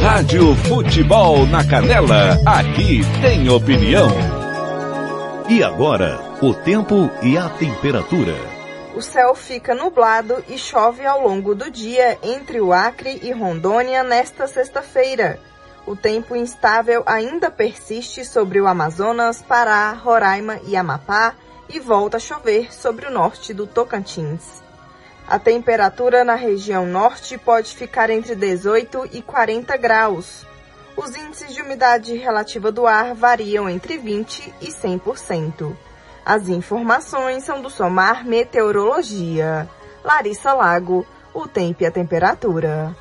Rádio 0.00 0.54
Futebol 0.56 1.46
na 1.46 1.62
Canela, 1.64 2.38
aqui 2.46 3.02
tem 3.20 3.48
opinião. 3.48 4.08
E 5.48 5.62
agora, 5.62 6.18
o 6.40 6.54
tempo 6.54 7.10
e 7.22 7.36
a 7.36 7.48
temperatura. 7.50 8.51
O 9.02 9.04
céu 9.04 9.34
fica 9.34 9.74
nublado 9.74 10.44
e 10.48 10.56
chove 10.56 11.04
ao 11.04 11.20
longo 11.20 11.56
do 11.56 11.68
dia 11.68 12.16
entre 12.22 12.60
o 12.60 12.72
Acre 12.72 13.18
e 13.20 13.32
Rondônia 13.32 14.04
nesta 14.04 14.46
sexta-feira. 14.46 15.40
O 15.84 15.96
tempo 15.96 16.36
instável 16.36 17.02
ainda 17.04 17.50
persiste 17.50 18.24
sobre 18.24 18.60
o 18.60 18.66
Amazonas, 18.68 19.42
Pará, 19.42 19.90
Roraima 19.90 20.60
e 20.64 20.76
Amapá 20.76 21.34
e 21.68 21.80
volta 21.80 22.18
a 22.18 22.20
chover 22.20 22.72
sobre 22.72 23.04
o 23.04 23.10
norte 23.10 23.52
do 23.52 23.66
Tocantins. 23.66 24.62
A 25.26 25.36
temperatura 25.36 26.22
na 26.22 26.36
região 26.36 26.86
norte 26.86 27.36
pode 27.36 27.74
ficar 27.74 28.08
entre 28.08 28.36
18 28.36 29.08
e 29.12 29.20
40 29.20 29.76
graus. 29.78 30.46
Os 30.96 31.16
índices 31.16 31.52
de 31.52 31.60
umidade 31.60 32.14
relativa 32.14 32.70
do 32.70 32.86
ar 32.86 33.16
variam 33.16 33.68
entre 33.68 33.98
20 33.98 34.54
e 34.60 34.68
100%. 34.68 35.76
As 36.24 36.48
informações 36.48 37.44
são 37.44 37.60
do 37.60 37.68
Somar 37.68 38.24
Meteorologia. 38.24 39.68
Larissa 40.04 40.52
Lago, 40.52 41.06
o 41.34 41.46
tempo 41.46 41.82
e 41.82 41.86
a 41.86 41.90
temperatura. 41.90 42.94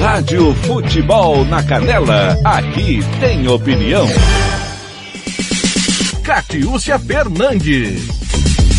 Rádio 0.00 0.54
Futebol 0.54 1.44
na 1.44 1.62
Canela, 1.62 2.36
aqui 2.44 3.00
tem 3.20 3.48
opinião. 3.48 4.06
Catiúcia 6.24 6.98
Fernandes. 6.98 8.06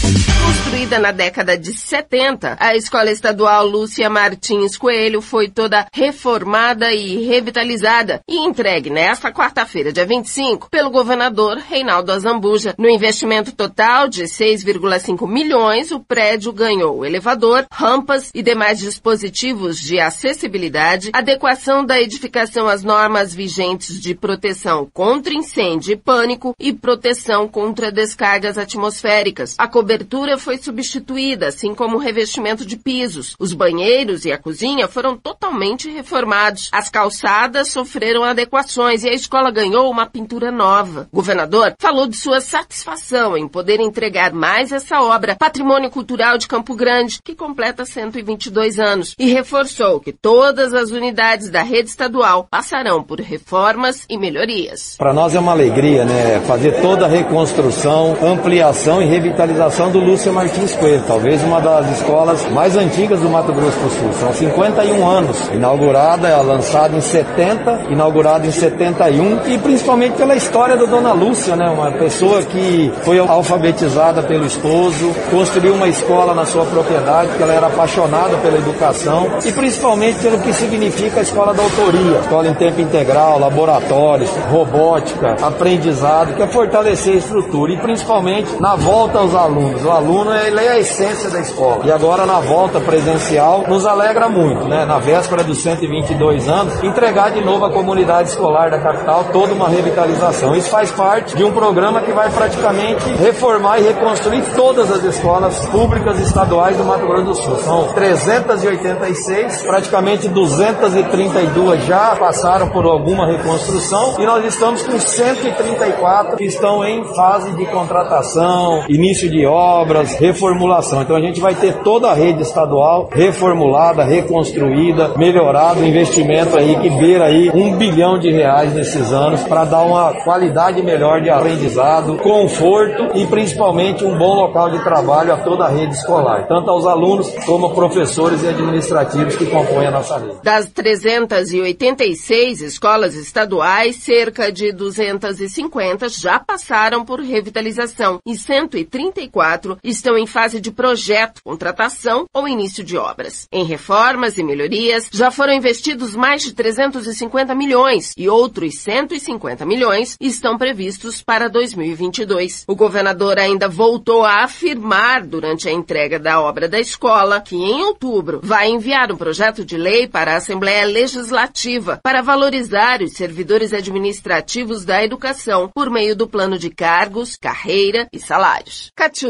Construída 0.09 0.97
na 0.97 1.11
década 1.11 1.55
de 1.55 1.71
70, 1.77 2.57
a 2.59 2.75
Escola 2.75 3.11
Estadual 3.11 3.67
Lúcia 3.67 4.09
Martins 4.09 4.75
Coelho 4.75 5.21
foi 5.21 5.47
toda 5.47 5.85
reformada 5.93 6.91
e 6.91 7.27
revitalizada 7.27 8.21
e 8.27 8.37
entregue 8.37 8.89
nesta 8.89 9.31
quarta-feira, 9.31 9.93
dia 9.93 10.07
25, 10.07 10.67
pelo 10.69 10.89
governador 10.89 11.57
Reinaldo 11.57 12.11
Azambuja. 12.11 12.73
No 12.77 12.89
investimento 12.89 13.51
total 13.51 14.07
de 14.07 14.23
6,5 14.23 15.27
milhões, 15.27 15.91
o 15.91 15.99
prédio 15.99 16.51
ganhou 16.51 17.05
elevador, 17.05 17.67
rampas 17.71 18.31
e 18.33 18.41
demais 18.41 18.79
dispositivos 18.79 19.79
de 19.79 19.99
acessibilidade, 19.99 21.11
adequação 21.13 21.85
da 21.85 22.01
edificação 22.01 22.67
às 22.67 22.83
normas 22.83 23.35
vigentes 23.35 23.99
de 23.99 24.15
proteção 24.15 24.89
contra 24.91 25.33
incêndio 25.33 25.93
e 25.93 25.95
pânico 25.95 26.55
e 26.59 26.73
proteção 26.73 27.47
contra 27.47 27.91
descargas 27.91 28.57
atmosféricas. 28.57 29.55
A 29.57 29.67
cobertura 29.67 29.98
cobertura 29.99 30.37
foi 30.37 30.57
substituída, 30.57 31.47
assim 31.47 31.75
como 31.75 31.97
o 31.97 31.99
revestimento 31.99 32.65
de 32.65 32.77
pisos. 32.77 33.35
Os 33.37 33.53
banheiros 33.53 34.23
e 34.23 34.31
a 34.31 34.37
cozinha 34.37 34.87
foram 34.87 35.17
totalmente 35.17 35.89
reformados. 35.89 36.69
As 36.71 36.89
calçadas 36.89 37.69
sofreram 37.69 38.23
adequações 38.23 39.03
e 39.03 39.09
a 39.09 39.13
escola 39.13 39.51
ganhou 39.51 39.91
uma 39.91 40.05
pintura 40.05 40.51
nova. 40.51 41.09
O 41.11 41.17
governador 41.17 41.73
falou 41.77 42.07
de 42.07 42.15
sua 42.15 42.39
satisfação 42.39 43.37
em 43.37 43.45
poder 43.45 43.81
entregar 43.81 44.31
mais 44.31 44.71
essa 44.71 45.01
obra, 45.01 45.35
patrimônio 45.35 45.89
cultural 45.89 46.37
de 46.37 46.47
Campo 46.47 46.75
Grande, 46.75 47.19
que 47.21 47.35
completa 47.35 47.83
122 47.83 48.79
anos, 48.79 49.15
e 49.19 49.29
reforçou 49.33 49.99
que 49.99 50.13
todas 50.13 50.73
as 50.73 50.91
unidades 50.91 51.49
da 51.49 51.61
rede 51.61 51.89
estadual 51.89 52.47
passarão 52.49 53.03
por 53.03 53.19
reformas 53.19 54.05
e 54.09 54.17
melhorias. 54.17 54.95
Para 54.97 55.13
nós 55.13 55.35
é 55.35 55.39
uma 55.39 55.51
alegria, 55.51 56.05
né, 56.05 56.39
fazer 56.47 56.81
toda 56.81 57.05
a 57.05 57.09
reconstrução, 57.09 58.17
ampliação 58.21 59.01
e 59.01 59.05
revitalização 59.05 59.88
do 59.89 59.99
Lúcio 59.99 60.31
Martins 60.31 60.75
Coelho, 60.75 61.03
talvez 61.07 61.43
uma 61.43 61.59
das 61.59 61.89
escolas 61.97 62.45
mais 62.51 62.75
antigas 62.75 63.19
do 63.19 63.29
Mato 63.29 63.53
Grosso 63.53 63.77
do 63.79 63.89
Sul. 63.89 64.13
São 64.19 64.33
51 64.33 65.07
anos, 65.07 65.37
inaugurada, 65.53 66.41
lançada 66.41 66.95
em 66.95 67.01
70, 67.01 67.85
inaugurada 67.89 68.45
em 68.45 68.51
71 68.51 69.39
e 69.47 69.57
principalmente 69.57 70.15
pela 70.15 70.35
história 70.35 70.77
da 70.77 70.85
Dona 70.85 71.13
Lúcia, 71.13 71.55
né, 71.55 71.69
uma 71.69 71.91
pessoa 71.91 72.41
que 72.43 72.91
foi 73.03 73.19
alfabetizada 73.19 74.21
pelo 74.23 74.45
esposo, 74.45 75.13
construiu 75.31 75.73
uma 75.73 75.87
escola 75.87 76.33
na 76.33 76.45
sua 76.45 76.65
propriedade, 76.65 77.35
que 77.35 77.43
ela 77.43 77.53
era 77.53 77.67
apaixonada 77.67 78.37
pela 78.37 78.57
educação 78.57 79.27
e 79.45 79.51
principalmente 79.51 80.19
pelo 80.19 80.39
que 80.39 80.53
significa 80.53 81.19
a 81.19 81.23
escola 81.23 81.53
da 81.53 81.63
autoria, 81.63 82.19
escola 82.19 82.47
em 82.47 82.53
tempo 82.53 82.81
integral, 82.81 83.39
laboratórios, 83.39 84.29
robótica, 84.51 85.35
aprendizado, 85.41 86.35
que 86.35 86.41
é 86.41 86.47
fortalecer 86.47 87.13
a 87.13 87.17
estrutura 87.17 87.73
e 87.73 87.77
principalmente 87.77 88.49
na 88.59 88.75
volta 88.75 89.19
aos 89.19 89.35
alunos. 89.35 89.78
O 89.83 89.91
aluno 89.91 90.33
ele 90.35 90.59
é 90.59 90.69
a 90.69 90.79
essência 90.79 91.29
da 91.29 91.39
escola. 91.39 91.85
E 91.85 91.91
agora 91.91 92.25
na 92.25 92.39
volta 92.39 92.79
presencial 92.79 93.63
nos 93.67 93.85
alegra 93.85 94.27
muito, 94.27 94.67
né? 94.67 94.85
Na 94.85 94.99
véspera 94.99 95.43
dos 95.43 95.61
122 95.61 96.47
anos, 96.47 96.83
entregar 96.83 97.31
de 97.31 97.43
novo 97.43 97.65
à 97.65 97.71
comunidade 97.71 98.29
escolar 98.29 98.69
da 98.69 98.79
capital 98.79 99.25
toda 99.31 99.53
uma 99.53 99.69
revitalização. 99.69 100.55
Isso 100.55 100.69
faz 100.69 100.91
parte 100.91 101.35
de 101.35 101.43
um 101.43 101.51
programa 101.51 102.01
que 102.01 102.11
vai 102.11 102.29
praticamente 102.29 103.09
reformar 103.13 103.79
e 103.79 103.83
reconstruir 103.83 104.43
todas 104.55 104.91
as 104.91 105.03
escolas 105.03 105.65
públicas 105.67 106.19
estaduais 106.19 106.77
do 106.77 106.83
Mato 106.83 107.05
Grosso 107.07 107.25
do 107.25 107.35
Sul. 107.35 107.57
São 107.57 107.93
386, 107.93 109.63
praticamente 109.63 110.27
232 110.27 111.85
já 111.85 112.15
passaram 112.15 112.69
por 112.69 112.85
alguma 112.85 113.27
reconstrução 113.27 114.15
e 114.19 114.25
nós 114.25 114.43
estamos 114.45 114.83
com 114.83 114.99
134 114.99 116.37
que 116.37 116.45
estão 116.45 116.83
em 116.83 117.03
fase 117.15 117.51
de 117.53 117.65
contratação, 117.67 118.83
início 118.89 119.29
de 119.29 119.45
obras, 119.59 120.15
reformulação. 120.15 121.01
Então 121.01 121.15
a 121.15 121.21
gente 121.21 121.41
vai 121.41 121.53
ter 121.53 121.73
toda 121.83 122.09
a 122.09 122.13
rede 122.13 122.41
estadual 122.41 123.09
reformulada, 123.11 124.03
reconstruída, 124.03 125.13
melhorada, 125.17 125.85
investimento 125.85 126.57
aí 126.57 126.79
que 126.79 126.89
beira 126.89 127.25
aí 127.25 127.49
um 127.53 127.75
bilhão 127.75 128.17
de 128.17 128.31
reais 128.31 128.73
nesses 128.73 129.11
anos 129.11 129.43
para 129.43 129.65
dar 129.65 129.81
uma 129.81 130.13
qualidade 130.23 130.81
melhor 130.81 131.21
de 131.21 131.29
aprendizado, 131.29 132.17
conforto 132.17 133.17
e 133.17 133.25
principalmente 133.25 134.05
um 134.05 134.17
bom 134.17 134.35
local 134.35 134.69
de 134.71 134.83
trabalho 134.83 135.33
a 135.33 135.37
toda 135.37 135.65
a 135.65 135.69
rede 135.69 135.93
escolar, 135.93 136.47
tanto 136.47 136.69
aos 136.69 136.85
alunos 136.85 137.29
como 137.45 137.73
professores 137.75 138.41
e 138.43 138.47
administrativos 138.47 139.35
que 139.35 139.45
compõem 139.45 139.87
a 139.87 139.91
nossa 139.91 140.17
rede. 140.17 140.37
Das 140.43 140.67
386 140.69 142.61
escolas 142.61 143.15
estaduais, 143.15 143.97
cerca 143.97 144.51
de 144.51 144.71
250 144.71 146.07
já 146.09 146.39
passaram 146.39 147.03
por 147.03 147.19
revitalização 147.19 148.19
e 148.25 148.35
134 148.35 149.48
estão 149.83 150.17
em 150.17 150.27
fase 150.27 150.59
de 150.59 150.71
projeto, 150.71 151.41
contratação 151.43 152.25
ou 152.33 152.47
início 152.47 152.83
de 152.83 152.97
obras. 152.97 153.47
Em 153.51 153.63
reformas 153.63 154.37
e 154.37 154.43
melhorias, 154.43 155.09
já 155.11 155.31
foram 155.31 155.53
investidos 155.53 156.15
mais 156.15 156.41
de 156.41 156.53
350 156.53 157.55
milhões 157.55 158.13
e 158.17 158.29
outros 158.29 158.79
150 158.79 159.65
milhões 159.65 160.15
estão 160.19 160.57
previstos 160.57 161.21
para 161.21 161.49
2022. 161.49 162.65
O 162.67 162.75
governador 162.75 163.39
ainda 163.39 163.67
voltou 163.67 164.25
a 164.25 164.43
afirmar 164.43 165.25
durante 165.25 165.67
a 165.67 165.71
entrega 165.71 166.19
da 166.19 166.41
obra 166.41 166.67
da 166.67 166.79
escola 166.79 167.41
que 167.41 167.55
em 167.55 167.83
outubro 167.83 168.39
vai 168.43 168.69
enviar 168.69 169.11
um 169.11 169.17
projeto 169.17 169.63
de 169.63 169.77
lei 169.77 170.07
para 170.07 170.33
a 170.33 170.37
Assembleia 170.37 170.85
Legislativa 170.85 171.99
para 172.03 172.21
valorizar 172.21 173.01
os 173.01 173.13
servidores 173.13 173.73
administrativos 173.73 174.85
da 174.85 175.03
educação 175.03 175.69
por 175.73 175.89
meio 175.89 176.15
do 176.15 176.27
plano 176.27 176.57
de 176.57 176.69
cargos, 176.69 177.35
carreira 177.35 178.07
e 178.11 178.19
salários. 178.19 178.91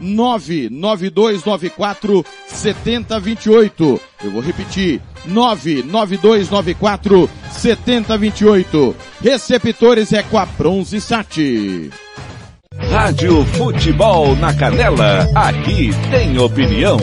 99294 0.00 2.24
7028. 2.46 4.00
Eu 4.24 4.30
vou 4.30 4.40
repetir. 4.40 5.00
99294 5.26 7.28
7028. 7.50 8.96
Receptores 9.22 10.12
é 10.12 10.22
com 10.22 10.38
a 10.38 10.46
Bronze 10.46 11.00
Sat. 11.00 11.90
Rádio 12.90 13.44
Futebol 13.44 14.36
na 14.36 14.52
Canela, 14.52 15.26
aqui 15.34 15.90
tem 16.10 16.38
opinião. 16.38 16.98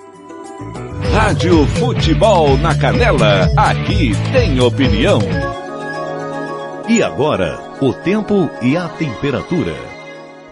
Rádio 1.13 1.67
Futebol 1.79 2.57
na 2.59 2.77
Canela, 2.77 3.49
aqui 3.57 4.13
tem 4.33 4.61
opinião. 4.61 5.21
E 6.89 7.03
agora, 7.03 7.59
o 7.81 7.93
tempo 7.93 8.51
e 8.61 8.77
a 8.77 8.89
temperatura. 8.89 9.75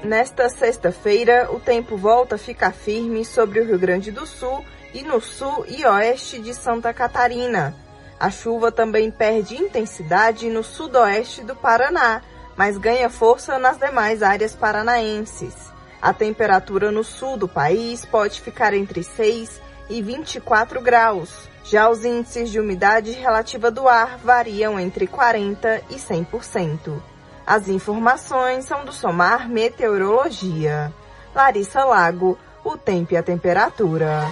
Nesta 0.02 0.48
sexta-feira, 0.48 1.50
o 1.52 1.58
tempo 1.58 1.96
volta 1.96 2.36
a 2.36 2.38
ficar 2.38 2.72
firme 2.72 3.24
sobre 3.24 3.60
o 3.60 3.66
Rio 3.66 3.78
Grande 3.78 4.10
do 4.10 4.26
Sul 4.26 4.64
e 4.92 5.02
no 5.02 5.20
sul 5.20 5.64
e 5.68 5.84
oeste 5.84 6.38
de 6.38 6.54
Santa 6.54 6.92
Catarina. 6.92 7.74
A 8.20 8.30
chuva 8.30 8.70
também 8.70 9.10
perde 9.10 9.56
intensidade 9.56 10.48
no 10.48 10.62
sudoeste 10.62 11.42
do 11.42 11.56
Paraná, 11.56 12.22
mas 12.56 12.78
ganha 12.78 13.10
força 13.10 13.58
nas 13.58 13.78
demais 13.78 14.22
áreas 14.22 14.54
paranaenses. 14.54 15.73
A 16.04 16.12
temperatura 16.12 16.92
no 16.92 17.02
sul 17.02 17.38
do 17.38 17.48
país 17.48 18.04
pode 18.04 18.38
ficar 18.38 18.74
entre 18.74 19.02
6 19.02 19.58
e 19.88 20.02
24 20.02 20.78
graus. 20.82 21.48
Já 21.64 21.88
os 21.88 22.04
índices 22.04 22.50
de 22.50 22.60
umidade 22.60 23.12
relativa 23.12 23.70
do 23.70 23.88
ar 23.88 24.18
variam 24.18 24.78
entre 24.78 25.06
40 25.06 25.80
e 25.88 25.94
100%. 25.94 27.00
As 27.46 27.68
informações 27.68 28.66
são 28.66 28.84
do 28.84 28.92
Somar 28.92 29.48
Meteorologia. 29.48 30.92
Larissa 31.34 31.82
Lago, 31.86 32.38
o 32.62 32.76
tempo 32.76 33.14
e 33.14 33.16
a 33.16 33.22
temperatura. 33.22 34.28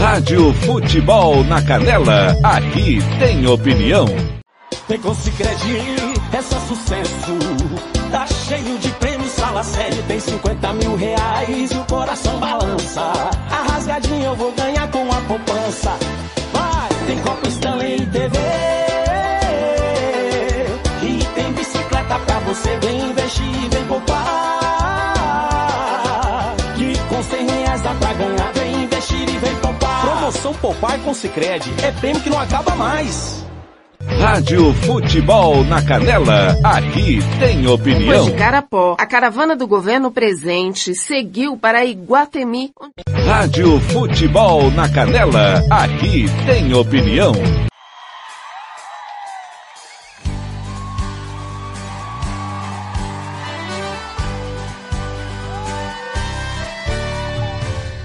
Rádio 0.00 0.54
Futebol 0.64 1.44
na 1.44 1.60
Canela, 1.60 2.34
aqui 2.42 2.98
tem 3.18 3.46
opinião. 3.46 4.06
Tem 4.88 4.98
com 4.98 5.10
é 5.10 6.42
só 6.42 6.58
sucesso. 6.60 7.93
Tá 8.14 8.28
cheio 8.28 8.78
de 8.78 8.90
prêmios, 8.92 9.34
fala 9.34 9.64
sério, 9.64 10.00
tem 10.06 10.20
50 10.20 10.72
mil 10.74 10.94
reais 10.94 11.72
e 11.72 11.76
o 11.76 11.84
coração 11.84 12.38
balança. 12.38 13.00
A 13.50 13.72
rasgadinha 13.72 14.26
eu 14.26 14.36
vou 14.36 14.52
ganhar 14.52 14.88
com 14.92 15.10
a 15.10 15.20
poupança. 15.22 15.90
Vai, 16.52 16.88
tem 17.08 17.18
Copa 17.18 17.48
Stanley 17.48 18.06
TV. 18.06 18.38
E 21.02 21.24
tem 21.34 21.52
bicicleta 21.54 22.16
pra 22.20 22.38
você, 22.38 22.76
vem 22.76 23.10
investir, 23.10 23.68
vem 23.72 23.84
poupar. 23.86 24.14
Que 26.76 26.96
com 27.08 27.20
100 27.20 27.50
reais 27.50 27.82
dá 27.82 27.94
pra 27.94 28.12
ganhar, 28.12 28.52
vem 28.52 28.84
investir 28.84 29.28
e 29.28 29.38
vem 29.38 29.56
poupar. 29.56 30.00
Promoção 30.02 30.54
Poupar 30.54 31.00
com 31.00 31.12
Cicred 31.12 31.68
é 31.82 31.90
prêmio 31.90 32.22
que 32.22 32.30
não 32.30 32.38
acaba 32.38 32.76
mais. 32.76 33.44
Rádio 34.06 34.72
Futebol 34.74 35.64
na 35.64 35.82
Canela, 35.82 36.56
aqui 36.62 37.18
tem 37.38 37.58
Depois 37.62 37.80
opinião. 37.80 38.24
de 38.26 38.32
Carapó, 38.32 38.96
a 38.98 39.06
caravana 39.06 39.56
do 39.56 39.66
governo 39.66 40.10
presente 40.10 40.94
seguiu 40.94 41.56
para 41.56 41.84
Iguatemi. 41.84 42.72
Rádio 43.26 43.80
Futebol 43.80 44.70
na 44.70 44.88
Canela, 44.88 45.62
aqui 45.70 46.26
tem 46.46 46.74
opinião. 46.74 47.32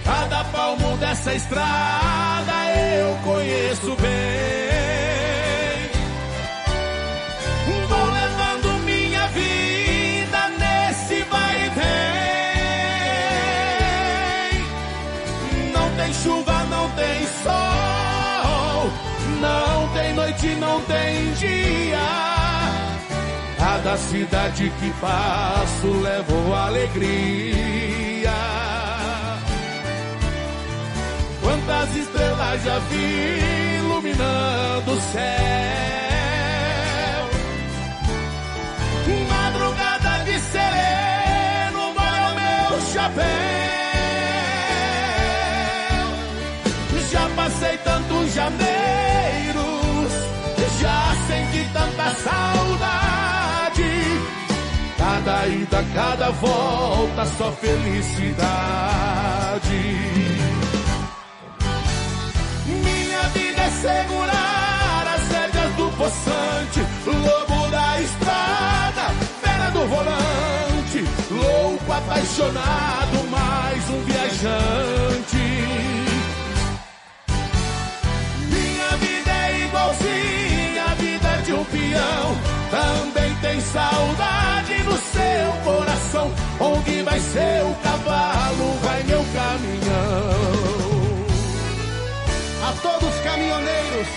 Cada 0.06 0.44
palmo 0.46 0.98
dessa 0.98 1.34
estrada 1.34 2.54
eu 2.98 3.16
conheço 3.24 3.96
bem. 4.02 4.19
Cidade 24.08 24.72
que 24.80 24.90
passo 25.02 25.88
levo 26.02 26.54
alegria. 26.54 28.34
Quantas 31.42 31.96
estrelas 31.96 32.64
já 32.64 32.80
vi 32.90 33.78
iluminando 33.80 34.92
o 34.92 35.02
céu. 35.12 35.30
Madrugada 39.30 40.24
de 40.26 40.40
sereno, 40.40 41.94
molha 41.96 42.28
o 42.32 42.36
meu 42.36 42.82
chapéu. 42.94 43.30
Já 47.12 47.28
passei 47.36 47.78
tantos 47.80 48.34
janeiros, 48.34 50.12
já 50.80 51.16
senti 51.28 51.68
tanta 51.74 52.16
saudade. 52.16 52.59
Ida, 55.48 55.84
cada 55.94 56.32
volta, 56.32 57.26
só 57.38 57.52
felicidade. 57.52 58.40
Minha 62.66 63.22
vida 63.34 63.62
é 63.62 63.70
segurar 63.70 65.16
as 65.16 65.28
rédeas 65.32 65.74
do 65.76 65.90
poçante, 65.98 66.82
lobo 67.06 67.72
da 67.72 68.02
estrada, 68.02 69.10
fera 69.42 69.70
do 69.72 69.88
volante, 69.88 71.06
louco, 71.32 71.92
apaixonado, 71.92 73.24
mais 73.30 73.90
um 73.90 74.02
viajante. 74.04 75.38
Minha 78.50 78.98
vida 78.98 79.32
é 79.32 79.66
igualzinha 79.66 80.84
à 80.84 80.94
vida 80.96 81.42
de 81.46 81.54
um 81.54 81.64
peão, 81.66 82.38
também 82.70 83.36
tem 83.42 83.62
saudade 83.62 84.79
seu 85.20 85.52
coração. 85.64 86.32
Onde 86.60 87.04
vai 87.04 87.20
seu 87.20 87.76
cavalo, 87.84 88.80
vai 88.84 89.04
meu 89.04 89.24
caminhão. 89.34 90.70
A 92.68 92.74
todos 92.82 93.16
os 93.16 93.22
caminhoneiros 93.22 94.08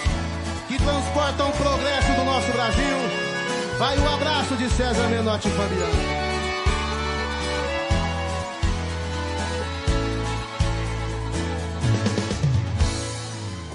que 0.68 0.78
transportam 0.78 1.48
o 1.48 1.52
progresso 1.52 2.12
do 2.12 2.24
nosso 2.24 2.52
Brasil, 2.52 2.96
vai 3.78 3.98
o 3.98 4.14
abraço 4.14 4.56
de 4.56 4.68
César 4.70 5.08
Menotti 5.08 5.48
e 5.48 5.50
Fabiano. 5.50 6.22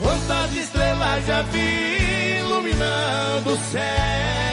Quantas 0.01 0.53
estrelas 0.53 1.25
já 1.25 1.41
vi 1.43 2.39
iluminando 2.39 3.53
o 3.53 3.57
céu? 3.71 4.46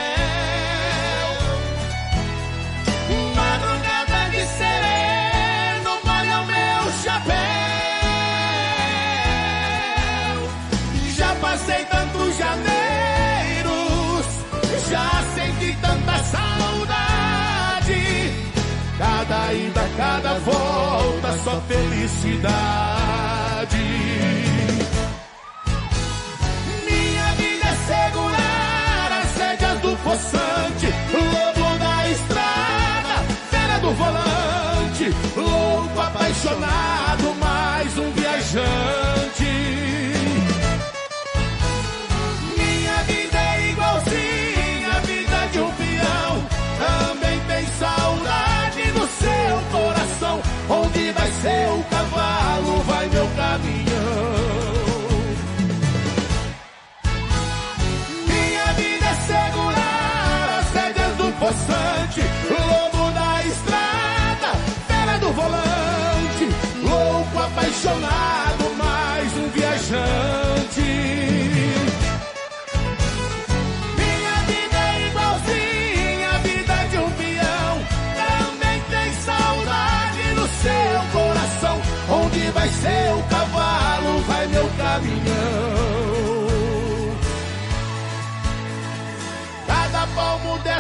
Cada 18.99 19.53
ida, 19.53 19.89
cada 19.97 20.39
volta, 20.39 21.33
só 21.43 21.61
felicidade. 21.63 23.54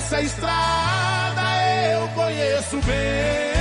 Dessa 0.05 0.20
estrada 0.20 1.43
eu 1.93 2.09
conheço 2.09 2.76
bem. 2.85 3.55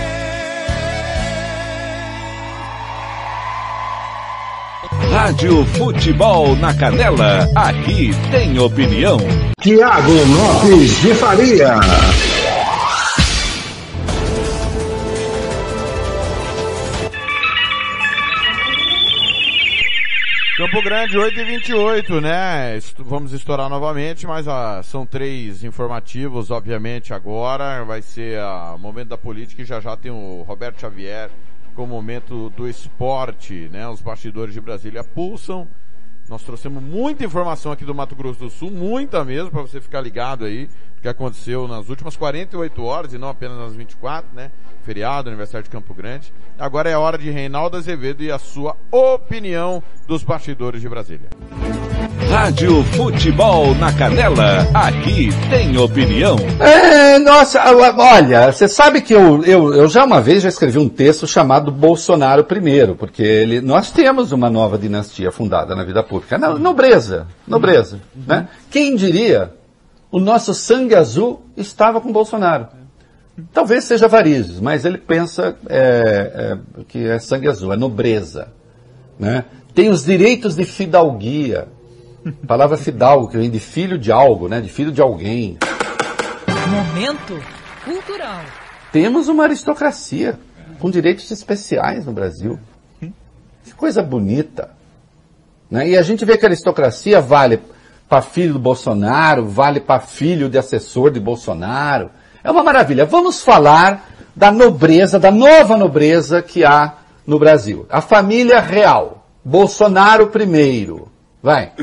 Rádio 5.12 5.66
Futebol 5.66 6.56
na 6.58 6.74
Canela, 6.74 7.50
aqui 7.56 8.12
tem 8.32 8.60
opinião. 8.60 9.18
Tiago 9.62 10.12
Lopes 10.12 11.02
de 11.02 11.14
Faria. 11.14 11.80
Campo 20.74 20.86
Grande 20.86 21.16
8 21.16 21.40
e 21.40 21.44
28, 21.44 22.20
né? 22.20 22.80
Vamos 22.98 23.32
estourar 23.32 23.70
novamente, 23.70 24.26
mas 24.26 24.48
ah, 24.48 24.82
são 24.82 25.06
três 25.06 25.64
informativos, 25.64 26.50
obviamente, 26.50 27.14
agora. 27.14 27.84
Vai 27.84 28.02
ser 28.02 28.40
o 28.74 28.80
momento 28.80 29.10
da 29.10 29.18
política 29.18 29.62
e 29.62 29.66
já 29.66 29.80
já 29.80 29.96
tem 29.96 30.12
o 30.12 30.42
Roberto 30.42 30.82
Xavier 30.82 31.30
com 31.76 31.84
o 31.84 31.88
momento 31.88 32.50
do 32.50 32.68
esporte, 32.68 33.70
né? 33.72 33.88
Os 33.88 34.02
bastidores 34.02 34.56
de 34.56 34.62
Brasília 34.62 35.04
pulsam. 35.04 35.68
Nós 36.34 36.42
trouxemos 36.42 36.82
muita 36.82 37.24
informação 37.24 37.72
aqui 37.72 37.86
do 37.86 37.94
Mato 37.94 38.16
Grosso 38.16 38.40
do 38.40 38.50
Sul, 38.50 38.72
muita 38.72 39.24
mesmo, 39.24 39.52
para 39.52 39.62
você 39.62 39.80
ficar 39.80 40.02
ligado 40.02 40.46
aí, 40.46 40.68
que 41.00 41.08
aconteceu 41.08 41.68
nas 41.68 41.90
últimas 41.90 42.18
48 42.18 42.84
horas 42.84 43.14
e 43.14 43.20
não 43.20 43.30
apenas 43.30 43.56
nas 43.56 43.76
24, 43.76 44.34
né? 44.34 44.50
Feriado, 44.82 45.30
aniversário 45.30 45.64
de 45.64 45.70
Campo 45.70 45.94
Grande. 45.94 46.34
Agora 46.58 46.90
é 46.90 46.98
hora 46.98 47.20
de 47.20 47.30
Reinaldo 47.30 47.78
Azevedo 47.78 48.24
e 48.24 48.32
a 48.32 48.40
sua 48.40 48.76
opinião 48.90 49.84
dos 50.08 50.24
bastidores 50.24 50.82
de 50.82 50.90
Brasília. 50.90 51.30
Rádio 52.34 52.84
Futebol 52.86 53.76
na 53.76 53.94
Canela, 53.94 54.68
aqui 54.74 55.30
tem 55.52 55.78
opinião. 55.78 56.36
É, 56.60 57.20
nossa, 57.20 57.62
olha, 57.72 58.52
você 58.52 58.68
sabe 58.68 59.02
que 59.02 59.14
eu, 59.14 59.46
eu, 59.46 59.72
eu 59.76 59.88
já 59.88 60.04
uma 60.04 60.20
vez 60.20 60.42
já 60.42 60.50
escrevi 60.50 60.80
um 60.80 60.90
texto 60.90 61.28
chamado 61.28 61.72
Bolsonaro 61.72 62.44
Primeiro, 62.44 62.96
porque 62.96 63.22
ele, 63.22 63.62
nós 63.62 63.92
temos 63.92 64.32
uma 64.32 64.50
nova 64.50 64.80
dinastia 64.80 65.32
fundada 65.32 65.76
na 65.76 65.84
vida 65.84 66.02
pública, 66.02 66.40
na 66.40 66.56
nobreza, 66.56 67.28
nobreza, 67.48 68.00
uhum. 68.16 68.24
né? 68.26 68.48
Quem 68.72 68.96
diria, 68.96 69.54
o 70.12 70.20
nosso 70.20 70.56
sangue 70.56 70.96
azul 70.96 71.46
estava 71.56 72.02
com 72.02 72.12
Bolsonaro. 72.12 72.66
Talvez 73.54 73.84
seja 73.84 74.08
varizes, 74.08 74.60
mas 74.60 74.86
ele 74.86 74.98
pensa 74.98 75.56
é, 75.70 76.58
é, 76.76 76.84
que 76.88 77.08
é 77.08 77.20
sangue 77.20 77.48
azul, 77.48 77.72
é 77.72 77.78
nobreza, 77.78 78.48
né? 79.20 79.46
Tem 79.76 79.90
os 79.90 80.04
direitos 80.04 80.56
de 80.56 80.66
fidalguia, 80.66 81.68
a 82.26 82.46
palavra 82.48 82.78
fidalgo, 82.78 83.28
que 83.28 83.38
vem 83.38 83.50
de 83.50 83.60
filho 83.60 83.98
de 83.98 84.12
algo, 84.12 84.48
né? 84.48 84.62
De 84.62 84.70
filho 84.70 84.92
de 84.92 85.02
alguém. 85.02 85.58
Momento 86.70 87.40
cultural. 87.84 88.42
Temos 88.92 89.28
uma 89.28 89.44
aristocracia 89.44 90.40
com 90.80 90.90
direitos 90.90 91.30
especiais 91.32 92.06
no 92.06 92.14
Brasil. 92.14 92.60
Que 93.64 93.74
coisa 93.74 94.04
bonita. 94.04 94.72
Né? 95.70 95.90
E 95.90 95.98
a 95.98 96.02
gente 96.02 96.26
vê 96.26 96.38
que 96.38 96.46
a 96.46 96.50
aristocracia 96.50 97.22
vale 97.22 97.62
para 98.10 98.22
filho 98.22 98.54
do 98.54 98.60
Bolsonaro, 98.60 99.48
vale 99.48 99.80
para 99.80 100.00
filho 100.00 100.50
de 100.50 100.58
assessor 100.58 101.10
de 101.10 101.20
Bolsonaro. 101.20 102.12
É 102.44 102.52
uma 102.52 102.64
maravilha. 102.64 103.06
Vamos 103.06 103.44
falar 103.44 104.10
da 104.36 104.52
nobreza, 104.52 105.20
da 105.20 105.32
nova 105.32 105.78
nobreza 105.78 106.42
que 106.42 106.66
há 106.66 106.98
no 107.26 107.40
Brasil. 107.40 107.86
A 107.90 108.02
família 108.02 108.60
real. 108.60 109.26
Bolsonaro 109.44 110.28
primeiro. 110.28 111.13
Vai. 111.44 111.74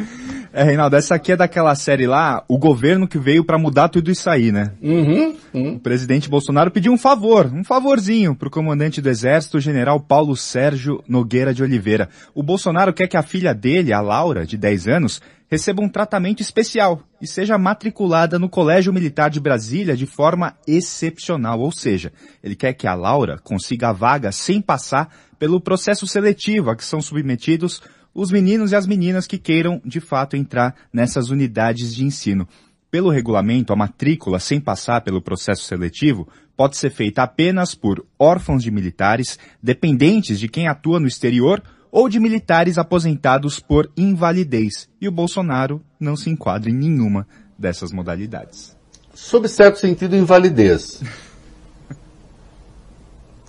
É, 0.55 0.65
Reinaldo, 0.65 0.97
essa 0.97 1.15
aqui 1.15 1.33
é 1.33 1.37
daquela 1.37 1.75
série 1.75 2.07
lá, 2.07 2.43
o 2.49 2.59
governo 2.59 3.07
que 3.07 3.19
veio 3.19 3.45
para 3.45 3.59
mudar 3.59 3.91
tudo 3.91 4.11
isso 4.11 4.29
aí, 4.29 4.51
né? 4.51 4.73
Uhum, 4.83 5.37
uhum. 5.53 5.75
O 5.75 5.81
presidente 5.81 6.31
Bolsonaro 6.31 6.71
pediu 6.71 6.91
um 6.91 6.99
favor, 6.99 7.47
um 7.47 7.63
favorzinho 7.63 8.35
pro 8.35 8.51
comandante 8.51 9.03
do 9.03 9.09
exército, 9.11 9.61
general 9.61 10.01
Paulo 10.01 10.35
Sérgio 10.35 11.05
Nogueira 11.07 11.53
de 11.53 11.63
Oliveira. 11.63 12.09
O 12.35 12.43
Bolsonaro 12.43 12.93
quer 12.93 13.07
que 13.07 13.19
a 13.19 13.23
filha 13.23 13.55
dele, 13.55 13.93
a 13.93 14.01
Laura, 14.01 14.47
de 14.47 14.57
10 14.57 14.89
anos, 14.89 15.21
receba 15.49 15.83
um 15.83 15.89
tratamento 15.89 16.41
especial 16.41 17.03
e 17.21 17.27
seja 17.27 17.59
matriculada 17.59 18.39
no 18.39 18.49
Colégio 18.49 18.93
Militar 18.95 19.29
de 19.29 19.41
Brasília 19.41 19.97
de 19.97 20.07
forma 20.07 20.55
excepcional. 20.67 21.61
Ou 21.61 21.71
seja, 21.71 22.13
ele 22.43 22.57
quer 22.57 22.73
que 22.73 22.87
a 22.87 22.95
Laura 22.95 23.39
consiga 23.45 23.91
a 23.91 23.93
vaga 23.93 24.33
sem 24.33 24.63
passar 24.63 25.15
pelo 25.39 25.61
processo 25.61 26.07
seletivo 26.07 26.71
a 26.71 26.77
que 26.77 26.85
são 26.85 27.01
submetidos 27.01 27.83
os 28.15 28.31
meninos 28.31 28.73
e 28.73 28.77
as 28.77 28.87
meninas 28.87 29.27
que 29.27 29.39
queiram 29.39 29.81
de 29.85 30.01
fato 30.01 30.37
entrar 30.37 30.75
nessas 30.93 31.31
unidades 31.31 31.95
de 31.95 32.05
ensino. 32.05 32.47
Pelo 32.91 33.11
regulamento, 33.11 33.73
a 33.73 33.77
matrícula 33.77 34.41
sem 34.41 34.61
passar 34.61 35.03
pelo 35.03 35.23
processo 35.23 35.63
seletivo 35.63 36.27
pode 36.57 36.77
ser 36.77 36.91
feita 36.91 37.23
apenas 37.23 37.75
por 37.75 38.05
órfãos 38.19 38.63
de 38.63 38.71
militares, 38.71 39.39
dependentes 39.63 40.41
de 40.41 40.49
quem 40.49 40.67
atua 40.67 40.99
no 40.99 41.07
exterior 41.07 41.63
ou 41.91 42.09
de 42.09 42.19
militares 42.21 42.79
aposentados 42.79 43.61
por 43.61 43.91
invalidez. 43.97 44.89
E 45.01 45.09
o 45.09 45.13
Bolsonaro 45.13 45.81
não 45.99 46.17
se 46.17 46.31
enquadra 46.31 46.69
em 46.69 46.75
nenhuma 46.75 47.27
dessas 47.59 47.93
modalidades. 47.93 48.77
Sob 49.15 49.49
certo 49.49 49.79
sentido, 49.79 50.17
invalidez. 50.17 51.03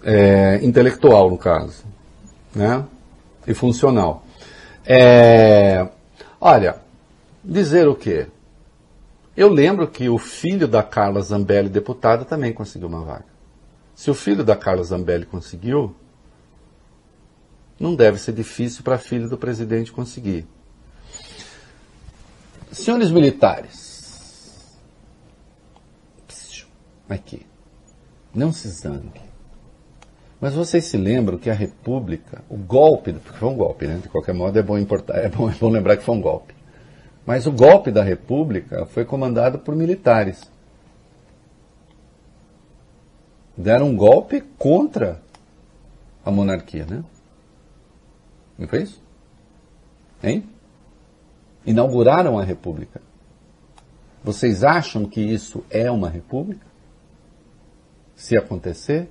É, 0.04 0.60
intelectual, 0.66 1.30
no 1.30 1.38
caso. 1.38 1.84
Né? 2.56 2.84
E 3.46 3.54
funcional. 3.54 4.26
É, 4.86 5.88
olha, 6.40 6.82
dizer 7.44 7.88
o 7.88 7.96
quê? 7.96 8.28
Eu 9.36 9.50
lembro 9.50 9.88
que 9.88 10.10
o 10.10 10.18
filho 10.18 10.68
da 10.68 10.84
Carla 10.84 11.22
Zambelli, 11.22 11.70
deputada, 11.70 12.26
também 12.26 12.54
conseguiu 12.54 12.88
uma 12.88 13.04
vaga. 13.04 13.26
Se 13.96 14.10
o 14.10 14.14
filho 14.14 14.44
da 14.44 14.56
Carla 14.56 14.84
Zambelli 14.84 15.26
conseguiu, 15.26 15.96
não 17.80 17.96
deve 17.96 18.18
ser 18.20 18.34
difícil 18.34 18.84
para 18.84 18.98
filho 18.98 19.30
do 19.30 19.38
presidente 19.38 19.92
conseguir. 19.92 20.46
Senhores 22.72 23.12
militares, 23.12 24.78
aqui, 27.10 27.46
não 28.34 28.54
se 28.54 28.70
zangue. 28.70 29.31
Mas 30.42 30.56
vocês 30.56 30.86
se 30.86 30.98
lembram 30.98 31.38
que 31.38 31.52
a 31.52 31.54
República, 31.54 32.44
o 32.50 32.58
golpe, 32.58 33.14
porque 33.14 33.38
foi 33.38 33.48
um 33.48 33.56
golpe, 33.56 33.86
né? 33.86 34.00
De 34.02 34.10
qualquer 34.10 34.34
modo 34.34 34.58
é 34.58 34.64
bom, 34.64 34.76
importar, 34.76 35.20
é 35.20 35.30
bom, 35.30 35.48
é 35.48 35.54
bom 35.54 35.70
lembrar 35.70 35.98
que 35.98 36.04
foi 36.04 36.16
um 36.16 36.22
golpe. 36.22 36.56
Mas 37.24 37.46
o 37.46 37.52
golpe 37.52 37.92
da 37.92 38.02
República 38.02 38.88
foi 38.88 39.06
comandado 39.06 39.60
por 39.60 39.76
militares. 39.76 40.42
Deram 43.56 43.90
um 43.90 43.96
golpe 43.96 44.42
contra 44.58 45.22
a 46.26 46.32
monarquia, 46.32 46.88
né? 46.88 47.04
Não 48.58 48.68
foi 48.68 48.82
isso? 48.82 49.00
Hein? 50.24 50.50
Inauguraram 51.64 52.40
a 52.40 52.44
República. 52.44 53.00
Vocês 54.24 54.64
acham 54.64 55.06
que 55.06 55.22
isso 55.22 55.64
é 55.70 55.90
uma 55.92 56.10
república? 56.10 56.66
Se 58.16 58.36
acontecer, 58.36 59.08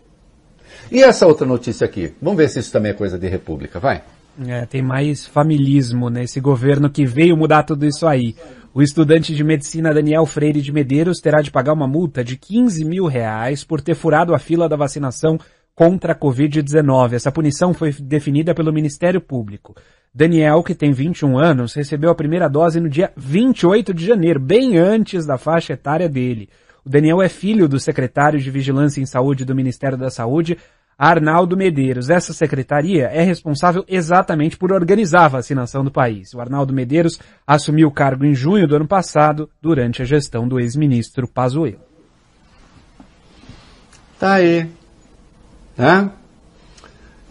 e 0.91 1.03
essa 1.03 1.27
outra 1.27 1.47
notícia 1.47 1.85
aqui? 1.85 2.13
Vamos 2.21 2.39
ver 2.39 2.49
se 2.49 2.59
isso 2.59 2.73
também 2.73 2.93
é 2.93 2.95
coisa 2.95 3.19
de 3.19 3.29
república, 3.29 3.79
vai. 3.79 4.03
É, 4.47 4.65
tem 4.65 4.83
mais 4.83 5.27
familismo 5.27 6.09
nesse 6.09 6.41
governo 6.41 6.89
que 6.89 7.05
veio 7.05 7.37
mudar 7.37 7.63
tudo 7.63 7.87
isso 7.87 8.07
aí. 8.07 8.35
O 8.73 8.81
estudante 8.81 9.35
de 9.35 9.43
medicina 9.43 9.93
Daniel 9.93 10.25
Freire 10.25 10.63
de 10.63 10.73
Medeiros 10.73 11.19
terá 11.19 11.43
de 11.43 11.51
pagar 11.51 11.73
uma 11.73 11.89
multa 11.89 12.23
de 12.23 12.37
15 12.37 12.85
mil 12.85 13.07
reais 13.07 13.65
por 13.65 13.81
ter 13.81 13.95
furado 13.95 14.33
a 14.35 14.39
fila 14.39 14.69
da 14.69 14.77
vacinação 14.77 15.39
contra 15.75 16.13
a 16.13 16.17
Covid-19. 16.17 17.15
Essa 17.15 17.33
punição 17.33 17.75
foi 17.75 17.93
definida 17.93 18.55
pelo 18.55 18.73
Ministério 18.73 19.21
Público. 19.21 19.75
Daniel, 20.15 20.63
que 20.63 20.75
tem 20.75 20.93
21 20.93 21.39
anos, 21.39 21.75
recebeu 21.75 22.11
a 22.11 22.15
primeira 22.15 22.49
dose 22.49 22.81
no 22.81 22.89
dia 22.89 23.13
28 23.17 23.95
de 23.95 24.07
janeiro, 24.07 24.41
bem 24.41 24.77
antes 24.77 25.25
da 25.25 25.39
faixa 25.39 25.73
etária 25.73 26.09
dele. 26.09 26.49
O 26.85 26.89
Daniel 26.89 27.23
é 27.23 27.29
filho 27.29 27.69
do 27.69 27.79
secretário 27.79 28.39
de 28.39 28.51
Vigilância 28.51 29.01
em 29.01 29.07
Saúde 29.07 29.45
do 29.45 29.55
Ministério 29.55 29.99
da 29.99 30.11
Saúde, 30.11 30.59
Arnaldo 30.99 31.57
Medeiros. 31.57 32.11
Essa 32.11 32.35
secretaria 32.35 33.07
é 33.07 33.23
responsável 33.23 33.85
exatamente 33.89 34.59
por 34.59 34.71
organizar 34.71 35.25
a 35.25 35.29
vacinação 35.29 35.83
do 35.83 35.91
país. 35.91 36.35
O 36.35 36.41
Arnaldo 36.41 36.75
Medeiros 36.75 37.19
assumiu 37.47 37.89
o 37.89 37.93
cargo 37.93 38.25
em 38.25 38.35
junho 38.35 38.69
do 38.69 38.77
ano 38.77 38.87
passado, 38.87 39.49
durante 39.63 40.03
a 40.03 40.05
gestão 40.05 40.47
do 40.47 40.61
ex-ministro 40.61 41.27
Pazuello. 41.27 41.81
Tá 44.19 44.35
aí. 44.35 44.69
Né? 45.77 46.11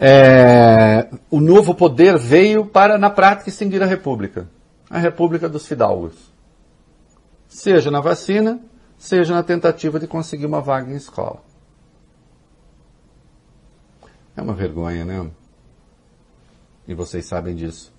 É, 0.00 1.08
o 1.30 1.40
novo 1.40 1.72
poder 1.72 2.18
veio 2.18 2.66
para, 2.66 2.98
na 2.98 3.10
prática, 3.10 3.50
extinguir 3.50 3.80
a 3.82 3.86
República. 3.86 4.48
A 4.90 4.98
República 4.98 5.48
dos 5.48 5.68
Fidalgos. 5.68 6.14
Seja 7.46 7.90
na 7.90 8.00
vacina, 8.00 8.58
seja 9.00 9.32
na 9.32 9.42
tentativa 9.42 9.98
de 9.98 10.06
conseguir 10.06 10.44
uma 10.44 10.60
vaga 10.60 10.92
em 10.92 10.94
escola. 10.94 11.42
É 14.36 14.42
uma 14.42 14.52
vergonha, 14.52 15.06
né? 15.06 15.30
E 16.86 16.92
vocês 16.92 17.24
sabem 17.24 17.56
disso. 17.56 17.90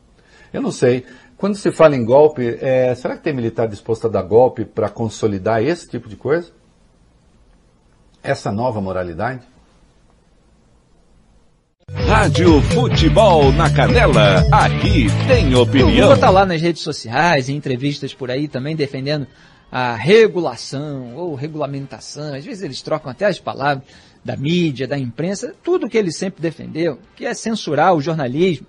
Eu 0.54 0.62
não 0.62 0.72
sei. 0.72 1.04
Quando 1.38 1.56
se 1.56 1.72
fala 1.72 1.96
em 1.96 2.06
golpe, 2.06 2.56
é, 2.62 2.94
será 2.94 3.18
que 3.18 3.24
tem 3.24 3.34
militar 3.34 3.68
disposto 3.68 4.06
a 4.06 4.10
dar 4.12 4.22
golpe 4.22 4.64
para 4.64 4.90
consolidar 4.90 5.64
esse 5.64 5.90
tipo 5.90 6.08
de 6.08 6.16
coisa? 6.16 6.52
Essa 8.22 8.52
nova 8.52 8.80
moralidade? 8.80 9.42
Rádio 11.92 12.62
Futebol 12.62 13.52
na 13.52 13.74
Canela, 13.74 14.46
aqui 14.52 15.08
tem 15.28 15.56
opinião. 15.56 15.90
O 15.90 16.02
Lula 16.02 16.18
tá 16.18 16.30
lá 16.30 16.46
nas 16.46 16.62
redes 16.62 16.84
sociais, 16.84 17.50
em 17.50 17.56
entrevistas 17.56 18.14
por 18.14 18.30
aí 18.30 18.48
também 18.48 18.76
defendendo 18.76 19.28
a 19.72 19.96
regulação 19.96 21.16
ou 21.16 21.34
regulamentação, 21.34 22.36
às 22.36 22.44
vezes 22.44 22.62
eles 22.62 22.82
trocam 22.82 23.10
até 23.10 23.26
as 23.26 23.40
palavras 23.40 23.88
da 24.24 24.36
mídia, 24.36 24.88
da 24.88 25.00
imprensa, 25.00 25.56
tudo 25.64 25.90
que 25.90 25.98
ele 25.98 26.12
sempre 26.12 26.42
defendeu, 26.42 27.00
que 27.16 27.26
é 27.26 27.34
censurar 27.34 27.94
o 27.94 28.02
jornalismo. 28.02 28.68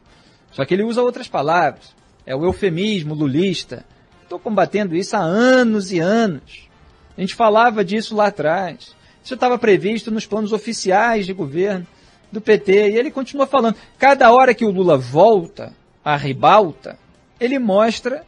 Só 0.52 0.64
que 0.64 0.74
ele 0.74 0.84
usa 0.84 1.02
outras 1.02 1.28
palavras. 1.28 1.94
É 2.24 2.36
o 2.36 2.44
eufemismo 2.44 3.14
lulista. 3.14 3.84
Estou 4.22 4.38
combatendo 4.38 4.94
isso 4.94 5.16
há 5.16 5.20
anos 5.20 5.90
e 5.90 5.98
anos. 5.98 6.68
A 7.16 7.20
gente 7.20 7.34
falava 7.34 7.84
disso 7.84 8.14
lá 8.14 8.28
atrás. 8.28 8.94
Isso 9.24 9.34
estava 9.34 9.58
previsto 9.58 10.10
nos 10.10 10.26
planos 10.26 10.52
oficiais 10.52 11.26
de 11.26 11.32
governo 11.32 11.86
do 12.30 12.40
PT. 12.40 12.90
E 12.90 12.96
ele 12.96 13.10
continua 13.10 13.46
falando. 13.46 13.76
Cada 13.98 14.32
hora 14.32 14.54
que 14.54 14.64
o 14.64 14.70
Lula 14.70 14.96
volta 14.96 15.74
à 16.04 16.16
ribalta, 16.16 16.98
ele 17.40 17.58
mostra 17.58 18.24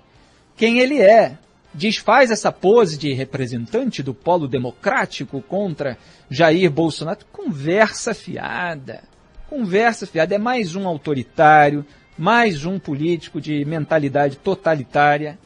quem 0.56 0.78
ele 0.78 1.00
é. 1.00 1.38
Desfaz 1.74 2.30
essa 2.30 2.52
pose 2.52 2.96
de 2.96 3.12
representante 3.12 4.00
do 4.00 4.14
polo 4.14 4.46
democrático 4.46 5.42
contra 5.42 5.98
Jair 6.30 6.70
Bolsonaro. 6.70 7.26
Conversa 7.32 8.14
fiada. 8.14 9.02
Conversa 9.50 10.06
fiada. 10.06 10.36
É 10.36 10.38
mais 10.38 10.76
um 10.76 10.86
autoritário, 10.86 11.84
mais 12.16 12.64
um 12.64 12.78
político 12.78 13.40
de 13.40 13.64
mentalidade 13.64 14.36
totalitária 14.36 15.36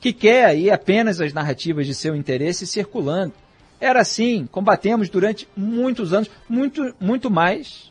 que 0.00 0.12
quer 0.12 0.44
aí 0.44 0.70
apenas 0.70 1.20
as 1.20 1.32
narrativas 1.32 1.88
de 1.88 1.94
seu 1.94 2.14
interesse 2.14 2.68
circulando. 2.68 3.32
Era 3.80 4.00
assim, 4.00 4.46
combatemos 4.52 5.08
durante 5.08 5.48
muitos 5.56 6.12
anos, 6.12 6.30
muito, 6.48 6.94
muito 7.00 7.28
mais 7.28 7.90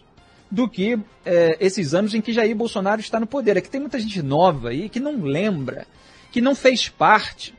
do 0.50 0.70
que 0.70 0.98
é, 1.26 1.58
esses 1.60 1.94
anos 1.94 2.14
em 2.14 2.22
que 2.22 2.32
Jair 2.32 2.56
Bolsonaro 2.56 3.02
está 3.02 3.20
no 3.20 3.28
poder. 3.28 3.58
É 3.58 3.62
que 3.62 3.70
tem 3.70 3.82
muita 3.82 4.00
gente 4.00 4.22
nova 4.22 4.70
aí 4.70 4.88
que 4.88 5.02
não 5.02 5.22
lembra, 5.22 5.86
que 6.32 6.40
não 6.40 6.56
fez 6.56 6.88
parte 6.88 7.54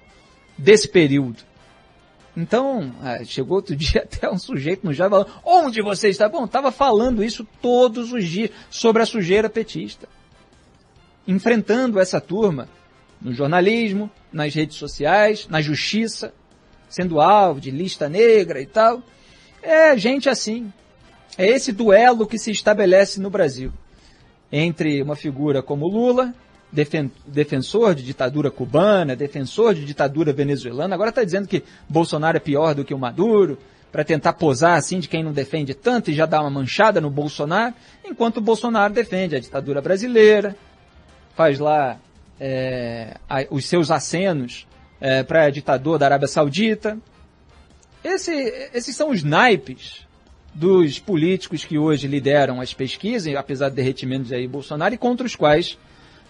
desse 0.57 0.89
período. 0.89 1.43
Então, 2.37 2.93
ah, 3.01 3.25
chegou 3.25 3.57
outro 3.57 3.75
dia 3.77 4.03
até 4.03 4.29
um 4.29 4.39
sujeito 4.39 4.85
no 4.85 4.93
já 4.93 5.09
falando, 5.09 5.31
onde 5.45 5.81
você 5.83 6.09
está? 6.09 6.29
Bom, 6.29 6.45
estava 6.45 6.73
falando 6.73 7.23
isso 7.23 7.47
todos 7.63 8.13
os 8.13 8.25
dias 8.25 8.51
sobre 8.71 9.03
a 9.03 9.07
sujeira 9.07 9.49
petista. 9.49 10.09
Enfrentando 11.27 11.99
essa 11.99 12.21
turma 12.21 12.69
no 13.21 13.33
jornalismo, 13.33 14.11
nas 14.33 14.55
redes 14.55 14.77
sociais, 14.77 15.47
na 15.49 15.63
justiça, 15.63 16.35
sendo 16.89 17.21
alvo 17.21 17.61
de 17.61 17.71
lista 17.71 18.09
negra 18.09 18.61
e 18.61 18.67
tal. 18.67 19.03
É 19.63 19.97
gente 19.97 20.29
assim. 20.29 20.73
É 21.39 21.47
esse 21.47 21.73
duelo 21.73 22.27
que 22.27 22.39
se 22.39 22.51
estabelece 22.51 23.21
no 23.21 23.31
Brasil 23.31 23.73
entre 24.53 25.03
uma 25.03 25.17
figura 25.17 25.63
como 25.63 25.89
Lula, 25.89 26.33
defen 26.75 27.11
defensor 27.27 27.95
de 27.95 28.03
ditadura 28.03 28.51
cubana, 28.51 29.15
defensor 29.15 29.75
de 29.75 29.85
ditadura 29.85 30.33
venezuelana, 30.33 30.95
agora 30.95 31.11
está 31.11 31.23
dizendo 31.23 31.47
que 31.47 31.63
Bolsonaro 31.89 32.37
é 32.37 32.41
pior 32.41 32.75
do 32.75 32.85
que 32.85 32.93
o 32.93 32.99
Maduro, 32.99 33.57
para 33.93 34.03
tentar 34.03 34.33
posar 34.33 34.77
assim 34.77 34.99
de 34.99 35.09
quem 35.09 35.23
não 35.23 35.33
defende 35.33 35.73
tanto 35.73 36.11
e 36.11 36.15
já 36.15 36.27
dar 36.27 36.41
uma 36.41 36.51
manchada 36.51 37.01
no 37.01 37.09
Bolsonaro, 37.09 37.75
enquanto 38.05 38.39
o 38.39 38.41
Bolsonaro 38.41 38.93
defende 38.93 39.37
a 39.37 39.41
ditadura 39.41 39.81
brasileira, 39.81 40.57
faz 41.37 41.61
lá 41.61 41.97
é, 42.41 43.17
os 43.51 43.67
seus 43.67 43.93
acenos 43.93 44.67
é, 45.01 45.23
para 45.23 45.49
ditador 45.49 45.97
da 45.97 46.07
Arábia 46.07 46.27
Saudita. 46.27 46.99
Esse, 48.03 48.33
esses 48.75 48.97
são 48.97 49.11
os 49.11 49.23
naipes 49.23 50.05
dos 50.53 50.99
políticos 50.99 51.65
que 51.65 51.79
hoje 51.79 52.09
lideram 52.09 52.61
as 52.61 52.75
pesquisas, 52.75 53.35
apesar 53.37 53.69
do 53.69 53.77
derretimento 53.77 54.25
de 54.25 54.31
Jair 54.31 54.49
Bolsonaro, 54.49 54.95
e 54.95 54.99
contra 54.99 55.25
os 55.25 55.37
quais 55.37 55.79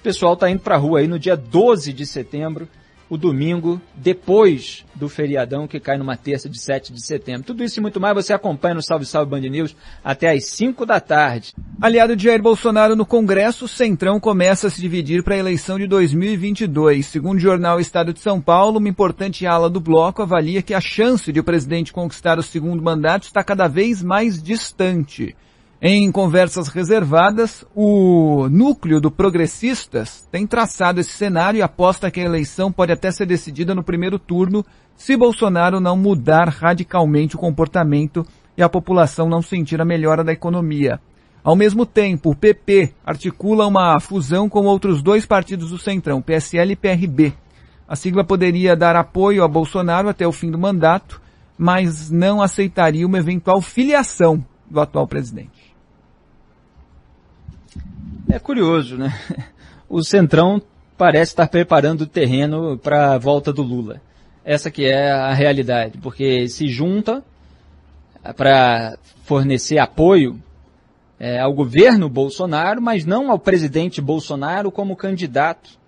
pessoal 0.05 0.35
está 0.35 0.51
indo 0.51 0.61
para 0.61 0.75
a 0.75 0.79
rua 0.79 0.99
aí 0.99 1.09
no 1.09 1.19
dia 1.19 1.35
12 1.35 1.91
de 1.95 2.05
setembro 2.05 2.69
o 3.09 3.17
domingo 3.17 3.81
depois 3.95 4.85
do 4.95 5.09
feriadão 5.09 5.67
que 5.67 5.81
cai 5.81 5.97
numa 5.97 6.17
terça 6.17 6.49
de 6.49 6.59
7 6.59 6.93
de 6.93 7.03
setembro. 7.03 7.47
Tudo 7.47 7.65
isso 7.65 7.79
e 7.79 7.83
muito 7.83 7.99
mais 7.99 8.15
você 8.15 8.33
acompanha 8.35 8.75
no 8.75 8.83
Salve 8.83 9.07
Salve 9.07 9.31
Band 9.31 9.41
News 9.41 9.75
até 10.03 10.31
às 10.31 10.45
5 10.47 10.85
da 10.85 11.01
tarde. 11.01 11.55
Aliado 11.81 12.15
de 12.15 12.25
Jair 12.25 12.43
Bolsonaro 12.43 12.95
no 12.95 13.07
Congresso, 13.07 13.67
Centrão 13.67 14.21
começa 14.21 14.67
a 14.67 14.71
se 14.71 14.81
dividir 14.81 15.23
para 15.23 15.37
a 15.37 15.39
eleição 15.39 15.79
de 15.79 15.87
2022. 15.87 17.07
Segundo 17.07 17.39
o 17.39 17.41
jornal 17.41 17.81
Estado 17.81 18.13
de 18.13 18.21
São 18.21 18.41
Paulo, 18.41 18.79
uma 18.79 18.89
importante 18.89 19.47
ala 19.47 19.71
do 19.71 19.81
bloco 19.81 20.21
avalia 20.21 20.63
que 20.63 20.75
a 20.75 20.81
chance 20.81 21.33
de 21.33 21.41
o 21.41 21.45
presidente 21.45 21.95
conquistar 21.95 22.39
o 22.39 22.43
segundo 22.43 22.83
mandato 22.83 23.25
está 23.25 23.43
cada 23.43 23.69
vez 23.69 24.03
mais 24.03 24.43
distante. 24.43 25.35
Em 25.87 26.11
conversas 26.11 26.69
reservadas, 26.69 27.63
o 27.75 28.49
núcleo 28.49 29.03
do 29.03 29.11
Progressistas 29.11 30.27
tem 30.33 30.47
traçado 30.47 30.99
esse 30.99 31.11
cenário 31.11 31.59
e 31.59 31.63
aposta 31.63 32.11
que 32.11 32.21
a 32.21 32.25
eleição 32.25 32.73
pode 32.73 32.91
até 32.91 33.11
ser 33.11 33.27
decidida 33.27 33.75
no 33.75 33.83
primeiro 33.83 34.19
turno 34.19 34.65
se 34.97 35.15
Bolsonaro 35.15 35.81
não 35.81 35.95
mudar 35.95 36.49
radicalmente 36.49 37.37
o 37.37 37.39
comportamento 37.39 38.27
e 38.57 38.63
a 38.63 38.69
população 38.71 39.29
não 39.29 39.43
sentir 39.43 39.79
a 39.79 39.85
melhora 39.85 40.25
da 40.25 40.33
economia. 40.33 40.99
Ao 41.43 41.55
mesmo 41.55 41.85
tempo, 41.85 42.31
o 42.31 42.35
PP 42.35 42.95
articula 43.05 43.67
uma 43.67 44.01
fusão 44.01 44.49
com 44.49 44.65
outros 44.65 45.03
dois 45.03 45.27
partidos 45.27 45.69
do 45.69 45.77
Centrão, 45.79 46.23
PSL 46.23 46.73
e 46.73 46.77
PRB. 46.77 47.35
A 47.87 47.95
sigla 47.95 48.25
poderia 48.25 48.75
dar 48.75 48.97
apoio 48.97 49.45
a 49.45 49.49
Bolsonaro 49.49 50.09
até 50.09 50.27
o 50.27 50.33
fim 50.33 50.51
do 50.51 50.59
mandato, 50.59 51.21
mas 51.59 52.11
não 52.11 52.41
aceitaria 52.41 53.07
uma 53.07 53.19
eventual 53.19 53.61
filiação 53.61 54.43
do 54.71 54.81
atual 54.81 55.07
presidente. 55.07 55.64
É 58.29 58.39
curioso, 58.39 58.97
né? 58.97 59.13
O 59.89 60.03
Centrão 60.03 60.61
parece 60.97 61.33
estar 61.33 61.47
preparando 61.47 62.03
o 62.03 62.07
terreno 62.07 62.79
para 62.79 63.15
a 63.15 63.19
volta 63.19 63.53
do 63.53 63.63
Lula. 63.63 64.01
Essa 64.45 64.71
que 64.71 64.85
é 64.85 65.11
a 65.11 65.33
realidade, 65.33 65.99
porque 65.99 66.49
se 66.49 66.67
junta 66.69 67.23
para 68.37 68.99
fornecer 69.23 69.79
apoio 69.79 70.43
é, 71.19 71.39
ao 71.39 71.55
governo 71.55 72.09
Bolsonaro, 72.09 72.83
mas 72.83 73.05
não 73.05 73.31
ao 73.31 73.39
presidente 73.39 74.01
Bolsonaro 74.01 74.71
como 74.71 74.97
candidato 74.97 75.79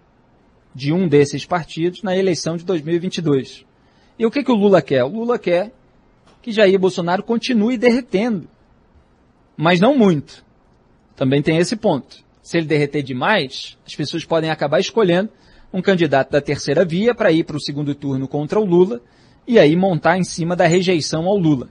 de 0.75 0.93
um 0.93 1.09
desses 1.09 1.45
partidos 1.45 2.03
na 2.03 2.17
eleição 2.17 2.57
de 2.57 2.65
2022. 2.65 3.65
E 4.19 4.25
o 4.25 4.31
que, 4.31 4.45
que 4.45 4.53
o 4.53 4.57
Lula 4.57 4.81
quer? 4.81 5.05
O 5.05 5.09
Lula 5.09 5.39
quer 5.39 5.73
que 6.41 6.53
Jair 6.53 6.79
Bolsonaro 6.79 7.23
continue 7.23 7.77
derretendo, 7.77 8.49
mas 9.57 9.81
não 9.81 9.97
muito. 9.99 10.46
Também 11.17 11.43
tem 11.43 11.57
esse 11.57 11.75
ponto 11.75 12.27
se 12.47 12.59
ele 12.59 12.67
derreter 12.67 13.03
demais, 13.03 13.77
as 13.85 13.97
pessoas 13.97 14.25
podem 14.25 14.51
acabar 14.51 14.79
escolhendo 14.79 15.31
um 15.73 15.83
candidato 15.83 16.31
da 16.31 16.41
terceira 16.41 16.85
via 16.85 17.13
para 17.13 17.33
ir 17.33 17.43
para 17.43 17.57
o 17.57 17.61
segundo 17.61 17.93
turno 17.93 18.29
contra 18.29 18.61
o 18.61 18.65
Lula 18.65 19.01
e 19.49 19.59
aí 19.59 19.75
montar 19.75 20.17
em 20.17 20.23
cima 20.23 20.55
da 20.55 20.65
rejeição 20.65 21.27
ao 21.27 21.37
Lula, 21.37 21.69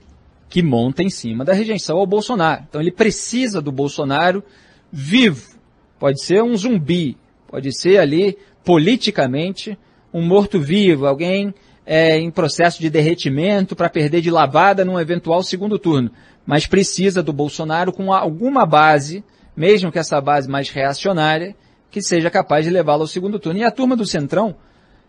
que 0.50 0.62
monta 0.62 1.02
em 1.02 1.08
cima 1.08 1.46
da 1.46 1.54
rejeição 1.54 1.96
ao 1.96 2.06
Bolsonaro. 2.06 2.64
Então 2.68 2.78
ele 2.78 2.90
precisa 2.92 3.62
do 3.62 3.72
Bolsonaro 3.72 4.44
vivo. 4.92 5.56
Pode 5.98 6.22
ser 6.22 6.42
um 6.42 6.54
zumbi, 6.54 7.16
pode 7.48 7.74
ser 7.74 7.96
ali 7.96 8.36
politicamente 8.62 9.78
um 10.12 10.20
morto-vivo, 10.20 11.06
alguém 11.06 11.54
é, 11.86 12.18
em 12.18 12.30
processo 12.30 12.82
de 12.82 12.90
derretimento 12.90 13.74
para 13.74 13.88
perder 13.88 14.20
de 14.20 14.30
lavada 14.30 14.84
num 14.84 15.00
eventual 15.00 15.42
segundo 15.42 15.78
turno. 15.78 16.10
Mas 16.44 16.66
precisa 16.66 17.22
do 17.22 17.32
Bolsonaro 17.32 17.94
com 17.94 18.12
alguma 18.12 18.66
base 18.66 19.24
mesmo 19.56 19.90
que 19.90 19.98
essa 19.98 20.20
base 20.20 20.48
mais 20.48 20.68
reacionária, 20.68 21.56
que 21.90 22.02
seja 22.02 22.30
capaz 22.30 22.64
de 22.64 22.70
levá-lo 22.70 23.02
ao 23.02 23.08
segundo 23.08 23.38
turno. 23.38 23.60
E 23.60 23.64
a 23.64 23.70
turma 23.70 23.96
do 23.96 24.04
Centrão 24.04 24.56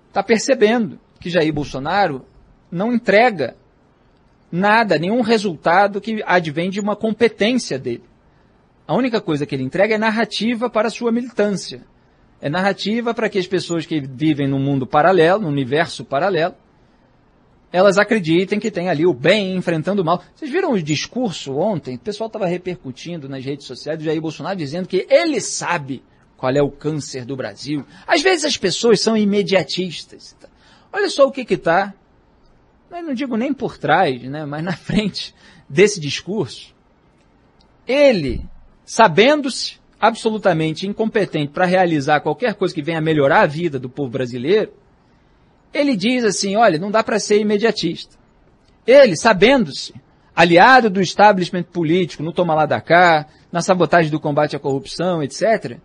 está 0.07 0.23
percebendo 0.23 0.99
que 1.19 1.29
Jair 1.29 1.53
Bolsonaro 1.53 2.25
não 2.71 2.93
entrega 2.93 3.55
nada, 4.51 4.97
nenhum 4.97 5.21
resultado 5.21 5.99
que 5.99 6.23
advém 6.25 6.69
de 6.69 6.79
uma 6.79 6.95
competência 6.95 7.77
dele. 7.77 8.03
A 8.87 8.95
única 8.95 9.19
coisa 9.19 9.45
que 9.45 9.53
ele 9.53 9.63
entrega 9.63 9.95
é 9.95 9.97
narrativa 9.97 10.69
para 10.69 10.87
a 10.87 10.91
sua 10.91 11.11
militância. 11.11 11.81
É 12.39 12.49
narrativa 12.49 13.13
para 13.13 13.27
que 13.27 13.37
as 13.37 13.47
pessoas 13.47 13.85
que 13.85 13.99
vivem 13.99 14.47
num 14.47 14.59
mundo 14.59 14.87
paralelo, 14.87 15.41
num 15.41 15.49
universo 15.49 16.05
paralelo, 16.05 16.55
elas 17.71 17.97
acreditem 17.97 18.59
que 18.59 18.71
tem 18.71 18.89
ali 18.89 19.05
o 19.05 19.13
bem 19.13 19.55
enfrentando 19.55 20.01
o 20.01 20.05
mal. 20.05 20.23
Vocês 20.35 20.49
viram 20.49 20.71
o 20.71 20.81
discurso 20.81 21.57
ontem? 21.57 21.95
O 21.95 21.99
pessoal 21.99 22.27
estava 22.27 22.45
repercutindo 22.45 23.27
nas 23.27 23.43
redes 23.43 23.65
sociais 23.65 23.99
do 23.99 24.05
Jair 24.05 24.21
Bolsonaro 24.21 24.55
dizendo 24.55 24.87
que 24.87 25.05
ele 25.09 25.41
sabe 25.41 26.03
qual 26.37 26.53
é 26.53 26.61
o 26.61 26.71
câncer 26.71 27.25
do 27.25 27.35
Brasil. 27.35 27.85
Às 28.05 28.21
vezes 28.21 28.45
as 28.45 28.57
pessoas 28.57 29.01
são 29.01 29.17
imediatistas. 29.17 30.35
Olha 30.93 31.09
só 31.09 31.25
o 31.25 31.31
que 31.31 31.41
está, 31.53 31.93
não 32.89 33.13
digo 33.13 33.35
nem 33.35 33.53
por 33.53 33.77
trás, 33.77 34.21
né, 34.23 34.45
mas 34.45 34.63
na 34.63 34.73
frente 34.77 35.35
desse 35.67 35.99
discurso. 35.99 36.73
Ele, 37.85 38.45
sabendo-se 38.85 39.77
absolutamente 39.99 40.87
incompetente 40.87 41.51
para 41.51 41.65
realizar 41.65 42.21
qualquer 42.21 42.53
coisa 42.53 42.73
que 42.73 42.81
venha 42.81 43.01
melhorar 43.01 43.41
a 43.41 43.47
vida 43.47 43.79
do 43.79 43.89
povo 43.89 44.09
brasileiro, 44.09 44.71
ele 45.77 45.95
diz 45.95 46.23
assim, 46.23 46.55
olha, 46.55 46.79
não 46.79 46.91
dá 46.91 47.03
para 47.03 47.19
ser 47.19 47.39
imediatista. 47.39 48.15
Ele, 48.85 49.15
sabendo-se, 49.15 49.93
aliado 50.35 50.89
do 50.89 51.01
establishment 51.01 51.63
político, 51.63 52.23
no 52.23 52.31
toma 52.31 52.53
lá 52.53 52.65
da 52.65 52.79
cá, 52.79 53.27
na 53.51 53.61
sabotagem 53.61 54.11
do 54.11 54.19
combate 54.19 54.55
à 54.55 54.59
corrupção, 54.59 55.21
etc., 55.23 55.77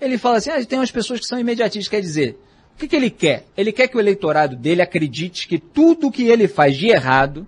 ele 0.00 0.18
fala 0.18 0.36
assim, 0.36 0.50
ah, 0.50 0.64
tem 0.64 0.78
umas 0.78 0.90
pessoas 0.90 1.20
que 1.20 1.26
são 1.26 1.38
imediatistas, 1.38 1.88
quer 1.88 2.00
dizer, 2.00 2.38
o 2.74 2.78
que, 2.78 2.86
que 2.86 2.94
ele 2.94 3.08
quer? 3.08 3.46
Ele 3.56 3.72
quer 3.72 3.88
que 3.88 3.96
o 3.96 4.00
eleitorado 4.00 4.54
dele 4.54 4.82
acredite 4.82 5.48
que 5.48 5.58
tudo 5.58 6.08
o 6.08 6.12
que 6.12 6.24
ele 6.28 6.46
faz 6.46 6.76
de 6.76 6.88
errado, 6.88 7.46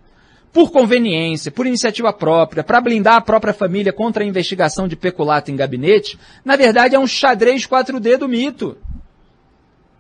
por 0.53 0.71
conveniência, 0.71 1.53
por 1.53 1.67
iniciativa 1.67 2.13
própria, 2.13 2.65
para 2.65 2.81
blindar 2.81 3.17
a 3.17 3.21
própria 3.21 3.53
família 3.53 3.93
contra 3.93 4.25
a 4.25 4.27
investigação 4.27 4.89
de 4.89 4.97
peculato 4.97 5.51
em 5.51 5.57
gabinete, 5.57 6.19
na 6.45 6.57
verdade 6.57 6.95
é 6.95 6.99
um 6.99 7.07
xadrez 7.07 7.67
4D 7.67 8.17
do 8.17 8.29
mito. 8.29 8.77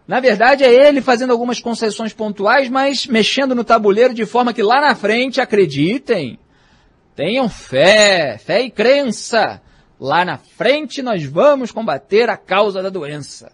Na 0.08 0.20
verdade, 0.20 0.64
é 0.64 0.72
ele 0.72 1.02
fazendo 1.02 1.32
algumas 1.32 1.60
concessões 1.60 2.14
pontuais, 2.14 2.70
mas 2.70 3.06
mexendo 3.06 3.54
no 3.54 3.62
tabuleiro 3.62 4.14
de 4.14 4.24
forma 4.24 4.54
que 4.54 4.62
lá 4.62 4.80
na 4.80 4.94
frente, 4.94 5.38
acreditem, 5.38 6.38
tenham 7.14 7.46
fé, 7.46 8.38
fé 8.38 8.62
e 8.62 8.70
crença. 8.70 9.60
Lá 10.00 10.24
na 10.24 10.38
frente 10.38 11.02
nós 11.02 11.24
vamos 11.24 11.70
combater 11.70 12.30
a 12.30 12.38
causa 12.38 12.82
da 12.82 12.88
doença. 12.88 13.52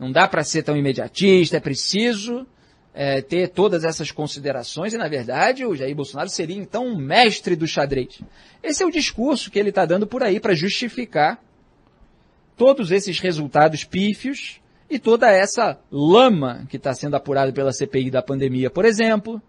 Não 0.00 0.10
dá 0.10 0.26
para 0.26 0.42
ser 0.42 0.64
tão 0.64 0.76
imediatista, 0.76 1.58
é 1.58 1.60
preciso 1.60 2.44
é, 2.92 3.22
ter 3.22 3.50
todas 3.50 3.84
essas 3.84 4.10
considerações 4.10 4.94
e, 4.94 4.98
na 4.98 5.06
verdade, 5.06 5.64
o 5.64 5.76
Jair 5.76 5.94
Bolsonaro 5.94 6.28
seria 6.28 6.56
então 6.56 6.84
um 6.84 6.96
mestre 6.96 7.54
do 7.54 7.68
xadrez. 7.68 8.20
Esse 8.64 8.82
é 8.82 8.86
o 8.86 8.90
discurso 8.90 9.48
que 9.48 9.60
ele 9.60 9.68
está 9.68 9.86
dando 9.86 10.08
por 10.08 10.24
aí 10.24 10.40
para 10.40 10.56
justificar 10.56 11.40
todos 12.56 12.90
esses 12.90 13.20
resultados 13.20 13.84
pífios 13.84 14.60
e 14.88 14.98
toda 14.98 15.30
essa 15.30 15.78
lama 15.90 16.66
que 16.68 16.76
está 16.76 16.94
sendo 16.94 17.16
apurada 17.16 17.52
pela 17.52 17.72
CPI 17.72 18.10
da 18.10 18.22
pandemia, 18.22 18.70
por 18.70 18.84
exemplo, 18.84 19.42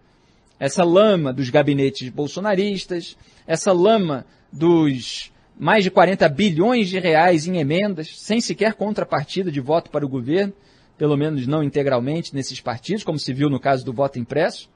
essa 0.59 0.83
lama 0.83 1.31
dos 1.31 1.49
gabinetes 1.49 2.09
bolsonaristas, 2.09 3.15
essa 3.45 3.71
lama 3.71 4.25
dos 4.51 5.31
mais 5.59 5.83
de 5.83 5.89
40 5.89 6.29
bilhões 6.29 6.87
de 6.87 6.99
reais 6.99 7.47
em 7.47 7.57
emendas, 7.57 8.19
sem 8.19 8.39
sequer 8.39 8.73
contrapartida 8.75 9.51
de 9.51 9.59
voto 9.59 9.89
para 9.89 10.05
o 10.05 10.09
governo, 10.09 10.53
pelo 10.97 11.17
menos 11.17 11.47
não 11.47 11.63
integralmente 11.63 12.33
nesses 12.33 12.59
partidos, 12.59 13.03
como 13.03 13.17
se 13.17 13.33
viu 13.33 13.49
no 13.49 13.59
caso 13.59 13.83
do 13.83 13.93
voto 13.93 14.19
impresso, 14.19 14.69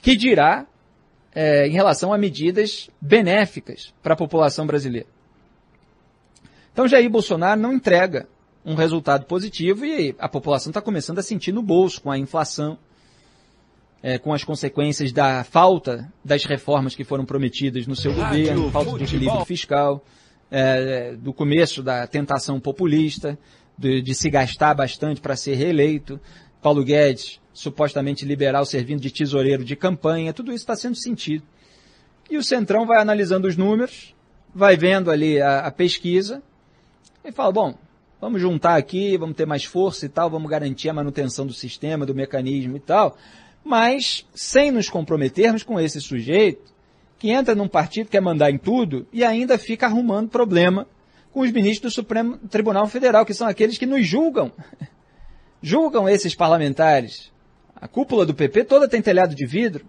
que 0.00 0.16
dirá 0.16 0.66
é, 1.34 1.66
em 1.66 1.72
relação 1.72 2.12
a 2.12 2.18
medidas 2.18 2.88
benéficas 3.00 3.92
para 4.02 4.14
a 4.14 4.16
população 4.16 4.66
brasileira. 4.66 5.08
Então 6.72 6.88
Jair 6.88 7.10
Bolsonaro 7.10 7.60
não 7.60 7.72
entrega 7.72 8.28
um 8.64 8.74
resultado 8.74 9.26
positivo 9.26 9.84
e 9.84 10.14
a 10.18 10.28
população 10.28 10.70
está 10.70 10.80
começando 10.80 11.18
a 11.18 11.22
sentir 11.22 11.52
no 11.52 11.62
bolso 11.62 12.00
com 12.00 12.10
a 12.10 12.18
inflação, 12.18 12.78
é, 14.02 14.18
com 14.18 14.32
as 14.32 14.44
consequências 14.44 15.12
da 15.12 15.44
falta 15.44 16.12
das 16.24 16.44
reformas 16.44 16.94
que 16.94 17.04
foram 17.04 17.24
prometidas 17.24 17.86
no 17.86 17.96
seu 17.96 18.12
Rádio 18.12 18.40
governo, 18.40 18.70
falta 18.70 18.90
futebol. 18.90 18.98
de 18.98 19.04
equilíbrio 19.04 19.44
fiscal, 19.44 20.04
é, 20.50 21.14
do 21.16 21.32
começo 21.32 21.82
da 21.82 22.06
tentação 22.06 22.60
populista, 22.60 23.38
de, 23.76 24.02
de 24.02 24.14
se 24.14 24.30
gastar 24.30 24.74
bastante 24.74 25.20
para 25.20 25.34
ser 25.34 25.54
reeleito, 25.54 26.20
Paulo 26.60 26.84
Guedes 26.84 27.40
supostamente 27.52 28.24
liberal 28.24 28.64
servindo 28.64 29.00
de 29.00 29.10
tesoureiro 29.10 29.64
de 29.64 29.76
campanha, 29.76 30.32
tudo 30.32 30.52
isso 30.52 30.62
está 30.62 30.76
sendo 30.76 30.96
sentido. 30.96 31.44
E 32.30 32.36
o 32.36 32.42
Centrão 32.42 32.86
vai 32.86 33.00
analisando 33.00 33.46
os 33.46 33.56
números, 33.56 34.14
vai 34.54 34.76
vendo 34.76 35.10
ali 35.10 35.40
a, 35.40 35.60
a 35.60 35.70
pesquisa 35.70 36.42
e 37.24 37.30
fala, 37.30 37.52
bom, 37.52 37.74
vamos 38.22 38.40
juntar 38.40 38.76
aqui, 38.76 39.16
vamos 39.18 39.34
ter 39.34 39.44
mais 39.44 39.64
força 39.64 40.06
e 40.06 40.08
tal, 40.08 40.30
vamos 40.30 40.48
garantir 40.48 40.88
a 40.88 40.94
manutenção 40.94 41.44
do 41.44 41.52
sistema, 41.52 42.06
do 42.06 42.14
mecanismo 42.14 42.76
e 42.76 42.80
tal, 42.80 43.16
mas 43.64 44.24
sem 44.32 44.70
nos 44.70 44.88
comprometermos 44.88 45.64
com 45.64 45.80
esse 45.80 46.00
sujeito 46.00 46.72
que 47.18 47.30
entra 47.30 47.52
num 47.52 47.66
partido, 47.66 48.08
quer 48.08 48.20
mandar 48.20 48.52
em 48.52 48.58
tudo 48.58 49.08
e 49.12 49.24
ainda 49.24 49.58
fica 49.58 49.86
arrumando 49.86 50.30
problema 50.30 50.86
com 51.32 51.40
os 51.40 51.50
ministros 51.50 51.92
do 51.92 51.96
Supremo 51.96 52.38
Tribunal 52.48 52.86
Federal, 52.86 53.26
que 53.26 53.34
são 53.34 53.48
aqueles 53.48 53.76
que 53.76 53.86
nos 53.86 54.06
julgam. 54.06 54.52
julgam 55.60 56.08
esses 56.08 56.32
parlamentares. 56.32 57.32
A 57.74 57.88
cúpula 57.88 58.24
do 58.24 58.34
PP 58.34 58.62
toda 58.64 58.88
tem 58.88 59.02
telhado 59.02 59.34
de 59.34 59.44
vidro, 59.44 59.84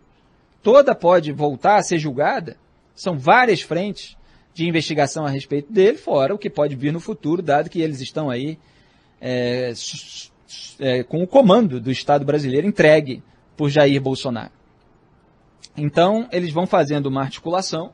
toda 0.64 0.96
pode 0.96 1.32
voltar 1.32 1.76
a 1.76 1.84
ser 1.84 2.00
julgada. 2.00 2.58
São 2.96 3.16
várias 3.16 3.62
frentes 3.62 4.18
de 4.54 4.68
investigação 4.68 5.26
a 5.26 5.30
respeito 5.30 5.72
dele, 5.72 5.98
fora 5.98 6.34
o 6.34 6.38
que 6.38 6.50
pode 6.50 6.76
vir 6.76 6.94
no 6.94 7.00
futuro, 7.00 7.42
dado 7.42 7.70
que 7.70 7.82
eles 7.82 8.02
estão 8.02 8.30
aí 8.30 8.58
é, 9.20 9.74
é, 10.80 11.04
com 11.04 11.24
o 11.24 11.28
comando 11.28 11.80
do 11.80 11.92
Estado 11.92 12.24
brasileiro 12.24 12.68
entregue 12.68 13.24
por 13.58 13.70
Jair 13.70 14.02
Bolsonaro. 14.02 14.52
Então, 15.76 16.28
eles 16.32 16.52
vão 16.52 16.68
fazendo 16.68 17.08
uma 17.08 17.22
articulação 17.22 17.92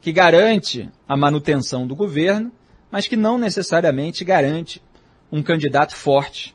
que 0.00 0.12
garante 0.12 0.88
a 1.06 1.16
manutenção 1.16 1.86
do 1.86 1.94
governo, 1.94 2.50
mas 2.90 3.06
que 3.06 3.16
não 3.16 3.36
necessariamente 3.36 4.24
garante 4.24 4.80
um 5.30 5.42
candidato 5.42 5.94
forte 5.94 6.54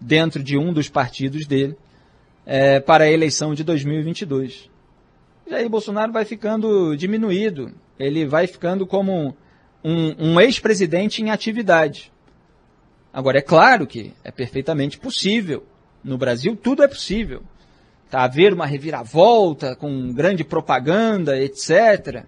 dentro 0.00 0.42
de 0.42 0.56
um 0.56 0.72
dos 0.72 0.88
partidos 0.88 1.46
dele 1.46 1.76
é, 2.46 2.78
para 2.78 3.04
a 3.04 3.10
eleição 3.10 3.54
de 3.54 3.64
2022. 3.64 4.70
Jair 5.48 5.68
Bolsonaro 5.68 6.12
vai 6.12 6.24
ficando 6.24 6.94
diminuído, 6.96 7.72
ele 8.00 8.26
vai 8.26 8.46
ficando 8.46 8.86
como 8.86 9.36
um, 9.84 10.32
um 10.32 10.40
ex-presidente 10.40 11.22
em 11.22 11.30
atividade. 11.30 12.12
Agora, 13.12 13.38
é 13.38 13.42
claro 13.42 13.86
que 13.86 14.12
é 14.22 14.30
perfeitamente 14.30 14.98
possível. 14.98 15.64
No 16.02 16.16
Brasil, 16.16 16.56
tudo 16.56 16.82
é 16.82 16.88
possível. 16.88 17.42
Tá, 18.10 18.24
haver 18.24 18.52
uma 18.52 18.66
reviravolta 18.66 19.76
com 19.76 20.12
grande 20.12 20.42
propaganda, 20.42 21.38
etc., 21.38 22.24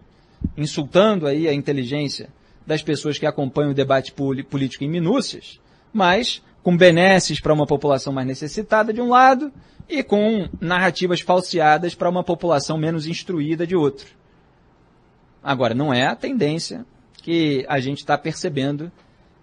insultando 0.57 1.27
aí 1.27 1.49
a 1.49 1.53
inteligência 1.53 2.29
das 2.67 2.83
pessoas 2.83 3.19
que 3.19 3.27
acompanham 3.27 3.73
o 3.73 3.75
debate 3.75 4.13
político 4.13 4.85
em 4.85 4.89
minúcias, 4.89 5.61
mas 5.93 6.43
com 6.63 6.77
benesses 6.77 7.41
para 7.41 7.53
uma 7.53 7.67
população 7.67 8.13
mais 8.13 8.27
necessitada 8.27 8.93
de 8.93 9.01
um 9.01 9.09
lado 9.09 9.53
e 9.89 10.03
com 10.03 10.49
narrativas 10.61 11.21
falseadas 11.21 11.95
para 11.95 12.09
uma 12.09 12.23
população 12.23 12.79
menos 12.79 13.07
instruída 13.07 13.67
de 13.67 13.75
outro. 13.75 14.22
Agora, 15.43 15.75
não 15.75 15.93
é 15.93 16.07
a 16.07 16.15
tendência 16.15 16.87
que 17.23 17.65
a 17.69 17.81
gente 17.81 17.99
está 17.99 18.17
percebendo 18.17 18.91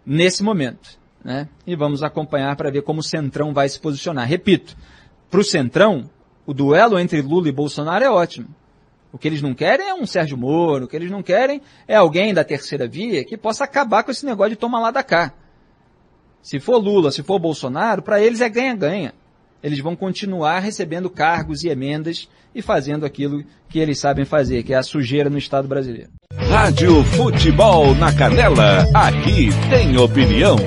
nesse 0.06 0.42
momento. 0.42 0.98
Né? 1.24 1.48
E 1.68 1.76
vamos 1.76 2.02
acompanhar 2.04 2.56
para 2.56 2.72
ver 2.72 2.84
como 2.84 3.02
o 3.02 3.04
Centrão 3.04 3.54
vai 3.54 3.68
se 3.68 3.80
posicionar. 3.80 4.28
Repito, 4.28 4.76
para 5.30 5.40
o 5.40 5.44
Centrão, 5.44 6.10
o 6.46 6.54
duelo 6.54 6.98
entre 6.98 7.22
Lula 7.22 7.50
e 7.50 7.52
Bolsonaro 7.52 8.04
é 8.04 8.10
ótimo. 8.10 8.48
O 9.12 9.18
que 9.18 9.28
eles 9.28 9.42
não 9.42 9.54
querem 9.54 9.90
é 9.90 9.94
um 9.94 10.06
Sérgio 10.06 10.38
Moro, 10.38 10.86
o 10.86 10.88
que 10.88 10.96
eles 10.96 11.10
não 11.10 11.24
querem 11.24 11.62
é 11.88 11.96
alguém 11.96 12.34
da 12.34 12.44
terceira 12.44 12.88
via 12.88 13.26
que 13.26 13.38
possa 13.38 13.64
acabar 13.64 14.04
com 14.04 14.12
esse 14.12 14.26
negócio 14.26 14.52
de 14.52 14.56
tomar 14.56 14.80
lá 14.80 14.92
da 14.92 15.04
cá. 15.04 15.34
Se 16.42 16.60
for 16.60 16.78
Lula, 16.78 17.12
se 17.12 17.24
for 17.24 17.40
Bolsonaro, 17.40 18.02
para 18.02 18.22
eles 18.22 18.40
é 18.40 18.48
ganha-ganha 18.48 19.14
eles 19.62 19.80
vão 19.80 19.96
continuar 19.96 20.60
recebendo 20.60 21.10
cargos 21.10 21.64
e 21.64 21.70
emendas 21.70 22.28
e 22.54 22.62
fazendo 22.62 23.06
aquilo 23.06 23.44
que 23.70 23.80
eles 23.80 24.00
sabem 24.00 24.26
fazer, 24.26 24.64
que 24.64 24.74
é 24.74 24.78
a 24.78 24.84
sujeira 24.84 25.30
no 25.30 25.38
Estado 25.38 25.68
brasileiro. 25.68 26.10
Rádio 26.34 27.04
Futebol 27.04 27.94
na 27.96 28.14
Canela, 28.14 28.88
aqui 28.94 29.50
tem 29.70 29.98
opinião. 29.98 30.58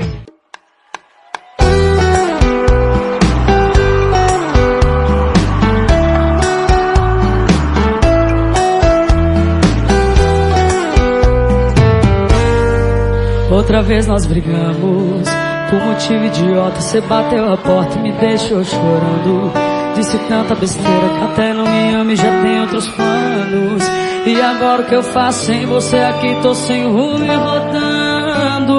Outra 13.50 13.82
vez 13.82 14.06
nós 14.06 14.24
brigamos 14.24 15.31
por 15.72 15.80
motivo 15.86 16.26
idiota, 16.26 16.82
você 16.82 17.00
bateu 17.00 17.50
a 17.50 17.56
porta 17.56 17.98
e 17.98 18.02
me 18.02 18.12
deixou 18.12 18.62
chorando. 18.62 19.50
Disse 19.94 20.18
tanta 20.28 20.54
besteira 20.54 21.08
que 21.08 21.24
até 21.24 21.54
não 21.54 21.64
me 21.64 21.94
ama 21.94 22.12
e 22.12 22.16
já 22.16 22.42
tem 22.42 22.60
outros 22.60 22.86
planos. 22.88 23.82
E 24.26 24.40
agora 24.40 24.82
o 24.82 24.84
que 24.84 24.94
eu 24.94 25.02
faço 25.02 25.46
sem 25.46 25.64
você 25.64 25.96
aqui? 25.96 26.36
Tô 26.42 26.54
sem 26.54 26.84
rumo 26.84 27.24
e 27.24 27.34
rodando. 27.34 28.72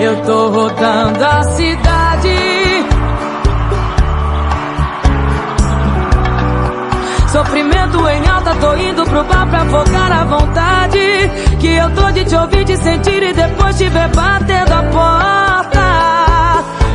Eu 0.00 0.22
tô 0.22 0.48
rodando 0.48 1.24
a 1.24 1.42
cidade. 1.44 2.36
Sofrimento 7.28 8.08
em 8.08 8.28
alta, 8.28 8.54
tô 8.56 8.74
indo 8.74 9.04
pro 9.04 9.22
bar 9.22 9.48
pra 9.48 9.62
afogar 9.62 10.12
a 10.12 10.24
vontade. 10.24 11.30
Que 11.60 11.68
eu 11.68 11.94
tô 11.94 12.10
de 12.10 12.24
te 12.24 12.34
ouvir, 12.34 12.64
te 12.64 12.76
sentir 12.76 13.22
e 13.22 13.32
depois 13.32 13.78
te 13.78 13.88
ver 13.88 14.08
batendo 14.08 14.72
a 14.72 14.82
porta. 14.90 15.51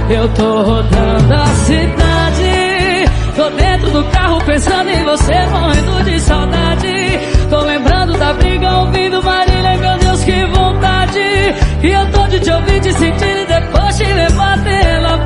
Eu 0.10 0.30
tô 0.30 0.62
rodando 0.62 1.34
a 1.34 1.46
cidade. 1.46 3.06
Tô 3.36 3.50
dentro 3.50 3.92
do 3.92 4.04
carro 4.06 4.40
pensando 4.46 4.90
em 4.90 5.04
você 5.04 5.34
Morrendo 5.48 6.04
de 6.04 6.20
saudade. 6.22 7.20
Tô 7.50 7.60
lembrando 7.60 8.18
da 8.18 8.34
briga 8.34 8.78
ouvindo 8.78 9.22
Marília 9.22 9.78
Meu 9.78 9.98
Deus 9.98 10.24
que 10.24 10.46
vontade. 10.46 11.20
E 11.84 11.92
eu 11.92 12.12
tô 12.12 12.26
de 12.28 12.40
te 12.40 12.52
ouvir, 12.52 12.80
te 12.80 12.94
sentir 12.94 13.38
E 13.38 13.46
depois 13.46 13.98
te 13.98 14.06
levar 14.06 14.64
pela 14.64 15.17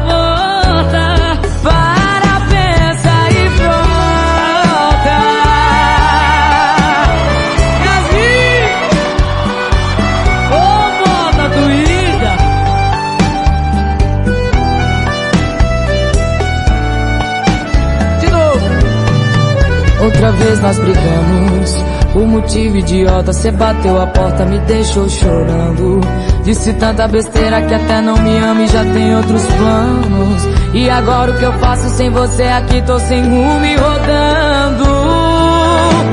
vez 20.42 20.60
nós 20.60 20.80
brigamos 20.80 21.86
O 22.16 22.28
motivo 22.28 22.78
idiota, 22.78 23.32
cê 23.32 23.52
bateu 23.52 24.02
a 24.02 24.08
porta, 24.08 24.46
me 24.46 24.60
deixou 24.60 25.08
chorando. 25.08 26.02
Disse 26.44 26.74
tanta 26.74 27.08
besteira 27.08 27.62
que 27.62 27.74
até 27.74 28.02
não 28.02 28.18
me 28.18 28.38
ama 28.38 28.64
e 28.64 28.68
já 28.68 28.84
tem 28.84 29.16
outros 29.16 29.46
planos. 29.46 30.48
E 30.74 30.90
agora 30.90 31.32
o 31.32 31.38
que 31.38 31.44
eu 31.44 31.54
faço 31.54 31.88
sem 31.90 32.10
você 32.10 32.44
aqui? 32.44 32.82
Tô 32.82 33.00
sem 33.00 33.22
rumo 33.24 33.66
e 33.66 33.76
rodando. 33.78 34.84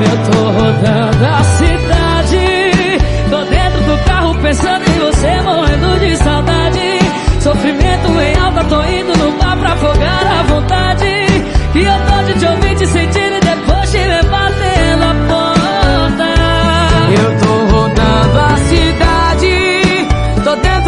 Eu 0.07 0.31
tô 0.31 0.39
rodando 0.51 1.25
a 1.25 1.43
cidade. 1.43 2.69
Tô 3.29 3.43
dentro 3.43 3.81
do 3.83 4.05
carro 4.05 4.35
pensando 4.41 4.83
em 4.89 4.99
você, 4.99 5.41
morrendo 5.41 5.99
de 5.99 6.15
saudade. 6.15 6.99
Sofrimento 7.41 8.21
em 8.21 8.39
alta, 8.39 8.63
tô 8.63 8.81
indo 8.83 9.17
no 9.17 9.37
bar 9.37 9.57
pra 9.57 9.73
afogar 9.73 10.27
a 10.27 10.43
vontade. 10.43 11.05
E 11.75 11.83
eu 11.83 11.93
tô 12.07 12.23
de 12.23 12.39
te 12.39 12.45
ouvir, 12.45 12.75
te 12.75 12.87
sentir 12.87 13.18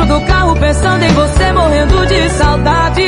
dentro 0.02 0.20
do 0.20 0.22
carro 0.26 0.56
pensando 0.56 1.04
em 1.04 1.14
você, 1.14 1.52
morrendo 1.52 2.06
de 2.06 2.30
saudade. 2.30 3.04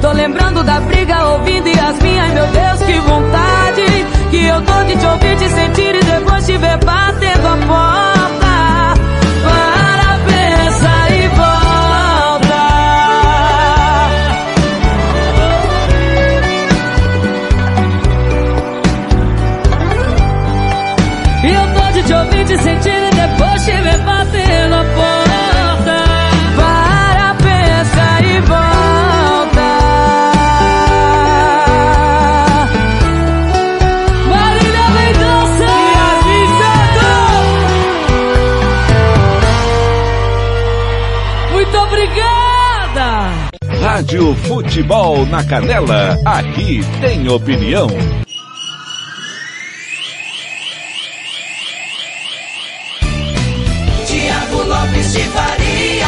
Tô 0.00 0.12
lembrando 0.12 0.62
da 0.62 0.80
briga, 0.80 1.24
ouvindo 1.26 1.68
Yasmin, 1.68 2.18
ai 2.18 2.30
meu 2.32 2.46
Deus, 2.46 2.82
que 2.82 2.98
vontade. 3.00 4.06
Que 4.30 4.44
eu 4.46 4.62
tô 4.62 4.84
de 4.84 4.96
te 4.96 5.06
ouvir, 5.06 5.36
te 5.36 5.48
sentir 5.48 5.94
e 5.94 6.00
depois 6.00 6.46
te 6.46 6.56
ver 6.56 6.78
batendo 6.84 7.48
a 7.48 7.56
porta. 7.66 8.94
Para, 9.44 10.18
pensa 10.26 11.14
e 11.14 11.28
volta. 11.28 12.58
E 21.44 21.54
eu 21.54 21.74
tô 21.74 21.92
de 21.92 22.02
te 22.02 22.12
ouvir, 22.12 22.44
te 22.44 22.58
sentir 22.58 22.90
e 22.90 23.10
depois 23.10 23.64
te 23.64 23.72
ver 23.72 23.98
batendo 23.98 24.37
Rádio 44.08 44.34
Futebol 44.36 45.26
na 45.26 45.44
Canela, 45.44 46.16
aqui 46.24 46.80
tem 46.98 47.28
opinião. 47.28 47.88
Tiago 54.06 54.62
Lopes 54.62 55.12
de 55.12 55.20
Faria. 55.24 56.06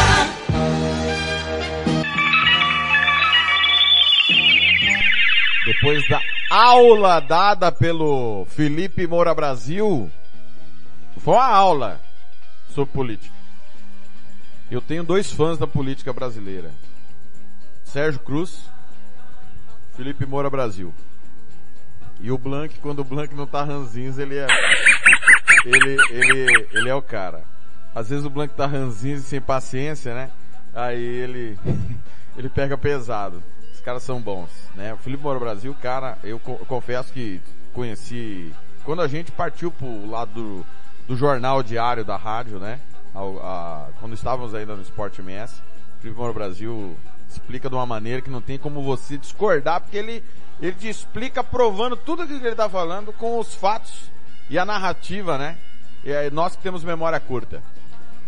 Depois 5.66 6.09
da 6.09 6.22
aula 6.51 7.20
dada 7.20 7.70
pelo 7.70 8.47
Felipe 8.47 9.06
Moura 9.06 9.35
Brasil, 9.35 10.10
foi 11.18 11.35
uma 11.35 11.47
aula 11.47 12.01
sobre 12.74 12.94
política. 12.94 13.35
Eu 14.70 14.81
tenho 14.81 15.05
dois 15.05 15.31
fãs 15.31 15.59
da 15.59 15.66
política 15.66 16.14
brasileira. 16.14 16.70
Sérgio 17.93 18.21
Cruz, 18.21 18.61
Felipe 19.97 20.25
Moura 20.27 20.49
Brasil. 20.51 20.95
E 22.21 22.31
o 22.31 22.39
Blank, 22.39 22.79
quando 22.81 23.01
o 23.01 23.05
Blank 23.05 23.35
não 23.35 23.47
tá 23.47 23.65
ranzinhos, 23.65 24.19
ele 24.19 24.37
é. 24.37 24.47
Ele, 25.65 25.97
ele, 26.11 26.69
ele 26.73 26.89
é 26.89 26.95
o 26.95 27.03
cara. 27.03 27.43
Às 27.95 28.11
vezes 28.11 28.25
o 28.25 28.31
Blank 28.31 28.55
tá 28.55 28.67
ranzinhos 28.67 29.23
e 29.23 29.25
sem 29.25 29.41
paciência, 29.41 30.15
né? 30.15 30.31
Aí 30.75 31.03
ele. 31.03 31.59
ele 32.37 32.49
pega 32.49 32.77
pesado. 32.79 33.43
Os 33.75 33.81
caras 33.81 34.03
são 34.03 34.21
bons, 34.21 34.51
né? 34.77 34.93
O 34.93 34.99
Felipe 34.99 35.23
Moura 35.23 35.41
Brasil, 35.41 35.75
cara, 35.81 36.19
eu 36.23 36.39
co- 36.39 36.59
confesso 36.67 37.12
que 37.12 37.41
conheci. 37.73 38.53
Quando 38.85 39.01
a 39.03 39.09
gente 39.09 39.33
partiu 39.33 39.71
pro 39.71 40.09
lado 40.09 40.31
do, 40.33 40.67
do 41.09 41.17
jornal 41.17 41.62
diário 41.62 42.05
da 42.05 42.17
rádio, 42.17 42.59
né? 42.59 42.79
Ao- 43.15 43.39
a- 43.45 43.89
quando 43.99 44.15
estávamos 44.15 44.55
ainda 44.55 44.77
no 44.77 44.83
Sport 44.83 45.19
MS, 45.19 45.55
Felipe 46.01 46.19
Moura 46.19 46.33
Brasil 46.35 46.97
explica 47.35 47.69
de 47.69 47.74
uma 47.74 47.86
maneira 47.86 48.23
que 48.23 48.31
não 48.31 48.40
tem 48.40 48.59
como 48.59 48.82
você 48.82 49.16
discordar, 49.16 49.81
porque 49.81 49.97
ele, 49.97 50.23
ele 50.61 50.73
te 50.73 50.89
explica 50.89 51.43
provando 51.43 51.97
tudo 51.97 52.23
aquilo 52.23 52.40
que 52.40 52.47
ele 52.47 52.57
tá 52.57 52.69
falando 52.69 53.12
com 53.12 53.39
os 53.39 53.55
fatos 53.55 54.11
e 54.48 54.59
a 54.59 54.65
narrativa, 54.65 55.39
né? 55.39 55.57
E 56.05 56.31
nós 56.31 56.57
que 56.57 56.62
temos 56.62 56.82
memória 56.82 57.20
curta. 57.20 57.62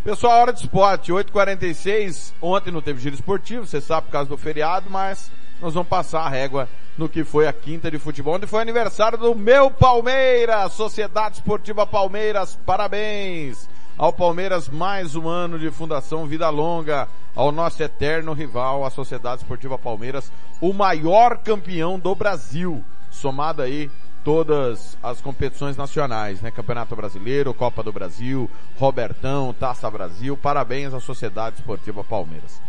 Pessoal, 0.05 0.41
hora 0.41 0.53
de 0.53 0.61
esporte, 0.61 1.13
8h46. 1.13 2.33
Ontem 2.43 2.71
não 2.71 2.83
teve 2.83 3.01
giro 3.01 3.15
esportivo, 3.15 3.67
você 3.67 3.81
sabe 3.81 4.07
por 4.07 4.13
causa 4.13 4.29
do 4.29 4.37
feriado, 4.37 4.91
mas 4.91 5.31
nós 5.61 5.75
vamos 5.75 5.89
passar 5.89 6.23
a 6.23 6.29
régua 6.29 6.69
no 6.99 7.09
que 7.09 7.25
foi 7.25 7.47
a 7.47 7.53
quinta 7.53 7.91
de 7.91 7.99
futebol, 7.99 8.35
onde 8.35 8.47
foi 8.47 8.61
aniversário 8.61 9.17
do 9.17 9.35
meu 9.35 9.71
Palmeiras, 9.71 10.73
Sociedade 10.73 11.37
Esportiva 11.37 11.87
Palmeiras, 11.87 12.59
parabéns! 12.67 13.69
Ao 14.03 14.13
Palmeiras, 14.13 14.69
mais 14.69 15.15
um 15.15 15.29
ano 15.29 15.57
de 15.61 15.71
fundação 15.71 16.27
Vida 16.27 16.51
Longa, 16.51 17.07
ao 17.37 17.53
nosso 17.53 17.81
eterno 17.81 18.33
rival, 18.33 18.85
a 18.85 18.91
Sociedade 18.91 19.43
Esportiva 19.43 19.79
Palmeiras, 19.79 20.33
o 20.61 20.73
maior 20.73 21.39
campeão 21.39 22.01
do 22.01 22.13
Brasil, 22.13 22.83
somado 23.13 23.63
aí 23.63 23.89
todas 24.25 24.99
as 25.01 25.21
competições 25.21 25.77
nacionais, 25.77 26.43
né? 26.43 26.51
Campeonato 26.51 26.97
Brasileiro, 26.97 27.55
Copa 27.55 27.81
do 27.81 27.93
Brasil, 27.93 28.51
Robertão, 28.77 29.55
Taça 29.55 29.89
Brasil. 29.89 30.37
Parabéns 30.37 30.93
à 30.93 30.99
Sociedade 30.99 31.61
Esportiva 31.61 32.03
Palmeiras. 32.03 32.61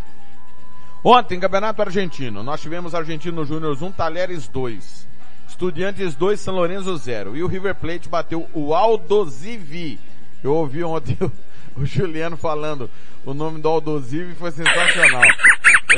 Ontem, 1.03 1.39
Campeonato 1.39 1.81
Argentino, 1.81 2.43
nós 2.43 2.61
tivemos 2.61 2.93
Argentino 2.93 3.43
Júnior 3.43 3.76
1, 3.81 3.91
Talheres 3.93 4.47
2. 4.47 5.07
Estudiantes 5.47 6.14
2, 6.14 6.39
São 6.39 6.53
Lourenço 6.53 6.95
0. 6.95 7.35
E 7.35 7.41
o 7.41 7.47
River 7.47 7.73
Plate 7.73 8.07
bateu 8.07 8.47
o 8.53 8.76
Aldosivi. 8.76 9.99
Eu 10.44 10.53
ouvi 10.56 10.84
ontem 10.84 11.18
o, 11.22 11.32
o 11.82 11.86
Juliano 11.86 12.36
falando 12.36 12.90
o 13.26 13.34
nome 13.34 13.61
do 13.61 13.70
Aldosivi 13.70 14.36
foi 14.36 14.52
sensacional. 14.52 15.24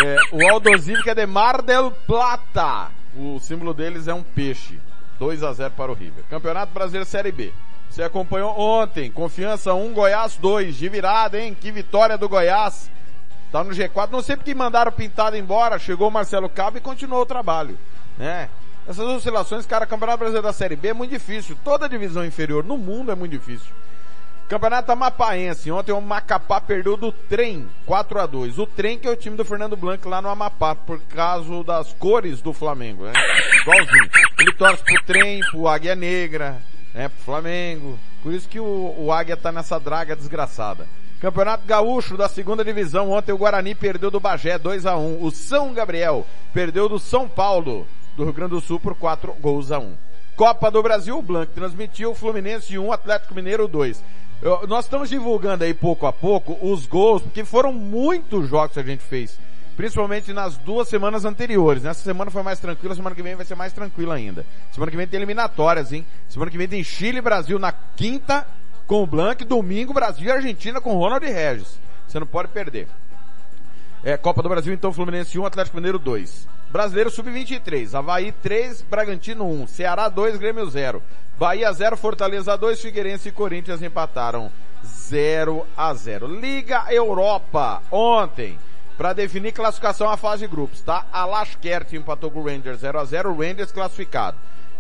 É, 0.04 0.18
o 0.32 0.48
Aldosivi 0.52 1.02
que 1.02 1.10
é 1.10 1.16
de 1.16 1.26
Mar 1.26 1.62
del 1.62 1.92
Plata. 1.92 2.92
O 3.18 3.40
símbolo 3.40 3.74
deles 3.74 4.08
é 4.08 4.14
um 4.14 4.22
peixe. 4.22 4.80
2 5.18 5.42
a 5.44 5.54
0 5.54 5.72
para 5.72 5.92
o 5.92 5.96
River. 5.96 6.24
Campeonato 6.30 6.74
Brasileiro 6.74 7.08
Série 7.08 7.32
B. 7.32 7.52
Você 7.90 8.04
acompanhou 8.04 8.60
ontem. 8.60 9.10
Confiança 9.10 9.74
1, 9.74 9.94
Goiás 9.94 10.36
2. 10.36 10.76
De 10.76 10.90
virada, 10.90 11.40
hein? 11.40 11.56
Que 11.60 11.72
vitória 11.72 12.18
do 12.18 12.28
Goiás. 12.28 12.92
Tá 13.52 13.64
no 13.64 13.72
G4. 13.72 14.12
Não 14.12 14.22
sei 14.22 14.36
porque 14.36 14.54
mandaram 14.54 14.92
pintado 14.92 15.38
embora. 15.38 15.80
Chegou 15.80 16.10
o 16.10 16.12
Marcelo 16.12 16.50
Cabo 16.50 16.78
e 16.78 16.82
continuou 16.82 17.22
o 17.22 17.26
trabalho. 17.26 17.78
Né? 18.18 18.50
Essas 18.88 19.08
oscilações, 19.08 19.66
cara, 19.66 19.88
Campeonato 19.88 20.20
Brasileiro 20.20 20.46
da 20.46 20.54
Série 20.54 20.76
B 20.76 20.90
é 20.90 20.94
muito 20.94 21.12
difícil. 21.12 21.58
Toda 21.64 21.90
divisão 21.90 22.26
inferior 22.26 22.64
no 22.64 22.78
mundo 22.78 23.12
é 23.12 23.16
muito 23.16 23.32
difícil. 23.32 23.72
Campeonato 24.48 24.92
Amapaense. 24.92 25.72
Ontem 25.72 25.92
o 25.92 26.00
Macapá 26.00 26.62
perdeu 26.62 26.96
do 26.96 27.12
Trem 27.12 27.68
4 27.86 28.20
a 28.20 28.26
2 28.28 28.60
O 28.60 28.68
Trem 28.68 29.00
que 29.00 29.08
é 29.08 29.12
o 29.12 29.16
time 29.16 29.36
do 29.36 29.44
Fernando 29.44 29.76
Blanco 29.76 30.08
lá 30.08 30.22
no 30.22 30.30
Amapá, 30.30 30.76
por 30.76 31.00
causa 31.02 31.64
das 31.64 31.94
cores 31.94 32.42
do 32.42 32.54
Flamengo, 32.54 33.06
né? 33.06 33.14
Igualzinho. 33.62 34.10
Ele 34.40 34.52
torce 34.54 34.84
pro 34.84 35.04
Trem, 35.04 35.40
pro 35.50 35.68
Águia 35.68 35.96
Negra, 35.96 36.62
né? 36.94 37.10
Pro 37.10 37.24
Flamengo. 37.26 38.00
Por 38.22 38.34
isso 38.34 38.48
que 38.48 38.60
o, 38.60 38.96
o 38.98 39.12
Águia 39.12 39.36
tá 39.36 39.52
nessa 39.52 39.80
draga 39.80 40.16
desgraçada. 40.16 40.88
Campeonato 41.20 41.66
Gaúcho 41.66 42.16
da 42.16 42.30
segunda 42.30 42.64
divisão. 42.64 43.10
Ontem 43.10 43.32
o 43.32 43.38
Guarani 43.38 43.74
perdeu 43.74 44.12
do 44.12 44.20
Bagé 44.20 44.60
2 44.60 44.86
a 44.86 44.96
1 44.96 45.24
O 45.24 45.32
São 45.32 45.74
Gabriel 45.74 46.26
perdeu 46.54 46.88
do 46.88 47.00
São 47.00 47.28
Paulo, 47.28 47.88
do 48.16 48.24
Rio 48.24 48.34
Grande 48.34 48.52
do 48.52 48.62
Sul, 48.62 48.80
por 48.80 48.94
4 48.94 49.34
gols 49.42 49.72
a 49.72 49.80
1 49.80 49.96
Copa 50.36 50.70
do 50.70 50.84
Brasil, 50.84 51.18
o 51.18 51.22
Blanco 51.22 51.54
transmitiu 51.56 52.14
Fluminense 52.14 52.78
1, 52.78 52.92
Atlético 52.92 53.34
Mineiro 53.34 53.70
2. 53.70 54.04
Eu- 54.42 54.68
nós 54.68 54.86
estamos 54.86 55.10
divulgando 55.10 55.64
aí 55.64 55.74
pouco 55.74 56.06
a 56.06 56.14
pouco 56.14 56.58
os 56.62 56.86
gols, 56.86 57.22
porque 57.22 57.44
foram 57.44 57.72
muitos 57.74 58.48
jogos 58.50 58.74
que 58.74 58.80
a 58.80 58.84
gente 58.84 59.04
fez. 59.04 59.38
Principalmente 59.76 60.32
nas 60.32 60.56
duas 60.58 60.88
semanas 60.88 61.26
anteriores. 61.26 61.84
Nessa 61.84 62.02
semana 62.02 62.32
foi 62.32 62.44
mais 62.44 62.60
tranquila, 62.60 62.96
semana 62.96 63.16
que 63.16 63.22
vem 63.22 63.36
vai 63.36 63.46
ser 63.46 63.56
mais 63.56 63.74
tranquila 63.74 64.16
ainda. 64.16 64.46
Semana 64.72 64.90
que 64.90 64.96
vem 64.98 65.08
tem 65.08 65.18
eliminatórias, 65.18 65.92
hein? 65.92 66.06
Semana 66.30 66.50
que 66.50 66.58
vem 66.58 66.68
tem 66.68 66.84
Chile 66.84 67.18
e 67.18 67.22
Brasil 67.22 67.60
na 67.60 67.72
quinta 67.72 68.48
com 68.88 69.04
o 69.04 69.08
Blanc, 69.08 69.44
domingo 69.44 69.94
Brasil 69.94 70.28
e 70.28 70.32
Argentina 70.32 70.80
com 70.80 70.94
Ronald 70.96 71.26
Regis. 71.26 71.78
Você 72.08 72.20
não 72.20 72.28
pode 72.28 72.50
perder. 72.50 72.88
É, 74.06 74.16
Copa 74.16 74.44
do 74.44 74.50
Brasil, 74.50 74.72
então, 74.72 74.94
Fluminense 74.94 75.40
1, 75.40 75.44
Atlético 75.48 75.78
Mineiro 75.78 75.98
2. 75.98 76.48
Brasileiro 76.70 77.10
Sub-23, 77.10 77.92
Havaí 77.96 78.32
3, 78.32 78.84
Bragantino 78.84 79.50
1, 79.64 79.66
Ceará 79.66 80.08
2, 80.10 80.38
Grêmio 80.38 80.70
0. 80.70 81.02
Bahia 81.40 81.74
0, 81.74 81.98
Fortaleza 81.98 82.56
2, 82.56 82.80
Figueirense 82.80 83.30
e 83.30 83.32
Corinthians 83.32 83.82
empataram 83.82 84.52
0 84.86 85.66
a 85.76 85.92
0. 85.96 86.40
Liga 86.40 86.86
Europa, 86.94 87.82
ontem, 87.90 88.60
para 88.96 89.12
definir 89.12 89.54
classificação 89.54 90.08
à 90.08 90.16
fase 90.18 90.46
de 90.46 90.52
grupos, 90.52 90.82
tá? 90.82 91.08
Alashkert 91.12 91.92
empatou 91.94 92.30
com 92.30 92.42
o 92.42 92.46
Rangers 92.46 92.82
0 92.82 93.00
a 93.00 93.06
0, 93.06 93.32
o 93.32 93.42
Rangers 93.42 93.72
classificado. 93.72 94.38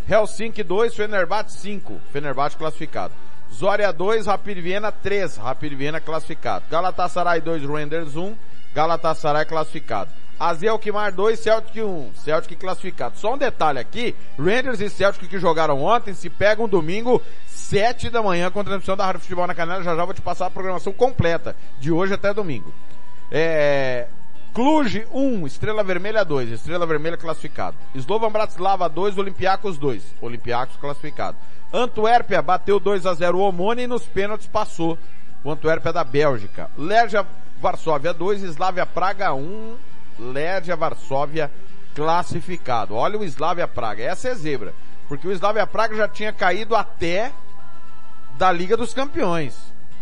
Helsinki 0.07 0.61
2, 0.61 0.93
Fenerbahçe 0.93 1.57
5, 1.57 1.99
Fenerbahçe 2.13 2.55
classificado. 2.55 3.15
Zória 3.51 3.91
2, 3.91 4.27
Rapid 4.27 4.59
Viena 4.59 4.91
3, 4.91 5.37
Rapid 5.37 5.73
Viena 5.73 5.99
classificado. 5.99 6.65
Galatasaray 6.69 7.41
2, 7.41 7.63
Rangers 7.63 8.15
1, 8.15 8.35
Galatasaray 8.75 9.45
classificado. 9.45 10.11
Azel 10.37 10.73
Alkmaar 10.73 11.13
2, 11.13 11.39
Celtic 11.39 11.81
1, 11.81 12.11
Celtic 12.15 12.59
classificado. 12.59 13.17
Só 13.17 13.33
um 13.33 13.37
detalhe 13.37 13.79
aqui, 13.79 14.13
Rangers 14.37 14.81
e 14.81 14.89
Celtic 14.89 15.29
que 15.29 15.39
jogaram 15.39 15.81
ontem 15.81 16.13
se 16.13 16.29
pegam 16.29 16.67
domingo 16.67 17.21
7 17.47 18.09
da 18.09 18.21
manhã 18.21 18.51
com 18.51 18.59
a 18.59 18.63
transmissão 18.65 18.97
da 18.97 19.05
Rádio 19.05 19.21
Futebol 19.21 19.47
na 19.47 19.55
Canela, 19.55 19.81
já 19.81 19.95
já 19.95 20.03
vou 20.03 20.13
te 20.13 20.21
passar 20.21 20.47
a 20.47 20.51
programação 20.51 20.91
completa, 20.91 21.55
de 21.79 21.89
hoje 21.89 22.13
até 22.13 22.33
domingo. 22.33 22.73
É, 23.31 24.07
Cluj 24.53 25.07
1, 25.09 25.47
Estrela 25.47 25.81
Vermelha 25.81 26.25
2, 26.25 26.51
Estrela 26.51 26.85
Vermelha 26.85 27.15
classificado. 27.15 27.77
Slovan 27.95 28.29
Bratislava 28.29 28.89
2, 28.89 29.17
Olympiacos 29.17 29.77
2, 29.77 30.03
Olympiacos 30.21 30.75
classificado. 30.75 31.37
Antuérpia 31.73 32.41
bateu 32.41 32.77
2 32.77 33.05
a 33.05 33.13
0 33.13 33.37
o 33.37 33.41
Omoni 33.41 33.83
e 33.83 33.87
nos 33.87 34.03
pênaltis 34.03 34.47
passou. 34.47 34.97
O 35.43 35.51
Antuérpia 35.51 35.93
da 35.93 36.03
Bélgica. 36.03 36.69
Legia 36.77 37.25
Varsóvia 37.65 38.13
2, 38.13 38.43
Slavia 38.43 38.85
Praga 38.85 39.33
1, 39.33 39.75
Legia 40.19 40.75
Varsóvia 40.75 41.51
classificado. 41.95 42.93
Olha 42.93 43.17
o 43.17 43.23
Slavia 43.23 43.67
Praga, 43.67 44.03
essa 44.03 44.29
é 44.29 44.35
zebra. 44.35 44.71
Porque 45.07 45.27
o 45.27 45.31
Slavia 45.31 45.65
Praga 45.65 45.95
já 45.95 46.07
tinha 46.07 46.31
caído 46.31 46.75
até 46.75 47.31
da 48.37 48.51
Liga 48.51 48.77
dos 48.77 48.93
Campeões. 48.93 49.57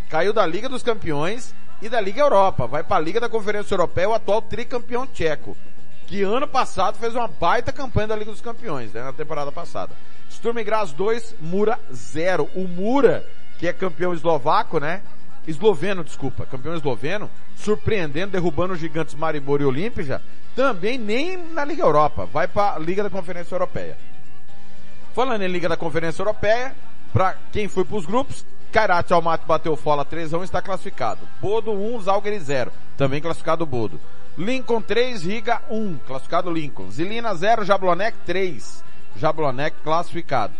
Caiu 0.09 0.33
da 0.33 0.45
Liga 0.45 0.67
dos 0.67 0.83
Campeões 0.83 1.55
e 1.81 1.87
da 1.87 2.01
Liga 2.01 2.19
Europa. 2.19 2.67
Vai 2.67 2.83
para 2.83 2.97
a 2.97 2.99
Liga 2.99 3.21
da 3.21 3.29
Conferência 3.29 3.73
Europeia, 3.73 4.09
o 4.09 4.13
atual 4.13 4.41
tricampeão 4.41 5.07
tcheco. 5.07 5.55
Que 6.05 6.21
ano 6.21 6.49
passado 6.49 6.97
fez 6.97 7.15
uma 7.15 7.29
baita 7.29 7.71
campanha 7.71 8.09
da 8.09 8.15
Liga 8.17 8.31
dos 8.31 8.41
Campeões, 8.41 8.91
né, 8.91 9.01
na 9.01 9.13
temporada 9.13 9.53
passada. 9.53 9.95
Sturm 10.29 10.61
Graz 10.65 10.91
2, 10.91 11.37
Mura 11.39 11.79
0. 11.93 12.49
O 12.55 12.67
Mura, 12.67 13.25
que 13.57 13.69
é 13.69 13.71
campeão 13.71 14.13
eslovaco, 14.13 14.81
né? 14.81 15.01
Esloveno, 15.47 16.03
desculpa, 16.03 16.45
campeão 16.45 16.75
esloveno, 16.75 17.29
surpreendendo, 17.57 18.31
derrubando 18.31 18.73
os 18.73 18.79
gigantes 18.79 19.15
Maribor 19.15 19.61
e 19.61 19.65
Olímpia, 19.65 20.21
também 20.55 20.97
nem 20.97 21.37
na 21.37 21.65
Liga 21.65 21.83
Europa, 21.83 22.25
vai 22.25 22.47
para 22.47 22.75
a 22.75 22.79
Liga 22.79 23.03
da 23.03 23.09
Conferência 23.09 23.53
Europeia. 23.53 23.97
Falando 25.13 25.41
em 25.41 25.47
Liga 25.47 25.67
da 25.67 25.77
Conferência 25.77 26.21
Europeia, 26.21 26.75
para 27.11 27.35
quem 27.51 27.67
foi 27.67 27.83
para 27.83 27.97
os 27.97 28.05
grupos, 28.05 28.45
Kairat 28.71 29.11
Almaty 29.11 29.45
bateu 29.45 29.75
Fola 29.75 30.03
3 30.03 30.33
a 30.33 30.39
1 30.39 30.43
está 30.45 30.61
classificado. 30.61 31.27
Bodo 31.39 31.71
1, 31.71 32.01
Zalgiris 32.01 32.43
0, 32.43 32.71
também 32.97 33.21
classificado 33.21 33.65
Bodo. 33.65 33.99
Lincoln 34.35 34.81
3, 34.81 35.23
Riga 35.23 35.61
1, 35.69 35.99
classificado 36.07 36.49
Lincoln. 36.49 36.89
Zilina 36.89 37.35
0, 37.35 37.63
Jablonec 37.63 38.17
3, 38.25 38.83
Jablonec 39.15 39.77
classificado. 39.83 40.53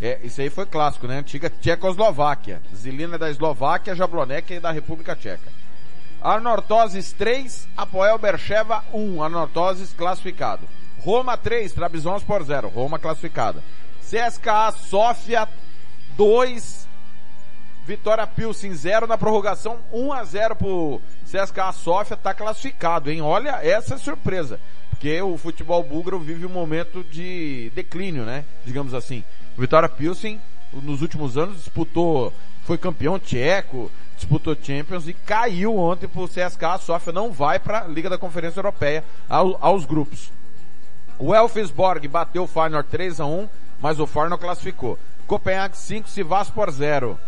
É, 0.00 0.20
isso 0.22 0.40
aí 0.40 0.50
foi 0.50 0.66
clássico, 0.66 1.06
né? 1.06 1.18
Antiga 1.18 1.48
Tchecoslováquia. 1.48 2.60
Zilina 2.74 3.16
da 3.16 3.30
Eslováquia, 3.30 3.94
Jablonec 3.94 4.54
é 4.54 4.60
da 4.60 4.70
República 4.70 5.16
Tcheca. 5.16 5.50
Anortoses 6.20 7.12
3, 7.12 7.68
Apoel 7.76 8.18
Bercheva 8.18 8.84
1, 8.92 9.22
Anortoses 9.22 9.92
classificado. 9.92 10.68
Roma 10.98 11.36
3, 11.36 11.72
Trabzonspor 11.72 12.42
0, 12.42 12.68
Roma 12.68 12.98
classificada. 12.98 13.62
CSKA 14.00 14.72
Sofia 14.72 15.48
2, 16.16 16.86
Vitória 17.86 18.26
Pilsen 18.26 18.74
0 18.74 19.06
na 19.06 19.16
prorrogação, 19.16 19.78
1 19.92 20.12
a 20.12 20.24
0 20.24 20.56
pro 20.56 21.00
CSKA 21.24 21.70
Sofia, 21.72 22.16
tá 22.16 22.34
classificado, 22.34 23.10
hein? 23.10 23.20
Olha 23.22 23.60
essa 23.62 23.96
surpresa. 23.96 24.58
Porque 24.90 25.20
o 25.22 25.36
futebol 25.36 25.82
búlgaro 25.82 26.18
vive 26.18 26.44
um 26.46 26.50
momento 26.50 27.04
de 27.04 27.70
declínio, 27.74 28.24
né? 28.24 28.44
Digamos 28.64 28.94
assim. 28.94 29.22
Vitória 29.56 29.88
Pilsen, 29.88 30.40
nos 30.72 31.00
últimos 31.00 31.38
anos, 31.38 31.56
disputou, 31.58 32.32
foi 32.64 32.76
campeão 32.76 33.18
tcheco, 33.18 33.90
disputou 34.16 34.56
Champions 34.60 35.08
e 35.08 35.14
caiu 35.14 35.76
ontem 35.76 36.06
pro 36.06 36.28
CSKA. 36.28 36.74
A 36.74 36.78
Sofia 36.78 37.12
não 37.12 37.32
vai 37.32 37.58
para 37.58 37.84
Liga 37.84 38.10
da 38.10 38.18
Conferência 38.18 38.58
Europeia 38.58 39.02
ao, 39.28 39.56
aos 39.60 39.84
grupos. 39.86 40.30
O 41.18 41.34
Elfsborg 41.34 42.06
bateu 42.08 42.42
o 42.42 42.46
Feyenoord 42.46 42.88
3 42.90 43.20
a 43.20 43.26
1, 43.26 43.48
mas 43.80 43.98
o 43.98 44.06
Feyenoord 44.06 44.42
classificou. 44.42 44.98
Copenhague 45.26 45.76
5, 45.76 46.08
Sivaspor 46.08 46.70
0. 46.70 47.18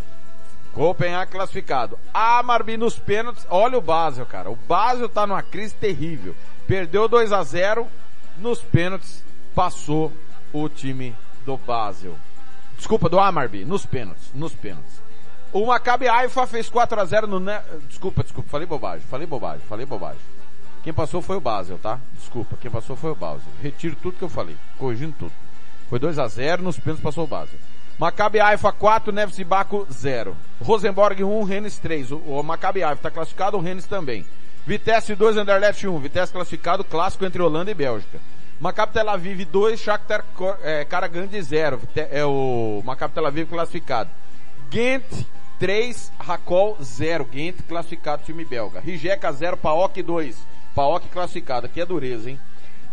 Copenhague 0.73 1.33
classificado. 1.33 1.99
Amarby 2.13 2.77
nos 2.77 2.99
pênaltis. 2.99 3.47
Olha 3.49 3.79
o 3.79 3.81
Basel, 3.83 4.27
cara. 4.27 4.51
O 4.51 4.57
Basel 4.69 5.09
tá 5.09 5.27
numa 5.27 5.43
crise 5.43 5.75
terrível. 5.75 6.37
Perdeu 6.67 7.09
2 7.09 7.33
a 7.33 7.43
0 7.43 7.87
nos 8.37 8.61
pênaltis. 8.61 9.25
Passou 9.55 10.13
o 10.53 10.69
time 10.69 11.17
do 11.49 11.57
Basel. 11.57 12.15
Desculpa, 12.77 13.09
do 13.09 13.19
Amarby. 13.19 13.65
Nos 13.65 13.87
pênaltis. 13.87 14.31
Nos 14.35 14.55
pênaltis. 14.55 15.01
O 15.51 15.65
Maccabi 15.65 16.07
Haifa 16.07 16.47
fez 16.47 16.69
4 16.69 17.01
a 17.01 17.05
0 17.07 17.27
no... 17.27 17.41
Ne... 17.41 17.59
Desculpa, 17.89 18.23
desculpa. 18.23 18.51
Falei 18.51 18.67
bobagem. 18.67 19.07
Falei 19.09 19.27
bobagem. 19.27 19.67
Falei 19.67 19.87
bobagem. 19.87 20.21
Quem 20.85 20.93
passou 20.93 21.23
foi 21.23 21.37
o 21.37 21.41
Basel, 21.41 21.79
tá? 21.79 21.99
Desculpa. 22.19 22.59
Quem 22.61 22.71
passou 22.71 22.95
foi 22.95 23.13
o 23.13 23.15
Basel. 23.15 23.51
Retiro 23.63 23.97
tudo 23.97 24.19
que 24.19 24.23
eu 24.23 24.29
falei. 24.29 24.57
Corrigindo 24.77 25.15
tudo. 25.19 25.33
Foi 25.89 25.99
2 25.99 26.19
a 26.19 26.29
0 26.29 26.63
nos 26.63 26.79
pênaltis 26.79 27.03
passou 27.03 27.25
o 27.25 27.27
Basel. 27.27 27.59
Maccabi 27.99 28.41
Haifa 28.41 28.71
4, 28.71 29.11
Neves 29.11 29.39
e 29.39 29.45
Baco 29.45 29.87
0. 29.91 30.37
Rosenborg 30.61 31.25
1, 31.25 31.43
Rennes 31.45 31.79
3. 31.79 32.13
O, 32.13 32.17
o 32.19 32.43
Maccabi 32.43 32.83
Haifa 32.83 33.01
está 33.01 33.11
classificado, 33.11 33.57
o 33.57 33.61
Rennes 33.61 33.87
também. 33.87 34.25
Vitesse 34.67 35.15
2, 35.15 35.39
Anderlecht 35.39 35.89
1. 35.89 35.99
Vitesse 35.99 36.31
classificado, 36.31 36.85
clássico 36.85 37.25
entre 37.25 37.41
Holanda 37.41 37.71
e 37.71 37.75
Bélgica. 37.75 38.21
Maccabi 38.61 38.93
Tel 38.93 39.09
Aviv 39.09 39.45
2, 39.45 39.79
Shakhtar 39.79 40.25
é, 40.63 40.85
Karagandhi 40.85 41.41
0. 41.41 41.81
É 41.95 42.25
o 42.25 42.83
Maccabi 42.85 43.15
Tel 43.15 43.27
Aviv 43.27 43.49
classificado. 43.49 44.11
Ghent 44.69 45.05
3, 45.61 46.13
Racol 46.19 46.77
0. 46.83 47.25
Ghent 47.25 47.63
classificado, 47.69 48.25
time 48.25 48.45
belga. 48.45 48.81
Rijeka 48.81 49.31
0, 49.31 49.57
Paok 49.57 50.03
2. 50.03 50.37
Paok 50.75 51.09
classificado. 51.09 51.67
Aqui 51.67 51.81
é 51.81 51.87
dureza, 51.87 52.31
hein? 52.31 52.41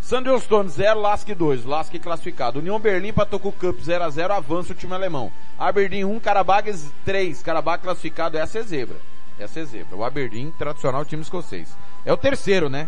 Sandelston 0.01 0.67
0, 0.67 1.01
Lask 1.01 1.27
2, 1.27 1.65
Lask 1.65 1.91
classificado. 1.97 2.59
União 2.59 2.79
Berlim 2.79 3.07
empatou 3.07 3.41
o 3.43 3.51
Cup 3.51 3.79
0 3.81 4.03
a 4.03 4.09
0 4.11 4.33
avança 4.35 4.71
o 4.71 4.75
time 4.75 4.93
alemão. 4.93 5.31
Aberdeen 5.57 6.05
1, 6.05 6.19
Karabag 6.19 6.71
3, 7.03 7.41
Karabag 7.41 7.81
classificado, 7.81 8.37
essa 8.37 8.59
é 8.59 8.61
zebra. 8.61 8.97
Essa 9.39 9.61
é 9.61 9.65
zebra. 9.65 9.97
O 9.97 10.03
Aberdeen, 10.03 10.51
tradicional 10.51 11.03
time 11.05 11.23
escocês. 11.23 11.75
É 12.05 12.13
o 12.13 12.17
terceiro, 12.17 12.69
né? 12.69 12.87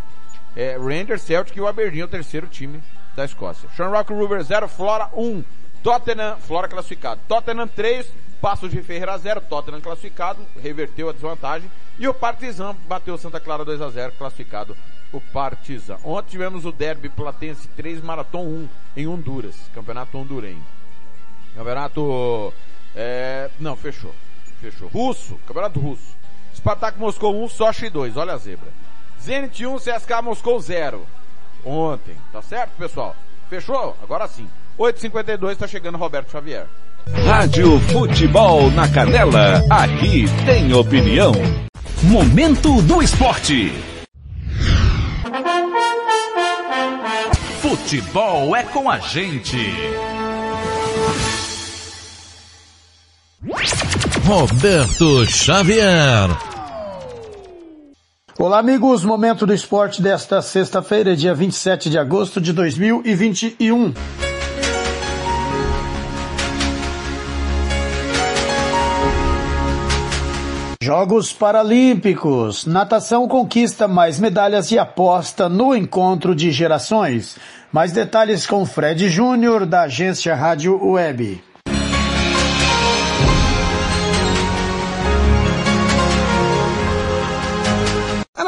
É 0.59 0.75
Rangers, 0.75 1.21
Celtic 1.21 1.55
e 1.55 1.61
o 1.61 1.67
Aberdeen 1.67 2.01
o 2.01 2.07
terceiro 2.07 2.47
time 2.47 2.81
da 3.15 3.23
Escócia. 3.23 3.69
Shamrock 3.77 4.11
Rovers 4.11 4.47
0, 4.47 4.67
Flora 4.67 5.07
1, 5.13 5.43
Tottenham, 5.83 6.35
Flora 6.37 6.67
classificado. 6.67 7.21
Tottenham 7.27 7.67
3, 7.67 8.11
Passos 8.41 8.71
de 8.71 8.81
Ferreira 8.81 9.15
0, 9.19 9.39
Tottenham 9.41 9.79
classificado, 9.79 10.39
reverteu 10.59 11.09
a 11.09 11.13
desvantagem. 11.13 11.69
E 11.99 12.07
o 12.07 12.13
Partizan 12.13 12.75
bateu 12.87 13.15
Santa 13.19 13.39
Clara 13.39 13.63
2 13.63 13.79
a 13.83 13.89
0, 13.91 14.13
classificado 14.17 14.75
o 15.13 15.21
Partizan. 15.21 15.99
Ontem 16.03 16.31
tivemos 16.31 16.65
o 16.65 16.71
Derby 16.71 17.09
Platense 17.09 17.67
3, 17.75 18.01
Marathon 18.01 18.43
1 18.43 18.69
em 18.97 19.07
Honduras, 19.07 19.55
campeonato 19.75 20.17
hondurenho. 20.17 20.63
Campeonato, 21.55 22.51
é, 22.95 23.51
não, 23.59 23.75
fechou, 23.75 24.13
fechou. 24.59 24.87
Russo, 24.89 25.39
campeonato 25.45 25.79
russo. 25.79 26.17
Spartak 26.55 26.97
Moscou 26.97 27.43
1, 27.43 27.49
Sochi 27.49 27.91
2, 27.91 28.17
olha 28.17 28.33
a 28.33 28.37
zebra. 28.37 28.86
Zenit 29.21 29.65
1, 29.65 29.77
CSK 29.77 30.21
Moscou 30.23 30.59
0. 30.59 31.05
Ontem, 31.65 32.15
tá 32.31 32.41
certo, 32.41 32.71
pessoal? 32.77 33.15
Fechou? 33.49 33.95
Agora 34.01 34.27
sim. 34.27 34.47
8h52 34.77 35.57
tá 35.57 35.67
chegando 35.67 35.97
Roberto 35.97 36.31
Xavier. 36.31 36.67
Rádio 37.25 37.79
Futebol 37.79 38.69
na 38.71 38.87
Canela, 38.87 39.63
aqui 39.69 40.25
tem 40.45 40.73
opinião. 40.73 41.31
Momento 42.03 42.81
do 42.83 43.01
esporte. 43.01 43.71
Futebol 47.61 48.55
é 48.55 48.63
com 48.63 48.89
a 48.89 48.99
gente. 48.99 49.57
Roberto 54.25 55.25
Xavier. 55.25 56.56
Olá, 58.39 58.59
amigos. 58.59 59.03
Momento 59.03 59.47
do 59.47 59.53
esporte 59.53 59.99
desta 59.99 60.43
sexta-feira, 60.43 61.15
dia 61.15 61.33
27 61.33 61.89
de 61.89 61.97
agosto 61.97 62.39
de 62.39 62.53
2021. 62.53 63.91
Jogos 70.79 71.33
Paralímpicos. 71.33 72.67
Natação 72.67 73.27
conquista 73.27 73.87
mais 73.87 74.19
medalhas 74.19 74.69
e 74.69 74.77
aposta 74.77 75.49
no 75.49 75.75
encontro 75.75 76.35
de 76.35 76.51
gerações. 76.51 77.37
Mais 77.73 77.91
detalhes 77.91 78.45
com 78.45 78.63
Fred 78.67 79.09
Júnior, 79.09 79.65
da 79.65 79.81
agência 79.81 80.35
Rádio 80.35 80.79
Web. 80.91 81.43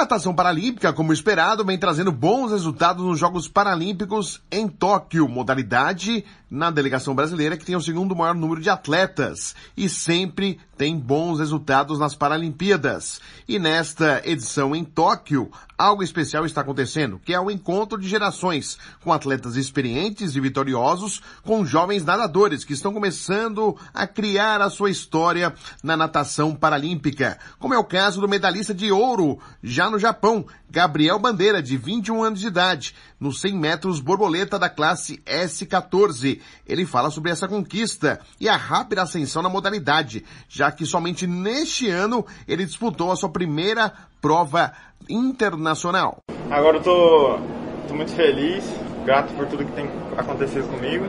Natação 0.10 0.34
paralímpica, 0.34 0.92
como 0.92 1.14
esperado, 1.14 1.64
vem 1.64 1.78
trazendo 1.78 2.12
bons 2.12 2.52
resultados 2.52 3.06
nos 3.06 3.20
Jogos 3.20 3.48
Paralímpicos 3.48 4.42
em 4.52 4.68
Tóquio, 4.68 5.30
modalidade 5.30 6.26
na 6.50 6.72
delegação 6.72 7.14
brasileira 7.14 7.56
que 7.56 7.66
tem 7.66 7.76
o 7.76 7.82
segundo 7.82 8.16
maior 8.16 8.34
número 8.34 8.60
de 8.60 8.72
atletas 8.72 9.56
e 9.78 9.88
sempre 9.88 10.60
tem 10.76 10.98
bons 10.98 11.40
resultados 11.40 12.00
nas 12.00 12.16
Paralimpíadas. 12.16 13.20
E 13.48 13.60
nesta 13.60 14.22
edição 14.26 14.76
em 14.76 14.84
Tóquio, 14.84 15.52
algo 15.78 16.02
especial 16.02 16.46
está 16.46 16.62
acontecendo, 16.62 17.20
que 17.24 17.34
é 17.34 17.40
o 17.40 17.52
encontro 17.52 18.00
de 18.00 18.08
gerações, 18.08 18.80
com 19.04 19.12
atletas 19.12 19.58
experientes 19.58 20.36
e 20.36 20.40
vitoriosos, 20.40 21.22
com 21.44 21.66
jovens 21.66 22.06
nadadores 22.06 22.64
que 22.64 22.74
estão 22.74 22.94
começando 22.94 23.78
a 23.94 24.08
criar 24.08 24.62
a 24.62 24.70
sua 24.70 24.90
história 24.90 25.54
na 25.84 25.98
natação 25.98 26.56
paralímpica, 26.56 27.38
como 27.60 27.74
é 27.74 27.78
o 27.78 27.84
caso 27.84 28.22
do 28.22 28.28
medalhista 28.28 28.74
de 28.74 28.92
ouro, 28.92 29.38
já 29.62 29.90
no 29.90 29.99
Japão, 30.00 30.46
Gabriel 30.70 31.20
Bandeira, 31.20 31.62
de 31.62 31.78
21 31.78 32.24
anos 32.24 32.40
de 32.40 32.48
idade, 32.48 32.96
nos 33.20 33.42
100 33.42 33.58
metros 33.58 34.00
borboleta 34.00 34.58
da 34.58 34.70
classe 34.70 35.22
S14. 35.26 36.40
Ele 36.68 36.86
fala 36.86 37.10
sobre 37.10 37.32
essa 37.32 37.48
conquista 37.48 38.20
e 38.40 38.48
a 38.48 38.56
rápida 38.56 39.04
ascensão 39.04 39.42
na 39.42 39.50
modalidade, 39.50 40.26
já 40.48 40.72
que 40.72 40.86
somente 40.86 41.28
neste 41.28 41.90
ano 41.90 42.26
ele 42.48 42.66
disputou 42.66 43.12
a 43.12 43.16
sua 43.16 43.30
primeira 43.30 43.92
prova 44.22 44.74
internacional. 45.10 46.24
Agora 46.50 46.78
eu 46.78 46.84
tô, 46.84 47.40
tô 47.88 47.94
muito 47.94 48.14
feliz, 48.14 48.64
grato 49.06 49.34
por 49.34 49.48
tudo 49.48 49.66
que 49.66 49.72
tem 49.74 49.90
acontecido 50.18 50.68
comigo. 50.70 51.06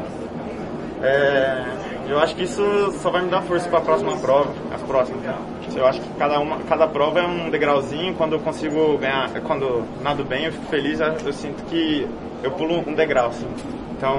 É, 1.02 1.90
eu 2.08 2.18
acho 2.18 2.34
que 2.34 2.42
isso 2.42 2.62
só 3.00 3.10
vai 3.10 3.22
me 3.22 3.30
dar 3.30 3.42
força 3.42 3.68
para 3.68 3.78
a 3.78 3.82
próxima 3.82 4.16
prova, 4.18 4.52
as 4.74 4.82
próximas. 4.82 5.22
Né? 5.22 5.59
Eu 5.80 5.86
acho 5.86 5.98
que 5.98 6.10
cada, 6.18 6.38
uma, 6.38 6.58
cada 6.64 6.86
prova 6.86 7.20
é 7.20 7.26
um 7.26 7.48
degrauzinho. 7.48 8.14
Quando 8.14 8.34
eu 8.34 8.40
consigo 8.40 8.98
ganhar, 8.98 9.30
quando 9.40 9.82
nado 10.02 10.22
bem, 10.22 10.44
eu 10.44 10.52
fico 10.52 10.66
feliz. 10.66 11.00
Eu 11.00 11.32
sinto 11.32 11.64
que 11.70 12.06
eu 12.42 12.50
pulo 12.50 12.86
um 12.86 12.94
degrau. 12.94 13.28
Assim. 13.28 13.46
Então, 13.96 14.14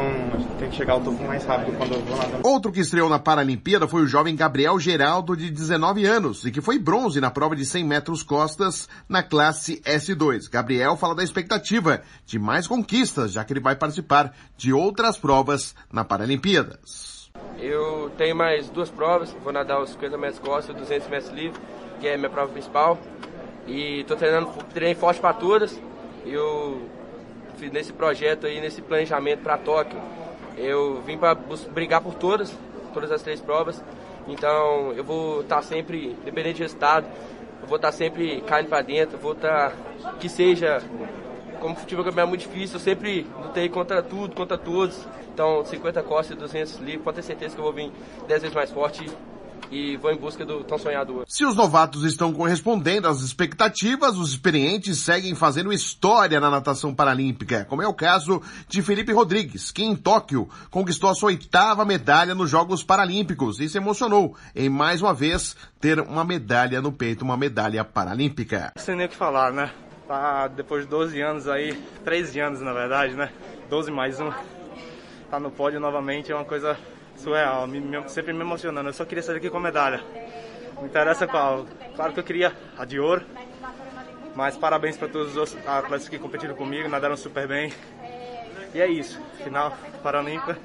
tem 0.58 0.70
que 0.72 0.76
chegar 0.76 0.94
ao 0.94 1.02
topo 1.02 1.24
mais 1.24 1.46
rápido 1.46 1.78
quando 1.78 1.94
eu 1.94 2.02
vou 2.02 2.18
nadando. 2.18 2.48
Outro 2.48 2.72
que 2.72 2.80
estreou 2.80 3.08
na 3.08 3.20
Paralimpíada 3.20 3.88
foi 3.88 4.02
o 4.02 4.08
jovem 4.08 4.36
Gabriel 4.36 4.80
Geraldo, 4.80 5.38
de 5.38 5.52
19 5.52 6.04
anos, 6.04 6.46
e 6.46 6.52
que 6.52 6.62
foi 6.62 6.80
bronze 6.80 7.22
na 7.22 7.30
prova 7.30 7.56
de 7.56 7.64
100 7.64 7.86
metros 7.86 8.24
costas 8.24 8.90
na 9.08 9.22
classe 9.22 9.82
S2. 9.82 10.50
Gabriel 10.52 10.98
fala 10.98 11.14
da 11.14 11.24
expectativa 11.24 12.02
de 12.26 12.40
mais 12.40 12.66
conquistas, 12.66 13.34
já 13.34 13.44
que 13.44 13.54
ele 13.54 13.60
vai 13.60 13.76
participar 13.76 14.34
de 14.58 14.74
outras 14.74 15.16
provas 15.16 15.76
na 15.92 16.04
Paralimpíadas. 16.04 17.11
Eu 17.60 18.12
tenho 18.18 18.36
mais 18.36 18.70
duas 18.70 18.90
provas, 18.90 19.32
vou 19.44 19.54
nadar 19.54 19.80
os 19.80 19.92
50 19.92 20.18
metros 20.18 20.40
costas 20.40 20.76
e 20.76 20.80
200 20.80 21.08
metros 21.10 21.32
livre, 21.32 21.60
que 22.00 22.08
é 22.08 22.16
a 22.16 22.18
minha 22.18 22.30
prova 22.30 22.52
principal. 22.52 22.98
E 23.68 24.02
estou 24.02 24.18
treinando, 24.18 24.52
treinei 24.74 24.96
forte 24.96 25.20
para 25.20 25.34
todas. 25.34 25.80
Eu 26.26 26.82
nesse 27.70 27.94
projeto 27.94 28.48
aí, 28.48 28.60
nesse 28.60 28.82
planejamento 28.82 29.42
para 29.42 29.58
Tóquio. 29.58 30.00
Eu 30.58 31.02
vim 31.06 31.18
para 31.18 31.36
brigar 31.72 32.02
por 32.02 32.16
todas, 32.16 32.54
todas 32.94 33.12
as 33.12 33.22
três 33.22 33.40
provas. 33.40 33.82
Então 34.28 34.94
eu 34.94 35.04
vou 35.04 35.42
estar 35.42 35.58
tá 35.58 35.62
sempre, 35.62 36.16
dependente 36.24 36.58
de 36.58 36.64
resultado, 36.64 37.06
eu 37.62 37.68
vou 37.68 37.76
estar 37.76 37.92
tá 37.92 37.98
sempre 37.98 38.42
caindo 38.42 38.70
para 38.70 38.82
dentro, 38.82 39.18
vou 39.18 39.34
estar, 39.34 39.72
tá, 39.72 40.14
que 40.20 40.30
seja, 40.30 40.82
como 41.62 41.76
futebol 41.76 42.06
é 42.06 42.26
muito 42.26 42.42
difícil, 42.42 42.76
eu 42.76 42.80
sempre 42.80 43.26
lutei 43.40 43.70
contra 43.70 44.02
tudo, 44.02 44.36
contra 44.36 44.58
todos. 44.58 44.98
Então 45.34 45.64
50 45.64 46.04
costas 46.04 46.36
e 46.36 46.40
200 46.40 46.76
livres, 46.80 47.04
pode 47.04 47.16
ter 47.16 47.22
certeza 47.22 47.56
que 47.56 47.62
eu 47.62 47.64
vou 47.64 47.74
vir 47.74 47.92
10 48.28 48.42
vezes 48.42 48.56
mais 48.56 48.70
forte 48.72 49.10
e 49.72 49.96
vou 49.96 50.12
em 50.12 50.18
busca 50.18 50.46
do 50.46 50.66
tão 50.66 50.78
sonhado 50.78 51.24
Se 51.28 51.46
os 51.46 51.56
novatos 51.56 52.04
estão 52.04 52.34
correspondendo 52.34 53.08
às 53.08 53.22
expectativas, 53.22 54.18
os 54.18 54.32
experientes 54.32 55.00
seguem 55.00 55.34
fazendo 55.34 55.72
história 55.72 56.42
na 56.42 56.50
natação 56.50 56.94
paralímpica, 56.94 57.66
como 57.70 57.82
é 57.82 57.88
o 57.88 57.94
caso 57.94 58.42
de 58.68 58.82
Felipe 58.82 59.14
Rodrigues, 59.14 59.72
que 59.72 59.84
em 59.84 59.96
Tóquio 59.96 60.50
conquistou 60.70 61.10
a 61.10 61.16
sua 61.16 61.28
oitava 61.28 61.86
medalha 61.86 62.36
nos 62.36 62.50
Jogos 62.50 62.84
Paralímpicos 62.84 63.62
e 63.62 63.70
se 63.70 63.78
emocionou 63.78 64.36
em 64.54 64.68
mais 64.68 65.02
uma 65.02 65.14
vez 65.14 65.56
ter 65.80 66.02
uma 66.02 66.26
medalha 66.26 66.82
no 66.82 66.92
peito, 66.92 67.24
uma 67.24 67.38
medalha 67.38 67.86
paralímpica. 67.86 68.74
Sem 68.76 68.98
nem 68.98 69.06
o 69.06 69.10
que 69.10 69.16
falar, 69.16 69.54
né? 69.54 69.72
Tá 70.12 70.50
depois 70.50 70.84
de 70.84 70.90
12 70.90 71.22
anos 71.22 71.48
aí, 71.48 71.72
13 72.04 72.38
anos 72.42 72.60
na 72.60 72.74
verdade, 72.74 73.16
né? 73.16 73.32
12 73.70 73.90
mais 73.92 74.20
um. 74.20 74.30
Tá 75.30 75.40
no 75.40 75.50
pódio 75.50 75.80
novamente 75.80 76.34
é 76.34 76.36
uma 76.36 76.44
coisa 76.44 76.78
surreal, 77.16 77.66
me, 77.66 77.80
me, 77.80 78.10
sempre 78.10 78.34
me 78.34 78.42
emocionando. 78.42 78.90
Eu 78.90 78.94
só 78.94 79.06
queria 79.06 79.24
sair 79.24 79.38
aqui 79.38 79.50
com 79.50 79.56
a 79.56 79.62
medalha. 79.62 80.04
Não 80.76 80.86
interessa 80.86 81.26
qual. 81.26 81.66
Claro 81.96 82.12
que 82.12 82.20
eu 82.20 82.26
queria 82.26 82.52
a 82.78 82.84
de 82.84 83.00
ouro. 83.00 83.24
Mas 84.36 84.58
parabéns 84.58 84.98
para 84.98 85.08
todos 85.08 85.34
os 85.38 85.56
atletas 85.66 86.10
que 86.10 86.20
competiram 86.20 86.56
comigo, 86.56 86.90
nadaram 86.90 87.16
super 87.16 87.48
bem. 87.48 87.72
E 88.76 88.82
é 88.82 88.88
isso. 88.88 89.18
Final 89.46 89.78
Paralímpica 90.04 90.60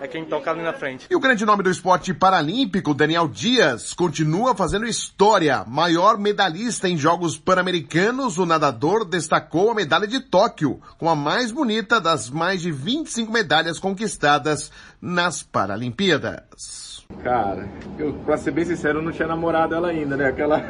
é 0.00 0.06
quem 0.06 0.24
toca 0.24 0.50
ali 0.50 0.62
na 0.62 0.72
frente. 0.72 1.06
E 1.10 1.16
o 1.16 1.20
grande 1.20 1.44
nome 1.44 1.62
do 1.62 1.70
esporte 1.70 2.14
paralímpico, 2.14 2.94
Daniel 2.94 3.28
Dias, 3.28 3.92
continua 3.92 4.54
fazendo 4.54 4.86
história. 4.86 5.64
Maior 5.66 6.18
medalhista 6.18 6.88
em 6.88 6.96
Jogos 6.96 7.36
Pan-Americanos, 7.36 8.38
o 8.38 8.46
nadador 8.46 9.04
destacou 9.04 9.70
a 9.70 9.74
medalha 9.74 10.06
de 10.06 10.20
Tóquio, 10.20 10.80
com 10.98 11.08
a 11.08 11.16
mais 11.16 11.50
bonita 11.50 12.00
das 12.00 12.30
mais 12.30 12.60
de 12.60 12.70
25 12.70 13.32
medalhas 13.32 13.78
conquistadas 13.78 14.70
nas 15.00 15.42
Paralimpíadas. 15.42 17.06
Cara, 17.22 17.68
eu, 17.98 18.12
pra 18.24 18.36
ser 18.36 18.50
bem 18.50 18.64
sincero, 18.64 18.98
eu 18.98 19.02
não 19.02 19.12
tinha 19.12 19.26
namorado 19.26 19.74
ela 19.74 19.88
ainda, 19.88 20.16
né? 20.16 20.26
Aquela. 20.26 20.60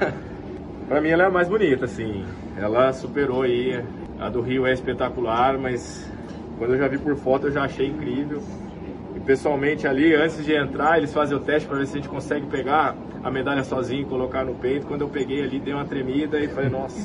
pra 0.88 1.00
mim 1.00 1.08
ela 1.08 1.24
é 1.24 1.26
a 1.26 1.30
mais 1.30 1.48
bonita, 1.48 1.84
assim. 1.84 2.24
Ela 2.56 2.92
superou 2.92 3.42
aí. 3.42 3.84
A 4.20 4.28
do 4.28 4.40
Rio 4.40 4.66
é 4.66 4.72
espetacular, 4.72 5.56
mas 5.58 6.04
quando 6.58 6.74
eu 6.74 6.78
já 6.78 6.88
vi 6.88 6.98
por 6.98 7.16
foto 7.16 7.46
eu 7.46 7.52
já 7.52 7.62
achei 7.64 7.86
incrível. 7.86 8.42
Pessoalmente 9.28 9.86
ali, 9.86 10.14
antes 10.14 10.42
de 10.42 10.54
entrar, 10.54 10.96
eles 10.96 11.12
fazem 11.12 11.36
o 11.36 11.40
teste 11.40 11.68
para 11.68 11.76
ver 11.76 11.86
se 11.86 11.92
a 11.92 11.96
gente 11.96 12.08
consegue 12.08 12.46
pegar 12.46 12.96
a 13.22 13.30
medalha 13.30 13.62
sozinho 13.62 14.00
e 14.00 14.04
colocar 14.06 14.42
no 14.42 14.54
peito. 14.54 14.86
Quando 14.86 15.02
eu 15.02 15.08
peguei 15.10 15.42
ali, 15.42 15.60
dei 15.60 15.74
uma 15.74 15.84
tremida 15.84 16.40
e 16.40 16.48
falei, 16.48 16.70
nossa, 16.70 16.96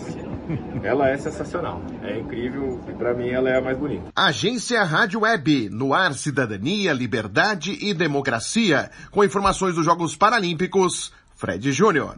ela 0.82 1.10
é 1.10 1.18
sensacional. 1.18 1.82
É 2.02 2.18
incrível 2.18 2.80
e 2.88 2.94
para 2.94 3.14
mim 3.14 3.28
ela 3.28 3.50
é 3.50 3.58
a 3.58 3.62
mais 3.62 3.78
bonita. 3.78 4.06
Agência 4.16 4.86
Rádio 4.86 5.20
Web, 5.20 5.70
no 5.70 5.94
ar 5.94 6.14
cidadania, 6.14 6.94
liberdade 6.94 7.78
e 7.82 7.94
democracia. 7.94 8.90
Com 9.12 9.22
informações 9.22 9.76
dos 9.76 9.84
Jogos 9.84 10.16
Paralímpicos, 10.16 11.12
Fred 11.36 11.74
Júnior. 11.74 12.16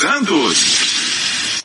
Santos. 0.00 0.87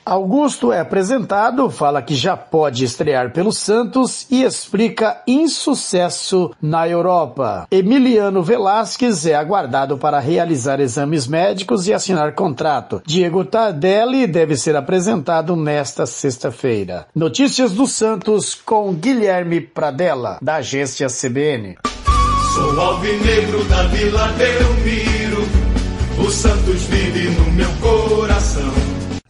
Augusto 0.06 0.74
é 0.74 0.82
apresentado, 0.82 1.70
fala 1.70 2.02
que 2.02 2.14
já 2.14 2.36
pode 2.36 2.84
estrear 2.84 3.32
pelo 3.32 3.54
Santos 3.54 4.28
e 4.30 4.44
explica 4.44 5.22
insucesso 5.26 6.52
na 6.62 6.88
Europa. 6.88 7.66
Emiliano 7.72 8.44
Velasquez 8.44 9.26
é 9.26 9.34
aguardado 9.34 9.98
para 9.98 10.20
realizar 10.20 10.82
exames 10.82 11.26
médicos 11.26 11.88
e 11.88 11.94
assinar 11.94 12.34
contrato. 12.34 13.02
Diego 13.06 13.46
Tardelli 13.46 14.28
deve 14.28 14.58
ser 14.58 14.76
apresentado 14.76 15.56
nesta 15.56 16.06
sexta-feira. 16.06 17.08
Notícias 17.16 17.72
do 17.72 17.88
Santos 17.88 18.54
com 18.54 18.94
Guilherme 18.94 19.62
Pradella, 19.62 20.38
da 20.42 20.56
agência 20.56 21.08
CBN. 21.08 21.78
Sou 22.54 22.80
alvinegro 22.80 23.64
da 23.66 23.84
Vila 23.84 24.28
Belmiro, 24.34 25.48
o 26.20 26.30
Santos 26.30 26.84
vive 26.84 27.30
no 27.30 27.52
meu 27.54 27.70
coração. 27.82 28.83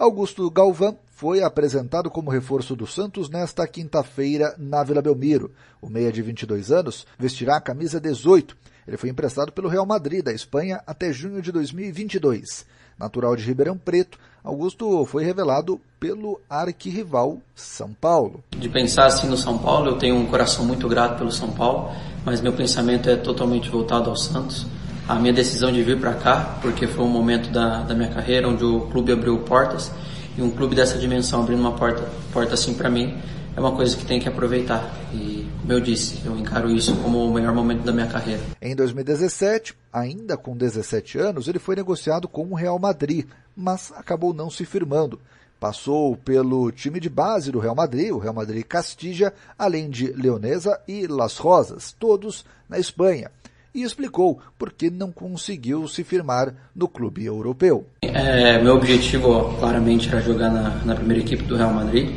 Augusto 0.03 0.51
Galvão 0.51 0.97
foi 1.15 1.41
apresentado 1.41 2.11
como 2.11 2.29
reforço 2.29 2.75
do 2.75 2.85
Santos 2.85 3.29
nesta 3.29 3.65
quinta-feira 3.65 4.53
na 4.57 4.83
Vila 4.83 5.01
Belmiro. 5.01 5.49
O 5.81 5.87
meia 5.87 6.11
de 6.11 6.21
22 6.21 6.73
anos 6.73 7.07
vestirá 7.17 7.55
a 7.55 7.61
camisa 7.61 8.01
18. 8.01 8.53
Ele 8.85 8.97
foi 8.97 9.09
emprestado 9.09 9.53
pelo 9.53 9.69
Real 9.69 9.85
Madrid 9.85 10.21
da 10.21 10.33
Espanha 10.33 10.83
até 10.85 11.13
junho 11.13 11.41
de 11.41 11.53
2022. 11.53 12.65
Natural 12.99 13.33
de 13.37 13.45
Ribeirão 13.45 13.77
Preto, 13.77 14.19
Augusto 14.43 15.05
foi 15.05 15.23
revelado 15.23 15.79
pelo 16.01 16.41
arquirrival 16.49 17.39
São 17.55 17.93
Paulo. 17.93 18.43
De 18.49 18.67
pensar 18.67 19.05
assim 19.05 19.27
no 19.27 19.37
São 19.37 19.57
Paulo, 19.57 19.91
eu 19.91 19.97
tenho 19.97 20.17
um 20.17 20.25
coração 20.25 20.65
muito 20.65 20.89
grato 20.89 21.17
pelo 21.17 21.31
São 21.31 21.53
Paulo, 21.53 21.95
mas 22.25 22.41
meu 22.41 22.51
pensamento 22.51 23.09
é 23.09 23.15
totalmente 23.15 23.69
voltado 23.69 24.09
ao 24.09 24.17
Santos 24.17 24.67
a 25.07 25.15
minha 25.15 25.33
decisão 25.33 25.71
de 25.71 25.83
vir 25.83 25.99
para 25.99 26.13
cá, 26.13 26.57
porque 26.61 26.87
foi 26.87 27.03
um 27.03 27.09
momento 27.09 27.51
da, 27.51 27.81
da 27.81 27.93
minha 27.93 28.09
carreira 28.09 28.47
onde 28.47 28.63
o 28.63 28.81
clube 28.81 29.11
abriu 29.11 29.37
portas 29.39 29.91
e 30.37 30.41
um 30.41 30.49
clube 30.49 30.75
dessa 30.75 30.97
dimensão 30.97 31.41
abrindo 31.41 31.59
uma 31.59 31.73
porta, 31.73 32.09
porta 32.31 32.53
assim 32.53 32.73
para 32.73 32.89
mim 32.89 33.17
é 33.55 33.59
uma 33.59 33.75
coisa 33.75 33.95
que 33.95 34.05
tem 34.05 34.19
que 34.19 34.27
aproveitar. 34.27 34.91
E, 35.13 35.47
como 35.61 35.73
eu 35.73 35.79
disse, 35.79 36.25
eu 36.25 36.35
encaro 36.37 36.71
isso 36.71 36.95
como 36.97 37.23
o 37.25 37.33
melhor 37.33 37.53
momento 37.53 37.83
da 37.83 37.91
minha 37.91 38.07
carreira. 38.07 38.41
Em 38.61 38.75
2017, 38.75 39.75
ainda 39.91 40.35
com 40.35 40.57
17 40.57 41.19
anos, 41.19 41.47
ele 41.47 41.59
foi 41.59 41.75
negociado 41.75 42.27
com 42.27 42.45
o 42.47 42.55
Real 42.55 42.79
Madrid, 42.79 43.27
mas 43.55 43.91
acabou 43.95 44.33
não 44.33 44.49
se 44.49 44.65
firmando. 44.65 45.19
Passou 45.59 46.17
pelo 46.17 46.71
time 46.71 46.99
de 46.99 47.09
base 47.09 47.51
do 47.51 47.59
Real 47.59 47.75
Madrid, 47.75 48.11
o 48.11 48.17
Real 48.17 48.33
Madrid 48.33 48.65
Castilla, 48.65 49.31
além 49.57 49.89
de 49.89 50.07
Leonesa 50.07 50.79
e 50.87 51.07
Las 51.07 51.37
Rosas, 51.37 51.95
todos 51.97 52.43
na 52.67 52.79
Espanha 52.79 53.29
e 53.73 53.83
explicou 53.83 54.39
por 54.57 54.71
que 54.71 54.89
não 54.89 55.11
conseguiu 55.11 55.87
se 55.87 56.03
firmar 56.03 56.53
no 56.75 56.87
clube 56.87 57.25
europeu. 57.25 57.85
É, 58.01 58.61
meu 58.61 58.75
objetivo, 58.75 59.55
claramente, 59.59 60.09
era 60.09 60.21
jogar 60.21 60.49
na, 60.49 60.69
na, 60.85 60.95
primeira 60.95 61.23
equipe 61.23 61.43
do 61.43 61.55
Real 61.55 61.73
Madrid, 61.73 62.11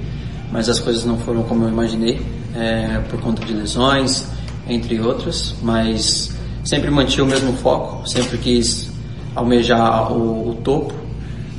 mas 0.52 0.68
as 0.68 0.78
coisas 0.78 1.04
não 1.04 1.18
foram 1.18 1.42
como 1.44 1.64
eu 1.64 1.68
imaginei, 1.68 2.20
é, 2.54 2.98
por 3.08 3.20
conta 3.20 3.44
de 3.44 3.52
lesões, 3.52 4.26
entre 4.68 5.00
outras, 5.00 5.54
mas 5.62 6.36
sempre 6.64 6.90
mantive 6.90 7.22
o 7.22 7.26
mesmo 7.26 7.52
foco, 7.54 8.06
sempre 8.06 8.36
quis 8.38 8.90
almejar 9.34 10.12
o, 10.12 10.50
o 10.50 10.54
topo, 10.56 10.94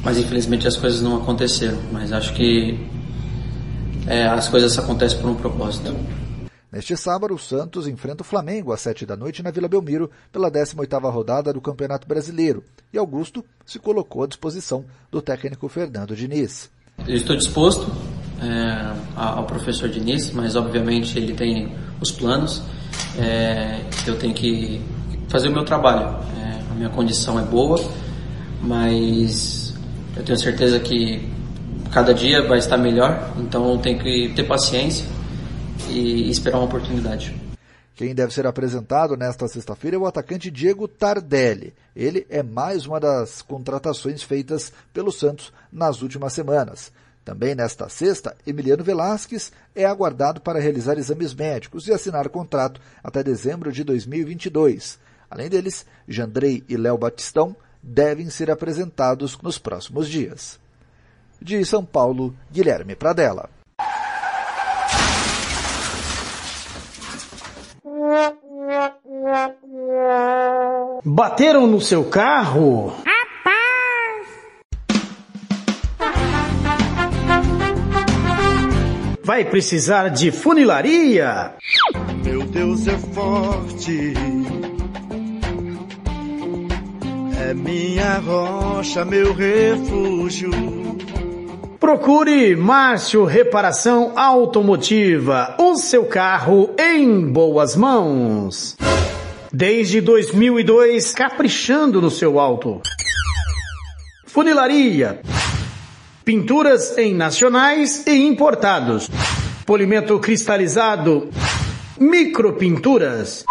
mas 0.04 0.18
infelizmente 0.18 0.68
as 0.68 0.76
coisas 0.76 1.02
não 1.02 1.18
aconteceram. 1.18 1.78
Mas 1.92 2.12
acho 2.12 2.34
que 2.34 2.78
é, 4.08 4.26
as 4.26 4.48
coisas 4.48 4.78
acontecem 4.78 5.20
por 5.20 5.30
um 5.30 5.36
propósito. 5.36 5.96
Neste 6.72 6.98
sábado, 6.98 7.34
o 7.34 7.40
Santos 7.40 7.88
enfrenta 7.88 8.24
o 8.24 8.26
Flamengo 8.26 8.74
às 8.74 8.82
7 8.82 9.06
da 9.06 9.16
noite 9.16 9.42
na 9.42 9.52
Vila 9.52 9.70
Belmiro 9.70 10.12
pela 10.34 10.52
18ª 10.52 11.10
rodada 11.10 11.54
do 11.54 11.62
Campeonato 11.62 12.06
Brasileiro. 12.08 12.62
E 12.92 12.98
Augusto 12.98 13.44
se 13.66 13.80
colocou 13.80 14.24
à 14.24 14.28
disposição 14.28 14.84
do 15.10 15.22
técnico 15.22 15.70
Fernando 15.70 16.14
Diniz. 16.14 16.70
Eu 17.08 17.16
estou 17.16 17.38
disposto 17.38 17.90
é, 18.42 18.94
ao 19.16 19.46
professor 19.46 19.88
Diniz, 19.88 20.32
mas 20.32 20.58
obviamente 20.58 21.18
ele 21.18 21.34
tem 21.34 21.74
os 22.02 22.12
planos. 22.12 22.62
É, 23.18 23.86
eu 24.06 24.18
tenho 24.20 24.34
que 24.34 24.82
fazer 25.30 25.48
o 25.48 25.54
meu 25.54 25.64
trabalho. 25.64 26.18
É, 26.38 26.72
a 26.72 26.76
minha 26.76 26.90
condição 26.90 27.40
é 27.40 27.44
boa, 27.44 27.80
mas 28.62 29.74
eu 30.18 30.24
tenho 30.24 30.38
certeza 30.38 30.82
que 30.82 31.30
cada 31.94 32.14
dia 32.14 32.46
vai 32.46 32.58
estar 32.58 32.78
melhor, 32.78 33.32
então 33.38 33.78
tenho 33.78 34.00
que 34.00 34.34
ter 34.36 34.44
paciência 34.44 35.17
e 35.90 36.30
esperar 36.30 36.58
uma 36.58 36.66
oportunidade. 36.66 37.36
Quem 37.96 38.14
deve 38.14 38.32
ser 38.32 38.46
apresentado 38.46 39.18
nesta 39.18 39.48
sexta-feira 39.48 39.96
é 39.96 40.00
o 40.00 40.06
atacante 40.06 40.52
Diego 40.52 40.88
Tardelli. 40.88 41.74
Ele 41.96 42.28
é 42.30 42.44
mais 42.44 42.86
uma 42.86 43.00
das 43.00 43.42
contratações 43.42 44.22
feitas 44.22 44.72
pelo 44.94 45.12
Santos 45.12 45.52
nas 45.72 46.04
últimas 46.04 46.34
semanas. 46.34 46.92
Também 47.26 47.56
nesta 47.56 47.90
sexta, 47.90 48.38
Emiliano 48.46 48.84
Velasquez 48.84 49.52
é 49.76 49.84
aguardado 49.84 50.40
para 50.40 50.60
realizar 50.60 50.98
exames 50.98 51.34
médicos 51.34 51.88
e 51.88 51.92
assinar 51.92 52.30
contrato 52.30 52.80
até 53.04 53.24
dezembro 53.24 53.72
de 53.72 53.84
2022. 53.84 55.00
Além 55.30 55.50
deles, 55.50 55.86
Jandrei 56.08 56.64
e 56.70 56.78
Léo 56.78 56.98
Batistão 56.98 57.56
devem 57.82 58.30
ser 58.30 58.52
apresentados 58.52 59.38
nos 59.42 59.58
próximos 59.58 60.08
dias. 60.08 60.60
De 61.42 61.66
São 61.66 61.84
Paulo, 61.84 62.36
Guilherme 62.52 62.96
Pradella. 62.96 63.57
Bateram 71.04 71.68
no 71.68 71.80
seu 71.82 72.06
carro? 72.06 72.94
Vai 79.24 79.44
precisar 79.44 80.08
de 80.08 80.32
funilaria? 80.32 81.54
Meu 82.24 82.44
Deus 82.44 82.88
é 82.88 82.98
forte. 82.98 84.14
É 87.50 87.54
minha 87.54 88.20
rocha, 88.20 89.04
meu 89.04 89.34
refúgio. 89.34 90.52
Procure 91.80 92.56
Márcio 92.56 93.24
Reparação 93.24 94.18
Automotiva, 94.18 95.56
o 95.60 95.76
seu 95.76 96.06
carro 96.06 96.72
em 96.76 97.32
boas 97.32 97.76
mãos. 97.76 98.76
Desde 99.54 100.02
2002, 100.02 101.14
caprichando 101.14 102.02
no 102.02 102.10
seu 102.10 102.40
auto. 102.40 102.82
Funilaria. 104.26 105.22
Pinturas 106.26 106.98
em 106.98 107.14
nacionais 107.14 108.08
e 108.08 108.26
importados. 108.26 109.08
Polimento 109.64 110.18
cristalizado. 110.18 111.30
Micropinturas. 112.00 113.46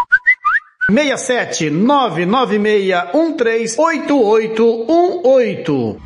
67 0.91 1.71
996 1.71 2.93
138818. 3.15 6.06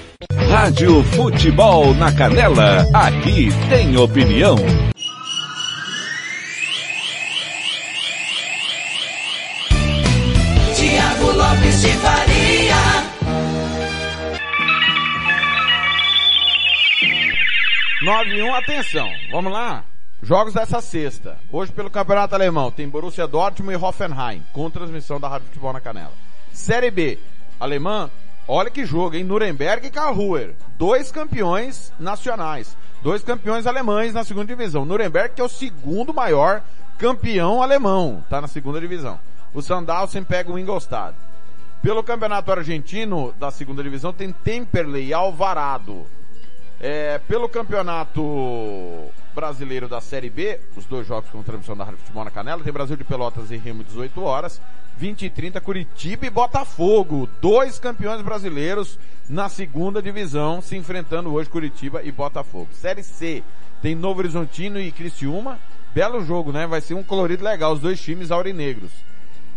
Rádio 0.37 1.03
Futebol 1.03 1.93
na 1.95 2.11
Canela, 2.11 2.85
aqui 2.93 3.49
tem 3.69 3.97
opinião. 3.97 4.55
Tiago 10.75 11.31
Lopes 11.31 11.81
de 11.81 11.89
Faria. 11.89 12.75
Nove 18.03 18.35
e 18.35 18.43
um, 18.43 18.55
atenção, 18.55 19.09
vamos 19.31 19.51
lá. 19.51 19.83
Jogos 20.23 20.53
dessa 20.53 20.81
sexta. 20.81 21.37
Hoje 21.51 21.71
pelo 21.71 21.89
Campeonato 21.89 22.35
Alemão 22.35 22.71
tem 22.71 22.87
Borussia 22.87 23.27
Dortmund 23.27 23.73
e 23.73 23.83
Hoffenheim, 23.83 24.43
com 24.53 24.69
transmissão 24.69 25.19
da 25.19 25.27
Rádio 25.27 25.47
Futebol 25.47 25.73
na 25.73 25.81
Canela. 25.81 26.13
Série 26.53 26.91
B, 26.91 27.19
alemã, 27.59 28.09
Olha 28.47 28.69
que 28.69 28.85
jogo, 28.85 29.15
hein? 29.15 29.23
Nuremberg 29.23 29.87
e 29.87 29.91
Karlsruhe. 29.91 30.55
Dois 30.77 31.11
campeões 31.11 31.93
nacionais. 31.99 32.75
Dois 33.01 33.23
campeões 33.23 33.65
alemães 33.65 34.13
na 34.13 34.23
segunda 34.23 34.47
divisão. 34.47 34.85
Nuremberg 34.85 35.35
que 35.35 35.41
é 35.41 35.43
o 35.43 35.49
segundo 35.49 36.13
maior 36.13 36.61
campeão 36.97 37.61
alemão. 37.61 38.23
Tá 38.29 38.41
na 38.41 38.47
segunda 38.47 38.79
divisão. 38.79 39.19
O 39.53 39.61
Sandhausen 39.61 40.23
pega 40.23 40.51
o 40.51 40.59
Ingolstadt. 40.59 41.15
Pelo 41.81 42.03
campeonato 42.03 42.51
argentino 42.51 43.33
da 43.39 43.49
segunda 43.49 43.81
divisão 43.81 44.13
tem 44.13 44.31
Temperley 44.31 45.07
e 45.07 45.13
Alvarado. 45.13 46.05
É, 46.79 47.19
pelo 47.27 47.49
campeonato 47.49 49.09
brasileiro 49.33 49.87
da 49.87 50.01
Série 50.01 50.29
B, 50.29 50.59
os 50.75 50.85
dois 50.85 51.07
jogos 51.07 51.29
com 51.29 51.43
transmissão 51.43 51.75
da 51.75 51.83
Rádio 51.83 51.99
Futebol 51.99 52.25
na 52.25 52.31
Canela, 52.31 52.63
tem 52.63 52.73
Brasil 52.73 52.95
de 52.95 53.03
Pelotas 53.03 53.51
e 53.51 53.57
Remo 53.57 53.83
18 53.83 54.21
horas. 54.23 54.61
20 55.01 55.25
e 55.25 55.29
30, 55.31 55.59
Curitiba 55.61 56.27
e 56.27 56.29
Botafogo. 56.29 57.27
Dois 57.41 57.79
campeões 57.79 58.21
brasileiros 58.21 58.99
na 59.27 59.49
segunda 59.49 59.99
divisão, 59.99 60.61
se 60.61 60.77
enfrentando 60.77 61.33
hoje 61.33 61.49
Curitiba 61.49 62.03
e 62.03 62.11
Botafogo. 62.11 62.69
Série 62.71 63.01
C, 63.01 63.41
tem 63.81 63.95
Novo 63.95 64.19
Horizontino 64.19 64.79
e 64.79 64.91
Criciúma. 64.91 65.57
Belo 65.91 66.23
jogo, 66.23 66.51
né? 66.51 66.67
Vai 66.67 66.81
ser 66.81 66.93
um 66.93 67.01
colorido 67.01 67.43
legal, 67.43 67.73
os 67.73 67.79
dois 67.79 67.99
times 67.99 68.29
aurinegros. 68.29 68.91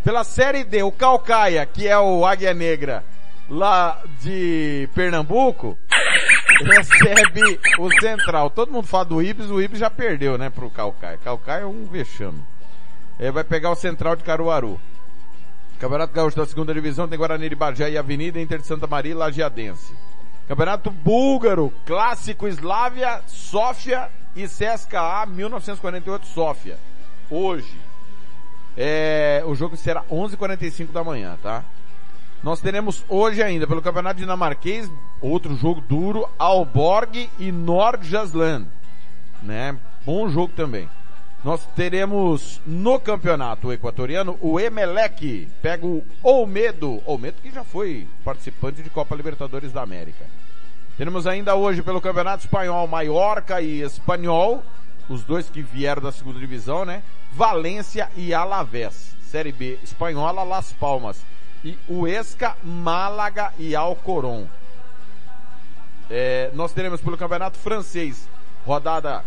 Pela 0.03 0.23
Série 0.23 0.63
D, 0.63 0.81
o 0.81 0.91
Calcaia, 0.91 1.63
que 1.63 1.87
é 1.87 1.97
o 1.99 2.25
Águia 2.25 2.51
Negra, 2.51 3.03
lá 3.47 4.01
de 4.21 4.89
Pernambuco, 4.95 5.77
recebe 6.65 7.59
o 7.77 7.91
Central. 8.01 8.49
Todo 8.49 8.71
mundo 8.71 8.87
fala 8.87 9.05
do 9.05 9.21
Ibis, 9.21 9.51
o 9.51 9.61
Ibis 9.61 9.77
já 9.77 9.91
perdeu, 9.91 10.39
né, 10.39 10.49
pro 10.49 10.71
Calcaia. 10.71 11.19
Calcaia 11.23 11.61
é 11.61 11.67
um 11.67 11.85
vexame. 11.85 12.43
É, 13.19 13.29
vai 13.29 13.43
pegar 13.43 13.69
o 13.69 13.75
Central 13.75 14.15
de 14.15 14.23
Caruaru. 14.23 14.81
Campeonato 15.79 16.13
Gaúcho 16.13 16.37
da 16.37 16.45
segunda 16.45 16.73
divisão 16.73 17.07
tem 17.07 17.17
Guarani 17.17 17.49
de 17.49 17.55
Bagé 17.55 17.89
e 17.89 17.97
Avenida 17.97 18.39
Inter 18.39 18.59
de 18.59 18.67
Santa 18.67 18.87
Maria 18.87 19.11
e 19.11 19.15
Lajeadense. 19.15 19.93
Campeonato 20.47 20.89
Búlgaro, 20.89 21.71
Clássico 21.85 22.47
Slavia, 22.47 23.21
Sófia 23.27 24.09
e 24.35 24.45
CSKA 24.45 25.25
1948 25.27 26.27
Sófia. 26.27 26.77
Hoje. 27.29 27.75
É, 28.77 29.43
o 29.45 29.55
jogo 29.55 29.75
será 29.75 30.03
11h45 30.03 30.91
da 30.91 31.03
manhã, 31.03 31.37
tá? 31.41 31.63
Nós 32.43 32.61
teremos 32.61 33.03
hoje 33.09 33.41
ainda, 33.41 33.65
pelo 33.65 33.81
Campeonato 33.81 34.19
Dinamarquês, 34.19 34.89
outro 35.19 35.55
jogo 35.55 35.81
duro, 35.81 36.29
Alborg 36.37 37.29
e 37.39 37.51
Nordjylland. 37.51 38.67
Né? 39.41 39.77
Bom 40.05 40.29
jogo 40.29 40.53
também. 40.53 40.87
Nós 41.45 41.63
teremos 41.75 42.59
no 42.65 42.99
campeonato 42.99 43.71
equatoriano 43.71 44.35
o 44.41 44.59
Emelec, 44.59 45.47
pega 45.61 45.85
o 45.85 46.03
Olmedo, 46.23 47.03
Olmedo 47.05 47.39
que 47.39 47.51
já 47.51 47.63
foi 47.63 48.07
participante 48.23 48.81
de 48.81 48.89
Copa 48.89 49.13
Libertadores 49.15 49.71
da 49.71 49.83
América. 49.83 50.25
Teremos 50.97 51.27
ainda 51.27 51.53
hoje 51.53 51.83
pelo 51.83 52.01
Campeonato 52.01 52.45
Espanhol 52.45 52.87
Maiorca 52.87 53.61
e 53.61 53.83
Espanhol, 53.83 54.63
os 55.07 55.23
dois 55.23 55.47
que 55.47 55.61
vieram 55.61 56.01
da 56.01 56.11
segunda 56.11 56.39
divisão, 56.39 56.83
né? 56.83 57.03
Valência 57.31 58.09
e 58.15 58.33
Alavés. 58.33 59.15
Série 59.29 59.51
B 59.51 59.77
espanhola, 59.83 60.41
Las 60.41 60.73
Palmas. 60.73 61.21
E 61.63 61.77
Huesca, 61.87 62.55
Málaga 62.63 63.53
e 63.59 63.75
Alcoron. 63.75 64.47
É, 66.09 66.49
nós 66.55 66.73
teremos 66.73 67.01
pelo 67.01 67.15
Campeonato 67.15 67.59
Francês, 67.59 68.27
rodada 68.65 69.23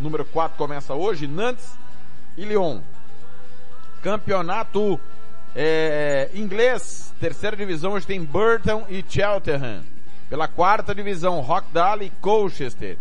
número 0.00 0.24
4 0.24 0.56
começa 0.56 0.94
hoje, 0.94 1.26
Nantes 1.26 1.78
e 2.36 2.44
Lyon. 2.44 2.80
Campeonato 4.02 4.98
é, 5.54 6.30
inglês, 6.34 7.12
terceira 7.20 7.56
divisão, 7.56 7.92
hoje 7.92 8.06
tem 8.06 8.24
Burton 8.24 8.84
e 8.88 9.04
Cheltenham. 9.06 9.82
Pela 10.28 10.48
quarta 10.48 10.94
divisão, 10.94 11.40
Rockdale 11.40 12.06
e 12.06 12.10
Colchester. 12.20 12.96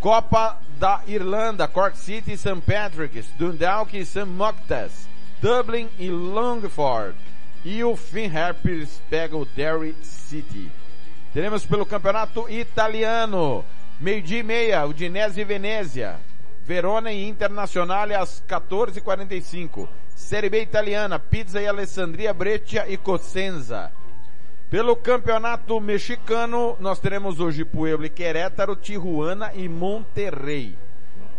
Copa 0.00 0.58
da 0.78 1.02
Irlanda, 1.06 1.68
Cork 1.68 1.96
City 1.96 2.32
e 2.32 2.38
St. 2.38 2.62
Patrick's, 2.66 3.26
Dundalk 3.38 3.96
e 3.96 4.04
St. 4.04 4.24
Moctas, 4.24 5.06
Dublin 5.42 5.88
e 5.98 6.10
Longford. 6.10 7.14
E 7.62 7.84
o 7.84 7.94
Finn 7.94 8.34
Harpers 8.34 9.00
pega 9.10 9.36
o 9.36 9.44
Derry 9.44 9.94
City. 10.02 10.72
Teremos 11.34 11.66
pelo 11.66 11.84
campeonato 11.84 12.48
italiano, 12.48 13.62
meio-dia 14.00 14.40
e 14.40 14.42
meia, 14.42 14.86
Udinese 14.86 15.42
e 15.42 15.44
Venezia. 15.44 16.18
Verona 16.70 17.10
e 17.10 17.26
Internazionale 17.26 18.14
às 18.14 18.40
14h45. 18.48 19.88
Série 20.14 20.48
B 20.48 20.62
italiana, 20.62 21.18
Pizza 21.18 21.60
e 21.60 21.66
Alessandria, 21.66 22.32
Breccia 22.32 22.88
e 22.88 22.96
Cosenza. 22.96 23.90
Pelo 24.70 24.94
campeonato 24.94 25.80
mexicano, 25.80 26.76
nós 26.78 27.00
teremos 27.00 27.40
hoje 27.40 27.64
Puebla 27.64 28.06
e 28.06 28.08
Querétaro, 28.08 28.76
Tijuana 28.76 29.50
e 29.52 29.68
Monterrey. 29.68 30.78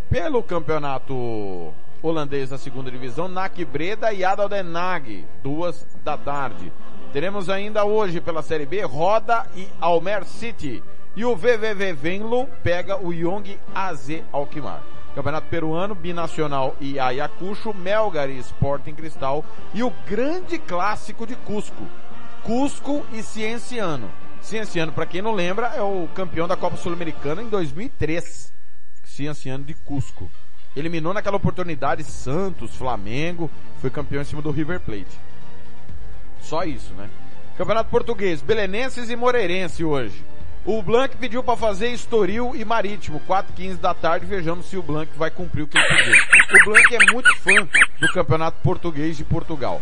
Pelo 0.09 0.43
campeonato 0.43 1.73
holandês 2.01 2.49
da 2.49 2.57
segunda 2.57 2.91
divisão, 2.91 3.29
NAC 3.29 3.63
Breda 3.63 4.11
e 4.11 4.25
Adaldenag, 4.25 5.25
duas 5.41 5.87
da 6.03 6.17
tarde. 6.17 6.73
Teremos 7.13 7.49
ainda 7.49 7.85
hoje 7.85 8.19
pela 8.19 8.43
Série 8.43 8.65
B, 8.65 8.83
Roda 8.83 9.47
e 9.55 9.65
Almer 9.79 10.25
City. 10.25 10.83
E 11.15 11.23
o 11.23 11.37
VVV 11.37 11.93
Venlo 11.93 12.47
pega 12.61 13.01
o 13.01 13.13
Young 13.13 13.57
AZ 13.73 14.09
Alkmaar. 14.33 14.83
Campeonato 15.15 15.47
Peruano, 15.47 15.93
Binacional 15.93 16.75
e 16.79 16.99
Ayacucho, 16.99 17.73
Melgar 17.73 18.29
e 18.29 18.37
Sporting 18.39 18.93
Cristal 18.93 19.43
e 19.73 19.83
o 19.83 19.91
grande 20.07 20.57
clássico 20.57 21.27
de 21.27 21.35
Cusco, 21.35 21.85
Cusco 22.43 23.05
e 23.11 23.21
Cienciano. 23.21 24.09
Cienciano, 24.41 24.91
para 24.91 25.05
quem 25.05 25.21
não 25.21 25.33
lembra, 25.33 25.67
é 25.67 25.81
o 25.81 26.07
campeão 26.15 26.47
da 26.47 26.55
Copa 26.55 26.77
Sul-Americana 26.77 27.43
em 27.43 27.49
2003. 27.49 28.51
Cienciano 29.03 29.63
de 29.63 29.73
Cusco. 29.73 30.31
Eliminou 30.75 31.13
naquela 31.13 31.35
oportunidade 31.35 32.03
Santos, 32.03 32.75
Flamengo, 32.75 33.51
foi 33.81 33.89
campeão 33.89 34.21
em 34.21 34.25
cima 34.25 34.41
do 34.41 34.51
River 34.51 34.79
Plate. 34.79 35.19
Só 36.41 36.63
isso, 36.63 36.93
né? 36.93 37.09
Campeonato 37.57 37.89
Português, 37.89 38.41
Belenenses 38.41 39.09
e 39.09 39.15
Moreirense 39.15 39.83
hoje. 39.83 40.23
O 40.63 40.79
Blanc 40.83 41.17
pediu 41.17 41.43
para 41.43 41.57
fazer 41.57 41.87
Estoril 41.87 42.55
e 42.55 42.63
Marítimo, 42.63 43.19
4 43.21 43.51
15 43.53 43.77
da 43.77 43.95
tarde, 43.95 44.27
vejamos 44.27 44.67
se 44.67 44.77
o 44.77 44.83
Blanc 44.83 45.11
vai 45.17 45.31
cumprir 45.31 45.63
o 45.63 45.67
que 45.67 45.75
ele 45.75 45.87
pediu. 45.87 46.13
O 46.13 46.65
Blanc 46.65 46.95
é 46.95 47.11
muito 47.11 47.35
fã 47.37 47.67
do 47.99 48.13
Campeonato 48.13 48.59
Português 48.61 49.17
de 49.17 49.23
Portugal. 49.23 49.81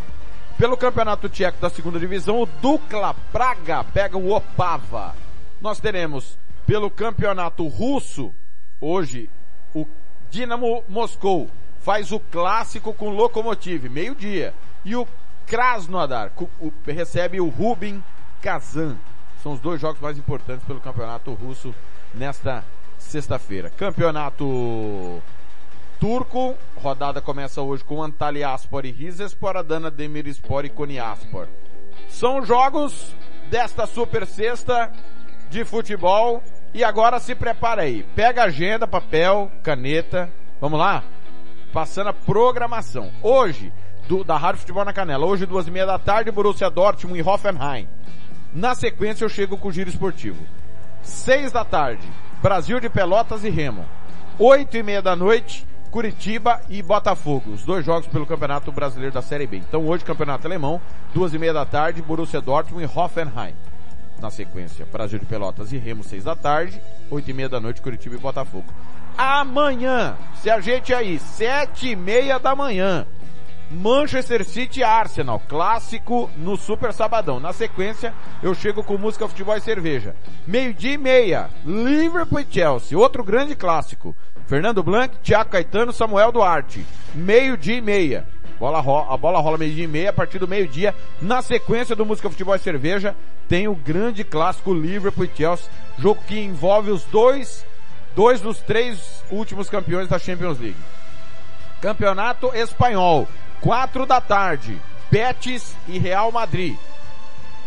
Pelo 0.58 0.78
Campeonato 0.78 1.28
Tcheco 1.28 1.60
da 1.60 1.70
segunda 1.70 2.00
divisão, 2.00 2.42
o 2.42 2.46
Dukla 2.46 3.14
Praga 3.30 3.84
pega 3.84 4.18
o 4.18 4.34
Opava. 4.34 5.14
Nós 5.60 5.82
teremos 5.82 6.38
pelo 6.66 6.90
Campeonato 6.90 7.68
Russo, 7.68 8.34
hoje, 8.80 9.30
o 9.76 9.86
Dinamo 10.30 10.86
Moscou 10.88 11.50
faz 11.82 12.14
o 12.14 12.22
clássico 12.22 12.94
com 12.94 13.10
Lokomotiv, 13.10 13.90
meio-dia. 13.90 14.54
E 14.86 14.96
o 14.96 15.06
Krasnodar 15.46 16.32
recebe 16.86 17.42
o 17.42 17.50
Rubin 17.50 18.02
Kazan. 18.42 18.96
São 19.42 19.54
os 19.54 19.60
dois 19.60 19.80
jogos 19.80 20.02
mais 20.02 20.18
importantes 20.18 20.66
pelo 20.66 20.82
campeonato 20.82 21.34
russo 21.34 21.74
nesta 22.14 22.64
sexta-feira. 22.98 23.70
Campeonato 23.70 25.22
turco, 26.00 26.56
rodada 26.76 27.22
começa 27.22 27.62
hoje 27.62 27.84
com 27.84 28.04
Antalyaspor 28.04 28.86
e 28.86 28.92
Rizespor, 28.92 29.58
Adana 29.58 29.90
Demirspor 29.90 30.66
e 30.66 30.70
Konyaspor. 30.70 31.48
São 32.08 32.46
jogos 32.46 33.16
desta 33.50 33.86
super 33.86 34.26
sexta 34.26 34.92
de 35.50 35.64
futebol 35.66 36.44
e 36.74 36.84
agora 36.84 37.20
se 37.20 37.34
prepara 37.34 37.84
aí. 37.84 38.04
Pega 38.16 38.44
agenda, 38.44 38.88
papel, 38.88 39.52
caneta. 39.64 40.30
Vamos 40.62 40.80
lá? 40.80 41.04
Passando 41.74 42.10
a 42.10 42.14
programação. 42.14 43.12
Hoje, 43.22 43.72
do, 44.08 44.24
da 44.24 44.38
Rádio 44.38 44.62
Futebol 44.62 44.84
na 44.84 44.94
Canela. 44.94 45.26
Hoje, 45.26 45.46
duas 45.46 45.68
e 45.68 45.72
meia 45.72 45.86
da 45.86 46.00
tarde, 46.00 46.32
Borussia 46.32 46.70
Dortmund 46.70 47.20
e 47.20 47.24
Hoffenheim. 47.24 47.88
Na 48.54 48.74
sequência 48.74 49.24
eu 49.24 49.30
chego 49.30 49.58
com 49.58 49.68
o 49.68 49.72
giro 49.72 49.90
esportivo. 49.90 50.44
Seis 51.04 51.52
da 51.52 51.64
tarde, 51.64 52.08
Brasil 52.42 52.80
de 52.80 52.90
Pelotas 52.90 53.44
e 53.44 53.50
Remo. 53.50 53.86
Oito 54.40 54.76
e 54.76 54.82
meia 54.82 55.02
da 55.02 55.16
noite, 55.16 55.68
Curitiba 55.92 56.60
e 56.68 56.82
Botafogo. 56.82 57.52
Os 57.52 57.64
dois 57.64 57.86
jogos 57.86 58.08
pelo 58.08 58.26
Campeonato 58.26 58.72
Brasileiro 58.72 59.14
da 59.14 59.22
Série 59.22 59.46
B. 59.46 59.58
Então 59.58 59.86
hoje, 59.88 60.04
Campeonato 60.04 60.48
Alemão, 60.48 60.82
duas 61.14 61.34
e 61.34 61.38
meia 61.38 61.54
da 61.54 61.66
tarde, 61.66 62.02
Borussia 62.02 62.42
Dortmund 62.42 62.84
e 62.84 63.00
Hoffenheim. 63.00 63.54
Na 64.20 64.32
sequência, 64.32 64.86
Brasil 64.92 65.20
de 65.20 65.26
Pelotas 65.26 65.72
e 65.72 65.78
Remo, 65.78 66.04
seis 66.04 66.24
da 66.24 66.36
tarde, 66.36 66.82
oito 67.10 67.30
e 67.30 67.34
meia 67.34 67.50
da 67.50 67.60
noite, 67.60 67.82
Curitiba 67.82 68.16
e 68.16 68.20
Botafogo. 68.20 68.66
Amanhã, 69.18 70.18
se 70.42 70.50
a 70.50 70.60
gente 70.60 70.94
aí, 70.94 71.20
sete 71.20 71.90
e 71.90 71.96
meia 71.96 72.40
da 72.40 72.56
manhã, 72.56 73.06
Manchester 73.72 74.44
City 74.44 74.84
Arsenal, 74.84 75.40
clássico 75.48 76.30
no 76.36 76.58
Super 76.58 76.92
Sabadão. 76.92 77.40
Na 77.40 77.54
sequência, 77.54 78.14
eu 78.42 78.56
chego 78.56 78.84
com 78.84 78.98
música, 78.98 79.28
futebol 79.28 79.56
e 79.56 79.62
cerveja. 79.62 80.16
Meio-dia 80.48 80.94
e 80.94 80.98
meia, 80.98 81.50
Liverpool 81.64 82.40
e 82.40 82.48
Chelsea, 82.50 82.98
outro 82.98 83.24
grande 83.24 83.56
clássico. 83.56 84.16
Fernando 84.48 84.82
Blanc, 84.82 85.16
Thiago 85.20 85.52
Caetano, 85.52 85.94
Samuel 85.94 86.32
Duarte. 86.32 86.84
Meio-dia 87.14 87.76
e 87.76 87.82
meia. 87.82 88.26
Bola 88.60 88.80
rola, 88.80 89.14
a 89.14 89.16
bola 89.16 89.40
rola 89.40 89.58
meio-dia 89.58 89.84
e 89.86 89.88
meia, 89.88 90.10
a 90.10 90.14
partir 90.14 90.40
do 90.40 90.48
meio-dia, 90.48 90.94
na 91.22 91.42
sequência 91.42 91.96
do 91.96 92.06
Música, 92.06 92.30
Futebol 92.30 92.56
e 92.56 92.60
Cerveja, 92.60 93.16
tem 93.48 93.68
o 93.68 93.76
grande 93.76 94.24
clássico 94.24 94.74
Liverpool 94.74 95.26
e 95.26 95.32
Chelsea, 95.34 95.70
jogo 95.98 96.22
que 96.28 96.40
envolve 96.40 96.90
os 96.92 97.04
dois, 97.06 97.64
dois 98.16 98.42
dos 98.42 98.60
três 98.60 99.24
últimos 99.32 99.70
campeões 99.70 100.10
da 100.10 100.20
Champions 100.20 100.60
League. 100.60 100.76
Campeonato 101.80 102.52
Espanhol, 102.54 103.28
quatro 103.62 104.06
da 104.06 104.22
tarde, 104.22 104.82
Betis 105.12 105.76
e 105.88 105.98
Real 105.98 106.32
Madrid. 106.32 106.78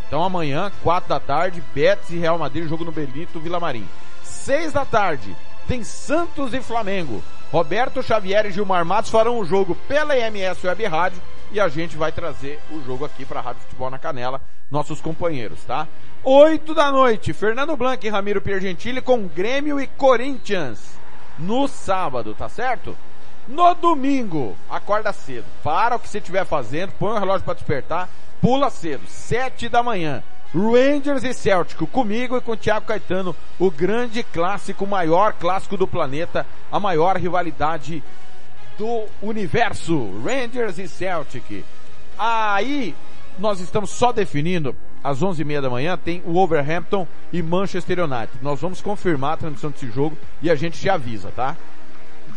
Então 0.07 0.23
amanhã, 0.23 0.71
quatro 0.83 1.09
da 1.09 1.21
tarde, 1.21 1.63
Betis 1.75 2.11
e 2.11 2.19
Real 2.19 2.39
Madrid, 2.39 2.69
jogo 2.69 2.85
no 2.85 2.93
Benito 2.93 3.41
Vila 3.41 3.59
Marim. 3.59 3.89
Seis 4.23 4.73
da 4.73 4.85
tarde, 4.85 5.35
tem 5.67 5.83
Santos 5.85 6.53
e 6.53 6.61
Flamengo. 6.61 7.23
Roberto 7.51 8.03
Xavier 8.03 8.47
e 8.47 8.51
Gilmar 8.51 8.85
Matos 8.85 9.11
farão 9.11 9.39
o 9.39 9.45
jogo 9.45 9.75
pela 9.87 10.17
IMS 10.17 10.65
Web 10.65 10.85
Rádio 10.87 11.21
e 11.51 11.61
a 11.61 11.69
gente 11.69 11.97
vai 11.97 12.11
trazer 12.11 12.59
o 12.71 12.83
jogo 12.83 13.05
aqui 13.05 13.25
para 13.25 13.41
a 13.41 13.43
Rádio 13.43 13.63
Futebol 13.63 13.91
na 13.91 13.99
Canela, 13.99 14.41
nossos 14.71 15.01
companheiros, 15.01 15.63
tá? 15.65 15.87
Oito 16.25 16.73
da 16.73 16.91
noite, 16.91 17.33
Fernando 17.33 17.77
Blanc 17.77 18.07
e 18.07 18.11
Ramiro 18.11 18.41
Piergentili 18.41 19.03
com 19.03 19.27
Grêmio 19.27 19.79
e 19.79 19.87
Corinthians. 19.87 20.97
No 21.39 21.69
sábado, 21.69 22.35
tá 22.35 22.49
certo? 22.49 22.97
No 23.49 23.75
domingo, 23.75 24.57
acorda 24.71 25.13
cedo. 25.13 25.47
Para 25.63 25.97
o 25.97 25.99
que 25.99 26.09
você 26.09 26.19
estiver 26.19 26.45
fazendo, 26.45 26.93
põe 26.99 27.13
o 27.17 27.19
relógio 27.19 27.45
para 27.45 27.55
despertar, 27.55 28.09
pula 28.41 28.71
cedo, 28.71 29.03
sete 29.09 29.69
da 29.69 29.83
manhã. 29.83 30.23
Rangers 30.55 31.25
e 31.25 31.33
Celtic, 31.33 31.79
comigo 31.91 32.37
e 32.37 32.41
com 32.41 32.53
o 32.53 32.57
Thiago 32.57 32.87
Caetano, 32.87 33.35
o 33.59 33.71
grande 33.71 34.23
clássico, 34.23 34.85
o 34.85 34.89
maior 34.89 35.33
clássico 35.33 35.79
do 35.79 35.89
planeta, 35.89 36.47
a 36.71 36.79
maior 36.79 37.17
rivalidade 37.17 38.03
do 38.77 39.07
universo. 39.23 40.11
Rangers 40.23 40.79
e 40.79 40.87
Celtic. 40.87 41.65
Aí, 42.19 42.95
nós 43.39 43.61
estamos 43.61 43.91
só 43.91 44.13
definindo, 44.13 44.77
às 45.03 45.23
onze 45.23 45.41
e 45.41 45.45
meia 45.45 45.63
da 45.63 45.71
manhã, 45.71 45.97
tem 45.97 46.23
o 46.27 46.37
Overhampton 46.37 47.09
e 47.33 47.43
Manchester 47.43 48.01
United. 48.01 48.39
Nós 48.43 48.61
vamos 48.61 48.83
confirmar 48.83 49.33
a 49.33 49.37
transmissão 49.39 49.71
desse 49.71 49.91
jogo 49.91 50.17
e 50.43 50.51
a 50.51 50.55
gente 50.55 50.79
te 50.79 50.89
avisa, 50.89 51.33
tá? 51.35 51.57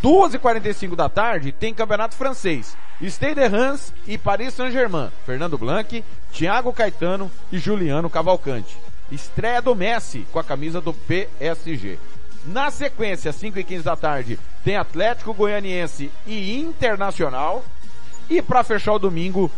2h45 0.06 0.96
da 0.96 1.10
tarde 1.10 1.52
tem 1.52 1.74
campeonato 1.74 2.16
francês. 2.16 2.78
Stade 3.02 3.48
Reims 3.48 3.92
e 4.06 4.20
Paris 4.20 4.54
Saint-Germain. 4.54 5.10
Fernando 5.26 5.58
Blanc, 5.58 6.06
Thiago 6.32 6.72
Caetano 6.72 7.32
e 7.52 7.58
Juliano 7.58 8.08
Cavalcante. 8.08 8.78
Estreia 9.12 9.64
do 9.64 9.74
Messi 9.74 10.28
com 10.32 10.38
a 10.38 10.44
camisa 10.44 10.80
do 10.80 10.94
PSG. 10.94 11.98
Na 12.46 12.70
sequência, 12.70 13.34
5 13.34 13.58
e 13.58 13.64
15 13.64 13.84
da 13.84 13.96
tarde, 13.96 14.40
tem 14.64 14.78
Atlético 14.78 15.34
Goianiense 15.34 16.12
e 16.28 16.56
Internacional. 16.56 17.66
E 18.30 18.44
para 18.44 18.64
fechar 18.64 18.94
o 18.94 19.00
domingo, 19.00 19.52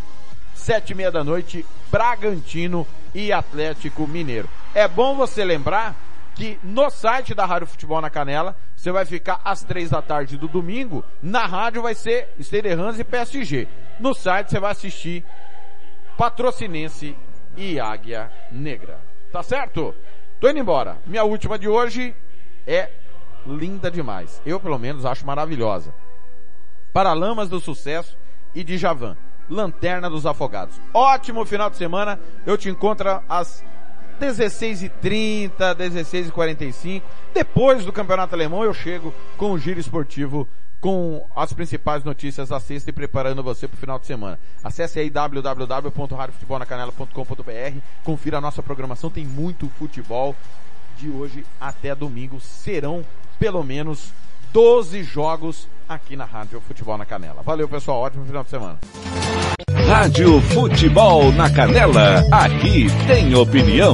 7 0.55 0.91
e 0.91 0.95
meia 0.95 1.11
da 1.11 1.25
noite, 1.25 1.65
Bragantino 1.91 2.87
e 3.13 3.33
Atlético 3.33 4.07
Mineiro. 4.07 4.47
É 4.73 4.87
bom 4.87 5.13
você 5.13 5.43
lembrar 5.43 5.93
que 6.37 6.59
no 6.63 6.87
site 6.91 7.33
da 7.33 7.45
Rádio 7.45 7.67
Futebol 7.67 7.99
na 7.99 8.11
Canela, 8.11 8.55
você 8.75 8.91
vai 8.91 9.05
ficar 9.05 9.41
às 9.43 9.63
três 9.63 9.89
da 9.89 10.03
tarde 10.03 10.37
do 10.37 10.47
domingo, 10.47 11.03
na 11.21 11.47
rádio 11.47 11.81
vai 11.81 11.95
ser 11.95 12.29
Stade 12.39 12.75
Reims 12.75 12.99
e 12.99 13.03
PSG. 13.03 13.67
No 13.99 14.13
site 14.13 14.51
você 14.51 14.59
vai 14.59 14.71
assistir 14.71 15.25
Patrocinense 16.15 17.17
e 17.55 17.79
Águia 17.79 18.31
Negra. 18.51 18.99
Tá 19.31 19.41
certo? 19.41 19.95
Tô 20.39 20.47
indo 20.47 20.59
embora. 20.59 20.99
Minha 21.07 21.23
última 21.23 21.57
de 21.57 21.67
hoje 21.67 22.15
é 22.67 22.91
linda 23.43 23.89
demais. 23.89 24.39
Eu, 24.45 24.59
pelo 24.59 24.77
menos, 24.77 25.05
acho 25.05 25.25
maravilhosa. 25.25 25.91
Paralamas 26.93 27.49
do 27.49 27.59
Sucesso 27.59 28.15
e 28.53 28.63
de 28.63 28.77
Javan. 28.77 29.17
Lanterna 29.49 30.07
dos 30.07 30.25
Afogados. 30.25 30.79
Ótimo 30.93 31.45
final 31.45 31.69
de 31.69 31.77
semana. 31.77 32.19
Eu 32.45 32.57
te 32.57 32.69
encontro 32.69 33.23
às 33.27 33.63
16h30, 34.19 35.75
16h45. 35.75 37.01
Depois 37.33 37.85
do 37.85 37.93
Campeonato 37.93 38.35
Alemão 38.35 38.63
eu 38.63 38.73
chego 38.73 39.13
com 39.37 39.51
o 39.51 39.59
Giro 39.59 39.79
Esportivo 39.79 40.47
com 40.79 41.25
as 41.35 41.51
principais 41.53 42.03
notícias 42.03 42.49
da 42.49 42.59
sexta 42.59 42.89
e 42.89 42.93
preparando 42.93 43.41
você 43.41 43.67
para 43.67 43.75
o 43.75 43.79
final 43.79 43.97
de 43.99 44.05
semana. 44.05 44.37
Acesse 44.63 44.99
aí 44.99 45.09
www.radiofutebolnacanela.com.br, 45.09 47.79
confira 48.03 48.37
a 48.37 48.41
nossa 48.41 48.61
programação, 48.61 49.09
tem 49.09 49.25
muito 49.25 49.67
futebol 49.69 50.35
de 50.97 51.09
hoje 51.09 51.43
até 51.59 51.95
domingo. 51.95 52.39
Serão 52.39 53.03
pelo 53.39 53.63
menos 53.63 54.13
12 54.53 55.03
jogos 55.03 55.67
aqui 55.87 56.15
na 56.15 56.25
Rádio 56.25 56.61
Futebol 56.61 56.97
na 56.97 57.05
Canela. 57.05 57.41
Valeu 57.43 57.67
pessoal, 57.67 57.99
ótimo 58.01 58.25
final 58.25 58.43
de 58.43 58.49
semana. 58.49 58.77
Rádio 59.87 60.41
Futebol 60.41 61.31
na 61.31 61.49
Canela, 61.49 62.23
aqui 62.31 62.87
tem 63.07 63.33
opinião. 63.35 63.93